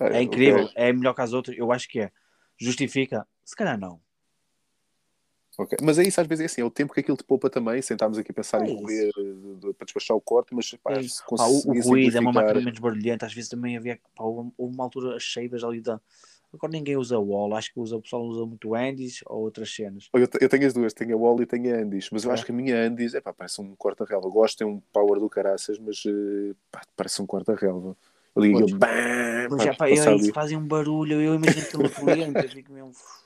Ah, 0.00 0.06
É 0.08 0.22
incrível, 0.22 0.64
ok, 0.64 0.72
é 0.74 0.90
melhor 0.90 1.12
que 1.12 1.20
as 1.20 1.34
outras, 1.34 1.54
eu 1.58 1.70
acho 1.70 1.86
que 1.86 2.00
é. 2.00 2.10
Justifica? 2.56 3.28
Se 3.44 3.54
calhar 3.54 3.78
não. 3.78 4.00
Ok. 5.62 5.78
Mas 5.82 5.98
é 5.98 6.02
isso, 6.02 6.20
às 6.20 6.26
vezes 6.26 6.42
é 6.42 6.46
assim, 6.46 6.60
é 6.60 6.64
o 6.64 6.70
tempo 6.70 6.92
que 6.92 7.00
aquilo 7.00 7.16
te 7.16 7.24
poupa 7.24 7.48
também, 7.48 7.80
sentámos 7.82 8.18
aqui 8.18 8.30
a 8.30 8.34
pensar 8.34 8.62
É 8.62 8.66
em 8.70 8.76
correr 8.76 9.08
eh, 9.08 9.72
para 9.76 9.84
despachar 9.84 10.16
o 10.16 10.20
corte, 10.20 10.54
mas 10.54 10.70
pá, 10.82 10.94
É 10.94 11.02
se. 11.02 11.22
Pá, 11.36 11.46
o, 11.46 11.70
o 11.70 11.80
ruído 11.80 12.16
é 12.16 12.20
uma 12.20 12.32
máquina 12.32 12.60
menos 12.60 12.78
barulhenta, 12.78 13.26
às 13.26 13.34
vezes 13.34 13.48
também 13.50 13.76
havia 13.76 13.98
pá, 14.16 14.24
houve 14.24 14.52
uma 14.58 14.84
altura 14.84 15.16
as 15.16 15.22
cheivas 15.22 15.62
ali 15.64 15.80
da. 15.80 16.00
Agora 16.52 16.72
ninguém 16.72 16.96
usa 16.96 17.16
wall, 17.16 17.54
acho 17.54 17.72
que 17.72 17.78
usa, 17.78 17.96
o 17.96 18.02
pessoal 18.02 18.22
usa 18.24 18.44
muito 18.44 18.74
Andys 18.74 19.20
ou 19.26 19.42
outras 19.42 19.72
cenas. 19.72 20.08
Eu, 20.12 20.28
eu 20.40 20.48
tenho 20.48 20.66
as 20.66 20.72
duas, 20.72 20.92
tenho 20.92 21.16
a 21.16 21.20
Wall 21.20 21.40
e 21.40 21.46
tenho 21.46 21.72
a 21.72 21.78
Andis, 21.78 22.08
mas 22.10 22.24
eu 22.24 22.30
É. 22.32 22.34
acho 22.34 22.44
que 22.44 22.50
a 22.50 22.54
minha 22.54 22.76
Andis 22.76 23.14
é 23.14 23.20
pá, 23.20 23.32
parece 23.32 23.60
um 23.60 23.76
corta-relva. 23.76 24.28
Gosto, 24.28 24.58
tem 24.58 24.66
um 24.66 24.80
power 24.92 25.20
do 25.20 25.30
caraças, 25.30 25.78
mas 25.78 26.02
eh, 26.04 26.52
pá, 26.72 26.80
parece 26.96 27.22
um 27.22 27.26
corta-relva. 27.26 27.96
Eu 28.34 28.42
ligo 28.42 28.58
Pois. 28.58 28.70
e 28.70 28.74
bam, 28.74 29.56
pá, 29.56 29.64
é, 29.64 29.72
pá, 29.74 29.90
eu, 29.90 30.02
ali. 30.02 30.22
isso 30.22 30.32
fazem 30.32 30.56
um 30.58 30.66
barulho, 30.66 31.20
eu 31.20 31.34
imagino 31.34 31.62
aquilo 31.62 31.88
cliente, 31.90 32.42
eu 32.42 32.50
fico 32.50 32.72
mesmo. 32.72 32.92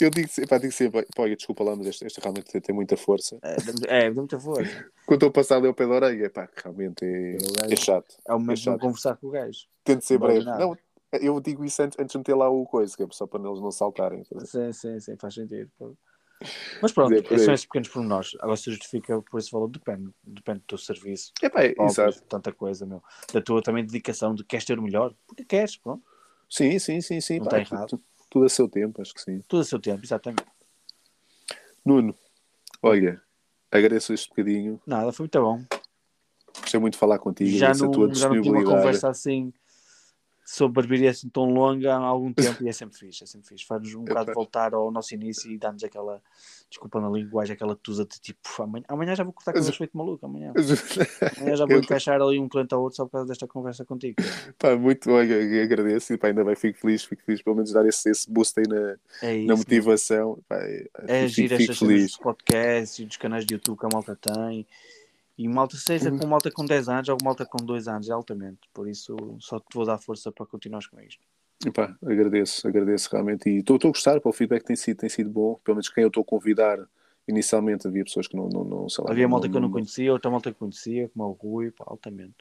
Eu 0.00 0.10
digo 0.10 0.28
sempre, 0.28 0.48
pá, 0.48 0.58
digo 0.58 0.72
sempre, 0.72 1.06
pá, 1.14 1.26
desculpa 1.28 1.64
lá, 1.64 1.76
mas 1.76 1.86
este, 1.86 2.04
este 2.06 2.20
realmente 2.20 2.50
tem, 2.50 2.60
tem 2.60 2.74
muita 2.74 2.96
força. 2.96 3.38
É, 3.42 4.06
é, 4.06 4.10
de 4.10 4.16
muita 4.16 4.38
força. 4.38 4.84
Quando 5.06 5.16
estou 5.18 5.28
a 5.28 5.32
passar 5.32 5.56
ali 5.56 5.66
ao 5.68 5.74
pé 5.74 5.86
da 5.86 5.94
orelha, 5.94 6.30
pá, 6.30 6.48
realmente 6.62 7.04
é, 7.04 7.38
gajo- 7.38 7.72
é 7.72 7.76
chato. 7.76 8.16
É 8.26 8.34
o 8.34 8.38
momento 8.40 8.58
de 8.60 8.66
não 8.66 8.72
chato. 8.74 8.80
conversar 8.82 9.16
com 9.16 9.26
o 9.28 9.30
gajo. 9.30 9.66
Tento 9.84 10.04
ser 10.04 10.18
Não 10.18 10.26
breve. 10.26 10.44
Não, 10.44 10.76
eu 11.20 11.40
digo 11.40 11.64
isso 11.64 11.80
antes, 11.82 11.98
antes 11.98 12.12
de 12.12 12.18
meter 12.18 12.34
lá 12.34 12.48
o 12.50 12.66
coisa, 12.66 12.96
que 12.96 13.02
é 13.02 13.06
só 13.10 13.26
para 13.26 13.42
eles 13.46 13.60
não 13.60 13.70
saltarem. 13.70 14.24
tá? 14.24 14.40
Sim, 14.44 14.72
sim, 14.72 14.98
sim, 15.00 15.16
faz 15.16 15.34
sentido. 15.34 15.70
Mas 16.82 16.92
pronto, 16.92 17.14
é 17.14 17.22
por 17.22 17.38
são 17.38 17.54
esses 17.54 17.66
pequenos 17.66 17.88
pormenores. 17.88 18.30
Agora 18.40 18.56
se 18.56 18.70
justifica 18.70 19.22
por 19.22 19.38
esse 19.38 19.50
valor, 19.50 19.68
depende. 19.68 20.10
Depende 20.22 20.60
do 20.60 20.64
teu 20.66 20.78
serviço. 20.78 21.32
É 21.40 21.48
pá, 21.48 21.64
é, 21.64 21.74
exato. 21.78 22.20
tanta 22.28 22.52
coisa, 22.52 22.84
meu. 22.84 23.02
Da 23.32 23.40
tua 23.40 23.62
também 23.62 23.84
dedicação 23.84 24.34
de 24.34 24.44
queres 24.44 24.64
ter 24.64 24.78
o 24.78 24.82
melhor, 24.82 25.14
porque 25.26 25.44
queres, 25.44 25.76
pronto. 25.76 26.02
Sim, 26.50 26.78
sim, 26.78 27.00
sim, 27.00 27.20
sim. 27.20 27.38
Não 27.38 27.46
pá, 27.46 27.58
está 27.60 27.76
errado. 27.76 27.88
tu- 27.88 28.02
Tudo 28.30 28.46
a 28.46 28.48
seu 28.48 28.68
tempo, 28.68 29.00
acho 29.00 29.14
que 29.14 29.20
sim. 29.20 29.40
Tudo 29.48 29.60
a 29.60 29.64
seu 29.64 29.78
tempo, 29.78 30.04
exatamente. 30.04 30.44
Nuno, 31.84 32.14
olha, 32.82 33.20
agradeço 33.70 34.12
este 34.12 34.28
bocadinho. 34.28 34.80
Nada, 34.86 35.12
foi 35.12 35.24
muito 35.24 35.40
bom. 35.40 35.62
Gostei 36.60 36.80
muito 36.80 36.94
de 36.94 36.98
falar 36.98 37.18
contigo, 37.18 37.50
Já 37.58 37.74
não, 37.74 37.88
a 37.88 37.90
tua 37.90 38.14
já 38.14 38.28
não 38.28 38.40
tinha 38.40 38.54
uma 38.54 38.64
conversa 38.64 39.08
assim 39.08 39.52
sobre 40.44 40.82
barbearia 40.82 41.10
assim 41.10 41.28
tão 41.28 41.44
longa 41.46 41.94
há 41.94 41.98
algum 41.98 42.32
tempo 42.34 42.62
e 42.62 42.68
é 42.68 42.72
sempre 42.72 42.98
fixe, 42.98 43.24
é 43.24 43.26
sempre 43.26 43.48
fixe. 43.48 43.64
Faz-nos 43.66 43.94
um 43.94 44.04
bocado 44.04 44.30
Epá. 44.30 44.34
voltar 44.34 44.74
ao 44.74 44.90
nosso 44.90 45.14
início 45.14 45.50
e 45.50 45.56
dar-nos 45.58 45.82
aquela, 45.82 46.22
desculpa 46.68 47.00
na 47.00 47.08
linguagem, 47.08 47.54
aquela 47.54 47.74
tusa 47.74 48.04
de 48.04 48.20
tipo, 48.20 48.40
amanhã, 48.62 48.84
amanhã 48.88 49.14
já 49.14 49.24
vou 49.24 49.32
cortar 49.32 49.52
cabelo 49.54 49.72
feito 49.72 49.96
maluco, 49.96 50.26
amanhã. 50.26 50.52
Amanhã 51.38 51.56
já 51.56 51.64
vou 51.66 51.76
Eu- 51.76 51.80
encaixar 51.82 52.20
ali 52.20 52.38
um 52.38 52.48
cliente 52.48 52.74
ao 52.74 52.82
outro 52.82 52.96
só 52.96 53.04
por 53.06 53.12
causa 53.12 53.26
desta 53.28 53.46
conversa 53.46 53.84
contigo. 53.84 54.16
Pá, 54.58 54.76
muito 54.76 55.10
olha, 55.10 55.62
agradeço 55.62 56.12
e 56.12 56.18
pá, 56.18 56.28
ainda 56.28 56.44
bem, 56.44 56.54
fico 56.54 56.78
feliz, 56.78 57.04
fico 57.04 57.22
feliz 57.22 57.42
pelo 57.42 57.56
menos 57.56 57.72
dar 57.72 57.86
esse, 57.86 58.10
esse 58.10 58.30
boost 58.30 58.58
aí 58.60 58.66
na, 58.68 58.96
É 59.22 59.36
isso. 59.36 59.46
na 59.48 59.56
motivação. 59.56 60.38
Pá, 60.48 60.56
é, 60.56 60.86
é 61.06 61.28
fico, 61.28 61.46
agir 61.46 61.48
fico 61.48 61.62
estas 61.62 61.78
feliz. 61.78 62.02
dos 62.02 62.16
podcasts 62.18 62.98
e 62.98 63.04
dos 63.06 63.16
canais 63.16 63.46
de 63.46 63.54
YouTube 63.54 63.78
que 63.78 63.86
a 63.86 63.88
malta 63.92 64.14
tem. 64.16 64.66
E 65.36 65.48
malta, 65.48 65.76
seja 65.76 66.10
com 66.10 66.26
malta 66.26 66.50
com 66.50 66.64
10 66.64 66.88
anos 66.88 67.08
ou 67.08 67.18
malta 67.22 67.44
com 67.44 67.64
2 67.64 67.88
anos, 67.88 68.08
é 68.08 68.12
altamente. 68.12 68.60
Por 68.72 68.88
isso, 68.88 69.16
só 69.40 69.58
te 69.58 69.66
vou 69.74 69.84
dar 69.84 69.98
força 69.98 70.30
para 70.30 70.46
continuares 70.46 70.86
com 70.86 71.00
isto. 71.00 71.24
E 71.66 71.70
pá, 71.70 71.96
agradeço, 72.04 72.66
agradeço 72.68 73.08
realmente. 73.10 73.48
E 73.48 73.58
estou 73.58 73.76
a 73.76 73.88
gostar, 73.88 74.20
pá, 74.20 74.30
o 74.30 74.32
feedback 74.32 74.64
tem 74.64 74.76
sido, 74.76 74.98
tem 74.98 75.08
sido 75.08 75.30
bom. 75.30 75.58
Pelo 75.64 75.76
menos 75.76 75.88
quem 75.88 76.02
eu 76.02 76.08
estou 76.08 76.22
a 76.22 76.24
convidar, 76.24 76.78
inicialmente 77.26 77.86
havia 77.86 78.04
pessoas 78.04 78.28
que 78.28 78.36
não, 78.36 78.48
não, 78.48 78.64
não 78.64 78.88
sei 78.88 79.04
lá. 79.04 79.10
Havia 79.10 79.28
malta 79.28 79.48
que 79.48 79.56
eu 79.56 79.60
não 79.60 79.70
conhecia, 79.70 80.12
outra 80.12 80.30
malta 80.30 80.52
que 80.52 80.58
conhecia, 80.58 81.08
como 81.08 81.24
o 81.24 81.32
Rui, 81.32 81.70
pá, 81.72 81.84
altamente. 81.86 82.36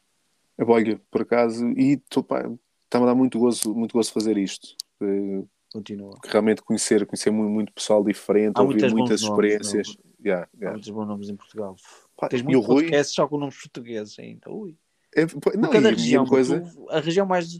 É, 0.58 0.64
Olha, 0.64 1.02
por 1.10 1.22
acaso, 1.22 1.68
e 1.72 1.94
estou, 1.94 2.24
pá, 2.24 2.50
está-me 2.86 3.06
a 3.06 3.08
dar 3.08 3.16
muito 3.16 3.40
gozo, 3.40 3.74
muito 3.74 3.94
gozo 3.94 4.12
fazer 4.12 4.38
isto. 4.38 4.76
Eh, 5.02 5.44
Continua. 5.72 6.16
realmente 6.26 6.62
conhecer, 6.62 7.06
conhecer 7.08 7.32
muito, 7.32 7.50
muito 7.50 7.74
pessoal 7.74 8.04
diferente, 8.04 8.54
Há 8.56 8.62
ouvir 8.62 8.74
muitas 8.74 8.94
muitas 8.94 9.22
nomes, 9.24 9.98
experiências. 10.24 10.26
Yeah, 10.26 10.50
Há 10.54 10.58
yeah. 10.58 10.72
muitos 10.74 10.90
bons 10.90 11.06
nomes 11.08 11.30
em 11.30 11.36
Portugal. 11.36 11.76
Pá, 12.18 12.30
Tens 12.30 12.42
muitos 12.42 12.66
Rui, 12.66 12.84
podcasts 12.84 13.14
só 13.14 13.28
com 13.28 13.38
nomes 13.38 13.58
portugueses 13.58 14.18
ainda. 14.20 14.50
Ui. 14.50 14.76
é, 15.16 15.26
não, 15.58 15.70
cada 15.70 15.90
a 15.90 15.92
região, 15.92 16.26
coisa, 16.26 16.62
tu- 16.62 16.90
a 16.90 17.00
região 17.00 17.26
mais 17.26 17.60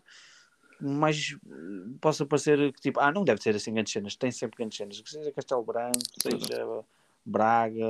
mais 0.80 1.38
possa 2.02 2.26
parecer 2.26 2.74
que 2.74 2.82
tipo, 2.82 3.00
ah, 3.00 3.12
não 3.12 3.24
deve 3.24 3.42
ser 3.42 3.56
assim 3.56 3.74
grandes 3.74 3.94
cenas, 3.94 4.16
tem 4.18 4.32
sempre 4.32 4.58
grandes 4.58 4.78
cenas, 4.78 5.00
que 5.00 5.10
seja 5.10 5.32
Castelo 5.32 5.64
Branco, 5.64 5.98
seja 6.22 6.84
Braga, 7.26 7.86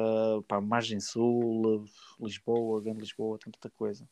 pá, 0.47 0.61
Margem 0.61 0.99
Sul, 0.99 1.85
Lisboa, 2.19 2.81
Grande 2.81 2.99
Lisboa, 2.99 3.39
tem 3.39 3.51
tanta 3.51 3.69
coisa. 3.71 4.07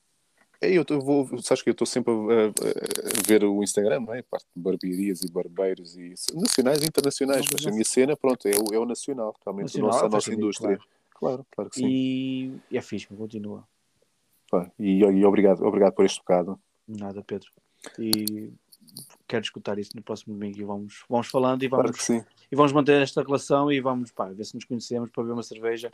É, 0.61 0.71
eu 0.71 0.85
tô- 0.85 0.99
vou, 0.99 1.27
sabes 1.41 1.61
que 1.63 1.69
eu 1.69 1.73
estou 1.73 1.87
sempre 1.87 2.13
a, 2.13 2.15
a- 2.17 3.19
a 3.19 3.27
ver 3.27 3.43
o 3.43 3.63
Instagram, 3.63 4.01
não 4.01 4.13
é? 4.13 4.21
Parte 4.21 4.45
de 4.55 4.61
barbearias 4.61 5.21
e 5.23 5.31
barbeiros 5.31 5.97
e 5.97 6.13
nacionais 6.33 6.81
e 6.83 6.85
internacionais, 6.87 7.45
mas 7.51 7.65
a 7.67 7.71
minha 7.71 7.83
cena, 7.85 8.15
pronto, 8.15 8.47
é 8.47 8.51
o, 8.51 8.73
é 8.73 8.79
o 8.79 8.85
nacional, 8.85 9.35
realmente 9.43 9.65
Nacional, 9.65 9.89
a 9.89 9.93
nossa, 9.93 10.05
a 10.05 10.09
nossa 10.09 10.33
indústria. 10.33 10.77
claro. 10.77 10.91
Claro, 11.13 11.45
claro 11.51 11.69
que 11.69 11.75
sim. 11.77 11.87
E, 11.87 12.55
e 12.71 12.77
é 12.77 12.81
fixe, 12.81 13.05
continua. 13.07 13.63
E, 14.79 14.99
e 14.99 15.25
obrigado, 15.25 15.63
obrigado 15.63 15.93
por 15.93 16.03
este 16.03 16.17
bocado. 16.19 16.59
Nada, 16.87 17.23
Pedro. 17.23 17.49
E 17.99 18.51
quero 19.27 19.43
escutar 19.43 19.77
isso 19.77 19.91
no 19.95 20.01
próximo 20.01 20.33
domingo 20.33 20.59
e 20.59 20.63
vamos, 20.63 21.03
vamos 21.07 21.27
falando 21.27 21.61
e 21.63 21.69
Claro 21.69 21.83
vamos, 21.89 22.01
sim. 22.03 22.23
e 22.51 22.55
vamos 22.55 22.71
manter 22.73 23.01
esta 23.01 23.21
relação 23.21 23.71
e 23.71 23.79
vamos 23.79 24.11
pá, 24.11 24.25
ver 24.29 24.43
se 24.45 24.55
nos 24.55 24.65
conhecemos 24.65 25.09
para 25.11 25.21
beber 25.23 25.33
uma 25.33 25.43
cerveja. 25.43 25.89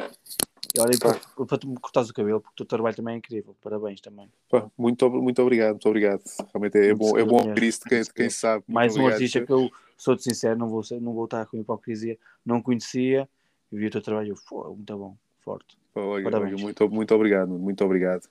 E 0.75 0.79
olha, 0.79 0.97
para, 0.99 1.45
para 1.45 1.57
tu 1.57 1.67
me 1.67 1.77
cortares 1.79 2.09
o 2.09 2.13
cabelo, 2.13 2.41
porque 2.41 2.53
o 2.53 2.57
teu 2.57 2.65
trabalho 2.65 2.95
também 2.95 3.15
é 3.15 3.17
incrível. 3.17 3.55
Parabéns 3.61 4.01
também. 4.01 4.29
Pá, 4.49 4.69
muito, 4.77 5.09
muito 5.09 5.41
obrigado, 5.41 5.71
muito 5.71 5.87
obrigado. 5.89 6.21
Realmente 6.53 6.77
é, 6.77 6.87
Muito 6.87 6.97
bom, 6.99 7.17
é 7.17 7.23
bom 7.25 7.47
ouvir 7.47 7.63
isso 7.63 7.79
de 7.81 7.85
quem, 7.89 8.01
de 8.01 8.13
quem 8.13 8.25
muito 8.25 8.35
sabe. 8.35 8.63
Mais 8.67 8.95
um 8.97 9.07
artista 9.07 9.45
que 9.45 9.51
eu 9.51 9.69
sou-te 9.97 10.23
sincero, 10.23 10.57
não 10.57 10.67
vou, 10.67 10.81
não 11.01 11.13
vou 11.13 11.25
estar 11.25 11.45
com 11.45 11.57
hipocrisia, 11.57 12.17
não 12.45 12.61
conhecia, 12.61 13.27
e 13.71 13.77
vi 13.77 13.87
o 13.87 13.91
teu 13.91 14.01
trabalho, 14.01 14.35
"Pô, 14.47 14.73
muito 14.73 14.97
bom, 14.97 15.17
forte. 15.39 15.77
Pá, 15.93 16.01
olha, 16.01 16.23
Parabéns. 16.25 16.53
olha, 16.53 16.61
muito, 16.63 16.89
muito 16.89 17.15
obrigado, 17.15 17.49
muito 17.49 17.83
obrigado. 17.83 18.27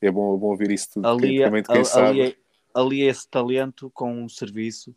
É 0.00 0.10
bom, 0.10 0.34
é 0.36 0.38
bom 0.38 0.48
ouvir 0.48 0.70
isso 0.70 1.00
de 1.00 1.06
Ali, 1.06 1.20
quem, 1.20 1.42
é- 1.42 1.50
de 1.50 1.62
quem 1.62 1.76
ali, 1.76 1.84
sabe. 1.84 2.20
é- 2.22 2.36
ali 2.74 3.02
é 3.02 3.06
esse 3.06 3.28
talento 3.28 3.90
com 3.90 4.12
um 4.12 4.28
serviço, 4.28 4.94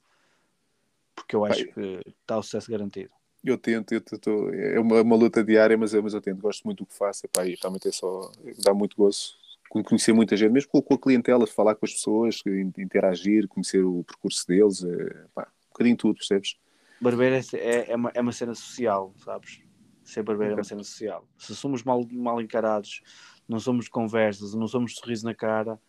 porque 1.16 1.36
eu 1.36 1.46
acho 1.46 1.66
Pai. 1.66 1.74
que 1.74 2.12
está 2.22 2.38
o 2.38 2.44
sucesso 2.44 2.70
garantido. 2.70 3.12
Eu 3.46 3.58
tento, 3.58 3.94
eu 3.94 4.02
tento, 4.02 4.50
é 4.54 4.80
uma, 4.80 5.02
uma 5.02 5.16
luta 5.16 5.44
diária, 5.44 5.78
mas, 5.78 5.94
eu- 5.94 6.02
mas 6.02 6.14
eu 6.14 6.22
tento, 6.22 6.42
gosto 6.42 6.64
muito 6.64 6.80
do 6.80 6.86
que 6.88 6.94
faço, 6.98 7.26
epá, 7.26 7.46
e 7.46 7.56
realmente 7.62 7.88
é 7.88 7.92
só, 7.92 8.32
dá 8.64 8.74
muito 8.74 8.98
gozo 8.98 9.36
conhecer 9.84 10.14
muita 10.14 10.38
gente, 10.38 10.52
mesmo 10.52 10.70
com, 10.72 10.94
a 10.94 10.98
clientela, 10.98 11.46
falar 11.46 11.76
com 11.76 11.86
as 11.86 11.94
pessoas, 11.94 12.42
in- 12.46 12.72
interagir, 12.78 13.48
conhecer 13.48 13.84
o 13.84 14.04
percurso 14.04 14.48
deles, 14.48 14.84
é, 14.84 15.26
pá, 15.34 15.48
um 15.66 15.68
bocadinho 15.70 15.98
tudo, 15.98 16.16
percebes? 16.16 16.56
Barbeiro 17.02 17.36
é, 17.36 17.42
é, 17.58 17.92
é 17.92 17.96
uma, 17.96 18.12
é 18.14 18.22
uma 18.22 18.32
cena 18.32 18.56
social, 18.56 19.14
sabes? 19.18 19.60
Ser 20.04 20.24
barbeiro 20.24 20.54
é 20.54 20.56
uma 20.56 20.64
cena 20.64 20.84
social. 20.84 21.28
Se 21.38 21.54
somos 21.56 21.84
mal, 21.84 22.08
mal 22.12 22.40
encarados, 22.42 23.02
não 23.50 23.60
somos 23.60 23.90
conversas, 23.90 24.54
não 24.54 24.68
somos 24.68 24.96
sorriso 24.96 25.26
na 25.26 25.34
cara, 25.36 25.80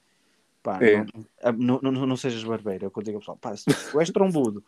pá, 0.63 0.83
É. 0.83 1.05
não, 1.57 1.81
não, 1.81 1.93
não, 1.93 2.07
não 2.07 2.17
sejas 2.17 2.43
barbeiro. 2.43 2.87
É 2.87 2.89
o 2.89 2.91
que 2.91 2.99
eu 2.99 3.03
digo 3.05 3.17
ao 3.19 3.21
pessoal, 3.21 3.37
pá, 3.37 3.57
se 3.57 3.67
tu 3.67 4.01
és 4.01 4.11
trombudo, 4.11 4.65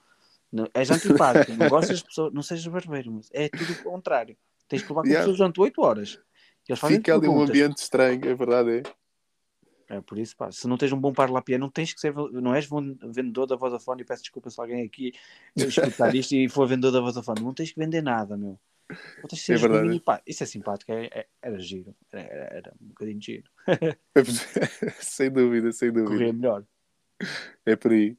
não- 0.53 0.69
és 0.75 0.91
antipático, 0.91 1.53
não 1.53 1.69
gostas 1.69 1.99
de 1.99 2.05
pessoas, 2.05 2.33
não 2.33 2.43
sejas 2.43 2.67
barbeiro, 2.67 3.13
mas 3.13 3.29
é 3.33 3.49
tudo 3.49 3.73
o 3.73 3.77
contrário. 3.83 4.37
Tens 4.69 4.83
que 4.83 4.89
levar 4.89 5.03
com 5.03 5.09
Yeah. 5.09 5.23
pessoas 5.25 5.39
durante 5.39 5.61
8 5.61 5.81
horas. 5.83 6.21
Eles 6.69 6.79
fazem 6.79 6.97
Fica 6.99 7.15
ali 7.15 7.27
um 7.29 7.41
ambiente 7.41 7.79
estranho, 7.79 8.21
é 8.29 8.35
verdade, 8.35 8.71
é. 8.79 9.97
É 9.97 10.01
por 10.03 10.19
isso, 10.19 10.37
pá, 10.37 10.53
se 10.53 10.69
não 10.69 10.77
tens 10.77 10.93
um 10.93 11.01
bom 11.01 11.15
parlapié, 11.15 11.57
não 11.57 11.71
tens 11.71 11.95
que 11.95 12.01
ser, 12.01 12.13
não 12.15 12.55
és 12.55 12.67
ven- 12.69 12.99
vendedor 13.11 13.47
da 13.47 13.57
Vodafone 13.57 14.03
e 14.03 14.05
peço 14.05 14.23
desculpa 14.23 14.51
se 14.51 14.61
alguém 14.61 14.85
aqui 14.85 15.13
escutar 15.57 16.15
isto 16.15 16.35
e 16.35 16.47
for 16.47 16.67
vendedor 16.69 16.93
da 16.93 17.01
Vodafone, 17.01 17.41
não 17.41 17.55
tens 17.55 17.73
que 17.73 17.81
vender 17.81 18.03
nada, 18.03 18.37
meu. 18.37 18.61
Não 18.91 19.27
tens 19.29 19.41
que 19.41 19.47
ser 19.47 19.55
É 19.55 19.57
verdade. 19.57 19.97
e, 19.97 20.01
pá, 20.01 20.21
isso 20.27 20.43
é 20.43 20.47
simpático, 20.47 20.93
é- 20.93 21.07
é- 21.07 21.27
era 21.41 21.59
giro, 21.59 21.95
era, 22.13 22.21
era- 22.21 22.55
era 22.55 22.73
um 22.83 22.89
bocadinho 22.89 23.23
giro, 23.23 23.51
sem 25.01 25.31
dúvida, 25.31 25.73
sem 25.73 25.91
dúvida. 25.91 26.11
corria 26.11 26.33
melhor. 26.35 26.65
É 27.65 27.75
por 27.77 27.93
aí. 27.93 28.15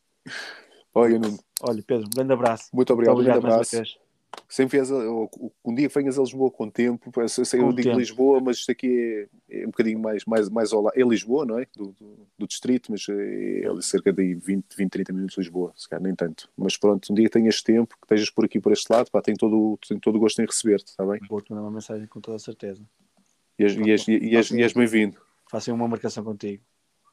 Olha, 0.93 1.19
Nuno, 1.19 1.37
Olha, 1.61 1.83
Pedro, 1.83 2.07
um 2.07 2.09
grande 2.09 2.33
abraço. 2.33 2.69
muito 2.73 2.93
obrigado, 2.93 3.15
Muito 3.15 3.27
um 3.29 3.31
grande 3.31 3.45
abraço. 3.47 3.99
Sempre 4.47 4.77
vies 4.79 4.91
ou- 4.91 5.29
um 5.65 5.73
dia 5.73 5.87
que 5.89 5.93
venhas 5.95 6.17
a 6.17 6.21
Lisboa 6.21 6.51
com 6.51 6.69
tempo, 6.69 7.11
eu 7.19 7.27
sei, 7.27 7.59
eu 7.59 7.73
digo. 7.73 7.97
Lisboa, 7.97 8.39
mas 8.39 8.57
isto 8.57 8.71
aqui 8.71 9.27
é, 9.49 9.61
é 9.61 9.63
um 9.63 9.71
bocadinho 9.71 9.99
mais, 9.99 10.23
mais, 10.25 10.47
mais 10.49 10.71
ao 10.71 10.81
lado. 10.83 10.93
É 10.97 11.03
Lisboa, 11.03 11.45
não 11.45 11.57
é? 11.59 11.65
Do, 11.75 11.91
do, 11.93 12.27
do 12.37 12.47
distrito, 12.47 12.91
mas 12.91 13.05
é, 13.09 13.61
é 13.65 13.81
cerca 13.81 14.13
de 14.13 14.35
20, 14.35 14.65
20, 14.75 14.91
30 14.91 15.11
minutos 15.13 15.33
de 15.35 15.41
Lisboa, 15.41 15.73
se 15.75 15.89
calhar 15.89 16.01
nem 16.03 16.15
tanto. 16.15 16.47
Mas 16.55 16.77
pronto, 16.77 17.11
um 17.11 17.15
dia 17.15 17.25
que 17.25 17.31
tenhas 17.31 17.61
tempo, 17.61 17.95
que 17.97 18.05
estejas 18.05 18.29
por 18.29 18.45
aqui, 18.45 18.59
por 18.59 18.71
este 18.71 18.91
lado, 18.91 19.09
pá, 19.11 19.21
tenho, 19.21 19.37
todo, 19.37 19.57
o- 19.73 19.77
tenho 19.87 19.99
todo 19.99 20.15
o 20.15 20.19
gosto 20.19 20.41
em 20.41 20.45
receber-te, 20.45 20.89
está 20.89 21.03
bem? 21.05 21.19
Vou-te 21.27 21.51
mandar 21.51 21.63
uma 21.63 21.71
mensagem 21.71 22.07
com 22.07 22.21
toda 22.21 22.37
a 22.37 22.39
certeza. 22.39 22.83
E 23.57 23.63
és, 23.63 23.73
e 23.75 23.91
és, 23.91 24.07
e 24.07 24.35
és, 24.35 24.51
e 24.51 24.61
és 24.61 24.73
bem-vindo, 24.73 25.17
Façam 25.49 25.73
uma 25.75 25.87
marcação 25.87 26.23
contigo. 26.23 26.63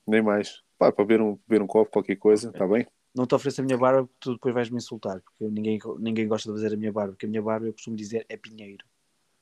nem 0.07 0.21
mais. 0.23 0.63
Pá, 0.79 0.93
para 0.93 1.05
beber 1.05 1.23
um, 1.23 1.39
beber 1.49 1.63
um 1.63 1.67
copo, 1.67 1.91
qualquer 1.91 2.17
coisa, 2.17 2.51
está 2.51 2.67
bem? 2.69 2.87
Não 3.17 3.27
te 3.27 3.35
ofereço 3.35 3.62
a 3.62 3.64
minha 3.64 3.79
barba 3.79 4.03
porque 4.03 4.19
tu 4.21 4.33
depois 4.35 4.55
vais 4.55 4.71
me 4.71 4.77
insultar, 4.77 5.21
porque 5.21 5.45
ninguém, 5.45 5.79
ninguém 5.99 6.29
gosta 6.29 6.51
de 6.51 6.57
fazer 6.57 6.75
a 6.75 6.77
minha 6.77 6.93
barba, 6.93 7.12
porque 7.12 7.27
a 7.27 7.29
minha 7.29 7.43
barba 7.43 7.67
eu 7.67 7.73
costumo 7.73 7.97
dizer 7.97 8.27
é 8.29 8.37
pinheiro. 8.37 8.85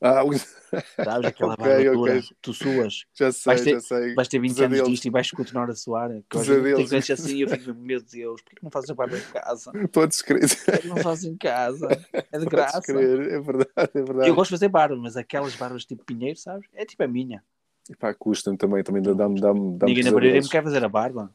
Ah, 0.01 0.23
Sabes 1.05 1.27
aquela 1.27 1.55
okay, 1.55 1.85
barba 1.85 2.01
okay. 2.01 2.23
tu 2.43 2.53
suas. 2.53 3.05
Já 3.15 3.33
sei, 3.33 3.51
vais 3.51 3.63
ter, 3.63 3.71
já 3.73 3.81
sei. 3.81 4.15
Vais 4.15 4.29
ter 4.29 4.39
20 4.39 4.51
Pesadelos. 4.51 4.79
anos 4.81 4.91
disto 4.91 5.07
e 5.07 5.11
vais 5.11 5.31
continuar 5.31 5.71
a 5.71 5.75
suar. 5.75 6.11
Que 6.29 6.37
hoje 6.37 6.63
tenho 6.63 6.99
assim 6.99 7.39
eu 7.41 7.49
fico, 7.49 7.75
meu 7.75 8.03
Deus, 8.03 8.43
porquê 8.43 8.57
que 8.57 8.63
não 8.63 8.71
fazes 8.71 8.91
a 8.91 8.95
barba 8.95 9.17
em 9.17 9.23
casa? 9.33 9.73
Podes 9.93 10.21
crer. 10.21 10.49
Não 10.85 10.97
fazes 10.99 11.25
em 11.25 11.37
casa. 11.37 11.89
É 12.13 12.39
de 12.39 12.47
graça. 12.47 12.73
Podes 12.73 12.87
crer, 12.87 13.33
é 13.33 13.41
verdade, 13.41 13.91
é 13.95 14.03
verdade. 14.03 14.29
Eu 14.29 14.35
gosto 14.35 14.51
de 14.51 14.57
fazer 14.57 14.69
barba, 14.69 14.97
mas 14.97 15.17
aquelas 15.17 15.55
barbas 15.57 15.85
tipo 15.85 16.05
pinheiro, 16.05 16.39
sabes? 16.39 16.69
É 16.75 16.85
tipo 16.85 17.03
a 17.03 17.09
minha. 17.09 17.43
E 17.89 17.97
pá, 17.97 18.13
custa-me 18.13 18.57
também, 18.57 18.83
também 18.83 19.03
dá-me 19.03 19.41
dá 19.41 19.53
Ninguém 19.87 20.05
na 20.05 20.13
barreira 20.13 20.41
me 20.41 20.49
quer 20.49 20.63
fazer 20.63 20.85
a 20.85 20.89
barba. 20.89 21.35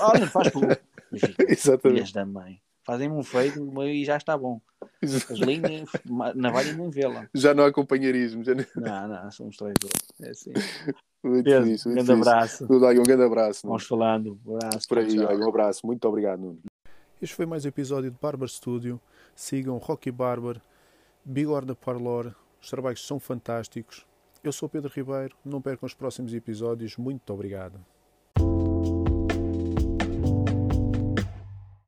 Olha, 0.00 0.26
faz 0.26 0.50
tu. 0.50 0.60
Exatamente. 1.48 2.12
da 2.12 2.26
mãe. 2.26 2.60
Fazem-me 2.84 3.14
um 3.14 3.22
feito 3.22 3.60
e 3.84 4.04
já 4.04 4.16
está 4.16 4.36
bom. 4.36 4.60
As 5.00 5.38
linhas, 5.38 5.88
navalha 6.34 6.72
nem 6.72 6.90
vê-la. 6.90 7.28
Já 7.32 7.54
não 7.54 7.64
há 7.64 7.72
companheirismo. 7.72 8.42
Já 8.42 8.54
não... 8.54 8.64
não, 8.74 9.08
não, 9.08 9.30
somos 9.30 9.56
traidores. 9.56 10.02
É 10.20 10.30
assim. 10.30 10.52
Muito 11.22 11.44
Pedro, 11.44 11.66
muito 11.66 11.88
um 11.88 11.94
grande 11.94 12.12
abraço. 12.12 12.66
Tudo 12.66 12.84
aí, 12.84 12.98
um 12.98 13.04
grande 13.04 13.22
abraço. 13.22 13.64
Vamos 13.64 13.86
falando. 13.86 14.40
Um 14.44 14.56
abraço. 14.56 14.88
Por 14.88 14.98
aí, 14.98 15.20
um 15.20 15.48
abraço. 15.48 15.86
Muito 15.86 16.08
obrigado, 16.08 16.40
Nuno. 16.40 16.58
Este 17.20 17.36
foi 17.36 17.46
mais 17.46 17.64
um 17.64 17.68
episódio 17.68 18.10
de 18.10 18.16
Barber 18.20 18.48
Studio. 18.48 19.00
Sigam 19.36 19.78
Rocky 19.78 20.10
Barber, 20.10 20.60
Bigorna 21.24 21.76
Parlor. 21.76 22.34
Os 22.60 22.68
trabalhos 22.68 23.06
são 23.06 23.20
fantásticos. 23.20 24.04
Eu 24.42 24.50
sou 24.50 24.68
Pedro 24.68 24.90
Ribeiro. 24.92 25.36
Não 25.44 25.62
percam 25.62 25.86
os 25.86 25.94
próximos 25.94 26.34
episódios. 26.34 26.96
Muito 26.96 27.32
obrigado. 27.32 27.78